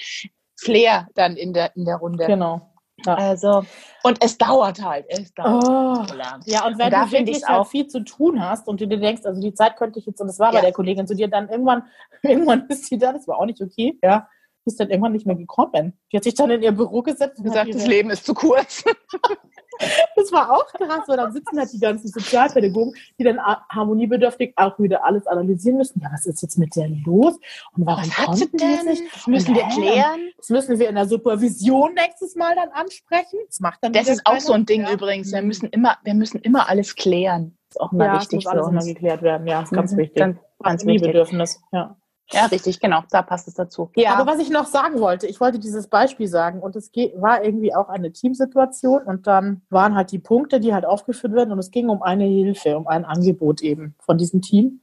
Flair 0.57 1.09
dann 1.15 1.37
in 1.37 1.53
der, 1.53 1.77
in 1.77 1.85
der 1.85 1.97
Runde. 1.97 2.27
Genau. 2.27 2.73
Ja. 3.07 3.15
Also, 3.15 3.65
und 4.03 4.23
es 4.23 4.39
dauert 4.39 4.83
halt. 4.83 5.07
Es 5.09 5.33
dauert 5.35 6.13
oh. 6.13 6.15
lang. 6.15 6.43
Ja, 6.47 6.67
und 6.67 6.79
wenn 6.79 6.93
und 6.93 7.07
du 7.07 7.13
wirklich 7.13 7.45
halt 7.47 7.61
auch 7.61 7.67
viel 7.67 7.87
zu 7.87 8.01
tun 8.01 8.41
hast 8.41 8.69
und 8.69 8.81
du 8.81 8.87
dir 8.87 8.99
denkst, 8.99 9.25
also 9.25 9.41
die 9.41 9.55
Zeit 9.55 9.77
könnte 9.77 9.99
ich 9.99 10.07
jetzt, 10.07 10.21
und 10.21 10.27
das 10.27 10.39
war 10.39 10.53
ja. 10.53 10.59
bei 10.59 10.63
der 10.63 10.73
Kollegin 10.73 11.07
zu 11.07 11.15
dir, 11.15 11.29
dann 11.29 11.49
irgendwann, 11.49 11.85
irgendwann 12.23 12.67
ist 12.69 12.87
sie 12.87 12.99
da, 12.99 13.13
das 13.13 13.29
war 13.29 13.39
auch 13.39 13.47
nicht 13.47 13.61
okay, 13.61 13.99
ja, 14.03 14.29
ist 14.65 14.81
dann 14.81 14.91
irgendwann 14.91 15.13
nicht 15.13 15.27
mehr 15.27 15.37
gekommen. 15.37 15.99
Die 16.13 16.17
hat 16.17 16.25
sich 16.25 16.35
dann 16.35 16.51
in 16.51 16.63
ihr 16.63 16.73
Büro 16.73 17.03
gesetzt 17.03 17.39
und 17.39 17.45
gesagt, 17.45 17.75
das 17.75 17.87
Leben 17.87 18.11
ist 18.11 18.27
zu 18.27 18.35
kurz. 18.35 18.85
das 20.17 20.33
war 20.33 20.51
auch 20.51 20.67
krass, 20.67 21.05
weil 21.07 21.17
dann 21.17 21.33
sitzen 21.33 21.59
halt 21.59 21.73
die 21.73 21.81
ganzen 21.81 22.09
Sozialpädagogen, 22.09 22.95
die 23.19 23.25
dann 23.25 23.41
harmoniebedürftig 23.41 24.53
auch 24.57 24.79
wieder 24.79 25.05
alles 25.05 25.27
analysieren 25.27 25.79
müssen. 25.79 26.01
Ja, 26.01 26.09
was 26.13 26.27
ist 26.27 26.43
jetzt 26.43 26.59
mit 26.59 26.75
der 26.77 26.89
los? 26.89 27.39
Und 27.77 27.87
warum 27.87 28.05
was 28.05 28.19
hat 28.19 28.37
sie 28.37 28.51
denn? 28.51 28.87
Das 28.87 29.27
müssen 29.27 29.55
wir 29.55 29.67
klären. 29.69 30.31
Das 30.37 30.51
müssen 30.51 30.79
wir 30.79 30.89
in 30.89 30.95
der 30.95 31.07
Supervision 31.07 31.95
nächstes 31.95 32.37
Mal 32.37 32.55
dann 32.55 32.71
ansprechen. 32.71 33.39
Das 33.47 33.61
macht 33.61 33.79
dann 33.83 33.93
Das 33.93 34.09
ist 34.09 34.23
auch 34.25 34.41
so 34.41 34.53
ein 34.53 34.67
Ding 34.67 34.83
ja. 34.83 34.93
übrigens. 34.93 35.33
Wir 35.33 35.43
müssen 35.43 35.69
immer, 35.71 35.97
wir 36.03 36.15
müssen 36.15 36.41
immer 36.41 36.69
alles 36.69 36.95
klären. 36.95 37.57
Das 37.69 37.77
ist 37.77 37.81
auch 37.81 37.93
mal 37.93 38.07
ja, 38.07 38.15
wichtig. 38.15 38.45
Das 38.45 38.55
muss 38.55 38.63
alles 38.63 38.69
immer 38.69 38.95
geklärt 38.95 39.23
werden. 39.23 39.47
Ja, 39.47 39.63
ist 39.63 39.73
ganz 39.73 39.93
mhm. 39.93 39.99
wichtig. 39.99 40.17
Ganz, 40.17 40.39
ganz 40.63 40.87
wichtig. 40.87 41.09
Bedürfnis. 41.09 41.61
Ja. 41.73 41.97
Ja, 42.31 42.47
richtig, 42.47 42.79
genau. 42.79 43.03
Da 43.11 43.23
passt 43.23 43.49
es 43.49 43.55
dazu. 43.55 43.91
Ja. 43.97 44.15
Aber 44.15 44.31
was 44.31 44.39
ich 44.39 44.51
noch 44.51 44.67
sagen 44.67 45.01
wollte, 45.01 45.27
ich 45.27 45.41
wollte 45.41 45.59
dieses 45.59 45.89
Beispiel 45.89 46.29
sagen 46.29 46.61
und 46.61 46.77
es 46.77 46.91
war 47.17 47.43
irgendwie 47.43 47.75
auch 47.75 47.89
eine 47.89 48.13
Teamsituation 48.13 49.03
und 49.05 49.27
dann 49.27 49.63
waren 49.71 49.95
halt 49.95 50.13
die 50.13 50.19
Punkte, 50.19 50.61
die 50.61 50.75
halt 50.75 50.85
aufgeführt 50.85 51.33
werden 51.33 51.53
und 51.53 51.59
es 51.59 51.71
ging 51.71 51.89
um 51.89 52.03
eine 52.03 52.25
Hilfe, 52.25 52.77
um 52.77 52.87
ein 52.87 53.05
Angebot 53.05 53.63
eben 53.63 53.95
von 54.01 54.19
diesem 54.19 54.43
Team. 54.43 54.83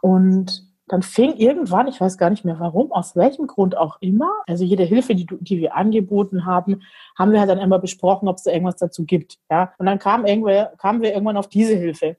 Und 0.00 0.70
dann 0.90 1.02
fing 1.02 1.36
irgendwann, 1.36 1.86
ich 1.86 2.00
weiß 2.00 2.18
gar 2.18 2.30
nicht 2.30 2.44
mehr 2.44 2.58
warum, 2.58 2.90
aus 2.90 3.14
welchem 3.14 3.46
Grund 3.46 3.76
auch 3.76 3.98
immer, 4.00 4.30
also 4.48 4.64
jede 4.64 4.82
Hilfe, 4.82 5.14
die, 5.14 5.26
die 5.26 5.58
wir 5.58 5.76
angeboten 5.76 6.46
haben, 6.46 6.82
haben 7.16 7.30
wir 7.30 7.38
halt 7.40 7.50
dann 7.50 7.58
immer 7.58 7.78
besprochen, 7.78 8.26
ob 8.26 8.38
es 8.38 8.42
da 8.42 8.50
irgendwas 8.50 8.76
dazu 8.76 9.04
gibt. 9.04 9.38
Ja? 9.50 9.72
Und 9.78 9.86
dann 9.86 10.00
kam 10.00 10.24
irgendwer, 10.24 10.72
kamen 10.78 11.02
wir 11.02 11.12
irgendwann 11.12 11.36
auf 11.36 11.48
diese 11.48 11.76
Hilfe. 11.76 12.16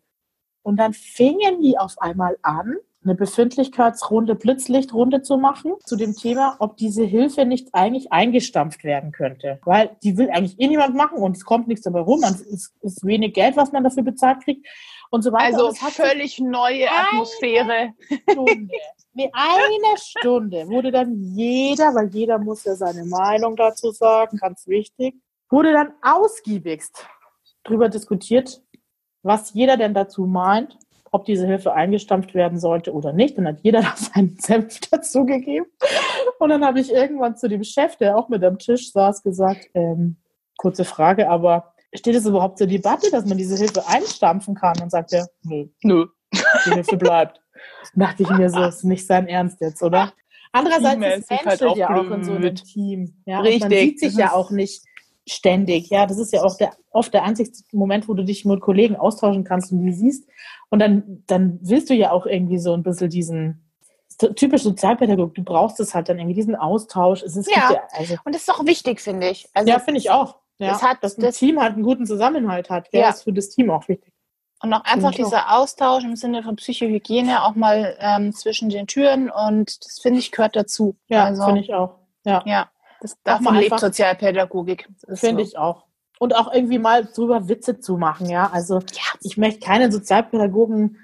Und 0.62 0.78
dann 0.78 0.94
fingen 0.94 1.62
die 1.62 1.78
auf 1.78 1.96
einmal 2.00 2.38
an, 2.44 2.78
eine 3.04 3.16
Befindlichkeitsrunde, 3.16 4.36
Blitzlichtrunde 4.36 5.24
zu 5.24 5.38
machen 5.38 5.74
zu 5.86 5.96
dem 5.96 6.16
Thema, 6.16 6.56
ob 6.60 6.78
diese 6.78 7.04
Hilfe 7.04 7.46
nicht 7.46 7.74
eigentlich 7.74 8.12
eingestampft 8.12 8.84
werden 8.84 9.12
könnte. 9.12 9.60
Weil 9.66 9.98
die 10.04 10.18
will 10.18 10.30
eigentlich 10.30 10.60
eh 10.60 10.68
niemand 10.68 10.96
machen 10.96 11.18
und 11.18 11.36
es 11.36 11.44
kommt 11.44 11.68
nichts 11.68 11.84
dabei 11.84 12.02
rum. 12.02 12.22
Es 12.24 12.42
ist, 12.42 13.06
wenig 13.06 13.34
Geld, 13.34 13.58
was 13.58 13.72
man 13.72 13.84
dafür 13.84 14.04
bezahlt 14.04 14.44
kriegt 14.44 14.68
und 15.10 15.24
so 15.24 15.32
weiter. 15.32 15.58
Also 15.58 15.74
völlig 15.74 16.40
neue 16.40 16.88
Atmosphäre. 16.92 17.94
Stunde, 18.30 18.70
eine 19.34 19.98
Stunde 19.98 20.68
wurde 20.68 20.92
dann 20.92 21.16
jeder, 21.16 21.96
weil 21.96 22.10
jeder 22.10 22.38
muss 22.38 22.64
ja 22.66 22.76
seine 22.76 23.06
Meinung 23.06 23.56
dazu 23.56 23.92
sagen, 23.92 24.38
ganz 24.38 24.68
wichtig, 24.68 25.16
wurde 25.50 25.74
dann 25.74 25.94
ausgiebigst 26.02 27.06
darüber 27.64 27.90
diskutiert, 27.90 28.62
was 29.24 29.54
jeder 29.54 29.78
denn 29.78 29.94
dazu 29.94 30.26
meint 30.26 30.78
ob 31.12 31.26
diese 31.26 31.46
Hilfe 31.46 31.74
eingestampft 31.74 32.34
werden 32.34 32.58
sollte 32.60 32.94
oder 32.94 33.14
nicht. 33.14 33.38
Dann 33.38 33.48
hat 33.48 33.60
jeder 33.62 33.82
da 33.82 33.94
seinen 33.96 34.38
Senf 34.40 34.80
dazugegeben. 34.90 35.68
Und 36.40 36.50
dann 36.50 36.66
habe 36.66 36.80
ich 36.80 36.92
irgendwann 36.92 37.38
zu 37.38 37.50
dem 37.50 37.64
Chef, 37.64 37.98
der 37.98 38.18
auch 38.18 38.30
mit 38.30 38.44
am 38.44 38.58
Tisch 38.58 38.92
saß, 38.92 39.22
gesagt, 39.24 39.70
ähm, 39.74 40.18
kurze 40.58 40.86
Frage, 40.86 41.30
aber 41.30 41.74
steht 41.94 42.16
es 42.16 42.26
überhaupt 42.26 42.58
zur 42.58 42.68
Debatte, 42.68 43.12
dass 43.12 43.26
man 43.26 43.38
diese 43.38 43.58
Hilfe 43.58 43.88
einstampfen 43.88 44.56
kann? 44.56 44.80
Und 44.82 44.92
sagt 44.92 45.14
er, 45.14 45.28
nö, 45.44 45.68
nö, 45.84 46.08
die 46.66 46.72
Hilfe 46.72 46.98
bleibt. 46.98 47.42
dachte 47.96 48.24
ich 48.24 48.30
mir 48.30 48.50
so, 48.50 48.64
ist 48.64 48.84
nicht 48.84 49.06
sein 49.06 49.28
Ernst 49.28 49.60
jetzt, 49.62 49.84
oder? 49.84 50.14
Andererseits 50.54 51.30
ist 51.30 51.32
es 51.32 51.62
halt 51.62 51.78
ja 51.78 51.96
auch 51.96 52.12
in 52.12 52.24
so 52.24 52.34
einem 52.34 52.56
Team. 52.56 53.22
Ja? 53.26 53.40
Richtig. 53.40 53.64
Und 53.64 53.70
man 53.70 53.80
sieht 53.80 54.00
sich 54.00 54.16
ja 54.16 54.34
auch 54.34 54.52
nicht 54.52 54.84
ständig. 55.28 55.90
Ja, 55.90 56.06
das 56.06 56.18
ist 56.18 56.34
ja 56.34 56.44
auch 56.44 56.58
der, 56.58 56.72
oft 56.92 57.14
der 57.14 57.24
einzige 57.24 57.52
Moment, 57.72 58.08
wo 58.08 58.14
du 58.14 58.24
dich 58.24 58.46
mit 58.46 58.62
Kollegen 58.62 58.96
austauschen 58.96 59.44
kannst 59.44 59.72
und 59.72 59.84
die 59.84 59.94
siehst. 59.94 60.28
Und 60.70 60.80
dann, 60.80 61.24
dann 61.28 61.60
willst 61.62 61.90
du 61.90 61.94
ja 61.94 62.12
auch 62.12 62.26
irgendwie 62.26 62.60
so 62.60 62.74
ein 62.74 62.84
bisschen 62.84 63.10
diesen 63.10 63.72
typisch 64.30 64.64
Sozialpädagog, 64.64 65.34
du 65.36 65.44
brauchst 65.44 65.80
es 65.80 65.96
halt 65.96 66.10
dann 66.10 66.20
irgendwie 66.20 66.36
diesen 66.36 66.56
Austausch. 66.56 67.24
Es 67.24 67.36
ist 67.36 67.50
ja, 67.50 67.72
ja 67.74 67.82
also, 67.92 68.16
und 68.24 68.36
das 68.36 68.42
ist 68.42 68.50
doch 68.50 68.66
wichtig, 68.66 69.02
finde 69.02 69.30
ich. 69.30 69.48
Also, 69.54 69.72
ja, 69.72 69.80
finde 69.80 70.00
ich 70.00 70.12
auch. 70.12 70.38
Ja, 70.58 70.70
das 70.70 70.84
hat, 70.84 71.04
dass 71.04 71.18
ein 71.18 71.22
das, 71.22 71.38
Team 71.38 71.60
halt 71.60 71.74
einen 71.74 71.84
guten 71.84 72.06
Zusammenhalt 72.06 72.70
hat. 72.70 72.88
Ja, 72.92 73.10
ist 73.10 73.24
für 73.24 73.34
das 73.34 73.50
Team 73.50 73.72
auch 73.72 73.88
wichtig. 73.88 74.14
Und 74.62 74.74
auch 74.74 74.84
einfach 74.84 75.12
dieser 75.12 75.48
auch. 75.48 75.62
Austausch 75.62 76.04
im 76.04 76.16
Sinne 76.16 76.44
von 76.44 76.56
Psychohygiene 76.56 77.44
auch 77.44 77.56
mal 77.56 77.98
ähm, 78.00 78.32
zwischen 78.32 78.70
den 78.70 78.86
Türen 78.86 79.32
und 79.32 79.84
das 79.84 80.00
finde 80.00 80.20
ich 80.20 80.32
gehört 80.32 80.56
dazu. 80.56 80.96
Ja, 81.08 81.26
also, 81.26 81.46
finde 81.46 81.62
ich 81.62 81.74
auch. 81.74 81.96
Ja. 82.26 82.44
ja. 82.46 82.70
Das 83.02 83.18
davon 83.24 83.56
lebt 83.56 83.80
Sozialpädagogik. 83.80 84.88
Finde 85.14 85.44
so. 85.44 85.50
ich 85.50 85.58
auch. 85.58 85.84
Und 86.20 86.36
auch 86.36 86.54
irgendwie 86.54 86.80
mal 86.80 87.06
drüber 87.06 87.50
Witze 87.50 87.80
zu 87.80 87.98
machen, 87.98 88.30
ja. 88.30 88.50
Also 88.54 88.76
ja. 88.80 89.02
ich 89.22 89.38
möchte 89.38 89.60
keinen 89.60 89.92
Sozialpädagogen 89.92 90.98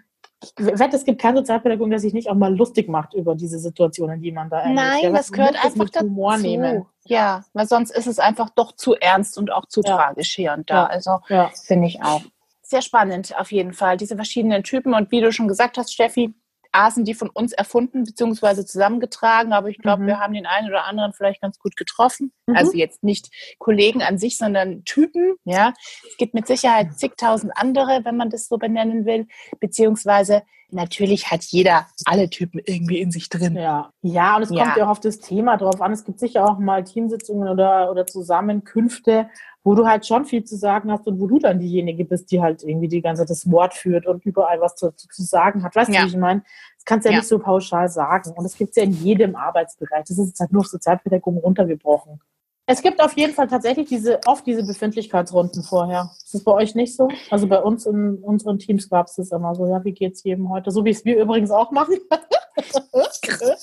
Ich 0.43 0.53
wette, 0.57 0.95
es 0.95 1.03
gibt 1.05 1.19
keinen 1.19 1.37
Sozialpädagogen, 1.37 1.89
der 1.89 1.99
sich 1.99 2.13
nicht 2.13 2.29
auch 2.29 2.35
mal 2.35 2.55
lustig 2.55 2.87
macht 2.87 3.15
über 3.15 3.33
diese 3.33 3.57
Situationen, 3.57 4.21
die 4.21 4.31
man 4.31 4.49
da 4.51 4.59
erlebt. 4.59 4.75
Nein, 4.75 5.01
Der 5.01 5.11
das 5.11 5.31
gehört 5.31 5.55
einfach 5.65 5.85
mit 5.85 5.99
Humor 5.99 6.33
dazu. 6.33 6.43
nehmen. 6.43 6.85
Ja, 7.05 7.43
weil 7.53 7.67
sonst 7.67 7.89
ist 7.89 8.05
es 8.05 8.19
einfach 8.19 8.51
doch 8.51 8.73
zu 8.73 8.93
ernst 8.93 9.39
und 9.39 9.51
auch 9.51 9.65
zu 9.65 9.81
Ja. 9.81 9.95
tragisch 9.95 10.35
hier 10.35 10.53
und 10.53 10.69
da. 10.69 10.83
Ja. 10.83 10.85
Also 10.85 11.19
Ja. 11.29 11.49
finde 11.65 11.87
ich 11.87 12.03
auch. 12.03 12.21
Sehr 12.61 12.83
spannend 12.83 13.33
auf 13.39 13.51
jeden 13.51 13.73
Fall, 13.73 13.97
diese 13.97 14.15
verschiedenen 14.15 14.61
Typen. 14.61 14.93
Und 14.93 15.09
wie 15.09 15.21
du 15.21 15.31
schon 15.31 15.47
gesagt 15.47 15.77
hast, 15.79 15.91
Steffi, 15.91 16.35
A 16.77 16.91
sind 16.91 17.07
die 17.07 17.13
von 17.13 17.29
uns 17.29 17.53
erfunden 17.53 18.03
bzw. 18.03 18.65
zusammengetragen, 18.65 19.51
aber 19.53 19.69
ich 19.69 19.79
glaube, 19.79 20.03
Mhm. 20.03 20.07
wir 20.07 20.19
haben 20.19 20.33
den 20.33 20.45
einen 20.45 20.67
oder 20.69 20.85
anderen 20.85 21.13
vielleicht 21.13 21.41
ganz 21.41 21.57
gut 21.59 21.75
getroffen. 21.75 22.31
Mhm. 22.45 22.55
Also 22.55 22.73
jetzt 22.77 23.03
nicht 23.03 23.29
Kollegen 23.59 24.01
an 24.03 24.17
sich, 24.17 24.37
sondern 24.37 24.83
Typen. 24.85 25.35
Ja, 25.43 25.73
es 26.09 26.17
gibt 26.17 26.33
mit 26.33 26.45
Sicherheit 26.47 26.97
zigtausend 26.97 27.51
andere, 27.55 28.01
wenn 28.03 28.17
man 28.17 28.29
das 28.29 28.47
so 28.47 28.57
benennen 28.57 29.05
will, 29.05 29.27
beziehungsweise 29.59 30.43
natürlich 30.69 31.31
hat 31.31 31.43
jeder 31.45 31.87
alle 32.05 32.29
Typen 32.29 32.59
irgendwie 32.65 32.99
in 32.99 33.09
sich 33.11 33.29
drin. 33.29 33.55
Ja. 33.55 33.91
ja, 34.01 34.35
und 34.35 34.43
es 34.43 34.49
Ja. 34.51 34.63
kommt 34.65 34.77
ja 34.77 34.85
auch 34.85 34.89
auf 34.89 34.99
das 34.99 35.19
Thema 35.19 35.55
drauf 35.57 35.81
an. 35.81 35.93
Es 35.93 36.03
gibt 36.03 36.19
sicher 36.19 36.43
auch 36.45 36.59
mal 36.59 36.83
Teamsitzungen 36.83 37.47
oder, 37.47 37.89
oder 37.89 38.05
Zusammenkünfte, 38.05 39.29
wo 39.67 39.75
du 39.75 39.85
halt 39.85 40.07
schon 40.07 40.23
viel 40.23 40.45
zu 40.45 40.55
sagen 40.55 40.89
hast 40.89 41.07
und 41.07 41.19
wo 41.19 41.27
du 41.27 41.39
dann 41.39 41.59
diejenige 41.59 42.05
bist, 42.05 42.31
die 42.31 42.41
halt 42.41 42.63
irgendwie 42.63 42.87
die 42.87 43.01
ganze 43.01 43.23
Zeit 43.23 43.31
das 43.31 43.51
Wort 43.51 43.73
führt 43.73 44.05
und 44.07 44.25
überall 44.25 44.61
was 44.61 44.75
zu, 44.77 44.91
zu 44.95 45.23
sagen 45.23 45.61
hat. 45.61 45.75
Weißt 45.75 45.89
du, 45.89 45.93
Ja. 45.93 46.03
wie 46.03 46.07
ich 46.07 46.15
meine? 46.15 46.41
Das 46.77 46.85
kannst 46.85 47.03
du 47.05 47.09
ja, 47.09 47.15
Ja. 47.15 47.19
nicht 47.19 47.27
so 47.27 47.37
pauschal 47.37 47.89
sagen. 47.89 48.31
Und 48.37 48.45
es 48.45 48.55
gibt 48.55 48.77
ja 48.77 48.83
in 48.83 48.93
jedem 48.93 49.35
Arbeitsbereich. 49.35 50.05
Das 50.07 50.17
ist 50.17 50.27
jetzt 50.29 50.39
halt 50.39 50.53
nur 50.53 50.61
auf 50.61 50.67
Sozialpädagogen 50.67 51.41
runtergebrochen. 51.41 52.21
Es 52.69 52.81
gibt 52.81 53.01
auf 53.01 53.15
jeden 53.15 53.33
Fall 53.33 53.47
tatsächlich 53.47 53.87
diese, 53.87 54.19
oft 54.25 54.45
diese 54.45 54.61
Befindlichkeitsrunden 54.65 55.63
vorher. 55.63 56.11
Ist 56.17 56.33
das 56.33 56.43
bei 56.43 56.51
euch 56.51 56.75
nicht 56.75 56.95
so? 56.97 57.07
Also 57.29 57.47
bei 57.47 57.59
uns 57.61 57.85
in 57.85 58.17
unseren 58.17 58.59
Teams 58.59 58.89
gab 58.89 59.07
es 59.07 59.15
das 59.15 59.31
immer 59.31 59.55
so. 59.55 59.67
Ja, 59.67 59.81
wie 59.85 59.93
geht's 59.93 60.21
jedem 60.25 60.49
heute? 60.49 60.69
So 60.71 60.83
wie 60.83 60.89
es 60.89 61.05
wir 61.05 61.17
übrigens 61.17 61.49
auch 61.49 61.71
machen. 61.71 61.95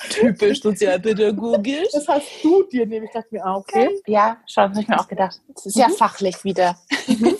Typisch 0.08 0.62
sozialpädagogisch. 0.62 1.88
Das 1.92 2.08
hast 2.08 2.26
du 2.42 2.62
dir 2.64 2.86
nämlich. 2.86 3.10
Ich 3.10 3.14
dachte 3.14 3.28
mir, 3.30 3.44
ah, 3.44 3.56
okay. 3.56 3.90
Ja, 4.06 4.38
schon, 4.46 4.64
habe 4.70 4.80
ich 4.80 4.88
mir 4.88 4.98
auch 4.98 5.08
gedacht. 5.08 5.38
Das 5.54 5.66
ist 5.66 5.76
Mhm. 5.76 5.92
fachlich 5.92 6.42
wieder. 6.44 6.76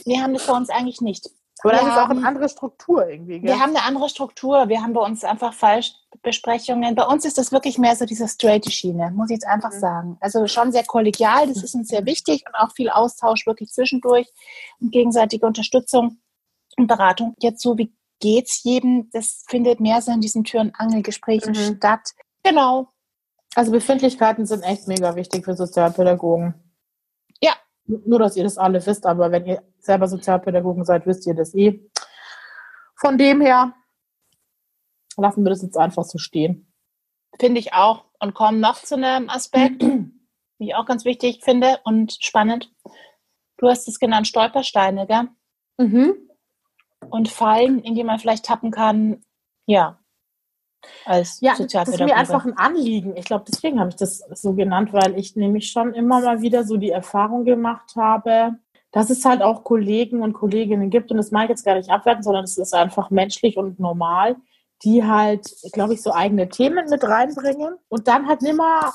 Wir 0.05 0.23
haben 0.23 0.35
das 0.35 0.47
bei 0.47 0.53
uns 0.55 0.69
eigentlich 0.69 1.01
nicht. 1.01 1.31
Aber 1.65 1.73
das 1.73 1.83
ist 1.83 1.97
auch 1.99 2.11
eine 2.11 2.27
andere 2.27 2.49
Struktur 2.49 3.09
irgendwie. 3.09 3.41
Gell? 3.41 3.49
Wir 3.55 3.59
haben 3.61 3.71
eine 3.75 3.85
andere 3.85 4.09
Struktur. 4.09 4.69
Wir 4.69 4.83
haben 4.83 4.93
bei 4.93 5.01
uns 5.01 5.25
einfach 5.25 5.55
Fallbesprechungen. 5.55 6.95
Bei 6.95 7.07
uns 7.07 7.25
ist 7.25 7.39
das 7.39 7.53
wirklich 7.53 7.79
mehr 7.79 7.97
so 7.97 8.05
diese 8.05 8.29
straighte 8.29 8.71
Schiene, 8.71 9.11
muss 9.11 9.31
ich 9.31 9.35
jetzt 9.37 9.47
einfach 9.47 9.73
Mhm. 9.73 9.79
sagen. 9.81 10.17
Also 10.21 10.47
schon 10.47 10.73
sehr 10.73 10.85
kollegial, 10.85 11.47
das 11.49 11.63
ist 11.63 11.75
uns 11.75 11.89
sehr 11.89 12.05
wichtig 12.07 12.45
und 12.47 12.55
auch 12.55 12.73
viel 12.73 12.91
Austausch 12.91 13.47
wirklich 13.47 13.71
zwischendurch 13.73 14.29
und 14.81 14.93
gegenseitige 14.93 15.47
Unterstützung 15.47 16.19
und 16.77 16.87
Beratung. 16.87 17.35
Jetzt 17.39 17.63
so, 17.63 17.79
wie 17.79 17.93
geht's 18.21 18.63
jedem? 18.63 19.11
Das 19.13 19.45
findet 19.49 19.81
mehr 19.81 20.01
so 20.03 20.13
in 20.13 20.21
diesen 20.21 20.45
Tür- 20.45 20.61
und 20.61 20.75
Angelgesprächen 20.79 21.53
Mhm. 21.53 21.77
statt. 21.79 22.11
Genau. 22.43 22.89
Also 23.55 23.71
Befindlichkeiten 23.73 24.47
sind 24.47 24.63
echt 24.63 24.89
mega 24.89 25.15
wichtig 25.17 25.45
für 25.45 25.55
Sozialpädagogen. 25.55 26.55
Ja. 27.41 27.53
Nur, 27.87 28.19
dass 28.19 28.37
ihr 28.37 28.45
das 28.45 28.59
alle 28.59 28.85
wisst, 28.85 29.07
aber 29.07 29.31
wenn 29.31 29.47
ihr 29.47 29.63
selber 29.85 30.09
Sozialpädagogen 30.09 30.85
seid, 30.85 31.07
wisst 31.07 31.27
ihr 31.27 31.35
das 31.35 31.55
eh. 31.55 31.81
Von 32.97 33.19
dem 33.19 33.41
her 33.41 33.75
lassen 35.17 35.45
wir 35.45 35.51
das 35.51 35.63
jetzt 35.63 35.77
einfach 35.77 36.05
so 36.05 36.19
stehen. 36.19 36.73
Finde 37.39 37.61
ich 37.61 37.73
auch. 37.73 38.05
Und 38.21 38.35
kommen 38.35 38.61
noch 38.61 38.77
zu 38.77 38.95
einem 38.95 39.29
Aspekt, 39.29 39.83
den 39.83 40.23
ich 40.59 40.75
auch 40.75 40.87
ganz 40.87 41.05
wichtig 41.05 41.43
finde 41.43 41.81
und 41.85 42.17
spannend. 42.21 42.73
Du 43.59 43.69
hast 43.69 43.87
es 43.89 43.99
genannt, 43.99 44.27
Stolpersteine, 44.27 45.07
gell? 45.07 45.29
Mhm. 45.79 46.15
Und 47.11 47.29
Fallen, 47.29 47.81
in 47.81 47.95
die 47.95 48.05
man 48.05 48.19
vielleicht 48.19 48.47
tappen 48.47 48.71
kann, 48.71 49.23
ja. 49.67 49.99
Als 51.05 51.41
Ja, 51.41 51.55
das 51.57 51.89
ist 51.89 52.01
mir 52.01 52.17
einfach 52.17 52.45
ein 52.45 52.57
Anliegen. 52.57 53.17
Ich 53.17 53.25
glaube, 53.25 53.45
deswegen 53.49 53.81
habe 53.81 53.91
ich 53.91 53.97
das 53.97 54.19
so 54.33 54.55
genannt, 54.55 54.93
weil 54.93 55.19
ich 55.19 55.35
nämlich 55.35 55.71
schon 55.71 55.95
immer 55.95 56.21
mal 56.21 56.41
wieder 56.43 56.65
so 56.65 56.77
die 56.77 56.91
Erfahrung 56.91 57.45
gemacht 57.45 57.97
habe, 57.97 58.59
dass 58.95 59.11
es 59.11 59.25
halt 59.25 59.43
auch 59.43 59.65
Kollegen 59.65 60.23
und 60.23 60.35
Kolleginnen 60.35 60.89
gibt, 60.89 61.11
und 61.11 61.17
das 61.17 61.33
mag 61.33 61.45
ich 61.45 61.51
jetzt 61.51 61.65
gar 61.65 61.75
nicht 61.75 61.91
abwerten, 61.91 62.23
sondern 62.23 62.45
es 62.45 62.57
ist 62.57 62.73
einfach 62.73 63.11
menschlich 63.11 63.57
und 63.57 63.81
normal, 63.81 64.37
die 64.85 65.05
halt, 65.05 65.53
glaube 65.73 65.95
ich, 65.95 66.03
so 66.03 66.13
eigene 66.13 66.49
Themen 66.49 66.89
mit 66.89 67.03
reinbringen 67.03 67.75
und 67.89 68.07
dann 68.07 68.29
halt 68.29 68.43
nimmer 68.43 68.95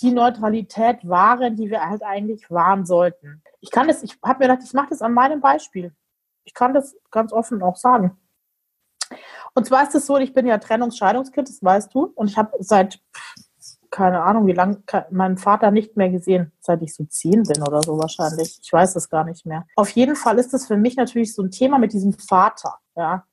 die 0.00 0.12
Neutralität 0.12 0.98
wahren, 1.02 1.56
die 1.56 1.68
wir 1.68 1.84
halt 1.84 2.04
eigentlich 2.04 2.48
wahren 2.48 2.86
sollten. 2.86 3.42
Ich 3.60 3.72
kann 3.72 3.88
das, 3.88 4.04
ich 4.04 4.16
habe 4.22 4.38
mir 4.38 4.50
gedacht, 4.50 4.64
ich 4.64 4.72
mache 4.72 4.90
das 4.90 5.02
an 5.02 5.14
meinem 5.14 5.40
Beispiel. 5.40 5.92
Ich 6.44 6.54
kann 6.54 6.72
das 6.72 6.96
ganz 7.10 7.32
offen 7.32 7.60
auch 7.60 7.76
sagen. 7.76 8.16
Und 9.54 9.66
zwar 9.66 9.82
ist 9.82 9.96
es 9.96 10.06
so, 10.06 10.16
ich 10.18 10.32
bin 10.32 10.46
ja 10.46 10.58
Trennungsscheidungskind, 10.58 11.48
das 11.48 11.60
weißt 11.60 11.92
du. 11.92 12.12
Und 12.14 12.30
ich 12.30 12.36
habe 12.36 12.56
seit, 12.60 13.00
keine 13.90 14.22
Ahnung, 14.22 14.46
wie 14.46 14.52
lange, 14.52 14.82
meinen 15.10 15.38
Vater 15.38 15.70
nicht 15.70 15.96
mehr 15.96 16.10
gesehen, 16.10 16.52
seit 16.60 16.82
ich 16.82 16.94
so 16.94 17.04
zehn 17.04 17.42
bin 17.42 17.62
oder 17.62 17.82
so 17.82 17.98
wahrscheinlich. 17.98 18.58
Ich 18.62 18.72
weiß 18.72 18.96
es 18.96 19.08
gar 19.08 19.24
nicht 19.24 19.46
mehr. 19.46 19.64
Auf 19.76 19.90
jeden 19.90 20.16
Fall 20.16 20.38
ist 20.38 20.52
das 20.52 20.66
für 20.66 20.76
mich 20.76 20.96
natürlich 20.96 21.34
so 21.34 21.42
ein 21.42 21.50
Thema 21.50 21.78
mit 21.78 21.92
diesem 21.92 22.12
Vater, 22.12 22.74
ja. 22.96 23.24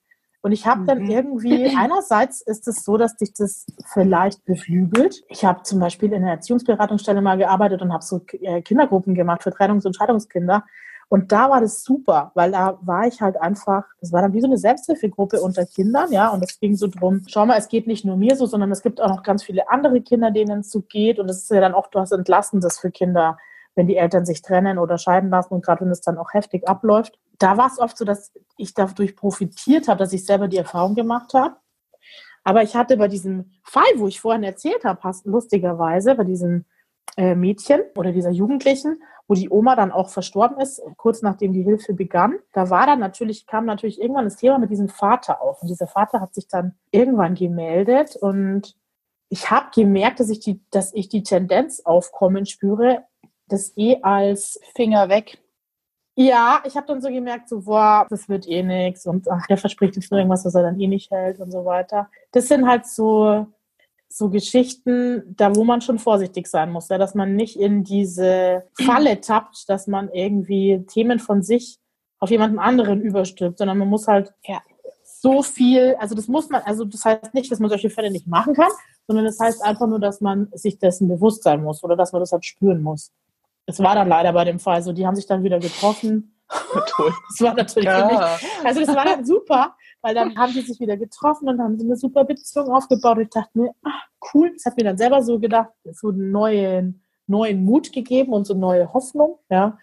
Und 0.42 0.52
ich 0.52 0.68
habe 0.68 0.86
dann 0.86 1.00
Mhm. 1.06 1.10
irgendwie, 1.10 1.76
einerseits 1.78 2.42
ist 2.42 2.68
es 2.68 2.84
so, 2.84 2.98
dass 2.98 3.16
dich 3.16 3.34
das 3.34 3.66
vielleicht 3.92 4.46
beflügelt. 4.46 5.24
Ich 5.28 5.44
habe 5.44 5.64
zum 5.64 5.80
Beispiel 5.80 6.14
in 6.14 6.22
einer 6.22 6.34
Erziehungsberatungsstelle 6.34 7.20
mal 7.20 7.38
gearbeitet 7.38 7.82
und 7.82 7.92
habe 7.92 8.04
so 8.04 8.22
äh, 8.32 8.62
Kindergruppen 8.62 9.16
gemacht 9.16 9.42
für 9.42 9.50
Trennungs- 9.50 9.88
und 9.88 9.96
Scheidungskinder. 9.96 10.64
Und 11.10 11.32
da 11.32 11.50
war 11.50 11.62
das 11.62 11.84
super, 11.84 12.32
weil 12.34 12.52
da 12.52 12.80
war 12.82 13.06
ich 13.06 13.22
halt 13.22 13.40
einfach, 13.40 13.84
das 14.02 14.12
war 14.12 14.22
dann 14.22 14.34
wie 14.34 14.42
so 14.42 14.48
eine 14.48 14.58
Selbsthilfegruppe 14.58 15.40
unter 15.40 15.66
Kindern, 15.66 16.12
ja, 16.12 16.30
und 16.30 16.44
es 16.44 16.60
ging 16.60 16.76
so 16.76 16.88
drum, 16.88 17.22
schau 17.28 17.46
mal, 17.46 17.58
es 17.58 17.68
geht 17.68 17.88
nicht 17.88 18.06
nur 18.06 18.18
mir 18.18 18.36
so, 18.36 18.46
sondern 18.46 18.72
es 18.72 18.82
gibt 18.82 19.00
auch 19.00 19.10
noch 19.10 19.24
ganz 19.24 19.44
viele 19.44 19.70
andere 19.70 20.02
Kinder, 20.02 20.32
denen 20.32 20.62
es 20.62 20.72
so 20.72 20.82
geht 20.82 21.20
und 21.20 21.30
es 21.30 21.44
ist 21.44 21.52
ja 21.52 21.62
dann 21.62 21.74
auch 21.74 21.90
was 21.94 22.12
Entlastendes 22.12 22.80
für 22.80 22.92
Kinder, 22.92 23.38
wenn 23.76 23.88
die 23.88 23.98
Eltern 23.98 24.26
sich 24.26 24.42
trennen 24.42 24.78
oder 24.78 24.98
scheiden 24.98 25.30
lassen 25.30 25.54
und 25.54 25.64
gerade 25.64 25.82
wenn 25.82 25.92
es 25.92 26.02
dann 26.02 26.18
auch 26.18 26.34
heftig 26.34 26.68
abläuft. 26.68 27.20
Da 27.38 27.58
war 27.58 27.68
es 27.68 27.80
oft 27.80 27.98
so, 27.98 28.06
dass 28.06 28.32
ich 28.58 28.74
dadurch 28.74 29.16
profitiert 29.16 29.88
habe, 29.88 30.00
dass 30.00 30.14
ich 30.14 30.26
selber 30.26 30.48
die 30.48 30.58
Erfahrung 30.58 30.96
gemacht 30.96 31.34
habe. 31.34 31.56
Aber 32.44 32.64
ich 32.64 32.76
hatte 32.76 32.96
bei 32.98 33.08
diesem 33.08 33.52
Fall, 33.64 33.84
wo 33.98 34.08
ich 34.08 34.22
vorhin 34.22 34.44
erzählt 34.44 34.86
habe, 34.86 35.12
lustigerweise, 35.24 36.16
bei 36.16 36.24
diesem 36.24 36.66
äh, 37.18 37.36
Mädchen 37.36 37.82
oder 37.96 38.12
dieser 38.12 38.30
Jugendlichen, 38.30 39.02
wo 39.28 39.34
die 39.34 39.50
Oma 39.50 39.76
dann 39.76 39.92
auch 39.92 40.10
verstorben 40.10 40.60
ist, 40.60 40.82
kurz 40.98 41.22
nachdem 41.22 41.54
die 41.54 41.64
Hilfe 41.64 41.94
begann. 41.94 42.36
Da 42.54 42.70
war 42.70 42.86
dann 42.86 43.00
natürlich, 43.00 43.48
kam 43.48 43.66
natürlich 43.66 44.00
irgendwann 44.00 44.26
das 44.26 44.38
Thema 44.38 44.60
mit 44.60 44.70
diesem 44.70 44.90
Vater 44.90 45.42
auf. 45.42 45.62
Und 45.62 45.70
dieser 45.70 45.88
Vater 45.88 46.22
hat 46.22 46.34
sich 46.36 46.48
dann 46.48 46.76
irgendwann 46.92 47.36
gemeldet 47.36 48.16
und 48.16 48.76
ich 49.30 49.50
habe 49.50 49.68
gemerkt, 49.74 50.20
dass 50.20 50.30
ich 50.30 50.40
die, 50.40 50.62
dass 50.70 50.94
ich 50.94 51.10
die 51.10 51.24
Tendenz 51.24 51.82
aufkommen 51.82 52.46
spüre, 52.46 53.04
das 53.48 53.76
eh 53.76 54.02
als 54.02 54.60
Finger 54.76 55.10
weg. 55.10 55.40
ja, 56.16 56.62
ich 56.66 56.78
habe 56.78 56.88
dann 56.88 57.02
so 57.02 57.10
gemerkt, 57.10 57.50
so, 57.50 57.62
boah, 57.62 58.08
das 58.10 58.30
wird 58.30 58.48
eh 58.48 58.64
nix 58.64 59.06
und 59.06 59.30
ach, 59.30 59.48
der 59.48 59.58
verspricht 59.58 59.96
jetzt 59.96 60.12
nur 60.12 60.20
irgendwas, 60.20 60.46
was 60.46 60.56
er 60.56 60.64
dann 60.64 60.80
eh 60.80 60.88
nicht 60.88 61.12
hält 61.12 61.40
und 61.40 61.52
so 61.52 61.66
weiter. 61.66 62.10
Das 62.32 62.48
sind 62.48 62.68
halt 62.68 62.86
so, 62.86 63.48
so 64.10 64.30
Geschichten, 64.30 65.36
da 65.36 65.56
wo 65.56 65.64
man 65.64 65.82
schon 65.82 66.00
vorsichtig 66.00 66.48
sein 66.48 66.72
muss, 66.72 66.90
ja, 66.90 66.98
dass 66.98 67.16
man 67.16 67.36
nicht 67.36 67.58
in 67.58 67.84
diese 67.84 68.64
Falle 68.82 69.20
tappt, 69.22 69.68
dass 69.68 69.88
man 69.88 70.10
irgendwie 70.12 70.86
Themen 70.88 71.20
von 71.20 71.42
sich 71.44 71.80
auf 72.20 72.30
jemanden 72.30 72.60
anderen 72.60 73.02
überstülpt, 73.02 73.58
sondern 73.58 73.78
man 73.78 73.90
muss 73.90 74.08
halt 74.08 74.34
Ja. 74.44 74.62
so 75.04 75.44
viel, 75.44 75.96
also 76.00 76.16
das 76.16 76.28
muss 76.28 76.50
man, 76.50 76.62
also 76.64 76.86
das 76.86 77.04
heißt 77.04 77.34
nicht, 77.34 77.52
dass 77.52 77.60
man 77.60 77.70
solche 77.70 77.90
Fälle 77.90 78.10
nicht 78.10 78.28
machen 78.28 78.54
kann, 78.54 78.72
sondern 79.08 79.26
das 79.26 79.40
heißt 79.40 79.64
einfach 79.64 79.88
nur, 79.88 80.00
dass 80.00 80.22
man 80.22 80.50
sich 80.54 80.80
dessen 80.80 81.08
bewusst 81.08 81.44
sein 81.44 81.62
muss 81.62 81.84
oder 81.84 81.96
dass 81.96 82.14
man 82.14 82.22
das 82.22 82.32
halt 82.32 82.46
spüren 82.46 82.82
muss. 82.82 83.12
Es 83.66 83.80
war 83.80 83.96
dann 83.96 84.08
leider 84.08 84.32
bei 84.34 84.46
dem 84.46 84.60
Fall 84.60 84.82
so, 84.82 84.94
die 84.94 85.06
haben 85.06 85.16
sich 85.16 85.28
dann 85.28 85.44
wieder 85.44 85.60
getroffen. 85.60 86.32
Das 86.88 87.42
war 87.42 87.56
natürlich 87.56 87.90
mich 87.90 88.64
also 88.64 88.80
das 88.82 88.96
war 88.96 89.04
dann 89.04 89.26
super, 89.26 89.76
weil 90.06 90.14
dann 90.14 90.38
haben 90.38 90.54
die 90.54 90.62
sich 90.62 90.80
wieder 90.80 90.98
getroffen 90.98 91.50
und 91.50 91.60
haben 91.60 91.80
so 91.80 91.86
eine 91.86 91.96
super 91.96 92.24
Beziehung 92.26 92.70
aufgebaut. 92.72 93.18
Und 93.18 93.24
ich 93.24 93.30
dachte 93.30 93.50
mir, 93.58 93.72
ach, 93.84 94.04
cool. 94.34 94.52
Das 94.54 94.66
hat 94.66 94.78
mir 94.78 94.84
dann 94.84 94.98
selber 94.98 95.24
so 95.24 95.40
gedacht, 95.40 95.70
so 95.92 96.10
einen 96.10 96.32
neuen, 96.32 97.04
neuen 97.26 97.66
Mut 97.66 97.92
gegeben 97.92 98.32
und 98.34 98.46
so 98.46 98.54
neue 98.54 98.94
Hoffnung. 98.94 99.40
Ja. 99.50 99.80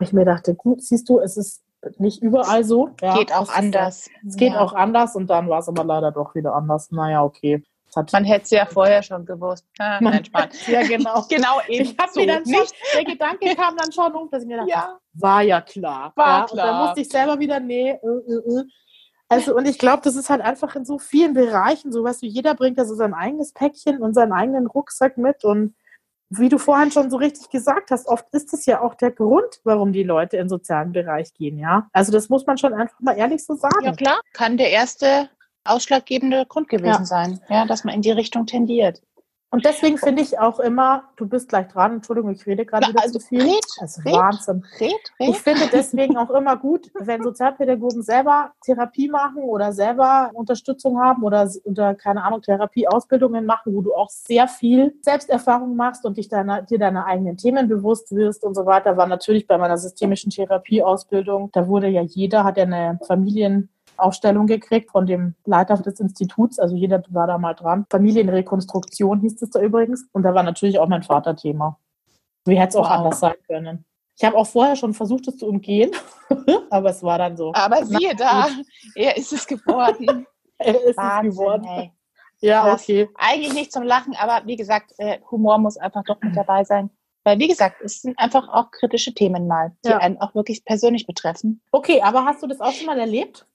Und 0.00 0.06
ich 0.06 0.12
mir 0.12 0.24
dachte, 0.24 0.56
gut, 0.56 0.82
siehst 0.82 1.08
du, 1.08 1.20
es 1.20 1.36
ist 1.36 1.62
nicht 1.98 2.20
überall 2.20 2.64
so. 2.64 2.90
Ja, 3.00 3.16
Geht 3.16 3.32
auch 3.32 3.46
Das 3.46 3.48
ist 3.50 3.56
anders. 3.56 4.10
Es 4.26 4.36
geht 4.36 4.52
Ja. 4.54 4.60
auch 4.60 4.72
anders 4.72 5.14
und 5.14 5.28
dann 5.30 5.48
war 5.48 5.60
es 5.60 5.68
aber 5.68 5.84
leider 5.84 6.10
doch 6.10 6.34
wieder 6.34 6.52
anders. 6.54 6.90
Naja, 6.90 7.22
okay. 7.22 7.62
Man 8.12 8.24
hätte 8.24 8.44
es 8.44 8.50
ja 8.50 8.66
vorher 8.66 9.02
schon 9.02 9.24
gewusst. 9.26 9.64
Ah, 9.78 9.98
nein, 10.00 10.22
ja, 10.68 10.82
genau. 10.82 11.22
Genau 11.28 11.60
eben 11.68 11.84
Ich 11.84 11.96
habe 11.98 12.10
so. 12.12 12.20
mir 12.20 12.26
dann 12.26 12.44
schon, 12.44 12.60
nicht. 12.60 12.74
der 12.94 13.04
Gedanke 13.04 13.54
kam 13.56 13.76
dann 13.76 13.90
schon 13.92 14.12
hoch, 14.14 14.28
dass 14.30 14.42
ich 14.42 14.48
mir 14.48 14.58
dachte, 14.58 14.70
Ja. 14.70 14.98
war 15.14 15.42
ja 15.42 15.60
klar. 15.60 16.12
War 16.16 16.26
ja, 16.28 16.40
Und 16.42 16.50
klar. 16.50 16.66
dann 16.66 16.84
musste 16.86 17.00
ich 17.00 17.08
selber 17.08 17.38
wieder, 17.38 17.58
nee, 17.60 17.90
äh, 17.90 17.94
äh, 17.94 18.60
äh. 18.60 18.64
Also, 19.30 19.56
und 19.56 19.64
ich 19.66 19.78
glaube, 19.78 20.02
das 20.02 20.16
ist 20.16 20.28
halt 20.28 20.40
einfach 20.40 20.74
in 20.74 20.84
so 20.84 20.98
vielen 20.98 21.34
Bereichen 21.34 21.92
so, 21.92 22.02
weißt 22.02 22.22
du, 22.22 22.26
jeder 22.26 22.54
bringt 22.56 22.78
ja 22.78 22.84
so 22.84 22.96
sein 22.96 23.14
eigenes 23.14 23.52
Päckchen 23.52 24.02
und 24.02 24.12
seinen 24.12 24.32
eigenen 24.32 24.66
Rucksack 24.66 25.16
mit 25.18 25.44
und 25.44 25.74
wie 26.30 26.48
du 26.48 26.58
vorhin 26.58 26.90
schon 26.90 27.10
so 27.10 27.16
richtig 27.16 27.48
gesagt 27.48 27.90
hast, 27.90 28.06
oft 28.06 28.26
ist 28.32 28.52
das 28.52 28.66
ja 28.66 28.80
auch 28.80 28.94
der 28.94 29.12
Grund, 29.12 29.60
warum 29.64 29.92
die 29.92 30.02
Leute 30.02 30.36
in 30.36 30.44
den 30.44 30.48
sozialen 30.48 30.92
Bereich 30.92 31.32
gehen, 31.34 31.58
ja. 31.58 31.88
Also 31.92 32.10
das 32.10 32.28
muss 32.28 32.44
man 32.44 32.58
schon 32.58 32.74
einfach 32.74 32.98
mal 33.00 33.16
ehrlich 33.16 33.44
so 33.44 33.54
sagen. 33.54 33.84
Ja 33.84 33.92
klar, 33.92 34.20
kann 34.32 34.56
der 34.56 34.70
erste 34.70 35.30
ausschlaggebende 35.64 36.46
Grund 36.46 36.68
gewesen 36.68 36.86
Ja. 37.02 37.04
sein, 37.04 37.40
ja, 37.48 37.66
dass 37.66 37.84
man 37.84 37.94
in 37.94 38.02
die 38.02 38.10
Richtung 38.10 38.46
tendiert. 38.46 39.00
Und 39.52 39.64
deswegen 39.64 39.98
finde 39.98 40.22
ich 40.22 40.38
auch 40.38 40.60
immer, 40.60 41.04
du 41.16 41.26
bist 41.28 41.48
gleich 41.48 41.66
dran, 41.66 41.94
Entschuldigung, 41.94 42.30
ich 42.30 42.46
rede 42.46 42.64
gerade 42.64 42.86
wieder 42.88 43.02
also 43.02 43.18
zu 43.18 43.26
viel. 43.26 43.42
red, 43.42 43.64
Das 43.80 43.98
ist 43.98 44.04
red. 44.04 44.14
Wahnsinn. 44.14 44.64
Red, 44.78 44.92
Ich 45.18 45.28
red. 45.28 45.36
finde 45.38 45.62
deswegen 45.72 46.16
auch 46.16 46.30
immer 46.30 46.56
gut, 46.56 46.90
wenn 47.00 47.20
Sozialpädagogen 47.22 48.02
selber 48.02 48.52
Therapie 48.64 49.08
machen 49.08 49.42
oder 49.42 49.72
selber 49.72 50.30
Unterstützung 50.34 51.00
haben 51.00 51.24
oder, 51.24 51.50
oder 51.64 51.96
keine 51.96 52.22
Ahnung, 52.22 52.42
Therapieausbildungen 52.42 53.44
machen, 53.44 53.74
wo 53.74 53.82
du 53.82 53.92
auch 53.92 54.08
sehr 54.08 54.46
viel 54.46 54.94
Selbsterfahrung 55.02 55.74
machst 55.74 56.04
und 56.04 56.16
dich 56.16 56.28
deiner, 56.28 56.62
dir 56.62 56.78
deiner 56.78 57.06
eigenen 57.06 57.36
Themen 57.36 57.66
bewusst 57.66 58.14
wirst 58.14 58.44
und 58.44 58.54
so 58.54 58.66
weiter. 58.66 58.96
War 58.96 59.08
natürlich 59.08 59.48
bei 59.48 59.58
meiner 59.58 59.78
systemischen 59.78 60.30
Therapieausbildung, 60.30 61.50
da 61.52 61.66
wurde 61.66 61.88
ja 61.88 62.02
jeder, 62.02 62.44
hat 62.44 62.56
ja 62.56 62.64
eine 62.64 63.00
Familienaufstellung 64.04 64.46
gekriegt 64.46 64.90
von 64.90 65.06
dem 65.06 65.34
Leiter 65.44 65.76
des 65.76 66.00
Instituts, 66.00 66.58
also 66.58 66.74
jeder 66.74 67.02
war 67.10 67.26
da 67.26 67.38
mal 67.38 67.54
dran. 67.54 67.84
Familienrekonstruktion 67.90 69.20
hieß 69.20 69.42
es 69.42 69.50
da 69.50 69.60
übrigens. 69.60 70.08
Und 70.12 70.22
da 70.22 70.34
war 70.34 70.42
natürlich 70.42 70.78
auch 70.78 70.88
mein 70.88 71.02
Vater 71.02 71.36
Thema. 71.36 71.78
Wie 72.46 72.58
hätte 72.58 72.70
es 72.70 72.76
auch 72.76 72.88
Wow. 72.90 72.98
anders 72.98 73.20
sein 73.20 73.34
können. 73.46 73.84
Ich 74.16 74.24
habe 74.24 74.36
auch 74.36 74.46
vorher 74.46 74.76
schon 74.76 74.92
versucht, 74.92 75.28
es 75.28 75.38
zu 75.38 75.46
umgehen, 75.46 75.90
aber 76.70 76.90
es 76.90 77.02
war 77.02 77.16
dann 77.18 77.36
so. 77.36 77.52
Aber 77.54 77.84
siehe 77.86 78.14
da, 78.14 78.48
er 78.94 79.16
ist 79.16 79.32
es 79.32 79.46
geworden. 79.46 80.26
Er 80.62 80.74
ist 80.74 80.90
es 80.90 80.96
Wahnsinn, 80.98 81.30
geworden. 81.30 81.64
ey. 81.64 81.92
Ja, 82.42 82.60
krass. 82.64 82.82
okay. 82.82 83.08
Eigentlich 83.16 83.54
nicht 83.54 83.72
zum 83.72 83.82
Lachen, 83.82 84.14
aber 84.20 84.46
wie 84.46 84.56
gesagt, 84.56 84.92
äh, 84.98 85.18
Humor 85.30 85.56
muss 85.56 85.78
einfach 85.78 86.02
doch 86.04 86.20
mit 86.20 86.36
dabei 86.36 86.64
sein. 86.64 86.90
Weil, 87.24 87.38
wie 87.38 87.48
gesagt, 87.48 87.80
es 87.82 88.02
sind 88.02 88.18
einfach 88.18 88.46
auch 88.50 88.70
kritische 88.70 89.14
Themen 89.14 89.46
mal, 89.46 89.72
die 89.86 89.88
Ja. 89.88 89.96
einen 89.96 90.18
auch 90.20 90.34
wirklich 90.34 90.62
persönlich 90.66 91.06
betreffen. 91.06 91.62
Okay, 91.72 92.02
aber 92.02 92.26
hast 92.26 92.42
du 92.42 92.46
das 92.46 92.60
auch 92.60 92.72
schon 92.72 92.84
mal 92.88 92.98
erlebt? 92.98 93.46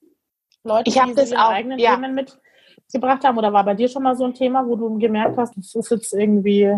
Leute, 0.66 0.90
Ich 0.90 1.02
die 1.02 1.14
das 1.14 1.32
ihre 1.32 1.46
auch, 1.46 1.52
eigenen 1.52 1.80
ja. 1.80 1.96
Themen 1.96 2.16
mitgebracht 2.16 3.24
haben? 3.24 3.38
Oder 3.38 3.54
war 3.54 3.64
bei 3.64 3.76
dir 3.76 3.88
schon 3.88 4.04
mal 4.04 4.16
so 4.18 4.26
ein 4.26 4.34
Thema, 4.34 4.68
wo 4.68 4.76
du 4.76 4.98
gemerkt 4.98 5.38
hast, 5.38 5.56
das 5.56 5.74
ist 5.76 5.92
jetzt 5.92 6.14
irgendwie, 6.14 6.72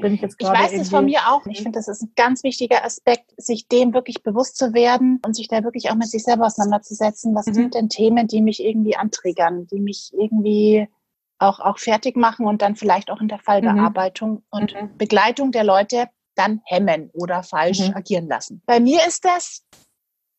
bin 0.00 0.14
ich 0.14 0.20
jetzt 0.22 0.36
Ich 0.38 0.46
gerade 0.46 0.64
weiß 0.64 0.76
das 0.76 0.88
von 0.90 1.04
mir 1.04 1.20
auch. 1.28 1.44
Ich 1.46 1.62
finde, 1.62 1.78
das 1.78 1.88
ist 1.88 2.02
ein 2.02 2.12
ganz 2.16 2.42
wichtiger 2.42 2.84
Aspekt, 2.84 3.32
sich 3.36 3.68
dem 3.68 3.92
wirklich 3.94 4.22
bewusst 4.22 4.56
zu 4.56 4.72
werden 4.72 5.20
und 5.24 5.36
sich 5.36 5.48
da 5.48 5.62
wirklich 5.62 5.90
auch 5.90 5.94
mit 5.94 6.08
sich 6.08 6.24
selber 6.24 6.46
auseinanderzusetzen. 6.46 7.34
Was 7.34 7.46
Mhm. 7.46 7.54
sind 7.54 7.74
denn 7.74 7.88
Themen, 7.88 8.26
die 8.26 8.40
mich 8.40 8.64
irgendwie 8.64 8.96
antriggern, 8.96 9.66
die 9.68 9.80
mich 9.80 10.10
irgendwie 10.16 10.88
auch, 11.38 11.60
auch 11.60 11.78
fertig 11.78 12.16
machen 12.16 12.46
und 12.46 12.62
dann 12.62 12.74
vielleicht 12.74 13.10
auch 13.10 13.20
in 13.20 13.28
der 13.28 13.38
Fallbearbeitung 13.38 14.42
und 14.50 14.74
Mhm. 14.74 14.96
Begleitung 14.98 15.52
der 15.52 15.62
Leute 15.64 16.06
dann 16.34 16.60
hemmen 16.64 17.10
oder 17.12 17.42
falsch 17.42 17.88
Mhm. 17.90 17.94
agieren 17.96 18.28
lassen. 18.28 18.62
Bei 18.66 18.80
mir 18.80 19.00
ist 19.06 19.24
das, 19.24 19.62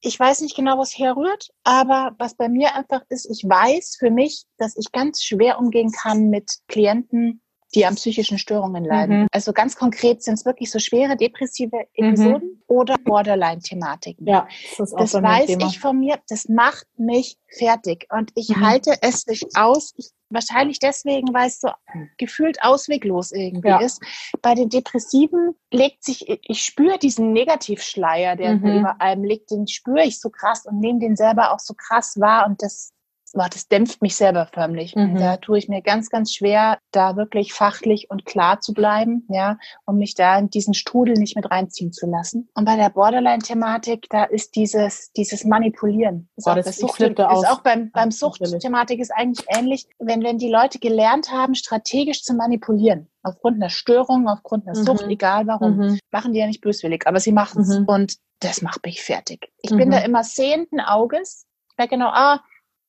ich 0.02 0.20
weiß 0.20 0.42
nicht 0.42 0.56
genau, 0.56 0.78
wo 0.78 0.82
es 0.82 0.98
herrührt, 0.98 1.50
aber 1.64 2.16
was 2.18 2.36
bei 2.36 2.48
mir 2.50 2.76
einfach 2.76 3.02
ist, 3.10 3.30
ich 3.30 3.44
weiß 3.48 3.98
für 4.00 4.12
mich, 4.12 4.46
dass 4.58 4.76
ich 4.78 4.92
ganz 4.92 5.22
schwer 5.24 5.60
umgehen 5.60 5.92
kann 5.92 6.30
mit 6.30 6.52
Klienten, 6.68 7.42
die 7.76 7.86
an 7.86 7.96
psychischen 7.96 8.40
Störungen 8.40 8.84
leiden. 8.84 9.22
Mhm. 9.22 9.28
Also 9.32 9.54
ganz 9.54 9.76
konkret 9.76 10.24
sind 10.24 10.36
es 10.36 10.46
wirklich 10.46 10.72
so 10.72 10.80
schwere 10.80 11.16
depressive 11.16 11.86
Episoden 11.94 12.64
oder 12.68 12.96
Borderline-Thematiken. 13.04 14.26
Ja, 14.28 14.48
das 14.78 14.92
Das 14.92 15.14
weiß 15.14 15.46
Thema. 15.46 15.68
ich 15.68 15.80
von 15.80 16.00
mir, 16.00 16.18
das 16.30 16.48
macht 16.50 16.88
mich 16.98 17.38
fertig. 17.58 18.08
Und 18.12 18.32
ich 18.36 18.50
Mhm. 18.50 18.66
halte 18.66 18.96
es 19.02 19.28
nicht 19.28 19.46
aus. 19.56 19.94
Ich, 19.98 20.10
wahrscheinlich 20.30 20.80
deswegen, 20.80 21.34
weil 21.34 21.48
es 21.48 21.60
so 21.60 21.70
gefühlt 22.18 22.62
ausweglos 22.64 23.32
irgendwie 23.32 23.70
Ja. 23.70 23.80
ist. 23.80 24.02
Bei 24.42 24.54
den 24.56 24.70
Depressiven 24.70 25.56
legt 25.72 26.04
sich, 26.04 26.28
ich 26.30 26.64
spüre 26.64 26.98
diesen 27.00 27.34
Negativschleier, 27.34 28.36
der 28.36 28.56
Mhm. 28.56 28.80
über 28.80 29.02
allem 29.02 29.24
liegt, 29.24 29.52
den 29.52 29.68
spüre 29.68 30.04
ich 30.04 30.20
so 30.20 30.30
krass 30.30 30.66
und 30.66 30.80
nehme 30.80 31.00
den 31.00 31.16
selber 31.16 31.52
auch 31.54 31.60
so 31.60 31.74
krass 31.74 32.20
wahr. 32.20 32.46
Und 32.48 32.62
das, 32.62 32.92
boah, 33.34 33.48
das 33.52 33.68
dämpft 33.68 34.02
mich 34.02 34.16
selber 34.16 34.48
förmlich. 34.54 34.96
Mhm. 34.96 35.18
Da 35.18 35.38
tue 35.38 35.58
ich 35.58 35.70
mir 35.70 35.82
ganz, 35.82 36.10
ganz 36.10 36.34
schwer, 36.34 36.80
da 36.92 37.16
wirklich 37.16 37.54
fachlich 37.54 38.10
und 38.10 38.26
klar 38.26 38.60
zu 38.62 38.74
bleiben, 38.74 39.26
ja, 39.30 39.58
um 39.86 39.98
mich 39.98 40.16
da 40.16 40.38
in 40.38 40.50
diesen 40.50 40.74
Strudel 40.74 41.16
nicht 41.16 41.36
mit 41.36 41.50
reinziehen 41.50 41.92
zu 41.94 42.08
lassen. 42.08 42.50
Und 42.54 42.66
bei 42.66 42.76
der 42.76 42.90
Borderline-Thematik, 42.90 44.08
da 44.10 44.24
ist 44.24 44.56
dieses, 44.56 45.12
dieses 45.14 45.44
Manipulieren. 45.46 46.30
Ist 46.36 46.46
Boah, 46.46 46.52
auch, 46.52 46.56
das- 46.58 46.68
ich 46.68 46.76
Sucht, 46.78 47.00
ist 47.02 47.20
aus. 47.20 47.46
auch 47.46 47.62
beim, 47.62 47.92
beim. 47.92 48.12
Sucht-Thematik 48.12 49.00
ist 49.00 49.12
eigentlich 49.12 49.46
ähnlich, 49.50 49.88
wenn, 50.00 50.24
wenn 50.24 50.38
die 50.38 50.50
Leute 50.52 50.80
gelernt 50.80 51.32
haben, 51.32 51.56
strategisch 51.56 52.24
zu 52.24 52.34
manipulieren. 52.34 53.08
Aufgrund 53.24 53.56
einer 53.58 53.70
Störung, 53.70 54.28
aufgrund 54.28 54.68
einer 54.68 54.78
Mhm. 54.80 54.84
Sucht, 54.86 55.06
egal 55.08 55.46
warum. 55.48 55.78
Mhm. 55.78 56.00
Machen 56.12 56.34
die 56.34 56.40
ja 56.40 56.48
nicht 56.48 56.62
böswillig, 56.62 57.06
aber 57.08 57.20
sie 57.20 57.32
machen 57.32 57.62
es. 57.62 57.80
Mhm. 57.80 57.86
Und 57.86 58.16
das 58.40 58.62
macht 58.62 58.86
mich 58.86 59.02
fertig. 59.04 59.52
Ich 59.62 59.72
Mhm. 59.72 59.78
bin 59.78 59.92
da 59.92 60.00
immer 60.00 60.24
sehenden 60.24 60.80
Auges. 60.80 61.46
Ja, 61.78 61.86
genau, 61.86 62.08
ah, 62.10 62.42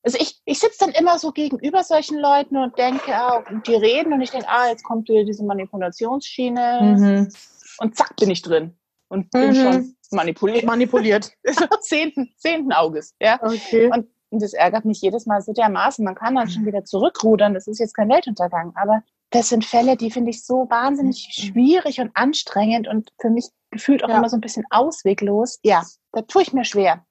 also 0.03 0.17
ich, 0.19 0.41
ich 0.45 0.59
sitze 0.59 0.77
dann 0.85 0.91
immer 0.91 1.19
so 1.19 1.31
gegenüber 1.31 1.83
solchen 1.83 2.17
Leuten 2.17 2.57
und 2.57 2.77
denke, 2.77 3.15
ah, 3.15 3.43
und 3.49 3.67
die 3.67 3.75
reden 3.75 4.13
und 4.13 4.21
ich 4.21 4.31
denke, 4.31 4.47
ah, 4.49 4.67
jetzt 4.69 4.83
kommt 4.83 5.07
wieder 5.09 5.23
diese 5.23 5.43
Manipulationsschiene 5.43 6.79
Mhm. 6.81 7.33
und 7.79 7.95
zack, 7.95 8.15
bin 8.17 8.29
ich 8.31 8.41
drin 8.41 8.77
und 9.09 9.29
bin 9.31 9.49
Mhm. 9.49 9.55
schon 9.55 9.95
manipuliert. 10.11 10.65
Manipuliert. 10.65 11.31
Zehnten, 11.81 12.33
zehnten 12.37 12.73
Auges, 12.73 13.15
ja. 13.21 13.39
Okay. 13.41 13.89
Und 13.93 14.07
und 14.33 14.41
das 14.41 14.53
ärgert 14.53 14.85
mich 14.85 15.01
jedes 15.01 15.25
Mal 15.25 15.41
so 15.41 15.51
dermaßen. 15.51 16.05
Man 16.05 16.15
kann 16.15 16.35
dann 16.35 16.49
schon 16.49 16.65
wieder 16.65 16.85
zurückrudern. 16.85 17.53
Das 17.53 17.67
ist 17.67 17.79
jetzt 17.79 17.93
kein 17.93 18.07
Weltuntergang. 18.07 18.71
Aber 18.77 19.03
das 19.29 19.49
sind 19.49 19.65
Fälle, 19.65 19.97
die 19.97 20.09
finde 20.09 20.29
ich 20.29 20.45
so 20.45 20.67
wahnsinnig 20.69 21.27
schwierig 21.33 21.99
und 21.99 22.11
anstrengend 22.15 22.87
und 22.87 23.11
für 23.19 23.29
mich 23.29 23.49
gefühlt 23.71 24.05
auch 24.05 24.07
Ja. 24.07 24.19
immer 24.19 24.29
so 24.29 24.37
ein 24.37 24.41
bisschen 24.41 24.63
ausweglos. 24.69 25.59
Ja, 25.63 25.83
da 26.13 26.21
tue 26.21 26.43
ich 26.43 26.53
mir 26.53 26.63
schwer. 26.63 27.05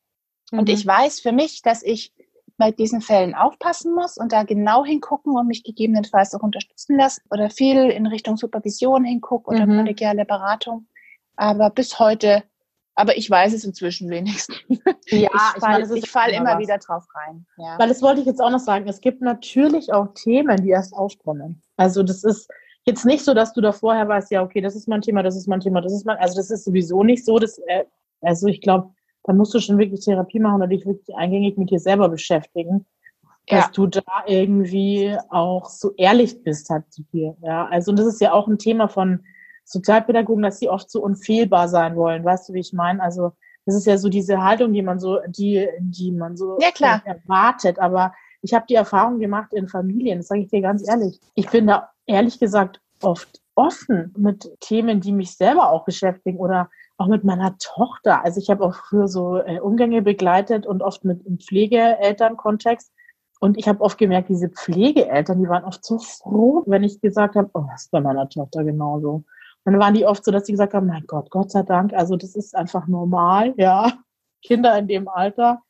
Und 0.51 0.69
Mhm. 0.69 0.75
ich 0.75 0.87
weiß 0.87 1.21
für 1.21 1.33
mich, 1.33 1.61
dass 1.61 1.83
ich 1.83 2.15
bei 2.61 2.71
diesen 2.71 3.01
Fällen 3.01 3.35
aufpassen 3.35 3.93
muss 3.93 4.17
und 4.17 4.31
da 4.33 4.45
genau 4.45 4.85
hingucken 4.85 5.37
und 5.37 5.49
mich 5.49 5.65
gegebenenfalls 5.65 6.33
auch 6.37 6.43
unterstützen 6.45 6.97
lassen 6.97 7.23
oder 7.33 7.51
viel 7.51 7.91
in 7.91 8.07
Richtung 8.07 8.37
Supervision 8.37 9.03
hingucke 9.05 9.51
oder 9.51 9.67
Mhm. 9.67 9.79
kollegiale 9.79 10.25
Beratung. 10.25 10.87
Aber 11.35 11.71
bis 11.71 11.99
heute, 11.99 12.45
aber 12.95 13.17
ich 13.17 13.29
weiß 13.29 13.53
es 13.55 13.65
inzwischen 13.65 14.09
wenigstens. 14.11 14.57
Ja, 15.13 15.29
ich 15.35 15.61
fall, 15.61 15.83
es 15.83 15.91
ist 15.91 16.05
ich 16.05 16.11
fall 16.11 16.31
immer 16.31 16.53
was. 16.53 16.59
wieder 16.61 16.79
drauf 16.79 17.05
rein. 17.17 17.45
Ja. 17.57 17.77
Weil 17.81 17.89
das 17.89 18.01
wollte 18.01 18.21
ich 18.21 18.27
jetzt 18.27 18.41
auch 18.41 18.51
noch 18.51 18.61
sagen. 18.61 18.87
Es 18.87 19.01
gibt 19.01 19.23
natürlich 19.23 19.93
auch 19.93 20.07
Themen, 20.15 20.63
die 20.63 20.69
erst 20.71 20.95
aufkommen. 20.95 21.61
Also 21.77 22.05
das 22.05 22.23
ist 22.23 22.49
jetzt 22.85 23.05
nicht 23.05 23.25
so, 23.25 23.35
dass 23.35 23.53
du 23.53 23.61
da 23.61 23.73
vorher 23.73 24.07
weißt, 24.07 24.31
ja, 24.31 24.43
okay, 24.43 24.61
das 24.61 24.77
ist 24.77 24.87
mein 24.87 25.01
Thema, 25.01 25.25
das 25.25 25.35
ist 25.35 25.49
mein 25.49 25.59
Thema, 25.59 25.81
das 25.81 25.93
ist 25.93 26.07
mein, 26.07 26.17
also 26.19 26.37
das 26.37 26.51
ist 26.53 26.65
sowieso 26.65 27.03
nicht 27.03 27.25
so. 27.25 27.39
Das, 27.41 27.59
äh, 27.67 27.85
also 28.21 28.47
ich 28.47 28.61
glaube, 28.61 28.91
da 29.25 29.33
musst 29.33 29.55
du 29.55 29.61
schon 29.61 29.79
wirklich 29.79 30.05
Therapie 30.05 30.39
machen 30.41 30.57
oder 30.57 30.67
dich 30.67 30.87
wirklich 30.87 31.15
eingängig 31.17 31.57
mit 31.59 31.71
dir 31.71 31.79
selber 31.79 32.09
beschäftigen, 32.09 32.87
dass 33.47 33.67
Ja. 33.67 33.71
du 33.73 33.87
da 33.87 34.03
irgendwie 34.27 35.17
auch 35.29 35.69
so 35.69 35.93
ehrlich 35.97 36.43
bist 36.43 36.71
halt 36.71 36.91
zu 36.93 37.03
dir. 37.13 37.37
Ja, 37.43 37.67
also 37.67 37.91
und 37.91 37.99
das 37.99 38.07
ist 38.07 38.21
ja 38.21 38.33
auch 38.33 38.49
ein 38.49 38.59
Thema 38.59 38.89
von 38.89 39.25
Sozialpädagogen, 39.65 40.43
dass 40.43 40.59
sie 40.59 40.69
oft 40.69 40.91
so 40.91 41.03
unfehlbar 41.03 41.69
sein 41.69 41.97
wollen. 41.97 42.25
Weißt 42.25 42.49
du, 42.49 42.55
wie 42.55 42.61
ich 42.61 42.73
meine? 42.73 43.03
Also 43.03 43.33
das 43.67 43.75
ist 43.77 43.87
ja 43.87 43.99
so 43.99 44.09
diese 44.09 44.43
Haltung, 44.43 44.73
die 44.73 44.83
man 44.83 44.99
so, 44.99 45.19
die, 45.29 45.69
die 45.81 46.11
man 46.13 46.37
so 46.37 46.59
Ja, 46.61 46.71
klar. 46.71 47.03
erwartet. 47.05 47.79
Aber 47.79 48.13
ich 48.43 48.55
habe 48.55 48.65
die 48.69 48.75
Erfahrung 48.75 49.19
gemacht 49.19 49.53
in 49.53 49.69
Familien, 49.69 50.19
das 50.19 50.29
sage 50.29 50.41
ich 50.41 50.49
dir 50.49 50.63
ganz 50.63 50.89
ehrlich. 50.89 51.21
Ich 51.35 51.49
bin 51.51 51.67
da 51.67 51.91
ehrlich 52.07 52.41
gesagt 52.41 52.81
oft 53.03 53.41
offen 53.55 54.15
mit 54.17 54.51
Themen, 54.61 55.01
die 55.01 55.13
mich 55.13 55.37
selber 55.37 55.71
auch 55.71 55.85
beschäftigen 55.85 56.39
oder 56.39 56.71
auch 57.01 57.07
mit 57.07 57.25
meiner 57.25 57.57
Tochter. 57.59 58.23
Also 58.23 58.41
ich 58.41 58.51
habe 58.51 58.63
auch 58.65 58.75
früher 58.75 59.09
so 59.09 59.39
äh, 59.39 59.59
Umgänge 59.59 60.03
begleitet 60.03 60.67
und 60.67 60.83
oft 60.83 61.05
mit 61.05 61.25
im 61.25 61.39
Pflegeelternkontext. 61.39 62.93
Und 63.41 63.57
ich 63.57 63.67
habe 63.69 63.81
oft 63.81 63.97
gemerkt, 63.97 64.29
diese 64.29 64.51
Pflegeeltern, 64.51 65.41
die 65.41 65.49
waren 65.49 65.65
oft 65.65 65.83
so 65.83 65.99
froh, 65.99 66.63
wenn 66.67 66.85
ich 66.85 67.01
gesagt 67.01 67.37
habe, 67.37 67.49
oh, 67.55 67.65
das 67.71 67.85
ist 67.85 67.91
bei 67.91 68.03
meiner 68.03 68.29
Tochter 68.29 68.65
genauso. 68.65 69.25
Und 69.65 69.73
dann 69.73 69.79
waren 69.81 69.95
die 69.95 70.05
oft 70.05 70.23
so, 70.23 70.31
dass 70.31 70.45
sie 70.45 70.53
gesagt 70.53 70.75
haben, 70.75 70.89
mein 70.89 71.05
Gott, 71.07 71.31
Gott 71.31 71.51
sei 71.51 71.63
Dank, 71.63 71.95
also 71.95 72.17
das 72.17 72.37
ist 72.37 72.55
einfach 72.55 72.87
normal, 72.87 73.55
ja. 73.57 73.93
Kinder 74.43 74.79
in 74.79 74.87
dem 74.87 75.09
Alter 75.09 75.63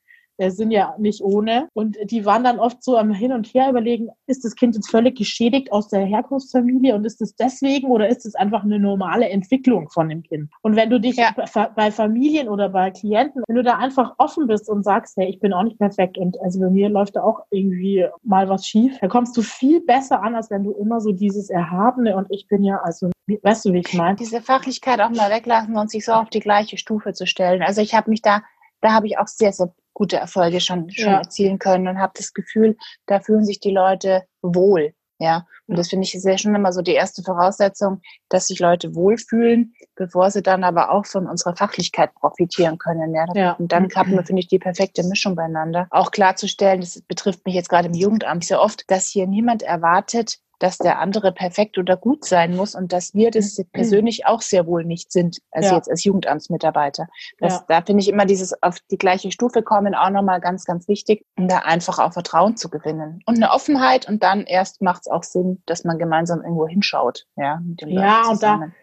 sind 0.49 0.71
ja 0.71 0.95
nicht 0.97 1.21
ohne. 1.21 1.67
Und 1.73 1.97
die 2.09 2.25
waren 2.25 2.43
dann 2.43 2.57
oft 2.59 2.83
so 2.83 2.97
am 2.97 3.11
Hin 3.11 3.31
und 3.33 3.47
Her 3.53 3.69
überlegen, 3.69 4.09
ist 4.25 4.43
das 4.43 4.55
Kind 4.55 4.75
jetzt 4.75 4.89
völlig 4.89 5.17
geschädigt 5.17 5.71
aus 5.71 5.89
der 5.89 6.05
Herkunftsfamilie 6.05 6.95
und 6.95 7.05
ist 7.05 7.21
es 7.21 7.35
deswegen 7.35 7.89
oder 7.91 8.07
ist 8.09 8.25
es 8.25 8.33
einfach 8.35 8.63
eine 8.63 8.79
normale 8.79 9.29
Entwicklung 9.29 9.89
von 9.89 10.09
dem 10.09 10.23
Kind? 10.23 10.49
Und 10.61 10.75
wenn 10.75 10.89
du 10.89 10.99
dich 10.99 11.17
Ja. 11.17 11.35
bei- 11.75 11.91
Familien 11.91 12.47
oder 12.49 12.69
bei 12.69 12.89
Klienten, 12.91 13.43
wenn 13.47 13.55
du 13.57 13.63
da 13.63 13.77
einfach 13.77 14.15
offen 14.17 14.47
bist 14.47 14.69
und 14.69 14.83
sagst, 14.83 15.17
hey, 15.17 15.27
ich 15.29 15.39
bin 15.39 15.51
auch 15.53 15.63
nicht 15.63 15.77
perfekt 15.77 16.17
und 16.17 16.39
also 16.41 16.59
bei 16.59 16.69
mir 16.69 16.89
läuft 16.89 17.15
da 17.17 17.23
auch 17.23 17.41
irgendwie 17.51 18.05
mal 18.23 18.47
was 18.49 18.65
schief, 18.65 18.97
dann 19.01 19.09
kommst 19.09 19.35
du 19.35 19.41
viel 19.41 19.81
besser 19.81 20.23
an, 20.23 20.35
als 20.35 20.49
wenn 20.49 20.63
du 20.63 20.71
immer 20.71 21.01
so 21.01 21.11
dieses 21.11 21.49
Erhabene 21.49 22.15
und 22.15 22.27
ich 22.29 22.47
bin 22.47 22.63
ja, 22.63 22.77
also, 22.83 23.09
weißt 23.27 23.65
du, 23.65 23.73
wie 23.73 23.79
ich 23.79 23.93
meine? 23.93 24.15
Diese 24.15 24.41
Fachlichkeit 24.41 25.01
auch 25.01 25.09
mal 25.09 25.29
weglassen 25.29 25.75
und 25.75 25.89
sich 25.91 26.05
so 26.05 26.13
auf 26.13 26.29
die 26.29 26.39
gleiche 26.39 26.77
Stufe 26.77 27.13
zu 27.13 27.25
stellen. 27.27 27.61
Also 27.61 27.81
ich 27.81 27.93
habe 27.93 28.09
mich 28.09 28.21
da, 28.21 28.41
da 28.81 28.93
habe 28.93 29.07
ich 29.07 29.17
auch 29.17 29.27
sehr, 29.27 29.51
sehr 29.51 29.73
gute 29.93 30.17
Erfolge 30.17 30.59
schon, 30.61 30.89
schon 30.89 31.11
Ja. 31.11 31.17
erzielen 31.19 31.59
können 31.59 31.87
und 31.87 31.99
habe 31.99 32.13
das 32.15 32.33
Gefühl, 32.33 32.77
da 33.05 33.19
fühlen 33.19 33.45
sich 33.45 33.59
die 33.59 33.71
Leute 33.71 34.23
wohl. 34.41 34.93
Ja, 35.19 35.45
Und 35.67 35.77
das 35.77 35.89
finde 35.89 36.05
ich 36.05 36.15
ist 36.15 36.25
ja 36.25 36.35
schon 36.35 36.55
immer 36.55 36.73
so 36.73 36.81
die 36.81 36.93
erste 36.95 37.21
Voraussetzung, 37.21 38.01
dass 38.29 38.47
sich 38.47 38.59
Leute 38.59 38.95
wohlfühlen, 38.95 39.75
bevor 39.95 40.31
sie 40.31 40.41
dann 40.41 40.63
aber 40.63 40.89
auch 40.91 41.05
von 41.05 41.27
unserer 41.27 41.55
Fachlichkeit 41.55 42.15
profitieren 42.15 42.79
können. 42.79 43.13
Ja? 43.13 43.25
Ja. 43.35 43.51
Und 43.53 43.71
dann 43.71 43.87
haben 43.95 44.13
wir, 44.13 44.23
finde 44.25 44.39
ich, 44.39 44.47
die 44.47 44.57
perfekte 44.57 45.03
Mischung 45.03 45.35
beieinander. 45.35 45.85
Auch 45.91 46.09
klarzustellen, 46.09 46.81
das 46.81 46.99
betrifft 47.03 47.45
mich 47.45 47.53
jetzt 47.53 47.69
gerade 47.69 47.87
im 47.89 47.93
Jugendamt 47.93 48.45
sehr 48.45 48.59
oft, 48.59 48.89
dass 48.89 49.09
hier 49.09 49.27
niemand 49.27 49.61
erwartet, 49.61 50.39
dass 50.61 50.77
der 50.77 50.99
andere 50.99 51.31
perfekt 51.31 51.77
oder 51.77 51.97
gut 51.97 52.23
sein 52.25 52.55
muss 52.55 52.75
und 52.75 52.93
dass 52.93 53.13
wir 53.13 53.31
das 53.31 53.59
persönlich 53.73 54.25
auch 54.25 54.41
sehr 54.41 54.67
wohl 54.67 54.85
nicht 54.85 55.11
sind, 55.11 55.39
also 55.51 55.69
Ja. 55.69 55.75
jetzt 55.75 55.89
als 55.89 56.03
Jugendamtsmitarbeiter. 56.03 57.07
Das, 57.39 57.53
Ja. 57.53 57.65
Da 57.67 57.81
finde 57.81 58.01
ich 58.01 58.09
immer 58.09 58.25
dieses 58.25 58.61
auf 58.61 58.77
die 58.91 58.97
gleiche 58.97 59.31
Stufe 59.31 59.63
kommen 59.63 59.95
auch 59.95 60.09
nochmal 60.09 60.39
ganz, 60.39 60.65
ganz 60.65 60.87
wichtig, 60.87 61.25
um 61.37 61.47
da 61.47 61.59
einfach 61.59 61.99
auch 61.99 62.13
Vertrauen 62.13 62.57
zu 62.57 62.69
gewinnen. 62.69 63.21
Und 63.25 63.37
eine 63.37 63.51
Offenheit 63.51 64.07
und 64.07 64.23
dann 64.23 64.41
erst 64.45 64.81
macht 64.81 65.01
es 65.01 65.07
auch 65.11 65.23
Sinn, 65.23 65.61
dass 65.65 65.83
man 65.83 65.97
gemeinsam 65.97 66.41
irgendwo 66.41 66.67
hinschaut. 66.67 67.25
Ja, 67.35 67.59
mit 67.63 67.81
dem 67.81 67.89
Ja, 67.89 68.01
Leuten 68.01 68.29
und 68.31 68.43
da- 68.43 68.47
zusammen. 68.53 68.75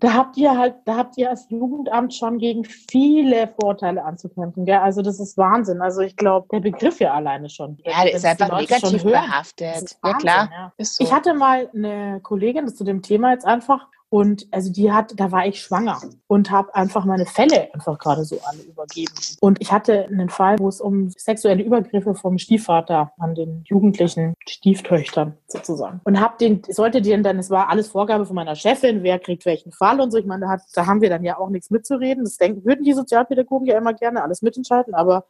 Da 0.00 0.14
habt 0.14 0.36
ihr 0.38 0.56
halt, 0.56 0.76
da 0.86 0.96
habt 0.96 1.18
ihr 1.18 1.28
als 1.28 1.48
Jugendamt 1.50 2.14
schon 2.14 2.38
gegen 2.38 2.64
viele 2.64 3.48
Vorteile 3.60 4.04
anzukämpfen. 4.04 4.64
Gell? 4.64 4.78
Also 4.78 5.02
das 5.02 5.20
ist 5.20 5.36
Wahnsinn. 5.36 5.82
Also 5.82 6.00
ich 6.00 6.16
glaube, 6.16 6.48
der 6.50 6.60
Begriff 6.60 7.00
ja 7.00 7.12
alleine 7.12 7.50
schon. 7.50 7.78
Ja, 7.84 8.02
der 8.04 8.14
ist 8.14 8.24
einfach 8.24 8.58
negativ 8.58 9.04
hören, 9.04 9.12
behaftet. 9.12 9.82
ist 9.82 9.98
Ja, 10.02 10.10
Wahnsinn, 10.10 10.20
klar. 10.20 10.50
ja. 10.50 10.72
Ist 10.78 10.96
so. 10.96 11.04
Ich 11.04 11.12
hatte 11.12 11.34
mal 11.34 11.70
eine 11.74 12.20
Kollegin 12.22 12.66
zu 12.68 12.82
dem 12.84 13.02
Thema 13.02 13.32
jetzt 13.32 13.44
einfach 13.44 13.86
und 14.10 14.48
also 14.50 14.72
die 14.72 14.90
hat, 14.90 15.12
da 15.16 15.30
war 15.30 15.46
ich 15.46 15.62
schwanger 15.62 16.00
und 16.26 16.50
habe 16.50 16.74
einfach 16.74 17.04
meine 17.04 17.26
Fälle 17.26 17.72
einfach 17.72 17.96
gerade 17.96 18.24
so 18.24 18.40
alle 18.42 18.60
übergeben. 18.62 19.12
Und 19.40 19.60
ich 19.60 19.70
hatte 19.70 20.06
einen 20.06 20.28
Fall, 20.28 20.58
wo 20.58 20.66
es 20.66 20.80
um 20.80 21.10
sexuelle 21.10 21.62
Übergriffe 21.62 22.16
vom 22.16 22.36
Stiefvater 22.36 23.12
an 23.18 23.36
den 23.36 23.62
jugendlichen 23.66 24.34
Stieftöchtern 24.48 25.38
sozusagen. 25.46 26.00
Und 26.02 26.20
hab 26.20 26.38
den, 26.38 26.62
sollte 26.68 27.02
den 27.02 27.22
dann, 27.22 27.38
es 27.38 27.50
war 27.50 27.68
alles 27.68 27.88
Vorgabe 27.88 28.26
von 28.26 28.34
meiner 28.34 28.56
Chefin, 28.56 29.04
wer 29.04 29.20
kriegt 29.20 29.46
welchen 29.46 29.70
Fall 29.70 30.00
und 30.00 30.10
so. 30.10 30.18
Ich 30.18 30.26
meine, 30.26 30.46
da, 30.46 30.48
hat, 30.50 30.62
da 30.74 30.86
haben 30.86 31.00
wir 31.02 31.08
dann 31.08 31.22
ja 31.22 31.38
auch 31.38 31.48
nichts 31.48 31.70
mitzureden. 31.70 32.24
Das 32.24 32.36
denken, 32.36 32.64
würden 32.64 32.84
die 32.84 32.94
Sozialpädagogen 32.94 33.68
ja 33.68 33.78
immer 33.78 33.94
gerne 33.94 34.24
alles 34.24 34.42
mitentscheiden, 34.42 34.92
aber 34.92 35.26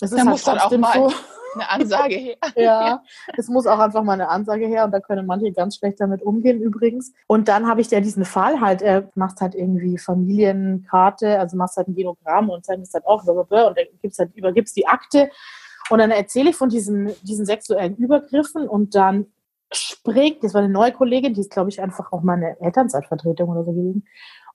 es 0.00 0.12
ist 0.12 0.18
Da 0.18 0.18
halt 0.18 0.28
muss 0.28 0.44
dann 0.44 0.58
auch 0.58 0.76
mal 0.78 1.10
so. 1.10 1.12
Eine 1.54 1.70
Ansage 1.70 2.14
her. 2.14 2.36
Ja, 2.56 3.02
es 3.36 3.48
muss 3.48 3.66
auch 3.66 3.78
einfach 3.78 4.02
mal 4.02 4.14
eine 4.14 4.28
Ansage 4.28 4.66
her 4.66 4.84
und 4.84 4.92
da 4.92 5.00
können 5.00 5.26
manche 5.26 5.52
ganz 5.52 5.76
schlecht 5.76 6.00
damit 6.00 6.22
umgehen 6.22 6.60
übrigens. 6.60 7.12
Und 7.26 7.48
dann 7.48 7.66
habe 7.66 7.80
ich 7.80 7.90
ja 7.90 8.00
diesen 8.00 8.24
Fall 8.24 8.60
halt, 8.60 8.82
äh, 8.82 9.04
machst 9.14 9.40
halt 9.40 9.54
irgendwie 9.54 9.98
Familienkarte, 9.98 11.38
also 11.38 11.56
machst 11.56 11.76
halt 11.76 11.88
ein 11.88 11.94
Genogramm 11.94 12.50
und 12.50 12.64
zeigst 12.64 12.94
halt 12.94 13.06
auch 13.06 13.24
blablabla, 13.24 13.68
und 13.68 13.78
dann 13.78 13.86
gibt's 14.02 14.18
halt, 14.18 14.34
übergibst 14.34 14.76
die 14.76 14.86
Akte 14.86 15.30
und 15.90 15.98
dann 15.98 16.10
erzähle 16.10 16.50
ich 16.50 16.56
von 16.56 16.68
diesen, 16.68 17.12
diesen 17.22 17.46
sexuellen 17.46 17.96
Übergriffen 17.96 18.68
und 18.68 18.94
dann 18.94 19.26
springt, 19.72 20.44
das 20.44 20.54
war 20.54 20.62
eine 20.62 20.72
neue 20.72 20.92
Kollegin, 20.92 21.34
die 21.34 21.40
ist 21.40 21.50
glaube 21.50 21.70
ich 21.70 21.80
einfach 21.80 22.12
auch 22.12 22.22
meine 22.22 22.60
Elternzeitvertretung 22.60 23.48
oder 23.48 23.64
so 23.64 23.72
gewesen 23.72 24.06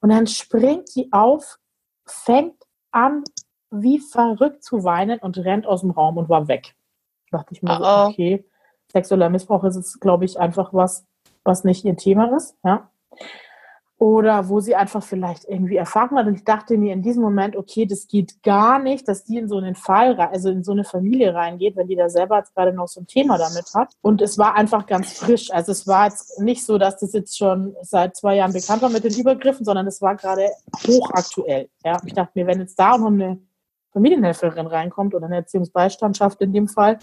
und 0.01 0.09
dann 0.09 0.27
springt 0.27 0.95
die 0.95 1.11
auf, 1.11 1.57
fängt 2.05 2.55
an 2.91 3.23
wie 3.71 3.99
verrückt 3.99 4.63
zu 4.63 4.83
weinen 4.83 5.19
und 5.19 5.37
rennt 5.37 5.65
aus 5.65 5.81
dem 5.81 5.91
Raum 5.91 6.17
und 6.17 6.29
war 6.29 6.47
weg 6.47 6.75
dachte 7.31 7.53
ich 7.53 7.63
mir, 7.63 7.75
so, 7.75 7.83
Oh, 7.83 7.85
oh. 7.87 8.09
okay, 8.09 8.45
sexueller 8.91 9.29
Missbrauch 9.29 9.63
ist 9.63 9.77
es, 9.77 9.99
glaube 9.99 10.25
ich, 10.25 10.39
einfach 10.39 10.73
was, 10.73 11.05
was 11.43 11.63
nicht 11.63 11.85
ihr 11.85 11.95
Thema 11.95 12.35
ist, 12.35 12.55
ja. 12.63 12.89
Oder 13.97 14.49
wo 14.49 14.59
sie 14.59 14.73
einfach 14.73 15.03
vielleicht 15.03 15.45
irgendwie 15.45 15.75
Erfahrung 15.75 16.17
hat. 16.17 16.25
Und 16.25 16.33
ich 16.33 16.43
dachte 16.43 16.75
mir 16.75 16.91
in 16.91 17.03
diesem 17.03 17.21
Moment, 17.21 17.55
okay, 17.55 17.85
das 17.85 18.07
geht 18.07 18.41
gar 18.41 18.79
nicht, 18.79 19.07
dass 19.07 19.25
die 19.25 19.37
in 19.37 19.47
so 19.47 19.57
einen 19.57 19.75
Fall, 19.75 20.19
also 20.19 20.49
in 20.49 20.63
so 20.63 20.71
eine 20.71 20.83
Familie 20.83 21.35
reingeht, 21.35 21.75
wenn 21.75 21.87
die 21.87 21.95
da 21.95 22.09
selber 22.09 22.39
jetzt 22.39 22.55
gerade 22.55 22.73
noch 22.73 22.87
so 22.87 23.01
ein 23.01 23.05
Thema 23.05 23.37
damit 23.37 23.65
hat. 23.75 23.93
Und 24.01 24.23
es 24.23 24.39
war 24.39 24.55
einfach 24.55 24.87
ganz 24.87 25.13
frisch. 25.19 25.51
Also 25.51 25.71
es 25.71 25.85
war 25.85 26.05
jetzt 26.05 26.39
nicht 26.39 26.65
so, 26.65 26.79
dass 26.79 26.97
das 26.97 27.13
jetzt 27.13 27.37
schon 27.37 27.75
seit 27.83 28.15
zwei 28.15 28.37
Jahren 28.37 28.53
bekannt 28.53 28.81
war 28.81 28.89
mit 28.89 29.03
den 29.03 29.13
Übergriffen, 29.13 29.65
sondern 29.65 29.85
es 29.85 30.01
war 30.01 30.15
gerade 30.15 30.49
hochaktuell. 30.87 31.69
Ja, 31.85 32.01
ich 32.03 32.13
dachte 32.13 32.31
mir, 32.33 32.47
wenn 32.47 32.59
jetzt 32.59 32.79
da 32.79 32.97
noch 32.97 33.05
eine 33.05 33.37
Familienhelferin 33.93 34.67
reinkommt 34.67 35.15
oder 35.15 35.25
eine 35.25 35.37
Erziehungsbeistandschaft 35.37 36.41
in 36.41 36.53
dem 36.53 36.67
Fall, 36.67 36.99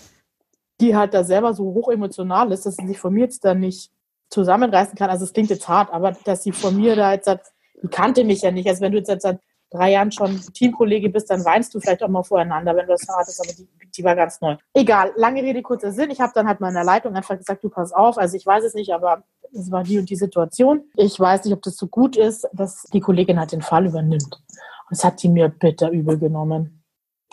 die 0.80 0.96
halt 0.96 1.14
da 1.14 1.24
selber 1.24 1.54
so 1.54 1.64
hoch 1.64 1.90
emotional 1.90 2.52
ist, 2.52 2.66
dass 2.66 2.76
sie 2.76 2.86
sich 2.86 2.98
von 2.98 3.12
mir 3.12 3.24
jetzt 3.24 3.44
dann 3.44 3.60
nicht 3.60 3.90
zusammenreißen 4.30 4.96
kann. 4.96 5.10
Also 5.10 5.24
es 5.24 5.32
klingt 5.32 5.50
jetzt 5.50 5.68
hart, 5.68 5.92
aber 5.92 6.12
dass 6.24 6.42
sie 6.42 6.52
von 6.52 6.76
mir 6.76 6.96
da 6.96 7.12
jetzt 7.12 7.26
sagt, 7.26 7.52
die 7.82 7.88
kannte 7.88 8.24
mich 8.24 8.42
ja 8.42 8.50
nicht. 8.50 8.68
Also 8.68 8.80
wenn 8.80 8.92
du 8.92 8.98
jetzt 8.98 9.22
seit 9.22 9.40
drei 9.70 9.92
Jahren 9.92 10.12
schon 10.12 10.40
Teamkollege 10.54 11.10
bist, 11.10 11.30
dann 11.30 11.44
weinst 11.44 11.74
du 11.74 11.80
vielleicht 11.80 12.02
auch 12.02 12.08
mal 12.08 12.22
voreinander, 12.22 12.74
wenn 12.74 12.86
du 12.86 12.92
das 12.92 13.02
ist, 13.02 13.40
aber 13.40 13.52
die, 13.52 13.68
die 13.96 14.04
war 14.04 14.16
ganz 14.16 14.40
neu. 14.40 14.56
Egal, 14.74 15.12
lange 15.16 15.42
Rede, 15.42 15.62
kurzer 15.62 15.92
Sinn. 15.92 16.10
Ich 16.10 16.20
habe 16.20 16.32
dann 16.34 16.48
halt 16.48 16.60
meiner 16.60 16.84
Leitung 16.84 17.14
einfach 17.14 17.36
gesagt, 17.36 17.62
du 17.64 17.68
pass 17.68 17.92
auf, 17.92 18.18
also 18.18 18.36
ich 18.36 18.46
weiß 18.46 18.64
es 18.64 18.74
nicht, 18.74 18.92
aber 18.92 19.24
es 19.52 19.70
war 19.70 19.82
die 19.82 19.98
und 19.98 20.08
die 20.10 20.16
Situation. 20.16 20.84
Ich 20.96 21.18
weiß 21.18 21.44
nicht, 21.44 21.54
ob 21.54 21.62
das 21.62 21.76
so 21.76 21.86
gut 21.86 22.16
ist, 22.16 22.48
dass 22.52 22.82
die 22.92 23.00
Kollegin 23.00 23.38
halt 23.38 23.52
den 23.52 23.62
Fall 23.62 23.86
übernimmt. 23.86 24.34
Und 24.34 24.90
das 24.90 25.04
hat 25.04 25.22
die 25.22 25.28
mir 25.28 25.48
bitter 25.48 25.90
übel 25.90 26.18
genommen. 26.18 26.77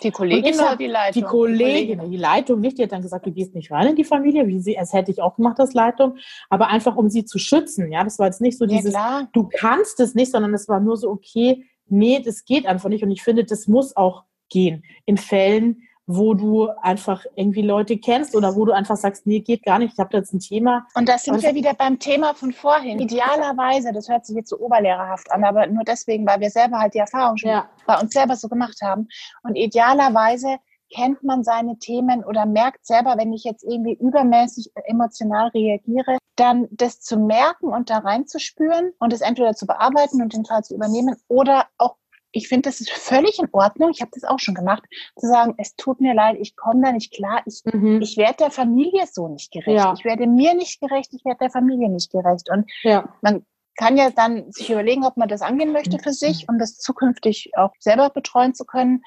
Die 0.02 0.10
Kollegin 0.10 0.52
ich 0.52 0.58
oder 0.58 0.76
die 0.76 0.86
Leitung? 0.86 1.22
Die 1.22 1.26
Kollegin, 1.26 2.10
die 2.10 2.16
Leitung 2.16 2.60
nicht, 2.60 2.76
die 2.76 2.82
hat 2.82 2.92
dann 2.92 3.02
gesagt, 3.02 3.24
du 3.26 3.32
gehst 3.32 3.54
nicht 3.54 3.70
rein 3.70 3.88
in 3.88 3.96
die 3.96 4.04
Familie, 4.04 4.46
wie 4.46 4.60
sie, 4.60 4.78
als 4.78 4.92
hätte 4.92 5.10
ich 5.10 5.22
auch 5.22 5.36
gemacht 5.36 5.58
als 5.58 5.72
Leitung, 5.72 6.16
aber 6.50 6.68
einfach 6.68 6.96
um 6.96 7.08
sie 7.08 7.24
zu 7.24 7.38
schützen. 7.38 7.90
Ja, 7.90 8.04
das 8.04 8.18
war 8.18 8.26
jetzt 8.26 8.42
nicht 8.42 8.58
so 8.58 8.66
Ja, 8.66 8.76
dieses, 8.76 8.92
klar. 8.92 9.28
du 9.32 9.48
kannst 9.50 9.98
es 10.00 10.14
nicht, 10.14 10.32
sondern 10.32 10.52
es 10.52 10.68
war 10.68 10.80
nur 10.80 10.98
so, 10.98 11.10
okay, 11.10 11.64
nee, 11.86 12.20
das 12.20 12.44
geht 12.44 12.66
einfach 12.66 12.90
nicht. 12.90 13.04
Und 13.04 13.10
ich 13.10 13.22
finde, 13.22 13.44
das 13.44 13.68
muss 13.68 13.96
auch 13.96 14.24
gehen. 14.50 14.84
In 15.06 15.16
Fällen, 15.16 15.82
wo 16.06 16.34
du 16.34 16.68
einfach 16.82 17.24
irgendwie 17.34 17.62
Leute 17.62 17.98
kennst 17.98 18.36
oder 18.36 18.54
wo 18.54 18.64
du 18.64 18.72
einfach 18.72 18.96
sagst, 18.96 19.26
nee, 19.26 19.40
geht 19.40 19.64
gar 19.64 19.78
nicht, 19.78 19.94
ich 19.94 19.98
habe 19.98 20.10
da 20.10 20.18
jetzt 20.18 20.32
ein 20.32 20.38
Thema. 20.38 20.86
Und 20.94 21.08
das 21.08 21.24
sind 21.24 21.42
wir 21.42 21.54
wieder 21.54 21.74
beim 21.74 21.98
Thema 21.98 22.34
von 22.34 22.52
vorhin. 22.52 23.00
Idealerweise, 23.00 23.92
das 23.92 24.08
hört 24.08 24.24
sich 24.24 24.36
jetzt 24.36 24.50
so 24.50 24.58
oberlehrerhaft 24.58 25.30
an, 25.32 25.42
aber 25.44 25.66
nur 25.66 25.82
deswegen, 25.84 26.26
weil 26.26 26.40
wir 26.40 26.50
selber 26.50 26.78
halt 26.78 26.94
die 26.94 26.98
Erfahrung 26.98 27.36
schon 27.36 27.50
Ja, 27.50 27.68
bei 27.86 27.98
uns 27.98 28.12
selber 28.12 28.36
so 28.36 28.48
gemacht 28.48 28.80
haben. 28.82 29.08
Und 29.42 29.56
idealerweise 29.56 30.58
kennt 30.94 31.24
man 31.24 31.42
seine 31.42 31.78
Themen 31.78 32.24
oder 32.24 32.46
merkt 32.46 32.86
selber, 32.86 33.16
wenn 33.18 33.32
ich 33.32 33.42
jetzt 33.42 33.64
irgendwie 33.64 33.94
übermäßig 33.94 34.70
emotional 34.84 35.48
reagiere, 35.48 36.18
dann 36.36 36.68
das 36.70 37.00
zu 37.00 37.18
merken 37.18 37.68
und 37.68 37.90
da 37.90 37.98
reinzuspüren 37.98 38.92
und 38.98 39.12
es 39.12 39.20
entweder 39.20 39.54
zu 39.54 39.66
bearbeiten 39.66 40.22
und 40.22 40.32
den 40.32 40.44
Fall 40.44 40.62
zu 40.62 40.74
übernehmen 40.74 41.16
oder 41.28 41.66
auch 41.78 41.96
ich 42.32 42.48
finde, 42.48 42.68
das 42.68 42.80
ist 42.80 42.90
völlig 42.90 43.38
in 43.38 43.48
Ordnung. 43.52 43.90
Ich 43.90 44.00
habe 44.00 44.10
das 44.12 44.24
auch 44.24 44.38
schon 44.38 44.54
gemacht, 44.54 44.82
zu 45.18 45.26
sagen, 45.26 45.54
es 45.58 45.74
tut 45.76 46.00
mir 46.00 46.14
leid, 46.14 46.36
ich 46.38 46.56
komme 46.56 46.82
da 46.82 46.92
nicht 46.92 47.12
klar, 47.12 47.42
ich 47.46 47.62
mhm. 47.64 48.00
ich 48.02 48.16
werde 48.16 48.36
der 48.38 48.50
Familie 48.50 49.06
so 49.10 49.28
nicht 49.28 49.52
gerecht. 49.52 49.78
Ja. 49.78 49.94
Ich 49.96 50.04
werde 50.04 50.26
mir 50.26 50.54
nicht 50.54 50.80
gerecht, 50.80 51.12
ich 51.12 51.24
werde 51.24 51.38
der 51.38 51.50
Familie 51.50 51.88
nicht 51.88 52.10
gerecht. 52.10 52.50
Und 52.50 52.70
ja, 52.82 53.08
man 53.22 53.44
kann 53.76 53.96
ja 53.96 54.10
dann 54.10 54.50
sich 54.52 54.70
überlegen, 54.70 55.04
ob 55.04 55.16
man 55.16 55.28
das 55.28 55.42
angehen 55.42 55.72
möchte 55.72 55.98
für 55.98 56.12
sich, 56.12 56.48
um 56.48 56.58
das 56.58 56.78
zukünftig 56.78 57.50
auch 57.56 57.72
selber 57.78 58.10
betreuen 58.10 58.54
zu 58.54 58.64
können. 58.64 59.02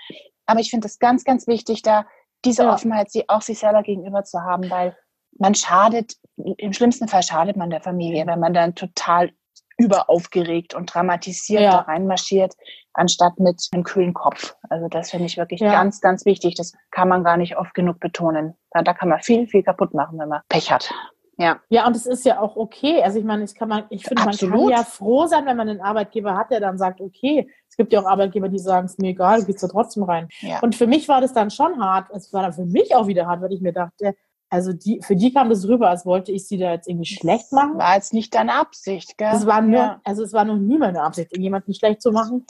Aber 0.46 0.60
ich 0.60 0.70
finde 0.70 0.88
es 0.88 1.00
ganz, 1.00 1.24
ganz 1.24 1.48
wichtig, 1.48 1.82
da 1.82 2.06
diese 2.46 2.64
Ja. 2.64 2.74
Offenheit 2.74 3.12
sie 3.12 3.28
auch 3.28 3.42
sich 3.42 3.60
selber 3.60 3.84
gegenüber 3.84 4.24
zu 4.24 4.42
haben, 4.42 4.70
weil 4.70 4.96
man 5.38 5.56
schadet, 5.56 6.14
im 6.38 6.74
schlimmsten 6.74 7.08
Fall 7.08 7.24
schadet 7.24 7.58
man 7.58 7.70
der 7.70 7.82
Familie, 7.82 8.26
wenn 8.28 8.40
man 8.40 8.54
dann 8.54 8.76
total 8.76 9.32
überaufgeregt 9.78 10.74
und 10.74 10.94
dramatisiert 10.94 11.62
Ja. 11.62 11.72
da 11.72 11.80
reinmarschiert, 11.80 12.56
anstatt 12.94 13.40
mit 13.40 13.68
einem 13.72 13.84
kühlen 13.84 14.14
Kopf. 14.14 14.56
Also 14.70 14.88
das 14.88 15.12
finde 15.12 15.26
ich 15.28 15.38
wirklich 15.38 15.60
Ja. 15.62 15.72
ganz, 15.72 16.02
ganz 16.02 16.26
wichtig. 16.26 16.56
Das 16.56 16.74
kann 16.92 17.08
man 17.08 17.24
gar 17.24 17.38
nicht 17.38 17.58
oft 17.58 17.74
genug 17.74 18.00
betonen. 18.00 18.56
Da, 18.72 18.82
da 18.82 18.94
kann 18.94 19.10
man 19.10 19.20
viel, 19.22 19.48
viel 19.48 19.64
kaputt 19.64 19.94
machen, 19.94 20.18
wenn 20.20 20.30
man 20.30 20.42
Pech 20.50 20.72
hat. 20.72 20.92
Ja. 21.38 21.60
Ja, 21.70 21.88
und 21.88 21.96
es 21.96 22.06
ist 22.06 22.26
ja 22.26 22.42
auch 22.42 22.58
okay. 22.58 23.02
Also 23.02 23.18
ich 23.18 23.24
meine, 23.24 23.46
ich 23.46 23.56
kann 23.56 23.70
man, 23.70 23.86
ich 23.90 24.04
finde, 24.06 24.26
man 24.26 24.36
kann 24.36 24.70
ja 24.70 24.84
froh 24.84 25.26
sein, 25.26 25.46
wenn 25.46 25.56
man 25.56 25.70
einen 25.70 25.80
Arbeitgeber 25.80 26.36
hat, 26.36 26.52
der 26.52 26.60
dann 26.60 26.78
sagt, 26.78 27.00
okay, 27.00 27.50
es 27.70 27.78
gibt 27.78 27.94
ja 27.94 28.02
auch 28.02 28.06
Arbeitgeber, 28.08 28.50
die 28.50 28.60
sagen, 28.60 28.88
es 28.88 28.92
ist 28.94 29.00
mir 29.00 29.12
egal, 29.12 29.40
du 29.40 29.46
gehst 29.46 29.64
da 29.64 29.70
trotzdem 29.70 30.04
rein. 30.04 30.28
ja. 30.42 30.60
Und 30.60 30.76
für 30.76 30.86
mich 30.86 31.08
war 31.08 31.22
das 31.22 31.32
dann 31.32 31.50
schon 31.50 31.82
hart. 31.82 32.10
Es 32.14 32.34
war 32.34 32.42
dann 32.42 32.52
für 32.52 32.66
mich 32.66 32.94
auch 32.94 33.08
wieder 33.08 33.26
hart, 33.26 33.42
weil 33.42 33.54
ich 33.54 33.62
mir 33.62 33.72
dachte, 33.72 34.16
also 34.50 34.74
die, 34.74 35.00
für 35.02 35.16
die 35.16 35.32
kam 35.32 35.50
das 35.50 35.68
rüber, 35.68 35.90
als 35.90 36.06
wollte 36.06 36.32
ich 36.32 36.48
sie 36.48 36.58
da 36.58 36.72
jetzt 36.72 36.88
irgendwie 36.88 37.06
schlecht 37.06 37.52
machen. 37.52 37.78
War 37.78 37.96
jetzt 37.96 38.14
nicht 38.14 38.34
deine 38.34 38.54
Absicht, 38.56 39.18
gell? 39.18 39.32
Es 39.34 39.46
war 39.46 39.62
nur, 39.62 39.78
Ja. 39.80 40.02
also 40.04 40.24
es 40.24 40.34
war 40.34 40.46
noch 40.46 40.58
nie 40.58 40.78
meine 40.78 41.02
Absicht, 41.02 41.38
jemanden 41.38 41.74
schlecht 41.74 42.02
zu 42.02 42.12
machen. 42.12 42.46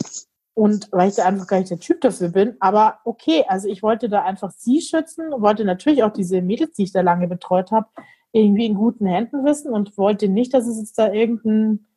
Und 0.54 0.90
weil 0.92 1.10
ich 1.10 1.16
da 1.16 1.26
einfach 1.26 1.48
gar 1.48 1.60
nicht 1.60 1.72
der 1.72 1.80
Typ 1.80 2.02
dafür 2.02 2.30
bin. 2.30 2.56
Aber 2.60 3.00
okay, 3.06 3.46
also 3.48 3.68
ich 3.70 3.82
wollte 3.82 4.10
da 4.10 4.24
einfach 4.24 4.52
sie 4.52 4.82
schützen, 4.82 5.26
wollte 5.38 5.64
natürlich 5.64 6.04
auch 6.04 6.12
diese 6.12 6.42
Mädels, 6.42 6.74
die 6.74 6.84
ich 6.84 6.92
da 6.92 7.02
lange 7.02 7.28
betreut 7.28 7.72
habe, 7.72 7.88
irgendwie 8.32 8.66
in 8.66 8.76
guten 8.76 9.06
Händen 9.06 9.46
wissen 9.46 9.72
und 9.72 9.98
wollte 9.98 10.28
nicht, 10.28 10.54
dass 10.54 10.68
es 10.68 10.78
jetzt 10.78 10.98
da 11.00 11.12
irgendein, 11.12 11.88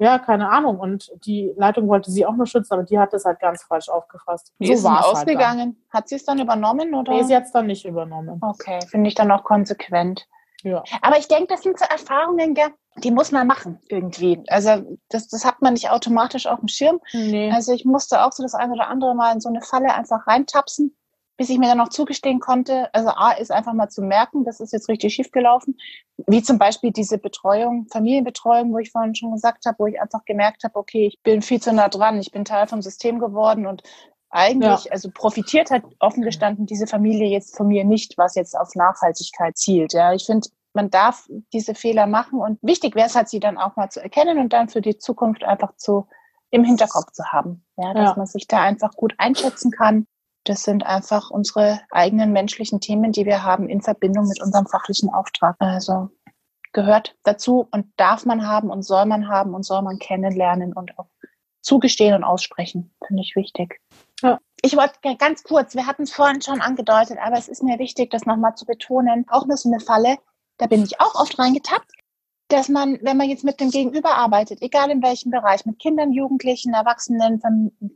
ja, 0.00 0.18
keine 0.18 0.48
Ahnung. 0.50 0.80
Und 0.80 1.12
die 1.26 1.52
Leitung 1.56 1.86
wollte 1.86 2.10
sie 2.10 2.24
auch 2.24 2.34
nur 2.34 2.46
schützen, 2.46 2.72
aber 2.72 2.82
die 2.84 2.98
hat 2.98 3.12
das 3.12 3.26
halt 3.26 3.38
ganz 3.38 3.62
falsch 3.62 3.90
aufgefasst. 3.90 4.52
Wie 4.58 4.72
ist 4.72 4.78
es 4.78 4.82
denn 4.82 4.92
war's 4.92 5.06
ausgegangen? 5.06 5.76
Hat 5.90 6.08
sie 6.08 6.16
es 6.16 6.24
dann 6.24 6.38
übernommen 6.38 6.96
Halt 6.96 7.08
oder? 7.08 7.12
Nee, 7.12 7.22
sie 7.24 7.36
hat 7.36 7.44
es 7.44 7.52
dann 7.52 7.66
nicht 7.66 7.84
übernommen. 7.84 8.40
okay, 8.42 8.80
finde 8.88 9.08
ich 9.08 9.14
dann 9.14 9.30
auch 9.30 9.44
konsequent. 9.44 10.26
Ja. 10.62 10.82
Aber 11.02 11.18
ich 11.18 11.28
denke, 11.28 11.48
das 11.48 11.62
sind 11.62 11.78
so 11.78 11.84
Erfahrungen, 11.84 12.54
gell? 12.54 12.68
die 12.96 13.10
muss 13.10 13.32
man 13.32 13.46
machen 13.46 13.78
irgendwie. 13.88 14.42
Also 14.48 14.98
das, 15.08 15.28
das 15.28 15.44
hat 15.44 15.62
man 15.62 15.74
nicht 15.74 15.90
automatisch 15.90 16.46
auf 16.46 16.60
dem 16.60 16.68
Schirm. 16.68 17.00
Nee. 17.12 17.50
Also 17.52 17.72
ich 17.72 17.84
musste 17.84 18.24
auch 18.24 18.32
so 18.32 18.42
das 18.42 18.54
eine 18.54 18.72
oder 18.72 18.88
andere 18.88 19.14
Mal 19.14 19.34
in 19.34 19.40
so 19.40 19.48
eine 19.48 19.62
Falle 19.62 19.94
einfach 19.94 20.26
reintapsen. 20.26 20.96
Bis 21.40 21.48
ich 21.48 21.58
mir 21.58 21.68
dann 21.68 21.78
noch 21.78 21.88
zugestehen 21.88 22.38
konnte, 22.38 22.92
also 22.92 23.08
A 23.08 23.32
ist 23.32 23.50
einfach 23.50 23.72
mal 23.72 23.88
zu 23.88 24.02
merken, 24.02 24.44
das 24.44 24.60
ist 24.60 24.74
jetzt 24.74 24.90
richtig 24.90 25.14
schief 25.14 25.30
gelaufen, 25.30 25.78
wie 26.26 26.42
zum 26.42 26.58
Beispiel 26.58 26.92
diese 26.92 27.16
Betreuung, 27.16 27.86
Familienbetreuung, 27.90 28.74
wo 28.74 28.78
ich 28.78 28.90
vorhin 28.90 29.14
schon 29.14 29.32
gesagt 29.32 29.64
habe, 29.64 29.78
wo 29.78 29.86
ich 29.86 29.98
einfach 29.98 30.26
gemerkt 30.26 30.64
habe, 30.64 30.78
okay, 30.78 31.06
ich 31.06 31.22
bin 31.22 31.40
viel 31.40 31.58
zu 31.58 31.72
nah 31.72 31.88
dran, 31.88 32.20
ich 32.20 32.30
bin 32.30 32.44
Teil 32.44 32.66
vom 32.66 32.82
System 32.82 33.18
geworden 33.18 33.66
und 33.66 33.82
eigentlich, 34.28 34.84
ja. 34.84 34.92
also 34.92 35.08
profitiert 35.10 35.70
hat 35.70 35.82
offen 35.98 36.24
gestanden 36.24 36.66
diese 36.66 36.86
Familie 36.86 37.28
jetzt 37.28 37.56
von 37.56 37.68
mir 37.68 37.86
nicht, 37.86 38.18
was 38.18 38.34
jetzt 38.34 38.54
auf 38.54 38.74
Nachhaltigkeit 38.74 39.56
zielt. 39.56 39.94
Ja, 39.94 40.12
ich 40.12 40.26
finde, 40.26 40.46
man 40.74 40.90
darf 40.90 41.26
diese 41.54 41.74
Fehler 41.74 42.06
machen 42.06 42.38
und 42.38 42.58
wichtig 42.60 42.94
wäre 42.94 43.06
es 43.06 43.16
halt, 43.16 43.30
sie 43.30 43.40
dann 43.40 43.56
auch 43.56 43.76
mal 43.76 43.88
zu 43.88 44.02
erkennen 44.02 44.36
und 44.36 44.52
dann 44.52 44.68
für 44.68 44.82
die 44.82 44.98
Zukunft 44.98 45.42
einfach 45.42 45.74
zu 45.76 46.06
im 46.50 46.64
Hinterkopf 46.64 47.12
zu 47.12 47.24
haben. 47.32 47.64
Ja, 47.78 47.94
dass 47.94 48.10
ja. 48.10 48.14
man 48.18 48.26
sich 48.26 48.46
da 48.46 48.60
einfach 48.60 48.92
gut 48.92 49.14
einschätzen 49.16 49.70
kann 49.70 50.06
das 50.44 50.62
sind 50.62 50.84
einfach 50.84 51.30
unsere 51.30 51.80
eigenen 51.90 52.32
menschlichen 52.32 52.80
Themen, 52.80 53.12
die 53.12 53.26
wir 53.26 53.42
haben 53.42 53.68
in 53.68 53.82
Verbindung 53.82 54.26
mit 54.28 54.40
unserem 54.42 54.66
fachlichen 54.66 55.12
Auftrag. 55.12 55.56
Also 55.58 56.08
gehört 56.72 57.16
dazu 57.24 57.68
und 57.70 57.86
darf 57.96 58.24
man 58.24 58.46
haben 58.46 58.70
und 58.70 58.82
soll 58.82 59.06
man 59.06 59.28
haben 59.28 59.54
und 59.54 59.64
soll 59.64 59.82
man 59.82 59.98
kennenlernen 59.98 60.72
und 60.72 60.98
auch 60.98 61.08
zugestehen 61.60 62.14
und 62.14 62.24
aussprechen. 62.24 62.94
Finde 63.06 63.22
ich 63.22 63.36
wichtig. 63.36 63.80
Ja. 64.22 64.38
Ich 64.62 64.76
wollte 64.76 64.94
ganz 65.16 65.42
kurz, 65.42 65.74
wir 65.74 65.86
hatten 65.86 66.02
es 66.02 66.12
vorhin 66.12 66.42
schon 66.42 66.60
angedeutet, 66.60 67.18
aber 67.22 67.38
es 67.38 67.48
ist 67.48 67.62
mir 67.62 67.78
wichtig, 67.78 68.10
das 68.10 68.26
nochmal 68.26 68.54
zu 68.54 68.66
betonen. 68.66 69.26
Auch 69.28 69.46
nur 69.46 69.56
so 69.56 69.70
eine 69.70 69.80
Falle, 69.80 70.18
da 70.58 70.66
bin 70.66 70.84
ich 70.84 71.00
auch 71.00 71.14
oft 71.14 71.38
reingetappt 71.38 71.90
dass 72.52 72.68
man, 72.68 72.98
wenn 73.02 73.16
man 73.16 73.28
jetzt 73.28 73.44
mit 73.44 73.60
dem 73.60 73.70
Gegenüber 73.70 74.16
arbeitet, 74.16 74.60
egal 74.60 74.90
in 74.90 75.02
welchem 75.02 75.30
Bereich, 75.30 75.64
mit 75.64 75.78
Kindern, 75.78 76.12
Jugendlichen, 76.12 76.74
Erwachsenen, 76.74 77.40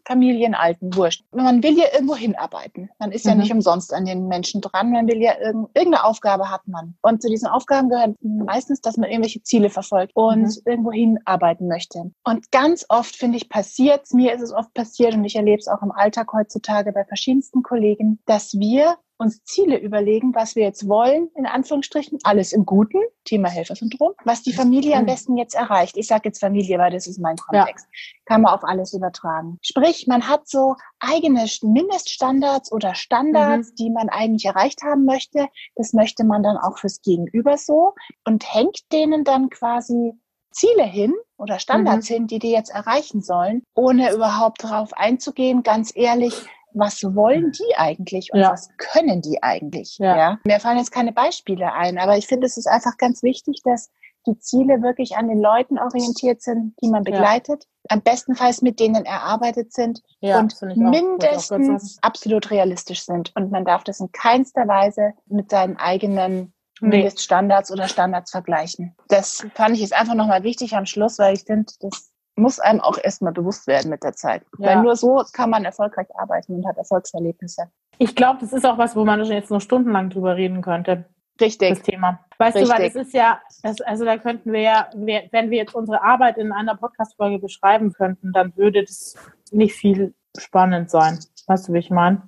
Familien, 0.06 0.54
Alten, 0.54 0.94
Wurscht, 0.94 1.24
man 1.32 1.62
will 1.62 1.78
ja 1.78 1.86
irgendwo 1.92 2.16
hinarbeiten. 2.16 2.90
Man 2.98 3.12
ist 3.12 3.26
ja 3.26 3.34
mhm. 3.34 3.40
nicht 3.40 3.52
umsonst 3.52 3.92
an 3.92 4.06
den 4.06 4.28
Menschen 4.28 4.60
dran, 4.60 4.92
man 4.92 5.06
will 5.06 5.20
ja 5.20 5.32
irgend, 5.38 5.68
irgendeine 5.74 6.04
Aufgabe 6.04 6.50
hat 6.50 6.66
man. 6.66 6.94
Und 7.02 7.20
zu 7.20 7.28
diesen 7.28 7.48
Aufgaben 7.48 7.88
gehört 7.88 8.16
meistens, 8.22 8.80
dass 8.80 8.96
man 8.96 9.10
irgendwelche 9.10 9.42
Ziele 9.42 9.70
verfolgt 9.70 10.12
und 10.14 10.42
mhm. 10.42 10.62
irgendwo 10.64 10.92
hinarbeiten 10.92 11.68
möchte. 11.68 12.12
Und 12.24 12.50
ganz 12.50 12.86
oft, 12.88 13.16
finde 13.16 13.36
ich, 13.36 13.48
passiert 13.48 14.04
mir 14.14 14.32
ist 14.32 14.42
es 14.42 14.52
oft 14.52 14.72
passiert 14.74 15.14
und 15.14 15.24
ich 15.24 15.36
erlebe 15.36 15.58
es 15.58 15.68
auch 15.68 15.82
im 15.82 15.92
Alltag 15.92 16.32
heutzutage 16.32 16.92
bei 16.92 17.04
verschiedensten 17.04 17.62
Kollegen, 17.62 18.18
dass 18.26 18.54
wir 18.54 18.96
uns 19.16 19.44
Ziele 19.44 19.78
überlegen, 19.78 20.34
was 20.34 20.56
wir 20.56 20.64
jetzt 20.64 20.88
wollen, 20.88 21.28
in 21.36 21.46
Anführungsstrichen, 21.46 22.18
alles 22.24 22.52
im 22.52 22.66
Guten, 22.66 22.98
Thema 23.24 23.48
Helfersyndrom, 23.48 24.12
was 24.24 24.42
die 24.42 24.52
Familie 24.52 24.96
am 24.96 25.06
besten 25.06 25.36
jetzt 25.36 25.54
erreicht. 25.54 25.96
Ich 25.96 26.08
sage 26.08 26.22
jetzt 26.26 26.40
Familie, 26.40 26.78
weil 26.78 26.90
das 26.90 27.06
ist 27.06 27.18
mein 27.18 27.36
Kontext. 27.36 27.86
Ja. 27.86 28.00
Kann 28.26 28.42
man 28.42 28.52
auf 28.54 28.64
alles 28.64 28.92
übertragen. 28.92 29.58
Sprich, 29.62 30.06
man 30.06 30.28
hat 30.28 30.48
so 30.48 30.76
eigene 30.98 31.46
Mindeststandards 31.62 32.72
oder 32.72 32.94
Standards, 32.94 33.70
mhm. 33.70 33.74
die 33.76 33.90
man 33.90 34.08
eigentlich 34.08 34.44
erreicht 34.44 34.82
haben 34.82 35.04
möchte. 35.04 35.48
Das 35.76 35.92
möchte 35.92 36.24
man 36.24 36.42
dann 36.42 36.56
auch 36.56 36.78
fürs 36.78 37.00
Gegenüber 37.02 37.56
so 37.56 37.94
und 38.24 38.52
hängt 38.52 38.92
denen 38.92 39.24
dann 39.24 39.50
quasi 39.50 40.12
Ziele 40.50 40.84
hin 40.84 41.14
oder 41.36 41.58
Standards 41.58 42.08
mhm. 42.08 42.14
hin, 42.14 42.26
die 42.28 42.38
die 42.38 42.50
jetzt 42.50 42.70
erreichen 42.70 43.22
sollen, 43.22 43.62
ohne 43.74 44.12
überhaupt 44.12 44.64
darauf 44.64 44.92
einzugehen, 44.94 45.62
ganz 45.62 45.92
ehrlich, 45.94 46.46
was 46.74 47.02
wollen 47.02 47.52
die 47.52 47.76
eigentlich 47.76 48.32
und 48.32 48.40
ja. 48.40 48.52
was 48.52 48.68
können 48.76 49.22
die 49.22 49.42
eigentlich? 49.42 49.96
Ja. 49.98 50.16
ja. 50.16 50.38
Mir 50.44 50.60
fallen 50.60 50.78
jetzt 50.78 50.92
keine 50.92 51.12
Beispiele 51.12 51.72
ein, 51.72 51.98
aber 51.98 52.16
ich 52.18 52.26
finde, 52.26 52.46
es 52.46 52.56
ist 52.56 52.66
einfach 52.66 52.96
ganz 52.98 53.22
wichtig, 53.22 53.62
dass 53.64 53.90
die 54.26 54.38
Ziele 54.38 54.82
wirklich 54.82 55.16
an 55.16 55.28
den 55.28 55.40
Leuten 55.40 55.78
orientiert 55.78 56.42
sind, 56.42 56.74
die 56.82 56.88
man 56.88 57.04
begleitet, 57.04 57.64
ja. 57.64 57.96
am 57.96 58.02
bestenfalls 58.02 58.62
mit 58.62 58.80
denen 58.80 59.04
erarbeitet 59.04 59.72
sind 59.72 60.02
ja, 60.20 60.38
und 60.38 60.54
mindestens 60.76 61.98
absolut 62.00 62.50
realistisch 62.50 63.04
sind. 63.04 63.32
Und 63.34 63.50
man 63.50 63.64
darf 63.64 63.84
das 63.84 64.00
in 64.00 64.10
keinster 64.12 64.66
Weise 64.66 65.12
mit 65.26 65.50
seinen 65.50 65.76
eigenen 65.76 66.54
Mindeststandards 66.80 67.70
oder 67.70 67.88
Standards 67.88 68.30
vergleichen. 68.30 68.96
Das 69.08 69.46
fand 69.54 69.74
ich 69.74 69.80
jetzt 69.80 69.94
einfach 69.94 70.14
nochmal 70.14 70.42
wichtig 70.42 70.74
am 70.74 70.86
Schluss, 70.86 71.18
weil 71.18 71.34
ich 71.34 71.44
finde, 71.44 71.72
das 71.80 72.10
muss 72.36 72.58
einem 72.58 72.80
auch 72.80 72.98
erstmal 72.98 73.32
bewusst 73.32 73.66
werden 73.66 73.90
mit 73.90 74.02
der 74.02 74.12
Zeit. 74.12 74.42
Ja. 74.58 74.68
Weil 74.68 74.82
nur 74.82 74.96
so 74.96 75.22
kann 75.32 75.50
man 75.50 75.64
erfolgreich 75.64 76.08
arbeiten 76.16 76.54
und 76.54 76.66
hat 76.66 76.76
Erfolgserlebnisse. 76.76 77.70
Ich 77.98 78.16
glaube, 78.16 78.40
das 78.40 78.52
ist 78.52 78.66
auch 78.66 78.78
was, 78.78 78.96
wo 78.96 79.04
man 79.04 79.24
jetzt 79.24 79.50
noch 79.50 79.60
stundenlang 79.60 80.10
drüber 80.10 80.36
reden 80.36 80.62
könnte. 80.62 81.04
Richtig. 81.40 81.70
Das 81.70 81.82
Thema. 81.82 82.20
Weißt 82.38 82.56
Richtig. 82.56 82.70
du, 82.70 82.78
weil 82.78 82.88
es 82.88 82.94
ist 82.94 83.12
ja, 83.12 83.40
das, 83.62 83.80
also 83.80 84.04
da 84.04 84.18
könnten 84.18 84.52
wir 84.52 84.60
ja, 84.60 84.88
wenn 84.94 85.50
wir 85.50 85.58
jetzt 85.58 85.74
unsere 85.74 86.02
Arbeit 86.02 86.38
in 86.38 86.52
einer 86.52 86.76
Podcast-Folge 86.76 87.38
beschreiben 87.38 87.92
könnten, 87.92 88.32
dann 88.32 88.56
würde 88.56 88.84
das 88.84 89.16
nicht 89.50 89.74
viel 89.74 90.14
spannend 90.36 90.90
sein. 90.90 91.18
Weißt 91.46 91.68
du, 91.68 91.72
wie 91.72 91.78
ich 91.78 91.90
meine? 91.90 92.22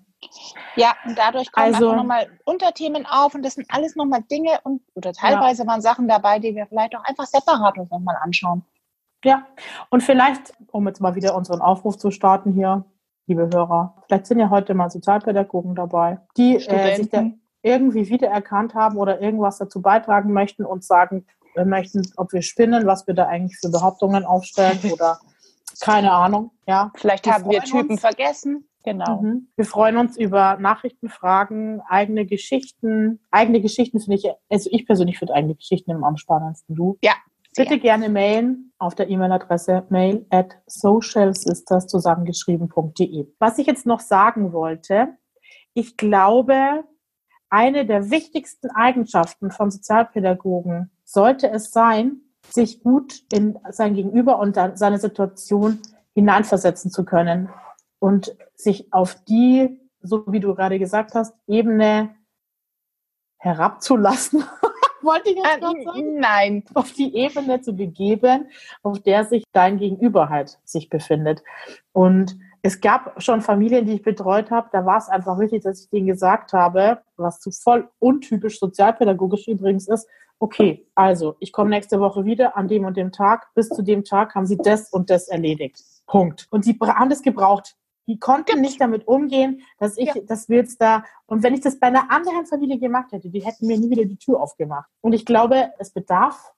Ja, 0.74 0.96
und 1.04 1.16
dadurch 1.16 1.52
kommen 1.52 1.74
also, 1.74 1.90
einfach 1.90 2.02
nochmal 2.02 2.26
Unterthemen 2.44 3.06
auf 3.06 3.34
und 3.34 3.44
das 3.44 3.54
sind 3.54 3.66
alles 3.70 3.96
nochmal 3.96 4.22
Dinge 4.22 4.58
und 4.64 4.82
oder 4.94 5.12
teilweise 5.12 5.62
ja. 5.62 5.68
waren 5.68 5.80
Sachen 5.80 6.08
dabei, 6.08 6.38
die 6.38 6.54
wir 6.54 6.66
vielleicht 6.66 6.96
auch 6.96 7.04
einfach 7.04 7.26
separat 7.26 7.78
uns 7.78 7.90
nochmal 7.90 8.16
anschauen. 8.20 8.64
Ja, 9.27 9.44
und 9.90 10.05
vielleicht, 10.05 10.55
um 10.70 10.86
jetzt 10.86 11.01
mal 11.01 11.16
wieder 11.16 11.35
unseren 11.35 11.61
Aufruf 11.61 11.98
zu 11.98 12.12
starten 12.12 12.53
hier, 12.53 12.85
liebe 13.27 13.51
Hörer, 13.53 13.97
vielleicht 14.07 14.27
sind 14.27 14.39
ja 14.39 14.51
heute 14.51 14.73
mal 14.74 14.89
Sozialpädagogen 14.89 15.74
dabei, 15.74 16.20
die 16.36 16.55
äh, 16.57 16.97
sich 16.97 17.11
da 17.11 17.24
irgendwie 17.61 18.09
wiedererkannt 18.09 18.74
haben 18.74 18.98
oder 18.98 19.20
irgendwas 19.20 19.59
dazu 19.59 19.82
beitragen 19.82 20.32
möchten 20.32 20.65
und 20.65 20.85
sagen, 20.85 21.27
wir 21.57 21.65
möchten, 21.65 22.03
ob 22.16 22.32
wir 22.32 22.43
spinnen, 22.43 22.86
was 22.86 23.09
wir 23.09 23.15
da 23.15 23.27
eigentlich 23.27 23.59
für 23.59 23.69
Behauptungen 23.69 24.24
aufstellen 24.24 24.78
oder 24.93 25.19
keine 25.81 26.12
Ahnung. 26.12 26.53
Ja, 26.69 26.93
vielleicht 26.94 27.27
wir 27.27 27.35
haben 27.35 27.51
wir 27.51 27.62
Typen 27.62 27.93
uns. 27.93 28.01
vergessen. 28.01 28.69
Genau. 28.85 29.20
Mhm. 29.20 29.48
Wir 29.57 29.65
freuen 29.65 29.97
uns 29.97 30.16
über 30.16 30.57
Nachrichten, 30.59 31.09
Fragen, 31.09 31.82
eigene 31.89 32.24
Geschichten. 32.24 33.19
Eigene 33.32 33.61
Geschichten 33.61 33.98
finde 33.98 34.19
ich, 34.19 34.31
also 34.48 34.70
ich 34.73 34.86
persönlich 34.86 35.19
finde 35.19 35.35
eigene 35.35 35.57
Geschichten 35.57 35.90
immer 35.90 36.07
am 36.07 36.16
spannendsten. 36.16 36.77
Du? 36.77 36.97
Ja, 37.03 37.15
Bitte 37.56 37.78
gerne 37.78 38.08
mailen 38.08 38.72
auf 38.78 38.94
der 38.94 39.08
E-Mail-Adresse 39.08 39.86
mail 39.88 40.26
at 40.30 40.58
socialsisters 40.66 41.86
zusammengeschrieben.de. 41.86 43.28
Was 43.38 43.58
ich 43.58 43.66
jetzt 43.66 43.86
noch 43.86 44.00
sagen 44.00 44.52
wollte, 44.52 45.16
ich 45.72 45.96
glaube, 45.96 46.84
eine 47.48 47.86
der 47.86 48.10
wichtigsten 48.10 48.70
Eigenschaften 48.70 49.50
von 49.50 49.70
Sozialpädagogen 49.70 50.90
sollte 51.04 51.50
es 51.50 51.70
sein, 51.70 52.20
sich 52.48 52.82
gut 52.82 53.22
in 53.32 53.58
sein 53.70 53.94
Gegenüber 53.94 54.38
und 54.38 54.56
seine 54.74 54.98
Situation 54.98 55.80
hineinversetzen 56.14 56.90
zu 56.90 57.04
können 57.04 57.48
und 57.98 58.36
sich 58.54 58.92
auf 58.92 59.14
die, 59.24 59.80
so 60.00 60.24
wie 60.28 60.40
du 60.40 60.54
gerade 60.54 60.78
gesagt 60.78 61.14
hast, 61.14 61.34
Ebene 61.46 62.14
herabzulassen. 63.38 64.44
wollte 65.06 65.30
ich 65.30 65.36
jetzt 65.36 65.58
äh, 65.58 65.84
sagen? 65.84 66.20
Nein. 66.20 66.64
Auf 66.74 66.92
die 66.92 67.14
Ebene 67.16 67.60
zu 67.60 67.72
begeben, 67.74 68.48
auf 68.82 69.00
der 69.00 69.24
sich 69.24 69.44
dein 69.52 69.78
Gegenüber 69.78 70.28
halt 70.28 70.58
sich 70.64 70.90
befindet. 70.90 71.42
Und 71.92 72.36
es 72.62 72.80
gab 72.80 73.22
schon 73.22 73.42
Familien, 73.42 73.86
die 73.86 73.94
ich 73.94 74.02
betreut 74.02 74.50
habe, 74.50 74.68
da 74.72 74.84
war 74.84 74.98
es 74.98 75.08
einfach 75.08 75.38
wichtig, 75.38 75.62
dass 75.62 75.84
ich 75.84 75.90
denen 75.90 76.08
gesagt 76.08 76.52
habe, 76.52 77.00
was 77.16 77.38
zu 77.40 77.52
voll 77.52 77.88
untypisch 78.00 78.58
sozialpädagogisch 78.58 79.46
übrigens 79.46 79.88
ist, 79.88 80.08
okay, 80.38 80.86
also 80.94 81.36
ich 81.38 81.52
komme 81.52 81.70
nächste 81.70 82.00
Woche 82.00 82.24
wieder 82.24 82.56
an 82.56 82.68
dem 82.68 82.84
und 82.84 82.96
dem 82.96 83.12
Tag, 83.12 83.48
bis 83.54 83.68
zu 83.68 83.82
dem 83.82 84.04
Tag 84.04 84.34
haben 84.34 84.46
sie 84.46 84.58
das 84.58 84.90
und 84.90 85.10
das 85.10 85.28
erledigt. 85.28 85.80
Punkt. 86.06 86.46
Und 86.50 86.66
die 86.66 86.76
haben 86.80 87.08
das 87.08 87.22
gebraucht 87.22 87.76
die 88.06 88.18
konnten 88.18 88.60
nicht 88.60 88.80
damit 88.80 89.06
umgehen, 89.06 89.62
dass 89.78 89.96
ich, 89.96 90.14
ja. 90.14 90.20
dass 90.22 90.48
wir 90.48 90.58
jetzt 90.58 90.80
da, 90.80 91.04
und 91.26 91.42
wenn 91.42 91.54
ich 91.54 91.60
das 91.60 91.78
bei 91.78 91.88
einer 91.88 92.10
anderen 92.10 92.46
Familie 92.46 92.78
gemacht 92.78 93.12
hätte, 93.12 93.30
die 93.30 93.44
hätten 93.44 93.66
mir 93.66 93.78
nie 93.78 93.90
wieder 93.90 94.04
die 94.04 94.18
Tür 94.18 94.40
aufgemacht. 94.40 94.88
Und 95.00 95.12
ich 95.12 95.24
glaube, 95.24 95.70
es 95.78 95.90
bedarf 95.90 96.52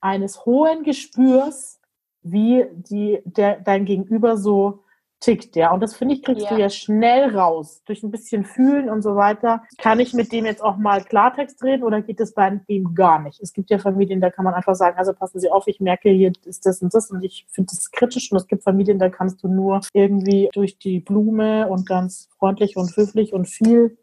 eines 0.00 0.44
hohen 0.44 0.82
Gespürs, 0.82 1.80
wie 2.22 2.66
die, 2.72 3.20
der, 3.24 3.60
dein 3.60 3.84
Gegenüber 3.84 4.36
so 4.36 4.83
tickt, 5.20 5.56
ja. 5.56 5.72
Und 5.72 5.80
das 5.80 5.96
finde 5.96 6.14
ich, 6.14 6.22
kriegst 6.22 6.44
ja. 6.44 6.54
du 6.54 6.60
ja 6.60 6.68
schnell 6.68 7.36
raus. 7.36 7.82
Durch 7.86 8.02
ein 8.02 8.10
bisschen 8.10 8.44
Fühlen 8.44 8.90
und 8.90 9.02
so 9.02 9.16
weiter. 9.16 9.62
Kann 9.78 10.00
ich 10.00 10.12
mit 10.12 10.32
dem 10.32 10.44
jetzt 10.44 10.62
auch 10.62 10.76
mal 10.76 11.02
Klartext 11.02 11.62
reden 11.62 11.82
oder 11.82 12.02
geht 12.02 12.20
es 12.20 12.34
bei 12.34 12.50
dem 12.68 12.94
gar 12.94 13.20
nicht? 13.20 13.40
Es 13.40 13.52
gibt 13.52 13.70
ja 13.70 13.78
Familien, 13.78 14.20
da 14.20 14.30
kann 14.30 14.44
man 14.44 14.54
einfach 14.54 14.74
sagen, 14.74 14.98
also 14.98 15.12
passen 15.12 15.40
Sie 15.40 15.50
auf, 15.50 15.66
ich 15.66 15.80
merke, 15.80 16.10
hier 16.10 16.32
ist 16.44 16.66
das 16.66 16.82
und 16.82 16.92
das 16.92 17.10
und 17.10 17.22
ich 17.24 17.46
finde 17.50 17.70
das 17.74 17.90
kritisch. 17.90 18.30
Und 18.30 18.38
es 18.38 18.46
gibt 18.46 18.64
Familien, 18.64 18.98
da 18.98 19.08
kannst 19.08 19.42
du 19.42 19.48
nur 19.48 19.80
irgendwie 19.92 20.50
durch 20.52 20.78
die 20.78 21.00
Blume 21.00 21.68
und 21.68 21.86
ganz 21.86 22.28
freundlich 22.38 22.76
und 22.76 22.94
höflich 22.96 23.32
und 23.32 23.48
viel 23.48 23.96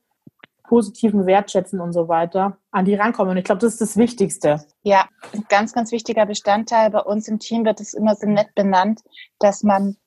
positiven 0.71 1.25
Wertschätzen 1.25 1.81
und 1.81 1.91
so 1.91 2.07
weiter 2.07 2.57
an 2.71 2.85
die 2.85 2.95
rankommen. 2.95 3.31
Und 3.31 3.37
ich 3.37 3.43
glaube, 3.43 3.59
das 3.59 3.73
ist 3.73 3.81
das 3.81 3.97
Wichtigste. 3.97 4.63
Ja, 4.83 5.05
ein 5.33 5.43
ganz, 5.49 5.73
ganz 5.73 5.91
wichtiger 5.91 6.25
Bestandteil. 6.25 6.89
Bei 6.89 7.01
uns 7.01 7.27
im 7.27 7.39
Team 7.39 7.65
wird 7.65 7.81
es 7.81 7.93
immer 7.93 8.15
so 8.15 8.25
nett 8.25 8.55
benannt, 8.55 9.01
dass 9.39 9.63
man 9.63 9.97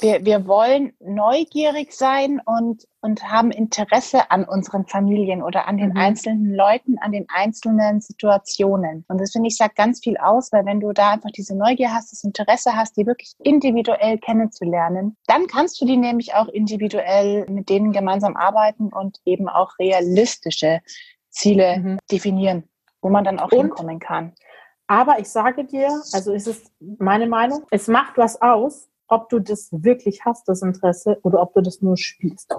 wir, 0.00 0.24
wir 0.26 0.46
wollen 0.46 0.92
neugierig 1.00 1.92
sein 1.92 2.40
und, 2.44 2.86
und 3.00 3.30
haben 3.30 3.50
Interesse 3.50 4.30
an 4.30 4.44
unseren 4.44 4.86
Familien 4.86 5.42
oder 5.42 5.66
an 5.66 5.78
den 5.78 5.90
Mhm. 5.90 5.96
einzelnen 5.96 6.54
Leuten, 6.54 6.98
an 6.98 7.12
den 7.12 7.26
einzelnen 7.28 8.00
Situationen. 8.02 9.04
Und 9.08 9.20
das 9.20 9.32
finde 9.32 9.48
ich 9.48 9.56
sagt 9.56 9.76
ganz 9.76 10.00
viel 10.00 10.18
aus, 10.18 10.52
weil 10.52 10.66
wenn 10.66 10.80
du 10.80 10.92
da 10.92 11.12
einfach 11.12 11.30
diese 11.30 11.56
Neugier 11.56 11.94
hast, 11.94 12.12
das 12.12 12.24
Interesse 12.24 12.76
hast, 12.76 12.96
die 12.96 13.06
wirklich 13.06 13.32
individuell 13.38 14.18
kennenzulernen, 14.18 15.16
dann 15.26 15.46
kannst 15.46 15.80
du 15.80 15.86
die 15.86 15.96
nämlich 15.96 16.34
auch 16.34 16.48
individuell 16.48 17.46
mit 17.48 17.70
denen 17.70 17.92
gemeinsam 17.92 18.36
arbeiten 18.36 18.88
und 18.88 19.18
eben 19.24 19.48
auch 19.48 19.78
realistische 19.78 20.80
Ziele 21.30 21.78
Mhm. 21.78 21.98
definieren, 22.10 22.64
wo 23.00 23.08
man 23.08 23.24
dann 23.24 23.38
auch 23.38 23.50
Und? 23.50 23.58
hinkommen 23.58 23.98
kann. 23.98 24.34
Aber 24.88 25.18
ich 25.18 25.28
sage 25.28 25.64
dir, 25.64 25.88
also 26.12 26.32
es 26.34 26.46
ist 26.46 26.70
meine 26.78 27.26
Meinung, 27.26 27.64
es 27.70 27.88
macht 27.88 28.18
was 28.18 28.40
aus, 28.40 28.88
ob 29.08 29.28
du 29.28 29.38
das 29.38 29.68
wirklich 29.72 30.24
hast, 30.24 30.48
das 30.48 30.62
Interesse, 30.62 31.18
oder 31.22 31.40
ob 31.40 31.54
du 31.54 31.60
das 31.60 31.80
nur 31.80 31.96
spielst. 31.96 32.54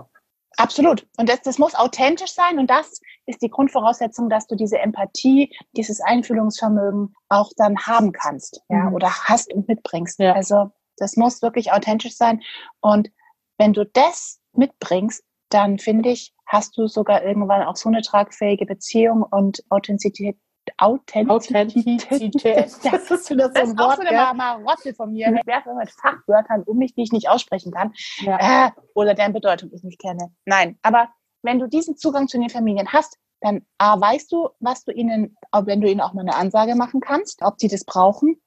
Absolut. 0.58 1.08
Und 1.18 1.30
das, 1.30 1.42
das 1.42 1.60
muss 1.60 1.76
authentisch 1.76 2.32
sein 2.32 2.58
und 2.58 2.70
das 2.70 3.00
ist 3.28 3.42
die 3.44 3.50
Grundvoraussetzung, 3.50 4.28
dass 4.28 4.48
du 4.48 4.56
diese 4.56 4.80
Empathie, 4.80 5.56
dieses 5.76 6.02
Einfühlungsvermögen 6.02 7.14
auch 7.30 7.52
dann 7.58 7.78
haben 7.78 8.12
kannst, 8.12 8.62
ja, 8.70 8.86
Mhm. 8.86 8.96
oder 8.96 9.10
hast 9.12 9.54
und 9.54 9.68
mitbringst. 9.68 10.20
Ja. 10.20 10.34
Also 10.34 10.72
das 10.98 11.16
muss 11.16 11.44
wirklich 11.44 11.72
authentisch 11.72 12.16
sein. 12.16 12.42
Und 12.82 13.12
wenn 13.60 13.74
du 13.74 13.86
das 13.86 14.40
mitbringst, 14.54 15.24
dann 15.50 15.78
finde 15.78 16.10
ich, 16.10 16.34
hast 16.48 16.78
du 16.78 16.88
sogar 16.88 17.24
irgendwann 17.24 17.64
auch 17.64 17.76
so 17.76 17.90
eine 17.90 18.02
tragfähige 18.02 18.66
Beziehung 18.66 19.24
und 19.24 19.64
Authentizität. 19.70 20.38
Authentizität. 20.78 22.72
Das 22.84 23.12
ist 23.12 23.26
so 23.26 23.36
Das 23.36 23.56
ein 23.56 23.70
ist 23.72 23.80
auch 23.80 23.88
Wort, 23.88 23.96
so 23.98 24.02
eine 24.02 24.10
gell? 24.10 24.34
Marotze 24.36 24.94
von 24.94 25.12
mir. 25.12 25.28
Ich 25.36 25.46
werfe 25.48 25.70
immer 25.70 25.80
mit 25.80 25.92
Fachwörtern 25.92 26.64
um 26.64 26.78
mich, 26.78 26.94
die 26.96 27.04
ich 27.04 27.12
nicht 27.12 27.30
aussprechen 27.30 27.72
kann 27.72 27.94
Ja. 28.20 28.68
äh, 28.68 28.72
oder 28.94 29.14
deren 29.14 29.34
Bedeutung 29.34 29.70
ich 29.74 29.84
nicht 29.84 30.00
kenne. 30.00 30.32
Nein, 30.46 30.78
aber 30.82 31.10
wenn 31.44 31.60
du 31.60 31.68
diesen 31.68 31.98
Zugang 31.98 32.28
zu 32.28 32.38
den 32.40 32.50
Familien 32.50 32.88
hast, 32.92 33.18
dann 33.42 33.66
A, 33.78 34.00
weißt 34.00 34.32
du, 34.32 34.50
was 34.60 34.84
du 34.84 34.92
ihnen, 34.92 35.38
auch 35.52 35.66
wenn 35.68 35.80
du 35.82 35.90
ihnen 35.90 36.02
auch 36.02 36.14
mal 36.14 36.22
eine 36.22 36.36
Ansage 36.36 36.76
machen 36.76 37.02
kannst, 37.02 37.42
ob 37.44 37.60
sie 37.60 37.68
das 37.68 37.86
brauchen. 37.86 38.42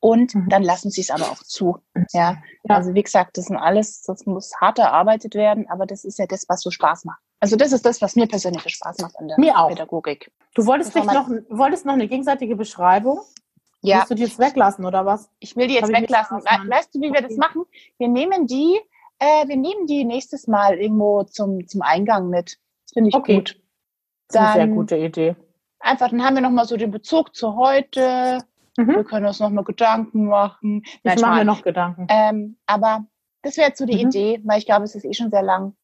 Und 0.00 0.34
Mhm. 0.34 0.48
dann 0.50 0.62
lassen 0.62 0.90
sie 0.90 1.00
es 1.00 1.10
aber 1.10 1.30
auch 1.30 1.42
zu. 1.42 1.78
Ja. 2.12 2.36
Ja. 2.64 2.76
Also 2.76 2.92
wie 2.94 3.02
gesagt, 3.02 3.38
das 3.38 3.46
sind 3.46 3.56
alles, 3.56 4.02
das 4.02 4.26
muss 4.26 4.52
hart 4.60 4.78
erarbeitet 4.78 5.34
werden, 5.34 5.66
aber 5.70 5.86
das 5.86 6.04
ist 6.04 6.18
ja 6.18 6.26
das, 6.26 6.44
was 6.48 6.60
so 6.60 6.70
Spaß 6.70 7.04
macht. 7.06 7.20
Also 7.44 7.56
das 7.56 7.72
ist 7.72 7.84
das, 7.84 8.00
was 8.00 8.16
mir 8.16 8.26
persönlich 8.26 8.62
Spaß 8.66 9.00
macht 9.02 9.16
an 9.18 9.28
der 9.28 9.38
Mir 9.38 9.58
auch. 9.58 9.68
Pädagogik. 9.68 10.30
Du 10.54 10.64
wolltest, 10.64 10.94
dich 10.94 11.04
noch, 11.04 11.28
wolltest 11.50 11.84
noch 11.84 11.92
eine 11.92 12.08
gegenseitige 12.08 12.56
Beschreibung? 12.56 13.20
Ja, 13.82 13.96
Willst 13.98 14.10
du 14.12 14.14
die 14.14 14.22
jetzt 14.22 14.38
weglassen, 14.38 14.86
oder 14.86 15.04
was? 15.04 15.28
ich 15.40 15.54
will 15.54 15.66
die 15.68 15.74
jetzt 15.74 15.92
weglassen. 15.92 16.38
Weißt 16.38 16.94
du, 16.94 17.02
wie 17.02 17.12
wir 17.12 17.20
das 17.20 17.36
machen? 17.36 17.64
Wir 17.98 18.08
nehmen 18.08 18.46
die, 18.46 18.78
äh, 19.18 19.46
wir 19.46 19.58
nehmen 19.58 19.86
die 19.86 20.04
nächstes 20.04 20.46
Mal 20.46 20.78
irgendwo 20.78 21.24
zum, 21.24 21.68
zum 21.68 21.82
Eingang 21.82 22.30
mit. 22.30 22.58
Das 22.86 22.92
finde 22.94 23.10
ich 23.10 23.14
Okay. 23.14 23.36
gut. 23.36 23.60
Das 24.28 24.36
ist 24.36 24.40
eine 24.40 24.52
sehr 24.54 24.68
gute 24.68 24.96
Idee. 24.96 25.36
Einfach, 25.80 26.08
dann 26.08 26.24
haben 26.24 26.34
wir 26.36 26.40
nochmal 26.40 26.64
so 26.64 26.78
den 26.78 26.90
Bezug 26.92 27.36
zu 27.36 27.56
heute. 27.56 28.38
Mhm. 28.78 28.88
Wir 28.88 29.04
können 29.04 29.26
uns 29.26 29.38
nochmal 29.38 29.64
Gedanken 29.64 30.28
machen. 30.28 30.80
Ich 30.86 31.00
Nein, 31.02 31.02
mache 31.02 31.14
mir 31.14 31.18
Schmarrn. 31.42 31.46
noch 31.46 31.62
Gedanken. 31.62 32.06
Ähm, 32.08 32.56
aber 32.64 33.04
das 33.42 33.58
wäre 33.58 33.68
jetzt 33.68 33.78
so 33.78 33.84
die 33.84 33.96
Mhm. 34.02 34.08
Idee, 34.08 34.40
weil 34.44 34.58
ich 34.60 34.64
glaube, 34.64 34.84
es 34.84 34.94
ist 34.94 35.04
eh 35.04 35.12
schon 35.12 35.30
sehr 35.30 35.42
lang. 35.42 35.76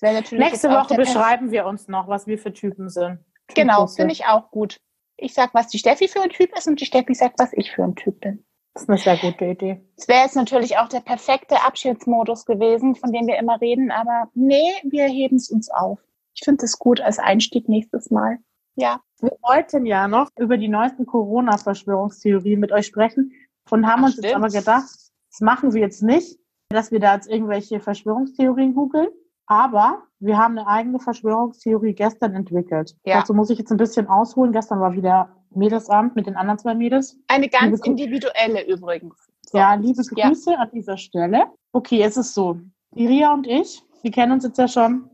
Nächste 0.00 0.36
jetzt 0.38 0.64
Woche 0.64 0.94
beschreiben 0.94 1.50
wir 1.50 1.66
uns 1.66 1.88
noch, 1.88 2.08
was 2.08 2.26
wir 2.26 2.38
für 2.38 2.52
Typen 2.52 2.88
sind. 2.88 3.20
Genau, 3.54 3.80
Typusse. 3.80 3.96
finde 3.96 4.12
ich 4.12 4.26
auch 4.26 4.50
gut. 4.50 4.80
Ich 5.16 5.34
sag, 5.34 5.54
was 5.54 5.68
die 5.68 5.78
Steffi 5.78 6.08
für 6.08 6.22
ein 6.22 6.30
Typ 6.30 6.56
ist 6.56 6.66
und 6.66 6.80
die 6.80 6.86
Steffi 6.86 7.14
sagt, 7.14 7.38
was 7.38 7.52
ich 7.52 7.70
für 7.70 7.84
ein 7.84 7.94
Typ 7.94 8.20
bin. 8.20 8.44
Das 8.74 8.84
ist 8.84 8.88
eine 8.88 8.98
sehr 8.98 9.18
gute 9.18 9.44
Idee. 9.44 9.84
Es 9.96 10.08
wäre 10.08 10.22
jetzt 10.22 10.36
natürlich 10.36 10.78
auch 10.78 10.88
der 10.88 11.00
perfekte 11.00 11.62
Abschiedsmodus 11.62 12.46
gewesen, 12.46 12.94
von 12.94 13.12
dem 13.12 13.26
wir 13.26 13.38
immer 13.38 13.60
reden, 13.60 13.90
aber 13.90 14.30
nee, 14.34 14.72
wir 14.84 15.04
heben 15.06 15.36
es 15.36 15.50
uns 15.50 15.70
auf. 15.70 16.00
Ich 16.34 16.42
finde 16.42 16.64
es 16.64 16.78
gut 16.78 17.00
als 17.00 17.18
Einstieg 17.18 17.68
nächstes 17.68 18.10
Mal. 18.10 18.38
Ja. 18.74 19.00
Wir 19.20 19.36
wollten 19.42 19.84
ja 19.84 20.08
noch 20.08 20.30
über 20.38 20.56
die 20.56 20.68
neuesten 20.68 21.04
Corona-Verschwörungstheorien 21.04 22.58
mit 22.58 22.72
euch 22.72 22.86
sprechen 22.86 23.32
und 23.70 23.86
haben 23.86 24.00
Ach, 24.00 24.06
uns 24.06 24.16
jetzt 24.16 24.26
stimmt. 24.28 24.44
aber 24.44 24.48
gedacht, 24.48 24.88
das 25.30 25.40
machen 25.40 25.74
wir 25.74 25.82
jetzt 25.82 26.02
nicht, 26.02 26.38
dass 26.70 26.90
wir 26.90 27.00
da 27.00 27.14
jetzt 27.14 27.28
irgendwelche 27.28 27.80
Verschwörungstheorien 27.80 28.74
googeln. 28.74 29.08
Aber 29.52 30.04
wir 30.18 30.38
haben 30.38 30.56
eine 30.56 30.66
eigene 30.66 30.98
Verschwörungstheorie 30.98 31.92
gestern 31.92 32.34
entwickelt. 32.34 32.96
Ja. 33.04 33.18
Dazu 33.20 33.34
muss 33.34 33.50
ich 33.50 33.58
jetzt 33.58 33.70
ein 33.70 33.76
bisschen 33.76 34.06
ausholen. 34.06 34.50
Gestern 34.50 34.80
war 34.80 34.94
wieder 34.94 35.28
Mädelsabend 35.50 36.16
mit 36.16 36.26
den 36.26 36.36
anderen 36.36 36.58
zwei 36.58 36.74
Mädels. 36.74 37.18
Eine 37.28 37.50
ganz 37.50 37.84
Liebe 37.84 38.00
individuelle 38.00 38.66
übrigens. 38.66 39.14
So. 39.44 39.58
Ja, 39.58 39.74
liebe 39.74 40.02
Ja. 40.16 40.28
Grüße 40.28 40.58
an 40.58 40.70
dieser 40.72 40.96
Stelle. 40.96 41.44
Okay, 41.72 42.00
es 42.02 42.16
ist 42.16 42.32
so. 42.32 42.60
Die 42.94 43.06
Ria 43.06 43.34
und 43.34 43.46
ich, 43.46 43.82
wir 44.00 44.10
kennen 44.10 44.32
uns 44.32 44.44
jetzt 44.44 44.56
ja 44.56 44.68
schon 44.68 45.10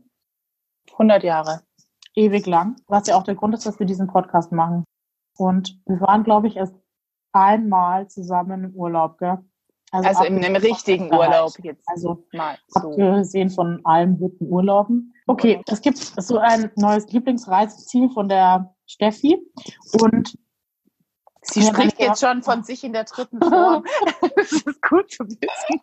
100 0.93 1.21
Jahre. 1.21 1.59
ewig 2.15 2.45
lang, 2.45 2.77
was 2.87 3.07
ja 3.07 3.17
auch 3.17 3.23
der 3.23 3.35
Grund 3.35 3.53
ist, 3.55 3.65
dass 3.65 3.77
wir 3.77 3.85
diesen 3.85 4.07
Podcast 4.07 4.53
machen. 4.53 4.85
Und 5.37 5.81
wir 5.85 5.99
waren, 5.99 6.23
glaube 6.23 6.47
ich, 6.47 6.55
erst 6.55 6.75
einmal 7.33 8.07
zusammen 8.07 8.63
im 8.63 8.73
Urlaub, 8.73 9.17
gell? 9.17 9.39
Also 9.91 10.23
in 10.23 10.43
einem 10.43 10.55
richtigen 10.55 11.13
Urlaub 11.13 11.51
jetzt 11.63 11.87
Also 11.87 12.23
mal 12.33 12.57
so. 12.67 12.89
abgesehen 12.91 13.49
von 13.49 13.79
allen 13.85 14.17
guten 14.17 14.45
Urlauben. 14.47 15.13
Okay, 15.27 15.61
es 15.67 15.81
gibt 15.81 15.97
so 15.97 16.37
ein 16.37 16.71
neues 16.75 17.11
Lieblingsreiseziel 17.11 18.09
von 18.11 18.29
der 18.29 18.73
Steffi 18.85 19.37
und 20.01 20.37
Sie 21.41 21.63
spricht 21.63 21.99
jetzt 21.99 22.19
schon 22.19 22.43
von 22.43 22.63
sich 22.63 22.83
in 22.83 22.93
der 22.93 23.05
dritten 23.05 23.39
Form. 23.39 23.83
das 24.35 24.51
ist 24.51 24.81
gut 24.81 25.09
zu 25.09 25.23
wissen. 25.25 25.81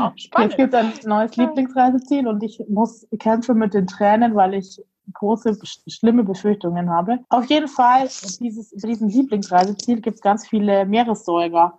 Auch 0.00 0.12
es 0.16 0.22
spannend. 0.22 0.56
gibt 0.56 0.74
ein 0.74 0.92
neues 1.04 1.36
Lieblingsreiseziel 1.36 2.26
und 2.26 2.42
ich 2.42 2.60
muss 2.68 3.06
kämpfen 3.18 3.58
mit 3.58 3.74
den 3.74 3.86
Tränen, 3.86 4.34
weil 4.34 4.54
ich 4.54 4.82
große, 5.12 5.50
sch- 5.50 5.82
schlimme 5.86 6.24
Befürchtungen 6.24 6.90
habe. 6.90 7.18
Auf 7.28 7.44
jeden 7.44 7.68
Fall, 7.68 8.08
dieses, 8.40 8.70
bei 8.80 8.88
diesem 8.88 9.08
Lieblingsreiseziel 9.08 10.00
gibt 10.00 10.16
es 10.16 10.22
ganz 10.22 10.48
viele 10.48 10.86
Meeressäuger, 10.86 11.78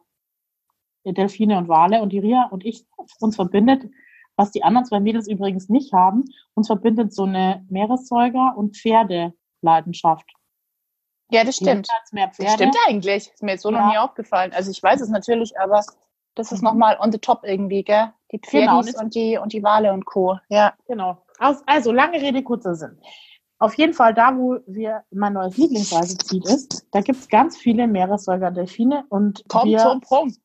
Delfine 1.13 1.57
und 1.57 1.67
Wale. 1.67 2.01
Und 2.01 2.09
die 2.13 2.19
Ria 2.19 2.47
und 2.51 2.65
ich, 2.65 2.85
uns 3.19 3.35
verbindet, 3.35 3.89
was 4.35 4.51
die 4.51 4.63
anderen 4.63 4.85
zwei 4.85 4.99
Mädels 4.99 5.27
übrigens 5.27 5.67
nicht 5.69 5.93
haben, 5.93 6.25
uns 6.53 6.67
verbindet 6.67 7.13
so 7.13 7.23
eine 7.23 7.65
Meeressäuger- 7.69 8.55
und 8.55 8.77
Pferdeleidenschaft. 8.77 10.31
Ja, 11.29 11.43
das 11.43 11.57
stimmt. 11.57 11.88
Das 12.11 12.35
Pferde. 12.35 12.51
stimmt 12.53 12.77
eigentlich. 12.88 13.31
Ist 13.34 13.43
mir 13.43 13.51
jetzt 13.51 13.63
so 13.63 13.71
noch 13.71 13.79
Ja. 13.79 13.89
nie 13.89 13.97
aufgefallen. 13.97 14.53
Also 14.53 14.71
ich 14.71 14.81
weiß 14.81 15.01
es 15.01 15.09
natürlich, 15.09 15.59
aber 15.59 15.84
das 16.35 16.51
ist 16.51 16.61
Mhm. 16.61 16.67
nochmal 16.67 16.97
on 17.01 17.11
the 17.11 17.17
top 17.17 17.41
irgendwie, 17.43 17.84
gell? 17.84 18.13
Die 18.31 18.39
Genau. 18.39 18.81
Pferdis 18.81 19.01
und 19.01 19.15
die 19.15 19.38
und 19.38 19.51
die 19.53 19.63
Wale 19.63 19.91
und 19.91 20.05
Co. 20.05 20.38
Ja. 20.49 20.73
Genau. 20.88 21.17
Also, 21.39 21.91
lange 21.91 22.21
Rede, 22.21 22.43
kurzer 22.43 22.75
Sinn. 22.75 22.99
Auf 23.59 23.73
jeden 23.75 23.93
Fall, 23.93 24.13
da 24.13 24.35
wo 24.38 24.57
wir 24.67 25.03
mein 25.11 25.34
neues 25.34 25.57
Lieblingsreiseziel 25.57 26.43
ist, 26.45 26.88
da 26.91 27.01
gibt 27.01 27.19
es 27.19 27.27
ganz 27.27 27.57
viele 27.57 27.88
Meeressäuger, 27.88 28.51
Delfine 28.51 29.05
und 29.09 29.43
Komm 29.47 29.69
wir, 29.69 29.79
zum 29.79 30.01
Punkt. 30.01 30.38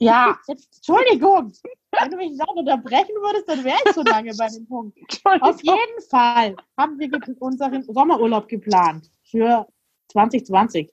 Ja, 0.00 0.38
jetzt, 0.48 0.68
Entschuldigung. 0.76 1.52
Wenn 1.92 2.10
du 2.10 2.16
mich 2.16 2.36
laut 2.36 2.56
unterbrechen 2.56 3.14
würdest, 3.16 3.48
dann 3.48 3.64
wäre 3.64 3.78
ich 3.84 3.92
so 3.92 4.02
lange 4.02 4.32
bei 4.36 4.48
dem 4.48 4.66
Punkt. 4.66 4.98
Auf 5.40 5.62
jeden 5.62 6.08
Fall 6.08 6.56
haben 6.76 6.98
wir 6.98 7.10
unseren 7.40 7.82
Sommerurlaub 7.82 8.48
geplant 8.48 9.10
für 9.24 9.66
2020 10.08 10.90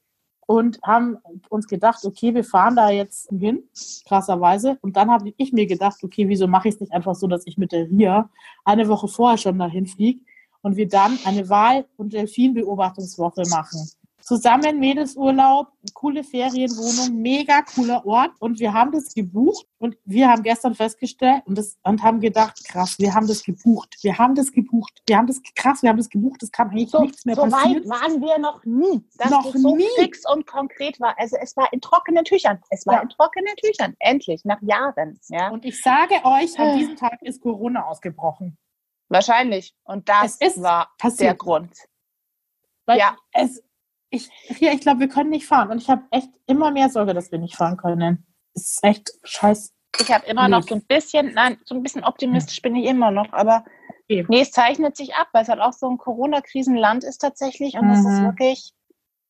und 0.48 0.80
haben 0.84 1.18
uns 1.50 1.68
gedacht, 1.68 2.04
okay, 2.04 2.34
wir 2.34 2.44
fahren 2.44 2.76
da 2.76 2.90
jetzt 2.90 3.30
hin, 3.30 3.64
krasserweise. 4.08 4.78
Und 4.82 4.98
dann 4.98 5.12
habe 5.12 5.34
ich 5.38 5.54
mir 5.54 5.68
gedacht, 5.68 6.04
okay, 6.04 6.28
wieso 6.28 6.48
mache 6.48 6.70
ich 6.70 6.76
es 6.76 6.82
nicht 6.82 6.94
einfach 6.94 7.16
so, 7.16 7.28
dass 7.28 7.46
ich 7.46 7.58
mit 7.58 7.72
der 7.72 7.90
Ria 7.90 8.30
eine 8.66 8.88
Woche 8.88 9.08
vorher 9.08 9.38
schon 9.38 9.60
dahin 9.60 9.86
fliege 9.86 10.22
und 10.62 10.76
wir 10.76 10.88
dann 10.88 11.18
eine 11.26 11.48
Wal- 11.50 11.86
und 11.98 12.14
Delfinbeobachtungswoche 12.14 13.44
machen. 13.50 13.90
Zusammen 14.28 14.78
Mädelsurlaub, 14.82 15.70
coole 15.94 16.22
Ferienwohnung, 16.22 17.22
mega 17.22 17.62
cooler 17.62 18.06
Ort. 18.06 18.32
Und 18.40 18.60
wir 18.60 18.74
haben 18.74 18.92
das 18.92 19.14
gebucht 19.14 19.66
und 19.78 19.96
wir 20.04 20.28
haben 20.28 20.44
gestern 20.44 20.76
festgestellt 20.76 21.44
und, 21.46 21.58
das, 21.58 21.78
und 21.84 22.04
haben 22.04 22.20
gedacht, 22.20 22.62
krass, 22.68 23.00
wir 23.00 23.14
haben 23.14 23.26
das 23.26 23.42
gebucht. 23.42 23.96
Wir 24.02 24.18
haben 24.18 24.36
das 24.36 24.52
gebucht. 24.52 25.02
Wir 25.08 25.16
haben 25.18 25.28
das 25.28 25.42
krass, 25.56 25.82
wir 25.82 25.90
haben 25.90 25.96
das 25.98 26.10
gebucht. 26.10 26.44
Es 26.44 26.52
kann 26.52 26.70
eigentlich 26.72 26.90
So, 26.90 27.00
nichts 27.00 27.24
mehr 27.24 27.36
so 27.38 27.44
passieren. 27.44 27.90
weit 27.90 28.02
waren 28.02 28.22
wir 28.22 28.38
noch 28.38 28.66
nie, 28.66 29.02
dass 29.18 29.32
Noch 29.32 29.46
es 29.56 29.62
so 29.62 29.78
nie. 29.78 29.88
fix 29.96 30.30
und 30.30 30.46
konkret 30.46 31.00
war. 31.00 31.18
Also 31.18 31.38
es 31.40 31.56
war 31.56 31.72
in 31.72 31.80
trockenen 31.80 32.26
Tüchern. 32.26 32.60
Es 32.70 32.86
war 32.86 32.96
Ja. 32.96 33.02
in 33.04 33.08
trockenen 33.08 33.56
Tüchern. 33.56 33.96
Endlich, 34.00 34.44
nach 34.44 34.62
Jahren. 34.62 35.18
Ja, 35.30 35.52
Und 35.52 35.64
ich 35.64 35.82
sage 35.82 36.16
euch, 36.26 36.60
an 36.60 36.68
Ah. 36.72 36.76
diesem 36.76 36.98
Tag 36.98 37.22
ist 37.22 37.42
Corona 37.42 37.86
ausgebrochen. 37.86 38.58
wahrscheinlich. 39.08 39.74
Und 39.86 40.10
das 40.10 40.38
war 40.62 40.90
der 41.02 41.08
passiert. 41.10 41.40
Grund. 41.40 41.72
Weil 42.86 43.00
Ja. 43.00 43.16
es, 43.32 43.64
ich, 44.10 44.30
hier, 44.58 44.72
ich 44.74 44.82
glaube, 44.82 45.02
wir 45.02 45.10
können 45.10 45.30
nicht 45.30 45.46
fahren. 45.46 45.70
Und 45.70 45.82
ich 45.82 45.90
habe 45.90 46.04
echt 46.12 46.30
immer 46.46 46.72
mehr 46.72 46.90
Sorge, 46.90 47.14
dass 47.14 47.32
wir 47.32 47.40
nicht 47.40 47.56
fahren 47.56 47.78
können. 47.78 48.26
Es 48.54 48.72
ist 48.74 48.84
echt 48.84 49.12
scheiß. 49.24 49.74
Ich 50.00 50.12
habe 50.12 50.26
immer 50.28 50.48
noch 50.48 50.64
so 50.64 50.76
ein 50.76 50.86
bisschen, 50.86 51.34
nein, 51.34 51.58
so 51.66 51.76
ein 51.76 51.84
bisschen 51.84 52.04
optimistisch 52.04 52.62
bin 52.62 52.76
ich 52.76 52.86
immer 52.86 53.12
noch, 53.12 53.32
aber 53.34 53.66
Okay. 54.10 54.26
nee, 54.30 54.42
es 54.42 54.52
zeichnet 54.52 54.96
sich 54.96 55.16
ab, 55.16 55.28
weil 55.34 55.44
es 55.44 55.50
halt 55.50 55.60
auch 55.60 55.74
so 55.74 55.90
ein 55.90 55.98
Corona-Krisenland 55.98 57.04
ist 57.04 57.18
tatsächlich 57.18 57.76
und 57.78 57.90
es 57.90 58.00
ist 58.00 58.22
Mhm. 58.22 58.26
wirklich 58.28 58.74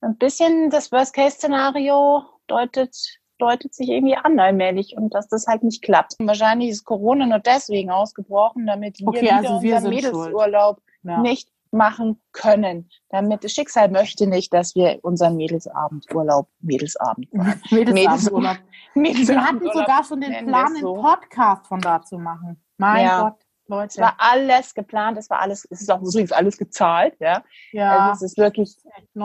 ein 0.01 0.17
bisschen 0.17 0.69
das 0.69 0.91
Worst-Case-Szenario 0.91 2.23
deutet 2.47 2.95
deutet 3.39 3.73
sich 3.73 3.89
irgendwie 3.89 4.15
an 4.15 4.39
allmählich 4.39 4.95
und 4.97 5.13
dass 5.13 5.27
das 5.27 5.45
halt 5.47 5.61
nicht 5.63 5.83
klappt. 5.83 6.15
Und 6.19 6.25
wahrscheinlich 6.27 6.69
ist 6.69 6.85
Corona 6.85 7.25
nur 7.27 7.39
deswegen 7.39 7.91
ausgebrochen, 7.91 8.65
damit 8.65 8.99
wir 8.99 9.07
Okay, 9.07 9.21
wieder 9.21 9.35
also 9.35 9.61
wir 9.61 9.75
unseren 9.75 9.93
Mädelsurlaub 9.93 10.81
Ja. 11.03 11.21
nicht 11.21 11.47
machen 11.72 12.22
können. 12.31 12.89
Damit 13.10 13.44
das 13.44 13.52
Schicksal 13.52 13.89
möchte 13.89 14.27
nicht, 14.27 14.53
dass 14.53 14.76
wir 14.76 14.99
unseren 15.03 15.35
Mädelsabendurlaub, 15.38 16.48
Mädelsabend, 16.61 17.27
Mädelsabendurlaub. 17.72 18.57
Wir 18.94 19.02
Mädelsabendurlaub 19.02 19.76
hatten 19.76 19.80
sogar 19.80 20.03
schon 20.03 20.22
den 20.22 20.31
wir 20.31 20.44
Plan, 20.45 20.65
es 20.65 20.72
einen 20.72 20.81
so. 20.81 20.94
Podcast 20.95 21.68
von 21.68 21.80
da 21.80 22.02
zu 22.02 22.18
machen. 22.18 22.61
Mein 22.77 23.06
Ja. 23.06 23.22
Gott, 23.22 23.35
Es 23.39 23.68
Leute. 23.69 24.02
war 24.02 24.15
alles 24.18 24.73
geplant, 24.73 25.18
es 25.18 25.30
war 25.30 25.39
alles, 25.41 25.68
es 25.69 25.81
ist 25.81 25.91
auch 25.91 26.02
übrigens 26.02 26.31
alles 26.31 26.57
gezahlt, 26.57 27.15
ja. 27.19 27.44
ja, 27.72 28.10
Also 28.10 28.26
es 28.26 28.31
ist 28.31 28.38
wirklich, 28.38 28.76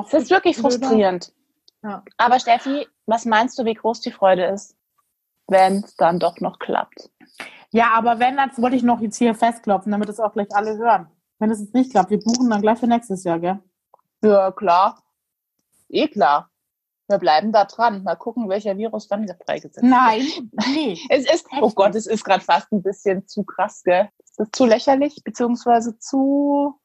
es 0.07 0.13
ist 0.15 0.31
wirklich 0.31 0.57
frustrierend. 0.57 1.33
Ja. 1.83 2.03
Aber 2.17 2.39
Steffi, 2.39 2.87
was 3.07 3.25
meinst 3.25 3.59
du, 3.59 3.65
wie 3.65 3.75
groß 3.75 4.01
die 4.01 4.13
Freude 4.13 4.45
ist, 4.47 4.77
wenn 5.49 5.79
es 5.79 5.97
dann 5.97 6.19
doch 6.19 6.39
noch 6.41 6.59
klappt? 6.59 7.11
Ja, 7.71 7.93
aber 7.95 8.19
wenn, 8.21 8.37
dann 8.37 8.51
wollte 8.59 8.77
ich 8.77 8.83
noch 8.83 9.01
jetzt 9.01 9.17
hier 9.17 9.35
festklopfen, 9.35 9.91
damit 9.91 10.09
das 10.09 10.21
auch 10.21 10.33
gleich 10.33 10.49
alle 10.55 10.77
hören. 10.77 11.09
Wenn 11.43 11.51
es 11.51 11.59
jetzt 11.59 11.75
nicht 11.75 11.91
klappt, 11.91 12.11
wir 12.11 12.21
buchen 12.21 12.49
dann 12.51 12.61
gleich 12.63 12.79
für 12.79 12.87
nächstes 12.87 13.25
Jahr, 13.25 13.41
gell? 13.41 13.59
Ja, 14.23 14.53
klar. 14.53 15.03
Eh 15.89 16.07
klar. 16.07 16.49
Wir 17.09 17.19
bleiben 17.19 17.51
da 17.51 17.65
dran. 17.65 18.05
Mal 18.05 18.15
gucken, 18.15 18.49
welcher 18.49 18.79
Virus 18.79 19.09
dann 19.09 19.23
wieder 19.23 19.35
freigesetzt 19.45 19.79
wird. 19.83 19.87
Nein, 19.87 20.23
nee. 20.73 20.97
Es 21.11 21.29
ist, 21.29 21.49
oh 21.61 21.73
Gott, 21.73 21.97
es 21.97 22.07
ist 22.07 22.23
gerade 22.23 22.45
fast 22.45 22.71
ein 22.71 22.81
bisschen 22.81 23.27
zu 23.27 23.43
krass, 23.43 23.83
gell? 23.83 24.09
Es 24.23 24.39
ist 24.39 24.55
zu 24.55 24.67
lächerlich, 24.67 25.21
beziehungsweise 25.25 25.99
zu, 25.99 26.79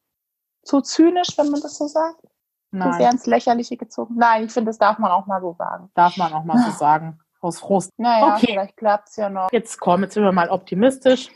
zu 0.64 0.80
zynisch, 0.80 1.38
wenn 1.38 1.50
man 1.52 1.60
das 1.60 1.78
so 1.78 1.86
sagt. 1.86 2.20
Zu 2.22 2.28
sehr 2.72 2.80
Nein, 2.80 3.12
ins 3.12 3.26
Lächerliche 3.26 3.76
gezogen. 3.76 4.16
Nein, 4.18 4.46
ich 4.46 4.50
finde, 4.52 4.70
das 4.70 4.78
darf 4.78 4.98
man 4.98 5.12
auch 5.12 5.26
mal 5.26 5.40
so 5.40 5.54
sagen. 5.56 5.88
darf 5.94 6.16
man 6.16 6.32
auch 6.32 6.42
mal 6.42 6.58
so 6.68 6.70
sagen. 6.76 7.20
Aus 7.40 7.60
Frust. 7.60 7.92
Naja, 7.96 8.34
Okay. 8.34 8.46
vielleicht 8.46 8.76
klappt's 8.76 9.14
ja 9.14 9.30
noch. 9.30 9.52
Jetzt 9.52 9.78
komm, 9.78 10.02
jetzt 10.02 10.14
sind 10.14 10.24
wir 10.24 10.32
mal 10.32 10.50
optimistisch. 10.50 11.30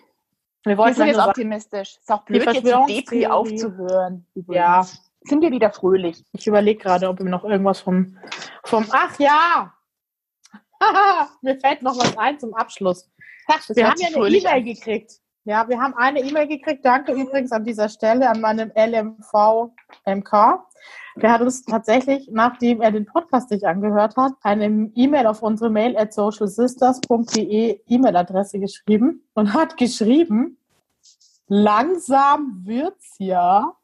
Wir 0.64 0.70
Wir 0.70 0.78
wollten 0.78 0.94
sind 0.94 1.06
jetzt 1.08 1.18
optimistisch. 1.18 1.98
Ist 1.98 2.12
auch 2.12 2.22
blöd, 2.24 2.44
jetzt 2.44 2.64
Depri 2.64 3.26
aufzuhören. 3.26 4.26
übrigens. 4.34 4.56
Ja. 4.56 4.86
Sind 5.24 5.40
wir 5.40 5.50
wieder 5.50 5.70
fröhlich. 5.70 6.24
ich 6.32 6.46
überlege 6.46 6.82
gerade, 6.82 7.08
ob 7.08 7.20
mir 7.20 7.30
noch 7.30 7.44
irgendwas 7.44 7.80
vom, 7.80 8.18
vom, 8.64 8.86
ach 8.90 9.18
ja! 9.18 9.72
mir 11.42 11.58
fällt 11.60 11.82
noch 11.82 11.96
was 11.96 12.16
ein 12.18 12.40
zum 12.40 12.54
Abschluss. 12.54 13.08
Ach, 13.46 13.68
Wir 13.70 13.88
haben 13.88 14.00
ja 14.00 14.08
eine 14.08 14.28
E-Mail 14.28 14.62
gekriegt. 14.64 15.21
Ja, 15.44 15.68
wir 15.68 15.80
haben 15.80 15.94
eine 15.94 16.20
E-Mail 16.20 16.46
gekriegt. 16.46 16.84
Danke 16.84 17.12
übrigens 17.12 17.50
an 17.50 17.64
dieser 17.64 17.88
Stelle 17.88 18.30
an 18.30 18.40
meinem 18.40 18.70
LMV 18.76 19.72
MK. 20.06 20.64
Der 21.16 21.32
hat 21.32 21.40
uns 21.40 21.64
tatsächlich, 21.64 22.28
nachdem 22.30 22.80
er 22.80 22.92
den 22.92 23.06
Podcast 23.06 23.48
sich 23.48 23.66
angehört 23.66 24.16
hat, 24.16 24.34
eine 24.42 24.90
E-Mail 24.94 25.26
auf 25.26 25.42
unsere 25.42 25.68
mail 25.68 25.96
at 25.96 26.12
socialsisters.de 26.12 27.80
E-Mail-Adresse 27.86 28.60
geschrieben 28.60 29.26
und 29.34 29.52
hat 29.52 29.76
geschrieben, 29.76 30.58
langsam 31.48 32.62
wird's 32.64 33.16
ja. 33.18 33.76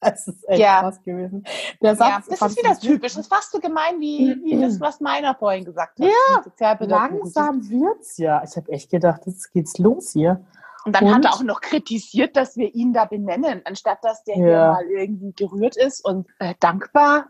Das 0.02 0.26
ist 0.26 0.48
echt 0.48 0.60
Ja. 0.60 0.80
krass 0.80 1.02
gewesen. 1.02 1.44
Der 1.82 1.94
Satz 1.94 2.08
Ja, 2.08 2.36
das 2.38 2.52
ist 2.52 2.58
wieder 2.58 2.78
typisch. 2.78 3.14
Das 3.14 3.26
fast 3.26 3.52
so 3.52 3.60
gemein 3.60 4.00
wie, 4.00 4.34
wie 4.42 4.58
das, 4.60 4.80
was 4.80 5.00
meiner 5.00 5.34
vorhin 5.34 5.64
gesagt 5.64 6.00
hat. 6.00 6.08
Ja. 6.08 6.76
Langsam 6.86 7.68
wird's 7.68 8.16
ja. 8.16 8.42
Ich 8.44 8.56
habe 8.56 8.70
echt 8.72 8.90
gedacht, 8.90 9.22
jetzt 9.26 9.52
geht's 9.52 9.76
los 9.78 10.12
hier. 10.12 10.44
Und 10.86 10.96
dann 10.96 11.04
Und? 11.04 11.14
hat 11.16 11.24
er 11.26 11.34
auch 11.34 11.42
noch 11.42 11.60
kritisiert, 11.60 12.36
dass 12.36 12.56
wir 12.56 12.74
ihn 12.74 12.94
da 12.94 13.04
benennen, 13.04 13.60
anstatt 13.66 14.02
dass 14.02 14.24
der 14.24 14.36
hier 14.36 14.48
Ja. 14.48 14.72
mal 14.72 14.84
irgendwie 14.86 15.32
gerührt 15.32 15.76
ist 15.76 16.02
und 16.02 16.26
äh, 16.38 16.54
dankbar, 16.60 17.26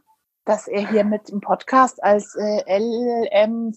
dass 0.51 0.67
er 0.67 0.91
hier 0.91 1.05
mit 1.05 1.29
dem 1.29 1.41
Podcast 1.41 2.03
als 2.03 2.35
äh, 2.35 2.65
LMVMK. 2.67 3.71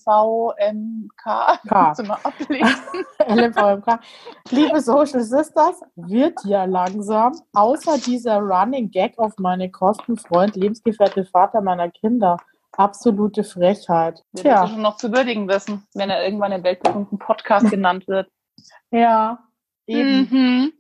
LMVMK. 3.27 3.99
Liebe 4.49 4.81
Social 4.81 5.21
Sisters, 5.21 5.81
wird 5.95 6.39
ja 6.45 6.65
langsam, 6.65 7.33
außer 7.53 7.99
dieser 7.99 8.39
Running 8.39 8.89
Gag 8.89 9.19
auf 9.19 9.33
meine 9.37 9.69
Kosten, 9.69 10.17
Freund, 10.17 10.55
Lebensgefährte, 10.55 11.25
Vater 11.25 11.61
meiner 11.61 11.91
Kinder. 11.91 12.37
Absolute 12.71 13.43
Frechheit. 13.43 14.23
Wird 14.31 14.43
Tja, 14.43 14.65
schon 14.65 14.81
noch 14.81 14.97
zu 14.97 15.13
würdigen 15.13 15.47
wissen, 15.47 15.85
wenn 15.93 16.09
er 16.09 16.25
irgendwann 16.25 16.53
im 16.53 16.63
weltberühmten 16.63 17.19
Podcast 17.19 17.69
genannt 17.69 18.07
wird. 18.07 18.31
ja, 18.89 19.37
eben. 19.85 20.73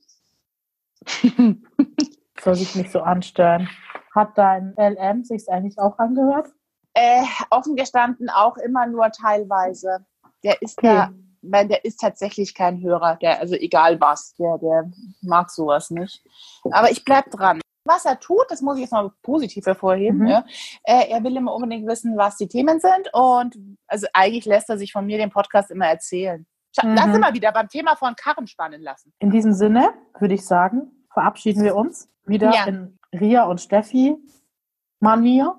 Mhm. 1.21 1.63
Soll 2.41 2.55
sich 2.55 2.73
nicht 2.73 2.91
so 2.91 3.01
anstellen. 3.01 3.69
Hat 4.13 4.37
dein 4.37 4.73
LM 4.77 5.23
sich's 5.23 5.47
eigentlich 5.47 5.77
auch 5.79 5.97
angehört? 5.97 6.49
Äh, 6.93 7.23
offen 7.49 7.75
gestanden 7.75 8.29
auch 8.29 8.57
immer 8.57 8.85
nur 8.87 9.09
teilweise. 9.11 10.05
Der 10.43 10.61
ist 10.61 10.77
Okay. 10.77 10.87
da, 10.95 11.11
weil 11.41 11.67
der 11.67 11.83
ist 11.85 11.97
tatsächlich 11.99 12.53
kein 12.53 12.81
Hörer, 12.81 13.15
der, 13.17 13.39
also 13.39 13.55
egal 13.55 13.99
was, 13.99 14.35
der, 14.35 14.57
der 14.59 14.91
mag 15.21 15.49
sowas 15.49 15.89
nicht. 15.89 16.23
Aber 16.71 16.91
ich 16.91 17.03
bleib 17.03 17.31
dran. 17.31 17.59
Was 17.85 18.05
er 18.05 18.17
tut, 18.19 18.45
das 18.49 18.61
muss 18.61 18.75
ich 18.77 18.83
jetzt 18.83 18.91
mal 18.93 19.11
positiv 19.23 19.65
hervorheben. 19.65 20.19
Mhm. 20.19 20.27
Ja. 20.27 20.45
Äh, 20.83 21.09
er 21.09 21.23
will 21.23 21.35
immer 21.35 21.53
unbedingt 21.53 21.85
wissen, 21.87 22.15
was 22.15 22.37
die 22.37 22.47
Themen 22.47 22.79
sind 22.79 23.09
und 23.13 23.57
also 23.87 24.07
eigentlich 24.13 24.45
lässt 24.45 24.69
er 24.69 24.77
sich 24.77 24.91
von 24.93 25.05
mir 25.05 25.17
den 25.17 25.31
Podcast 25.31 25.69
immer 25.71 25.87
erzählen. 25.87 26.45
Mhm. 26.81 26.95
Lass 26.95 27.15
immer 27.15 27.33
wieder 27.33 27.51
beim 27.51 27.67
Thema 27.67 27.95
von 27.95 28.15
Karren 28.15 28.47
spannen 28.47 28.81
lassen. 28.81 29.11
In 29.19 29.31
diesem 29.31 29.53
Sinne 29.53 29.93
würde 30.19 30.33
ich 30.35 30.45
sagen, 30.45 30.91
verabschieden 31.11 31.63
wir 31.63 31.75
uns 31.75 32.09
wieder 32.25 32.53
Ja. 32.53 32.65
in 32.65 32.97
Ria 33.13 33.45
und 33.45 33.61
Steffi 33.61 34.15
Manier. 34.99 35.55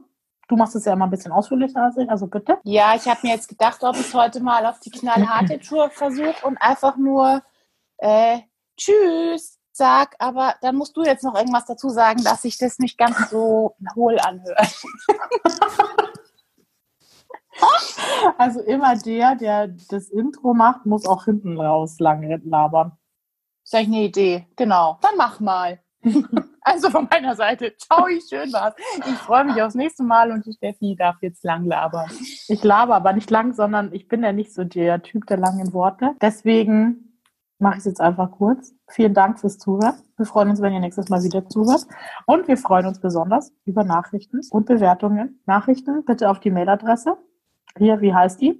Du 0.48 0.56
machst 0.56 0.74
es 0.76 0.85
ja 0.85 0.93
immer 0.93 1.06
ein 1.06 1.10
bisschen 1.10 1.32
ausführlicher 1.32 1.82
als 1.82 1.97
ich, 1.97 2.09
also 2.09 2.26
bitte. 2.26 2.59
Ja, 2.64 2.94
ich 2.94 3.06
habe 3.09 3.20
mir 3.22 3.35
jetzt 3.35 3.48
gedacht, 3.48 3.82
ob 3.82 3.97
ich 3.97 4.12
heute 4.12 4.40
mal 4.40 4.66
auf 4.66 4.78
die 4.81 4.90
knallharte 4.90 5.59
Tour 5.66 5.90
versuche 5.90 6.47
und 6.47 6.59
einfach 6.59 6.97
nur 6.97 7.43
äh, 7.98 8.40
Tschüss 8.76 9.59
sag, 9.76 10.14
aber 10.18 10.55
dann 10.60 10.76
musst 10.76 10.97
du 10.97 11.02
jetzt 11.02 11.24
noch 11.24 11.35
irgendwas 11.35 11.66
dazu 11.66 11.89
sagen, 11.89 12.22
dass 12.22 12.43
sich 12.43 12.59
das 12.59 12.78
nicht 12.78 12.97
ganz 12.97 13.31
so 13.31 13.74
hohl 13.94 14.18
anhört. 14.18 14.82
Also 18.36 18.60
immer 18.60 18.97
der, 18.97 19.36
der 19.36 19.68
das 19.68 20.09
Intro 20.09 20.55
macht, 20.55 20.86
muss 20.86 21.06
auch 21.06 21.24
hinten 21.24 21.59
raus 21.60 22.01
lang 22.01 22.22
labern. 22.44 22.98
Ist 23.62 23.74
eigentlich 23.74 23.97
eine 23.97 24.05
Idee. 24.06 24.47
Genau. 24.56 24.98
Dann 25.02 25.16
mach 25.16 25.39
mal. 25.40 25.81
Also 26.65 26.89
von 26.89 27.07
meiner 27.11 27.36
Seite, 27.36 27.77
ciao, 27.77 28.07
ich 28.07 28.24
schön 28.27 28.51
war's. 28.53 28.74
Ich 29.07 29.19
freue 29.19 29.45
mich 29.45 29.61
aufs 29.61 29.74
nächste 29.74 30.03
Mal 30.03 30.32
und 30.32 30.47
die 30.47 30.55
Steffi 30.55 30.97
darf 30.97 31.16
jetzt 31.20 31.45
lang 31.45 31.66
labern. 31.66 32.11
Ich 32.49 32.65
laber 32.65 32.97
aber 32.97 33.12
nicht 33.12 33.31
lang, 33.31 33.53
sondern 33.53 33.93
ich 33.93 34.09
bin 34.09 34.23
ja 34.23 34.32
nicht 34.32 34.53
so 34.55 34.65
der 34.65 35.03
Typ 35.03 35.27
der 35.27 35.36
langen 35.36 35.74
Worte. 35.74 36.16
Deswegen 36.23 37.20
mache 37.59 37.74
ich 37.74 37.78
es 37.81 37.85
jetzt 37.85 38.01
einfach 38.01 38.31
kurz. 38.31 38.73
Vielen 38.89 39.12
Dank 39.12 39.41
fürs 39.41 39.59
Zuhören. 39.59 39.95
Wir 40.16 40.24
freuen 40.24 40.49
uns, 40.49 40.62
wenn 40.62 40.73
ihr 40.73 40.81
nächstes 40.81 41.11
Mal 41.11 41.23
wieder 41.23 41.47
zuhört. 41.49 41.86
Und 42.24 42.49
wir 42.49 42.57
freuen 42.57 42.86
uns 42.86 42.99
besonders 42.99 43.53
über 43.66 43.85
Nachrichten 43.85 44.41
und 44.51 44.65
Bewertungen. 44.65 45.41
Nachrichten 45.45 46.05
bitte 46.05 46.31
auf 46.31 46.41
die 46.41 46.51
Mailadresse. 46.51 47.19
Hier, 47.77 48.01
wie 48.01 48.15
heißt 48.15 48.41
die? 48.41 48.59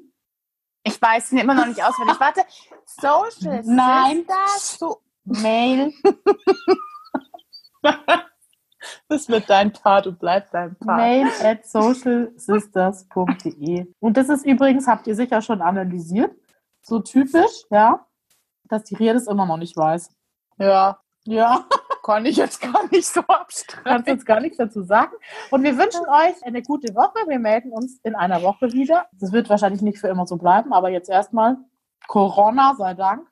Ich 0.83 1.01
weiß 1.01 1.31
sie 1.31 1.41
immer 1.41 1.55
noch 1.55 1.67
nicht 1.67 1.83
auswendig. 1.83 2.21
Warte. 2.21 2.43
Social 2.85 3.63
Nein. 3.65 4.27
Sisters 4.27 4.79
zu 4.79 4.97
Mail. 5.25 5.93
Das 9.09 9.29
wird 9.29 9.49
dein 9.49 9.73
Part 9.73 10.07
und 10.07 10.19
bleibt 10.19 10.53
dein 10.53 10.77
Part. 10.77 10.99
Mail 10.99 11.27
at 11.43 11.67
socialsisters.de. 11.67 13.87
Und 13.99 14.17
das 14.19 14.29
ist 14.29 14.45
übrigens, 14.45 14.87
habt 14.87 15.07
ihr 15.07 15.15
sicher 15.15 15.41
schon 15.41 15.63
analysiert, 15.63 16.37
so 16.83 17.01
typisch, 17.01 17.65
ja, 17.71 18.07
dass 18.65 18.85
die 18.85 18.95
Ria 18.95 19.15
das 19.15 19.27
immer 19.27 19.47
noch 19.47 19.57
nicht 19.57 19.75
weiß. 19.77 20.15
Ja, 20.59 20.99
Ja, 21.25 21.65
kann 22.05 22.27
ich 22.27 22.37
jetzt 22.37 22.61
gar 22.61 22.87
nicht 22.91 23.07
so 23.07 23.23
kannst 23.23 23.75
abstreiten. 23.75 24.13
uns 24.13 24.27
gar 24.27 24.41
nichts 24.41 24.59
dazu 24.59 24.83
sagen. 24.83 25.15
Und 25.51 25.63
wir 25.63 25.79
wünschen 25.79 26.07
euch 26.07 26.45
eine 26.45 26.61
gute 26.63 26.95
Woche. 26.95 27.27
Wir 27.27 27.39
melden 27.39 27.73
uns 27.73 27.99
in 28.03 28.15
einer 28.15 28.43
Woche 28.43 28.71
wieder. 28.73 29.07
Das 29.13 29.33
wird 29.33 29.49
wahrscheinlich 29.49 29.81
nicht 29.81 29.99
für 29.99 30.09
immer 30.09 30.27
so 30.27 30.37
bleiben, 30.37 30.75
aber 30.75 30.91
jetzt 30.91 31.09
erstmal 31.09 31.57
Corona 32.07 32.75
sei 32.77 32.93
Dank. 32.93 33.27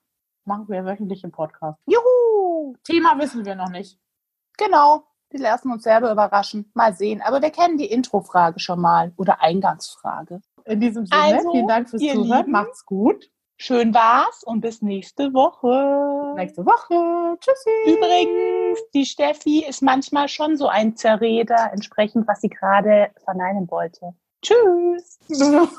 Machen 0.44 0.66
wir 0.68 0.86
wöchentlich 0.86 1.22
im 1.24 1.30
Podcast. 1.30 1.78
Juhu! 1.86 2.74
Thema 2.84 3.18
wissen 3.18 3.44
wir 3.44 3.54
noch 3.54 3.68
nicht. 3.68 3.98
Genau. 4.58 5.04
Wir 5.30 5.40
lassen 5.40 5.72
uns 5.72 5.84
selber 5.84 6.12
überraschen. 6.12 6.70
Mal 6.74 6.94
sehen. 6.94 7.22
Aber 7.22 7.40
wir 7.40 7.50
kennen 7.50 7.78
die 7.78 7.90
Introfrage 7.90 8.60
schon 8.60 8.80
mal 8.80 9.12
oder 9.16 9.40
Eingangsfrage. 9.40 10.42
In 10.64 10.80
diesem 10.80 11.06
Sinne, 11.06 11.20
Also, 11.22 11.52
vielen 11.52 11.68
Dank 11.68 11.88
fürs 11.88 12.02
Zuhören. 12.02 12.22
Lieben. 12.24 12.50
Macht's 12.52 12.84
gut. 12.84 13.30
Schön 13.56 13.94
war's 13.94 14.42
und 14.42 14.60
bis 14.60 14.82
nächste 14.82 15.32
Woche. 15.32 16.34
Nächste 16.36 16.66
Woche. 16.66 17.38
Tschüssi. 17.38 17.96
Übrigens, 17.96 18.80
die 18.92 19.06
Steffi 19.06 19.64
ist 19.64 19.82
manchmal 19.82 20.28
schon 20.28 20.56
so 20.56 20.66
ein 20.66 20.96
Zerreder, 20.96 21.70
entsprechend, 21.72 22.26
was 22.26 22.40
sie 22.40 22.48
gerade 22.48 23.10
verneinen 23.24 23.70
wollte. 23.70 24.14
Tschüss. 24.42 25.18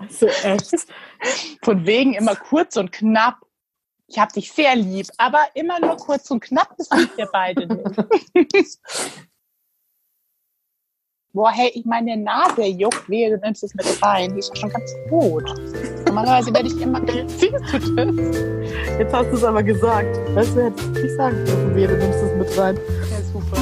Also 0.00 0.26
echt. 0.26 0.86
Von 1.62 1.86
wegen 1.86 2.14
immer 2.14 2.34
kurz 2.34 2.76
und 2.76 2.90
knapp. 2.90 3.38
Ich 4.12 4.18
hab 4.18 4.30
dich 4.30 4.52
sehr 4.52 4.76
lieb, 4.76 5.06
aber 5.16 5.40
immer 5.54 5.80
nur 5.80 5.96
kurz 5.96 6.30
und 6.30 6.40
knapp, 6.40 6.76
das 6.76 6.88
sind 6.88 7.16
wir 7.16 7.26
beide 7.32 7.66
nicht. 7.66 8.78
boah, 11.32 11.50
hey, 11.50 11.70
ich 11.72 11.86
meine 11.86 12.18
Nase 12.18 12.66
juckt, 12.66 13.08
wehe, 13.08 13.30
du 13.30 13.38
nimmst 13.38 13.64
es 13.64 13.74
mit 13.74 13.86
rein. 14.02 14.34
Die 14.34 14.40
ist 14.40 14.54
schon 14.58 14.68
ganz 14.68 14.94
gut. 15.08 15.44
Normalerweise 16.04 16.52
werde 16.52 16.68
ich 16.68 16.78
immer, 16.78 17.00
siehst 17.26 17.54
du 17.72 17.96
das? 17.96 18.98
Jetzt 18.98 19.14
hast 19.14 19.30
du 19.30 19.36
es 19.36 19.44
aber 19.44 19.62
gesagt. 19.62 20.14
Weißt 20.34 20.56
du, 20.56 20.64
hättest 20.64 20.90
nicht 20.90 21.16
sagen 21.16 21.44
dürfen, 21.46 21.74
wehe, 21.74 21.88
du 21.88 21.96
nimmst 21.96 22.18
es 22.18 22.34
mit 22.34 22.58
rein. 22.58 22.76
Ja, 23.10 23.22
super. 23.32 23.56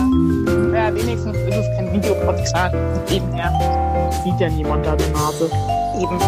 Ja, 0.77 0.93
wenigstens 0.93 1.36
ist 1.36 1.55
es 1.55 1.66
kein 1.77 1.93
Videopodcast 1.93 2.74
nebenher. 3.09 4.10
Sieht 4.24 4.40
ja 4.40 4.48
niemand 4.48 4.85
da 4.85 4.97
die 4.97 5.10
Nase. 5.12 5.48
Eben. 6.01 6.18